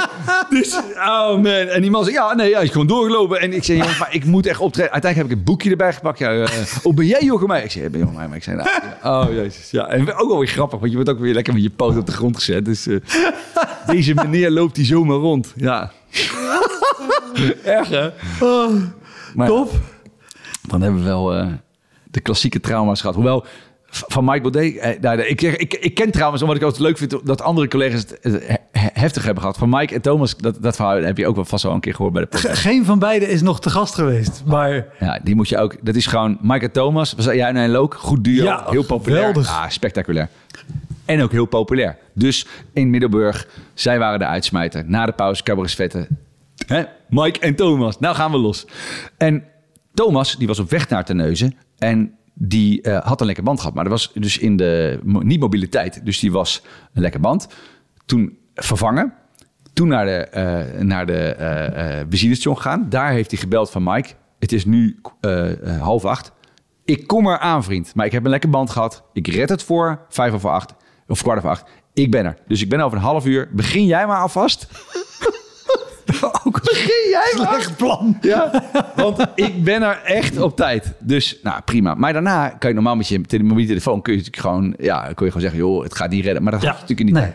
Dus, 0.50 0.76
oh 0.94 1.28
man. 1.28 1.46
En 1.46 1.80
die 1.80 1.90
man 1.90 2.05
zegt, 2.05 2.16
ja, 2.16 2.34
nee, 2.34 2.55
hij 2.55 2.62
is 2.62 2.70
gewoon 2.70 2.86
doorgelopen. 2.86 3.40
En 3.40 3.53
ik 3.53 3.64
zei, 3.64 3.78
jongens, 3.78 3.98
maar 3.98 4.14
ik 4.14 4.24
moet 4.24 4.46
echt 4.46 4.61
optreden. 4.61 4.92
Uiteindelijk 4.92 5.30
heb 5.30 5.40
ik 5.40 5.46
een 5.46 5.53
boekje 5.53 5.70
erbij 5.70 5.92
gepakt. 5.92 6.18
Ja, 6.18 6.32
eh, 6.32 6.48
oh, 6.82 6.94
ben 6.94 7.07
jij 7.07 7.22
Jochem? 7.22 7.53
Ik 7.53 7.70
zei, 7.70 7.84
ja, 7.84 7.90
ben 7.90 8.00
Jochem. 8.00 8.14
Maar 8.14 8.36
ik 8.36 8.42
zei, 8.42 8.57
nou, 8.57 8.68
ja. 9.03 9.20
oh 9.20 9.32
jezus. 9.32 9.70
Ja, 9.70 9.86
en 9.86 10.14
ook 10.14 10.28
wel 10.28 10.38
weer 10.38 10.48
grappig, 10.48 10.78
want 10.78 10.90
je 10.90 10.96
wordt 10.96 11.11
ook 11.11 11.18
weer 11.18 11.34
lekker 11.34 11.53
met 11.53 11.62
je 11.62 11.70
poot 11.70 11.96
op 11.96 12.07
de 12.07 12.12
grond 12.12 12.36
gezet. 12.36 12.64
Dus 12.64 12.86
eh, 12.86 12.96
deze 13.86 14.14
meneer 14.14 14.50
loopt 14.50 14.74
die 14.74 14.84
zomaar 14.84 15.16
rond. 15.16 15.53
Ja. 15.57 15.92
Erg, 17.64 17.88
hè? 17.88 18.11
Maar 19.34 19.46
ja, 19.46 19.55
Top. 19.55 19.70
dan 20.68 20.82
hebben 20.82 21.00
we 21.00 21.07
wel 21.07 21.24
de 22.11 22.20
klassieke 22.20 22.61
trauma's 22.61 23.00
gehad. 23.00 23.14
Hoewel, 23.14 23.44
van 23.93 24.24
Mike 24.24 24.40
Baudet... 24.40 24.76
eh, 24.76 25.01
nou, 25.01 25.20
ik, 25.20 25.43
ik, 25.43 25.74
ik 25.74 25.95
ken 25.95 26.11
trauma's 26.11 26.40
omdat 26.43 26.57
ik 26.57 26.62
altijd 26.62 26.82
leuk 26.82 26.99
vind... 26.99 27.26
dat 27.26 27.43
andere 27.43 27.68
collega's 27.68 28.01
het 28.01 28.18
he- 28.47 28.57
he- 28.80 28.88
heftig 28.93 29.24
hebben 29.24 29.43
gehad. 29.43 29.59
Van 29.59 29.68
Mike 29.68 29.95
en 29.95 30.01
Thomas, 30.01 30.36
dat, 30.36 30.62
dat 30.62 30.76
verhaal 30.76 31.03
heb 31.03 31.16
je 31.18 31.26
ook 31.26 31.34
wel 31.34 31.45
vast 31.45 31.62
wel 31.62 31.72
een 31.72 31.80
keer 31.80 31.95
gehoord 31.95 32.12
bij 32.12 32.22
de 32.22 32.28
podcast. 32.28 32.59
Geen 32.61 32.84
van 32.84 32.99
beiden 32.99 33.28
is 33.28 33.43
nog 33.43 33.61
te 33.61 33.70
gast 33.70 33.95
geweest. 33.95 34.43
Maar 34.47 34.86
Ja, 35.01 35.20
die 35.22 35.34
moet 35.34 35.49
je 35.49 35.59
ook... 35.59 35.76
Dat 35.82 35.95
is 35.95 36.07
gewoon... 36.07 36.38
Mike 36.43 36.64
en 36.64 36.72
Thomas, 36.72 37.12
was 37.12 37.24
jij 37.24 37.53
en 37.53 37.70
Look, 37.70 37.95
goed 37.95 38.24
duo, 38.24 38.45
Ja, 38.45 38.64
heel 38.70 38.84
populair. 38.84 39.18
geweldig. 39.26 39.49
Ah, 39.51 39.68
spectaculair. 39.68 40.28
En 41.05 41.22
ook 41.22 41.32
heel 41.32 41.47
populair. 41.47 41.97
Dus 42.14 42.47
in 42.72 42.90
Middelburg, 42.90 43.47
zij 43.74 43.99
waren 43.99 44.18
de 44.18 44.26
uitsmijter. 44.26 44.84
Na 44.86 45.07
de 45.07 45.12
pauze, 45.12 45.43
cabarets 45.43 45.74
vetten. 45.74 46.07
Hè? 46.66 46.82
Mike 47.09 47.40
en 47.40 47.55
Thomas, 47.55 47.99
nou 47.99 48.14
gaan 48.14 48.30
we 48.30 48.36
los. 48.38 48.66
En 49.16 49.45
Thomas, 49.95 50.36
die 50.36 50.47
was 50.47 50.59
op 50.59 50.70
weg 50.70 50.88
naar 50.88 51.05
Terneuzen. 51.05 51.57
En 51.78 52.14
die 52.35 52.83
eh, 52.83 53.07
had 53.07 53.20
een 53.20 53.26
lekker 53.26 53.45
band 53.45 53.59
gehad. 53.61 53.74
Maar 53.74 53.85
dat 53.85 53.93
was 53.93 54.11
dus 54.14 54.39
in 54.39 54.57
de... 54.57 55.01
mo- 55.03 55.20
Niet 55.20 55.41
mobiliteit. 55.41 56.05
Dus 56.05 56.18
die 56.18 56.33
was 56.33 56.62
een 56.93 57.03
lekker 57.03 57.20
band. 57.20 57.47
Toen 58.07 58.39
vervangen. 58.55 59.14
Toen 59.72 59.89
naar 59.89 60.05
de, 60.05 60.16
eh 60.16 60.80
naar 60.83 61.07
de 61.07 61.18
eh 61.18 62.07
benzinestation 62.09 62.57
gegaan. 62.57 62.87
Daar 62.89 63.11
heeft 63.11 63.30
hij 63.30 63.41
gebeld 63.41 63.70
van 63.70 63.83
Mike. 63.83 64.09
Het 64.39 64.53
is 64.53 64.64
nu 64.64 65.01
half 65.78 66.05
acht. 66.05 66.33
Ik 66.85 67.07
kom 67.07 67.26
er 67.26 67.39
aan, 67.39 67.64
vriend. 67.64 67.95
Maar 67.95 68.07
ik 68.07 68.12
heb 68.12 68.24
een 68.24 68.30
lekker 68.30 68.51
band 68.51 68.70
gehad. 68.70 69.05
Ik 69.12 69.26
red 69.26 69.49
het 69.49 69.62
voor 69.62 70.01
vijf 70.09 70.33
over 70.33 70.51
acht. 70.51 70.74
Of 71.09 71.22
kwart 71.22 71.39
over 71.39 71.51
acht. 71.51 71.64
Ik 71.95 72.11
ben 72.11 72.24
er. 72.24 72.37
Dus 72.47 72.62
ik 72.62 72.68
ben 72.68 72.80
over 72.80 72.97
een 72.99 73.05
half 73.05 73.26
uur. 73.26 73.49
Begin 73.53 73.87
jij 73.87 74.07
maar 74.07 74.20
alvast. 74.20 74.66
Begin 76.71 77.11
jij 77.11 77.35
maar. 77.37 77.47
slecht 77.53 77.77
plan. 77.77 78.17
Ja, 78.21 78.63
want 78.97 79.27
ik 79.35 79.65
ben 79.65 79.83
er 79.83 80.01
echt 80.05 80.41
op 80.41 80.57
tijd. 80.57 80.93
Dus, 80.99 81.39
nou, 81.43 81.61
prima. 81.65 81.95
Maar 81.95 82.13
daarna 82.13 82.49
kan 82.49 82.69
je 82.69 82.75
normaal 82.75 82.97
met 82.97 83.09
je 83.09 83.21
tele- 83.21 83.43
mobiele 83.43 83.69
telefoon... 83.69 84.03
kun 84.03 84.13
je 84.13 84.19
natuurlijk 84.19 84.47
gewoon, 84.47 84.75
ja, 84.79 85.01
kun 85.01 85.27
je 85.27 85.33
gewoon 85.33 85.41
zeggen... 85.41 85.59
joh, 85.61 85.83
het 85.83 85.95
gaat 85.95 86.11
niet 86.11 86.25
redden. 86.25 86.43
Maar 86.43 86.53
dat 86.53 86.63
Ja, 86.63 86.71
gaat 86.71 86.81
natuurlijk 86.81 87.09
niet. 87.11 87.19
nee. 87.25 87.33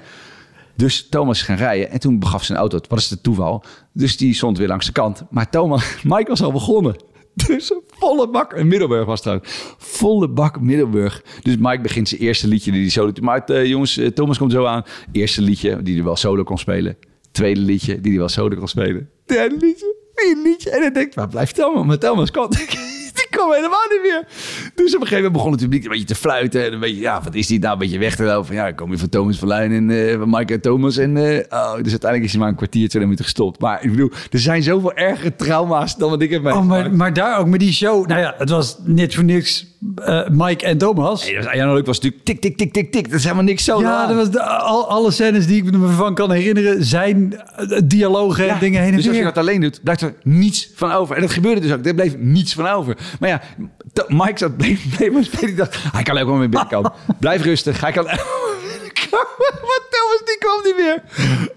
Dus 0.76 1.08
Thomas 1.10 1.40
is 1.40 1.46
gaan 1.46 1.56
rijden 1.58 1.92
en 1.92 2.00
toen 2.00 2.20
begaf 2.20 2.44
zijn 2.44 2.58
auto. 2.58 2.80
Wat 2.90 3.00
is 3.00 3.10
het 3.10 3.24
toeval? 3.24 3.64
Dus 3.94 4.18
die 4.18 4.34
stond 4.34 4.58
weer 4.58 4.68
langs 4.68 4.86
de 4.86 4.92
kant. 4.92 5.24
Maar 5.30 5.50
Thomas, 5.50 5.96
Mike 6.04 6.30
was 6.30 6.42
al 6.44 6.52
begonnen. 6.52 6.96
Dus 7.48 7.72
een 7.72 7.82
volle 8.00 8.30
bak. 8.30 8.54
En 8.54 8.68
Middelburg 8.68 9.06
was 9.06 9.22
trouwens. 9.22 9.50
Volle 9.78 10.28
bak 10.30 10.62
Middelburg. 10.62 11.22
Dus 11.42 11.56
Mike 11.58 11.82
begint 11.82 12.08
zijn 12.10 12.22
eerste 12.22 12.48
liedje 12.48 12.72
die 12.72 12.82
hij 12.82 12.90
solo... 12.90 13.12
Maar 13.22 13.44
eh, 13.44 13.66
jongens, 13.66 13.98
eh, 13.98 14.08
Thomas 14.08 14.38
komt 14.38 14.52
zo 14.52 14.66
aan. 14.66 14.84
Eerste 15.12 15.42
liedje 15.42 15.82
die 15.84 15.96
hij 15.96 16.04
wel 16.04 16.16
solo 16.16 16.44
kon 16.44 16.58
spelen. 16.58 16.98
Tweede 17.38 17.60
liedje 17.60 18.02
die 18.02 18.12
hij 18.12 18.20
wel 18.20 18.30
solo 18.30 18.56
kon 18.56 18.68
spelen. 18.68 19.10
Derde 19.26 19.56
liedje, 19.56 19.96
vierde 20.16 20.42
liedje. 20.42 20.70
En 20.70 20.82
dan 20.82 20.94
denkt, 20.94 21.16
waar 21.16 21.28
blijft 21.28 21.56
Thomas? 21.56 21.86
Maar 21.86 21.98
komt... 22.32 22.58
Die 22.58 22.97
kwam 23.38 23.52
helemaal 23.52 23.88
niet 23.90 24.02
meer. 24.02 24.24
Dus 24.76 24.96
op 24.96 25.02
een 25.02 25.08
gegeven 25.08 25.16
moment 25.16 25.34
begon 25.34 25.52
het 25.52 25.62
publiek 25.62 25.84
een 25.84 25.90
beetje 25.90 26.06
te 26.06 26.16
fluiten. 26.16 26.66
En 26.66 26.74
een 26.74 26.80
beetje, 26.80 27.00
ja, 27.02 27.22
wat 27.24 27.36
is 27.36 27.48
die 27.48 27.60
nou? 27.60 27.74
Een 27.74 27.80
beetje 27.80 28.00
weg 28.00 28.16
te 28.16 28.24
lopen. 28.24 28.56
Ja, 28.56 28.68
ik 28.68 28.76
kom 28.76 28.90
hier 28.90 28.98
van 29.00 29.10
Thomas 29.10 29.38
Verluin 29.38 29.72
en 29.90 30.20
van 30.20 30.30
Mike 30.30 30.54
en 30.54 30.62
Thomas. 30.62 30.98
En, 30.98 31.18
eh, 31.18 31.24
oh, 31.50 31.74
dus 31.76 31.90
uiteindelijk 31.92 32.24
is 32.24 32.32
hij 32.32 32.40
maar 32.40 32.50
een 32.50 32.56
kwartier, 32.56 32.90
twee 32.90 33.04
minuten 33.04 33.26
gestopt. 33.26 33.60
Maar 33.62 33.84
ik 33.84 33.92
bedoel, 33.92 34.12
er 34.32 34.40
zijn 34.40 34.64
zoveel 34.64 34.94
ergere 34.94 35.36
trauma's 35.36 35.96
dan 35.98 36.10
wat 36.10 36.22
ik 36.22 36.30
heb 36.30 36.40
Oh, 36.40 36.46
meegemaakt. 36.46 36.88
maar, 36.88 36.96
maar 36.96 37.14
daar 37.14 37.40
ook 37.40 37.48
met 37.48 37.60
die 37.60 37.74
show. 37.74 38.08
Nou 38.08 38.20
ja, 38.22 38.34
het 38.38 38.50
was 38.50 38.78
net 38.84 39.16
voor 39.16 39.24
niks 39.24 39.66
eh, 39.96 40.28
Mike 40.30 40.66
en 40.66 40.78
Thomas. 40.78 41.26
Nee, 41.26 41.36
dat 41.36 41.44
was, 41.44 41.54
Leuk 41.54 41.86
was 41.86 41.96
natuurlijk 41.96 42.24
tik, 42.26 42.42
tik, 42.42 42.58
tik, 42.58 42.74
tik, 42.74 42.92
tik. 42.92 43.06
Dat 43.10 43.14
is 43.18 43.24
helemaal 43.24 43.44
niks 43.44 43.64
zo. 43.64 43.80
Ja, 43.82 43.92
lang. 43.92 44.08
dat 44.08 44.18
was 44.18 44.32
de, 44.32 44.44
al, 44.44 44.90
alle 44.90 45.12
scènes 45.12 45.48
die 45.48 45.66
ik 45.66 45.72
me 45.78 45.88
van 45.88 46.16
kan 46.16 46.32
herinneren 46.32 46.84
zijn 46.86 47.42
dialogen 47.86 48.50
en 48.50 48.60
dingen 48.60 48.82
heen 48.82 48.90
en 48.90 48.96
dus 48.96 49.08
als 49.08 49.16
je 49.16 49.22
weer. 49.24 49.34
dat 49.34 49.44
alleen 49.44 49.62
doet, 49.62 49.84
blijft 49.84 50.02
er 50.02 50.14
niets 50.24 50.70
van 50.76 50.92
over. 50.92 51.16
En 51.16 51.22
dat 51.22 51.32
gebeurde 51.32 51.62
dus 51.62 51.72
ook. 51.72 51.86
Er 51.86 51.96
bleef 51.96 52.18
niets 52.18 52.54
van 52.54 52.68
over. 52.68 52.98
Maar 53.20 53.27
ja, 53.28 53.42
T- 53.94 54.10
Mike 54.10 54.38
zat 54.38 54.58
bleef, 54.58 54.98
bleef 54.98 55.12
maar. 55.12 55.50
Ik 55.50 55.58
dacht, 55.58 55.78
hij 55.92 56.04
kan 56.04 56.18
ook 56.18 56.28
wel 56.28 56.38
weer 56.40 56.50
binnenkomen. 56.50 56.92
Blijf 57.20 57.42
rustig. 57.44 57.82
Hij 57.82 57.92
kan. 57.92 58.08
Maar 59.12 59.82
Thomas, 59.90 60.22
die 60.26 60.38
kwam 60.40 60.60
niet 60.64 60.76
meer. 60.78 61.04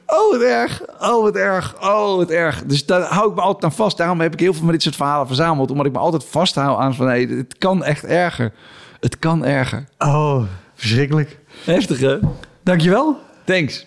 Oh, 0.07 0.33
wat 0.33 0.41
erg. 0.41 0.83
Oh, 1.01 1.23
wat 1.23 1.37
erg. 1.37 1.75
Oh, 1.83 2.16
wat 2.16 2.31
erg. 2.31 2.62
Dus 2.64 2.87
daar 2.87 3.01
hou 3.03 3.29
ik 3.31 3.35
me 3.35 3.41
altijd 3.41 3.64
aan 3.64 3.73
vast. 3.73 3.97
Daarom 3.97 4.21
heb 4.21 4.33
ik 4.33 4.41
heel 4.41 4.53
veel 4.53 4.62
van 4.62 4.73
dit 4.73 4.83
soort 4.83 4.97
verhalen 4.97 5.27
verzameld. 5.27 5.71
Omdat 5.71 5.87
ik 5.87 5.93
me 5.93 5.99
altijd 5.99 6.25
vasthoud 6.25 6.79
aan 6.79 6.95
van... 6.95 7.07
Hey, 7.07 7.21
het 7.21 7.59
kan 7.59 7.85
echt 7.85 8.05
erger. 8.05 8.53
Het 9.01 9.18
kan 9.18 9.45
erger. 9.45 9.85
Oh, 9.99 10.43
verschrikkelijk. 10.75 11.39
Heftig, 11.64 12.01
hè? 12.01 12.18
Dankjewel. 12.62 13.18
Thanks. 13.45 13.87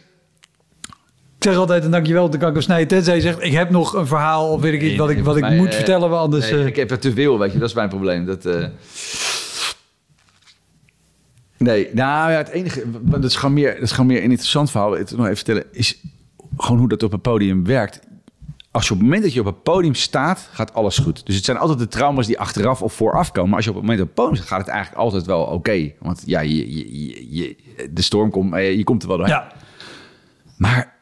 Ik 1.44 1.50
zeg 1.50 1.58
altijd 1.58 1.84
een 1.84 1.92
dankjewel, 1.92 2.30
dan 2.30 2.40
kan 2.40 2.48
ik 2.48 2.54
hem 2.54 2.64
snijden. 2.64 2.88
Tenzij 2.88 3.16
je 3.16 3.22
zegt, 3.22 3.42
ik 3.42 3.52
heb 3.52 3.70
nog 3.70 3.94
een 3.94 4.08
verhaal 4.08 4.52
of 4.52 4.62
weet 4.62 4.74
ik 4.74 4.82
iets 4.82 4.96
wat 4.96 5.10
ik, 5.10 5.24
wat 5.24 5.36
ik 5.36 5.42
Mij, 5.42 5.56
moet 5.56 5.68
eh, 5.68 5.74
vertellen. 5.74 6.10
want 6.10 6.22
Anders, 6.22 6.52
nee, 6.52 6.60
eh, 6.60 6.66
ik 6.66 6.76
heb 6.76 6.92
er 6.92 7.00
te 7.00 7.14
veel, 7.14 7.40
weet 7.40 7.54
je. 7.54 7.60
Dat 7.60 7.70
is 7.70 7.76
mijn 7.76 7.90
probleem. 7.90 8.26
Dat, 8.26 8.46
eh, 8.46 8.66
Nee, 11.58 11.90
nou 11.94 12.32
ja, 12.32 12.38
het 12.38 12.50
enige... 12.50 12.84
Dat 13.02 13.24
is 13.24 13.36
gewoon 13.36 13.54
meer, 13.54 13.74
dat 13.74 13.82
is 13.82 13.92
gewoon 13.92 14.06
meer 14.06 14.18
een 14.18 14.30
interessant 14.30 14.72
verhaal. 14.72 14.92
Het 14.92 15.12
nog 15.12 15.24
even 15.24 15.36
vertellen, 15.36 15.64
is 15.72 16.02
gewoon 16.58 16.78
hoe 16.78 16.90
dat 16.90 17.04
op 17.04 17.14
een 17.14 17.22
podium 17.22 17.66
werkt. 17.66 18.00
Als 18.72 18.88
je 18.88 18.92
op 18.92 18.98
het 18.98 19.06
moment 19.06 19.24
dat 19.24 19.34
je 19.34 19.40
op 19.40 19.46
een 19.46 19.62
podium 19.62 19.96
staat, 19.96 20.50
gaat 20.52 20.74
alles 20.74 20.98
goed. 20.98 21.26
Dus 21.26 21.36
het 21.36 21.46
zijn 21.46 21.58
altijd 21.58 21.80
de 21.80 21.88
trauma's 21.88 22.28
die 22.28 22.40
achteraf 22.40 22.82
of 22.82 22.94
vooraf 22.94 23.32
komen. 23.32 23.48
Maar 23.48 23.58
als 23.58 23.66
je 23.66 23.72
op 23.72 23.78
het 23.78 23.86
moment 23.86 24.02
op 24.02 24.08
het 24.08 24.16
podium 24.16 24.36
staat, 24.36 24.48
gaat 24.48 24.60
het 24.60 24.70
eigenlijk 24.70 25.02
altijd 25.02 25.26
wel 25.26 25.44
oké. 25.44 25.92
Want 26.00 26.24
ja, 26.26 26.40
je, 26.40 26.74
je, 26.74 27.36
je, 27.36 27.56
de 27.92 28.02
storm 28.02 28.30
komt, 28.30 28.50
maar 28.50 28.62
je, 28.62 28.84
komt 28.84 29.02
er 29.02 29.08
wel 29.08 29.18
doorheen. 29.18 29.36
ja. 29.36 29.52
Maar 30.58 30.93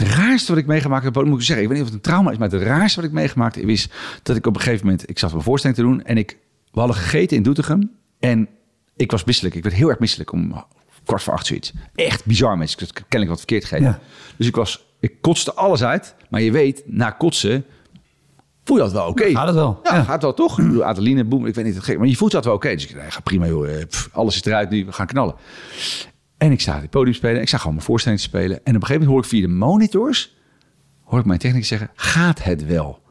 het 0.00 0.08
raarste 0.08 0.52
wat 0.52 0.60
ik 0.60 0.66
meegemaakt 0.66 1.04
heb, 1.04 1.14
moet 1.14 1.38
ik 1.38 1.44
zeggen, 1.44 1.64
ik 1.64 1.70
weet 1.70 1.78
niet 1.78 1.86
of 1.88 1.94
het 1.94 2.04
een 2.04 2.10
trauma 2.10 2.30
is, 2.30 2.38
maar 2.38 2.50
het 2.50 2.62
raarste 2.62 3.00
wat 3.00 3.08
ik 3.08 3.14
meegemaakt 3.14 3.54
heb 3.54 3.68
is 3.68 3.88
dat 4.22 4.36
ik 4.36 4.46
op 4.46 4.54
een 4.54 4.60
gegeven 4.60 4.86
moment, 4.86 5.08
ik 5.10 5.18
zat 5.18 5.32
een 5.32 5.42
voorstelling 5.42 5.78
te 5.78 5.84
doen 5.84 6.02
en 6.02 6.16
ik, 6.16 6.38
we 6.72 6.78
hadden 6.78 6.96
gegeten 6.96 7.36
in 7.36 7.42
Doetinchem 7.42 7.90
en 8.20 8.48
ik 8.96 9.10
was 9.10 9.24
misselijk. 9.24 9.54
Ik 9.54 9.62
werd 9.62 9.74
heel 9.74 9.88
erg 9.88 9.98
misselijk 9.98 10.32
om 10.32 10.64
kwart 11.04 11.22
voor 11.22 11.32
acht 11.32 11.46
zoiets. 11.46 11.72
Echt 11.94 12.24
bizar 12.24 12.58
mensen. 12.58 12.80
Ik 12.82 12.92
kennelijk 12.94 13.28
wat 13.30 13.38
verkeerd. 13.38 13.82
Ja. 13.82 13.98
Dus 14.36 14.46
ik 14.46 14.56
was, 14.56 14.86
ik 15.00 15.12
kotste 15.20 15.54
alles 15.54 15.82
uit, 15.82 16.14
maar 16.30 16.40
je 16.40 16.52
weet, 16.52 16.82
na 16.86 17.10
kotsen 17.10 17.64
voel 18.64 18.76
je 18.76 18.82
dat 18.82 18.92
wel 18.92 19.06
oké. 19.06 19.30
Gaat 19.30 19.46
het 19.46 19.54
wel. 19.54 19.80
Ja, 19.82 19.94
Ja. 19.94 20.02
gaat 20.02 20.22
wel 20.22 20.34
toch? 20.34 20.58
Ik 20.58 20.80
Adeline, 20.80 21.24
boem, 21.24 21.46
ik 21.46 21.54
weet 21.54 21.64
niet, 21.64 21.74
het 21.74 21.84
gek, 21.84 21.98
maar 21.98 22.06
je 22.06 22.16
voelt 22.16 22.30
dat 22.32 22.44
wel 22.44 22.54
oké. 22.54 22.74
Dus 22.74 22.86
ik 22.86 22.94
dacht, 22.94 23.12
ga 23.14 23.20
prima 23.20 23.46
joh, 23.46 23.68
eh, 23.70 23.86
pff, 23.86 24.08
alles 24.12 24.34
is 24.34 24.44
eruit 24.44 24.70
nu, 24.70 24.84
we 24.84 24.92
gaan 24.92 25.06
knallen. 25.06 25.34
En 26.40 26.52
ik 26.52 26.60
sta 26.60 26.74
op 26.74 26.80
het 26.80 26.90
podium 26.90 27.14
spelen. 27.14 27.40
Ik 27.40 27.48
zag 27.48 27.60
gewoon 27.60 27.74
mijn 27.74 27.86
voorstelling 27.86 28.20
spelen. 28.20 28.56
En 28.56 28.76
op 28.76 28.80
een 28.80 28.86
gegeven 28.86 28.92
moment 28.92 29.10
hoor 29.10 29.18
ik 29.22 29.28
via 29.28 29.40
de 29.40 29.52
monitors... 29.52 30.36
hoor 31.04 31.18
ik 31.18 31.24
mijn 31.24 31.38
technicus 31.38 31.68
zeggen, 31.68 31.90
gaat 31.94 32.42
het 32.42 32.66
wel? 32.66 33.02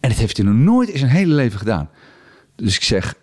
En 0.00 0.08
dat 0.08 0.18
heeft 0.18 0.36
hij 0.36 0.46
nog 0.46 0.54
nooit 0.54 0.88
in 0.88 0.98
zijn 0.98 1.10
hele 1.10 1.34
leven 1.34 1.58
gedaan. 1.58 1.90
Dus 2.54 2.76
ik 2.76 2.82
zeg, 2.82 3.14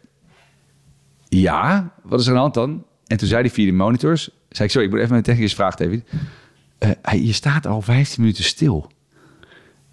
ja, 1.28 1.94
wat 2.04 2.20
is 2.20 2.26
er 2.26 2.32
aan 2.32 2.36
de 2.36 2.42
hand 2.42 2.54
dan? 2.54 2.86
En 3.08 3.18
toen 3.18 3.28
zei 3.28 3.42
hij 3.42 3.52
via 3.52 3.66
de 3.66 3.72
monitors... 3.72 4.30
zei 4.50 4.68
ik, 4.68 4.72
sorry, 4.72 4.86
ik 4.86 4.92
moet 4.92 5.00
even 5.00 5.12
mijn 5.12 5.24
technicus 5.24 5.56
vragen, 5.56 5.78
David. 5.78 6.04
Hij, 7.02 7.22
je 7.22 7.34
staat 7.34 7.68
al 7.68 7.82
15 7.82 8.22
minuten 8.22 8.44
stil. 8.44 8.92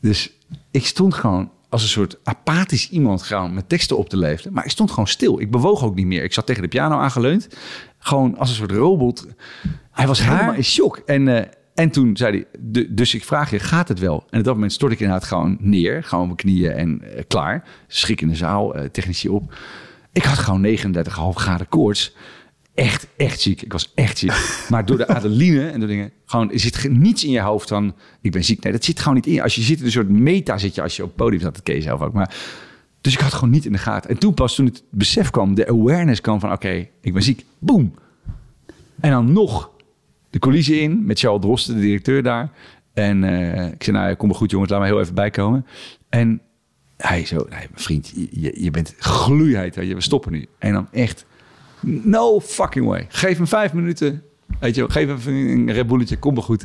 Dus 0.01 0.39
ik 0.71 0.87
stond 0.87 1.15
gewoon 1.15 1.51
als 1.69 1.83
een 1.83 1.89
soort 1.89 2.19
apathisch 2.25 2.91
iemand 2.91 3.23
gewoon 3.23 3.55
met 3.55 3.69
teksten 3.69 3.99
op 3.99 4.09
te 4.09 4.17
leveren. 4.17 4.53
Maar 4.53 4.65
ik 4.65 4.71
stond 4.71 4.91
gewoon 4.91 5.09
stil. 5.09 5.41
Ik 5.41 5.51
bewoog 5.51 5.85
ook 5.85 5.95
niet 5.95 6.07
meer. 6.07 6.25
Ik 6.25 6.33
zat 6.33 6.47
tegen 6.47 6.63
de 6.63 6.69
piano 6.69 6.99
aangeleund. 6.99 7.49
Gewoon 8.05 8.39
als 8.39 8.49
een 8.49 8.55
soort 8.57 8.71
robot. 8.73 9.27
Hij 9.91 10.07
was 10.07 10.21
Haar? 10.23 10.33
helemaal 10.35 10.55
in 10.57 10.65
shock. 10.65 10.97
En, 11.07 11.29
eh, 11.29 11.47
en 11.75 11.91
toen 11.91 12.17
zei 12.17 12.33
hij, 12.33 12.47
"Du- 12.61 12.95
dus 12.95 13.15
ik 13.15 13.25
vraag 13.25 13.51
je, 13.51 13.59
gaat 13.59 13.89
het 13.89 13.99
wel? 13.99 14.25
En 14.31 14.39
op 14.39 14.45
dat 14.45 14.55
moment 14.55 14.73
stort 14.73 14.93
ik 14.93 15.01
inderdaad 15.01 15.29
gewoon 15.29 15.57
neer. 15.61 16.05
Gewoon 16.05 16.21
op 16.21 16.27
mijn 16.27 16.39
knieën 16.57 16.73
en 16.73 17.03
eh, 17.17 17.23
klaar. 17.29 17.65
Schrik 17.87 18.21
in 18.21 18.29
de 18.29 18.35
zaal, 18.37 18.75
eh, 18.75 18.85
technici 18.85 19.29
op. 19.29 19.55
Ik 20.13 20.23
had 20.25 20.39
gewoon 20.39 20.61
39,5 20.61 21.37
graden 21.37 21.69
koorts. 21.69 22.15
Echt, 22.75 23.07
echt 23.17 23.41
ziek. 23.41 23.63
Ik 23.63 23.73
was 23.73 23.93
echt 23.95 24.19
ziek. 24.19 24.33
Maar 24.71 24.87
door 24.87 24.97
de 24.97 25.07
adeline 25.09 25.69
en 25.71 25.79
door 25.79 25.89
dingen... 25.89 26.11
Gewoon, 26.27 26.53
er 26.53 26.61
zit 26.61 26.89
niets 26.91 27.25
in 27.25 27.31
je 27.31 27.41
hoofd 27.41 27.69
van... 27.69 27.95
Ik 28.21 28.33
ben 28.33 28.45
ziek. 28.45 28.63
Nee, 28.63 28.73
dat 28.73 28.85
zit 28.85 28.99
gewoon 29.01 29.15
niet 29.15 29.27
in. 29.27 29.43
Als 29.43 29.55
je 29.55 29.63
zit 29.63 29.79
in 29.79 29.85
een 29.85 29.91
soort 29.91 30.09
meta 30.09 30.59
zit 30.59 30.75
je 30.75 30.83
als 30.83 30.97
je 30.97 31.03
op 31.03 31.09
het 31.09 31.17
podium 31.17 31.41
staat. 31.41 31.55
Dat 31.55 31.63
ken 31.63 31.75
je 31.75 31.83
zelf 31.83 32.01
ook. 32.01 32.13
Maar, 32.13 32.35
dus 33.03 33.13
ik 33.13 33.21
had 33.21 33.33
gewoon 33.35 33.51
niet 33.51 33.65
in 33.65 33.73
de 33.73 33.79
gaten. 33.79 34.11
En 34.11 34.19
toen 34.19 34.35
pas, 34.35 34.55
toen 34.55 34.67
het 34.67 34.83
besef 34.91 35.31
kwam... 35.31 35.55
De 35.55 35.69
awareness 35.69 36.21
kwam 36.21 36.41
van... 36.41 36.53
Oké, 36.53 36.89
ik 37.01 37.13
ben 37.13 37.23
ziek. 37.23 37.45
Boom. 37.59 37.95
En 39.01 39.11
dan 39.11 39.33
nog 39.33 39.71
de 40.31 40.39
coulissen 40.39 40.81
in 40.81 41.07
met 41.07 41.19
Charles 41.19 41.41
Drosten, 41.41 41.75
de 41.75 41.81
directeur 41.81 42.23
daar. 42.23 42.51
En 42.95 43.25
eh, 43.25 43.67
ik 43.73 43.83
zei, 43.83 43.97
nou, 43.97 44.15
kom 44.15 44.29
maar 44.29 44.37
goed 44.37 44.51
jongens, 44.51 44.71
laat 44.71 44.81
me 44.81 44.87
heel 44.87 45.01
even 45.01 45.15
bijkomen. 45.15 45.67
En 46.09 46.41
hij 46.97 47.25
zo, 47.25 47.37
nee, 47.37 47.49
mijn 47.49 47.69
vriend, 47.75 48.13
je- 48.31 48.63
je, 48.63 48.71
bent 48.71 48.95
gloeiheid, 48.99 49.77
weet 49.77 49.89
je, 49.89 49.95
we 49.95 50.01
stoppen 50.01 50.33
nu. 50.33 50.47
En 50.59 50.73
dan 50.73 50.89
echt, 50.93 51.27
no 51.81 52.41
fucking 52.41 52.87
way. 52.87 53.07
Geef 53.09 53.37
hem 53.37 53.47
vijf 53.47 53.73
minuten, 53.73 54.23
weet 54.61 54.75
je 54.75 54.91
geef 54.91 55.25
hem 55.25 55.37
een 55.69 55.73
Red 55.73 56.19
kom 56.19 56.35
maar 56.35 56.43
goed. 56.43 56.65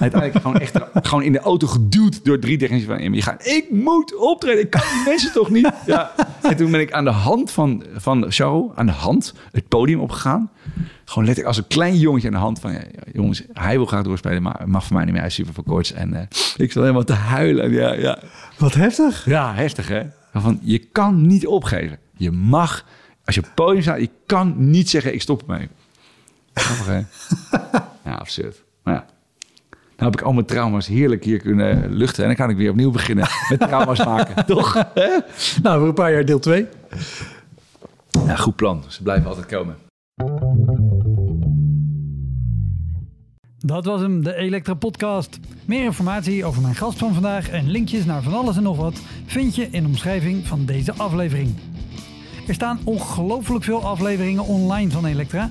Uiteindelijk 0.00 0.42
gewoon 0.42 0.60
echt 0.60 0.78
gewoon 0.94 1.22
in 1.22 1.32
de 1.32 1.38
auto 1.38 1.66
geduwd 1.66 2.24
door 2.24 2.38
drie 2.38 2.58
technici 2.58 2.84
van 2.84 3.22
gaat, 3.22 3.46
ik 3.46 3.70
moet 3.70 4.16
optreden, 4.16 4.60
ik 4.60 4.70
kan 4.70 4.80
die 4.80 5.02
mensen 5.04 5.32
toch 5.32 5.50
niet. 5.50 5.70
Ja. 5.86 6.12
En 6.42 6.56
toen 6.56 6.70
ben 6.70 6.80
ik 6.80 6.92
aan 6.92 7.04
de 7.04 7.10
hand 7.10 7.50
van, 7.50 7.84
van 7.94 8.32
show, 8.32 8.72
aan 8.74 8.86
de 8.86 8.92
hand, 8.92 9.34
het 9.52 9.68
podium 9.68 10.00
opgegaan. 10.00 10.50
Gewoon 11.04 11.24
letterlijk 11.24 11.56
als 11.56 11.56
een 11.56 11.66
klein 11.66 11.98
jongetje 11.98 12.26
aan 12.26 12.34
de 12.34 12.40
hand 12.40 12.60
van, 12.60 12.72
ja, 12.72 12.82
jongens, 13.12 13.42
hij 13.52 13.76
wil 13.76 13.86
graag 13.86 14.02
doorspelen, 14.02 14.42
maar 14.42 14.62
mag 14.66 14.84
voor 14.84 14.94
mij 14.96 15.04
niet 15.04 15.12
meer. 15.12 15.22
Hij 15.22 15.30
is 15.30 15.36
super 15.36 15.54
verkoorts. 15.54 15.92
En 15.92 16.14
eh, 16.14 16.22
ik 16.56 16.72
zat 16.72 16.82
helemaal 16.82 17.04
te 17.04 17.12
huilen. 17.12 17.72
Ja, 17.72 17.92
ja. 17.92 18.18
Wat 18.58 18.74
heftig. 18.74 19.24
ja, 19.24 19.54
heftig 19.54 19.88
hè. 19.88 20.02
Van, 20.32 20.58
je 20.62 20.78
kan 20.78 21.26
niet 21.26 21.46
opgeven. 21.46 21.98
Je 22.16 22.30
mag, 22.30 22.84
als 23.24 23.34
je 23.34 23.40
op 23.40 23.46
het 23.46 23.54
podium 23.54 23.82
staat, 23.82 24.00
je 24.00 24.10
kan 24.26 24.54
niet 24.56 24.90
zeggen, 24.90 25.14
ik 25.14 25.22
stop 25.22 25.42
ermee. 25.42 25.68
Grappig 26.54 26.86
hè. 26.86 27.00
ja, 28.10 28.16
absurd. 28.16 28.64
Maar 28.82 28.94
ja. 28.94 29.06
Nou 30.00 30.12
heb 30.12 30.20
ik 30.20 30.26
al 30.26 30.32
mijn 30.32 30.46
trauma's 30.46 30.86
heerlijk 30.86 31.24
hier 31.24 31.38
kunnen 31.38 31.92
luchten. 31.92 32.22
En 32.22 32.28
dan 32.28 32.38
kan 32.38 32.50
ik 32.50 32.56
weer 32.56 32.70
opnieuw 32.70 32.90
beginnen 32.90 33.28
met 33.48 33.60
trauma's 33.60 34.04
maken. 34.04 34.46
Toch? 34.54 34.74
Nou, 35.62 35.78
voor 35.78 35.88
een 35.88 35.94
paar 35.94 36.12
jaar 36.12 36.24
deel 36.24 36.38
2. 36.38 36.66
Ja, 38.26 38.36
goed 38.36 38.56
plan. 38.56 38.84
Ze 38.88 39.02
blijven 39.02 39.28
altijd 39.28 39.46
komen. 39.46 39.76
Dat 43.58 43.84
was 43.84 44.00
hem, 44.00 44.24
de 44.24 44.34
Elektra 44.34 44.74
Podcast. 44.74 45.38
Meer 45.64 45.84
informatie 45.84 46.44
over 46.44 46.62
mijn 46.62 46.74
gast 46.74 46.98
van 46.98 47.12
vandaag 47.12 47.50
en 47.50 47.70
linkjes 47.70 48.04
naar 48.04 48.22
van 48.22 48.34
alles 48.34 48.56
en 48.56 48.62
nog 48.62 48.76
wat 48.76 49.00
vind 49.26 49.54
je 49.54 49.68
in 49.70 49.82
de 49.82 49.88
omschrijving 49.88 50.46
van 50.46 50.64
deze 50.64 50.92
aflevering. 50.92 51.54
Er 52.46 52.54
staan 52.54 52.80
ongelooflijk 52.84 53.64
veel 53.64 53.84
afleveringen 53.84 54.44
online 54.44 54.90
van 54.90 55.04
Elektra. 55.04 55.50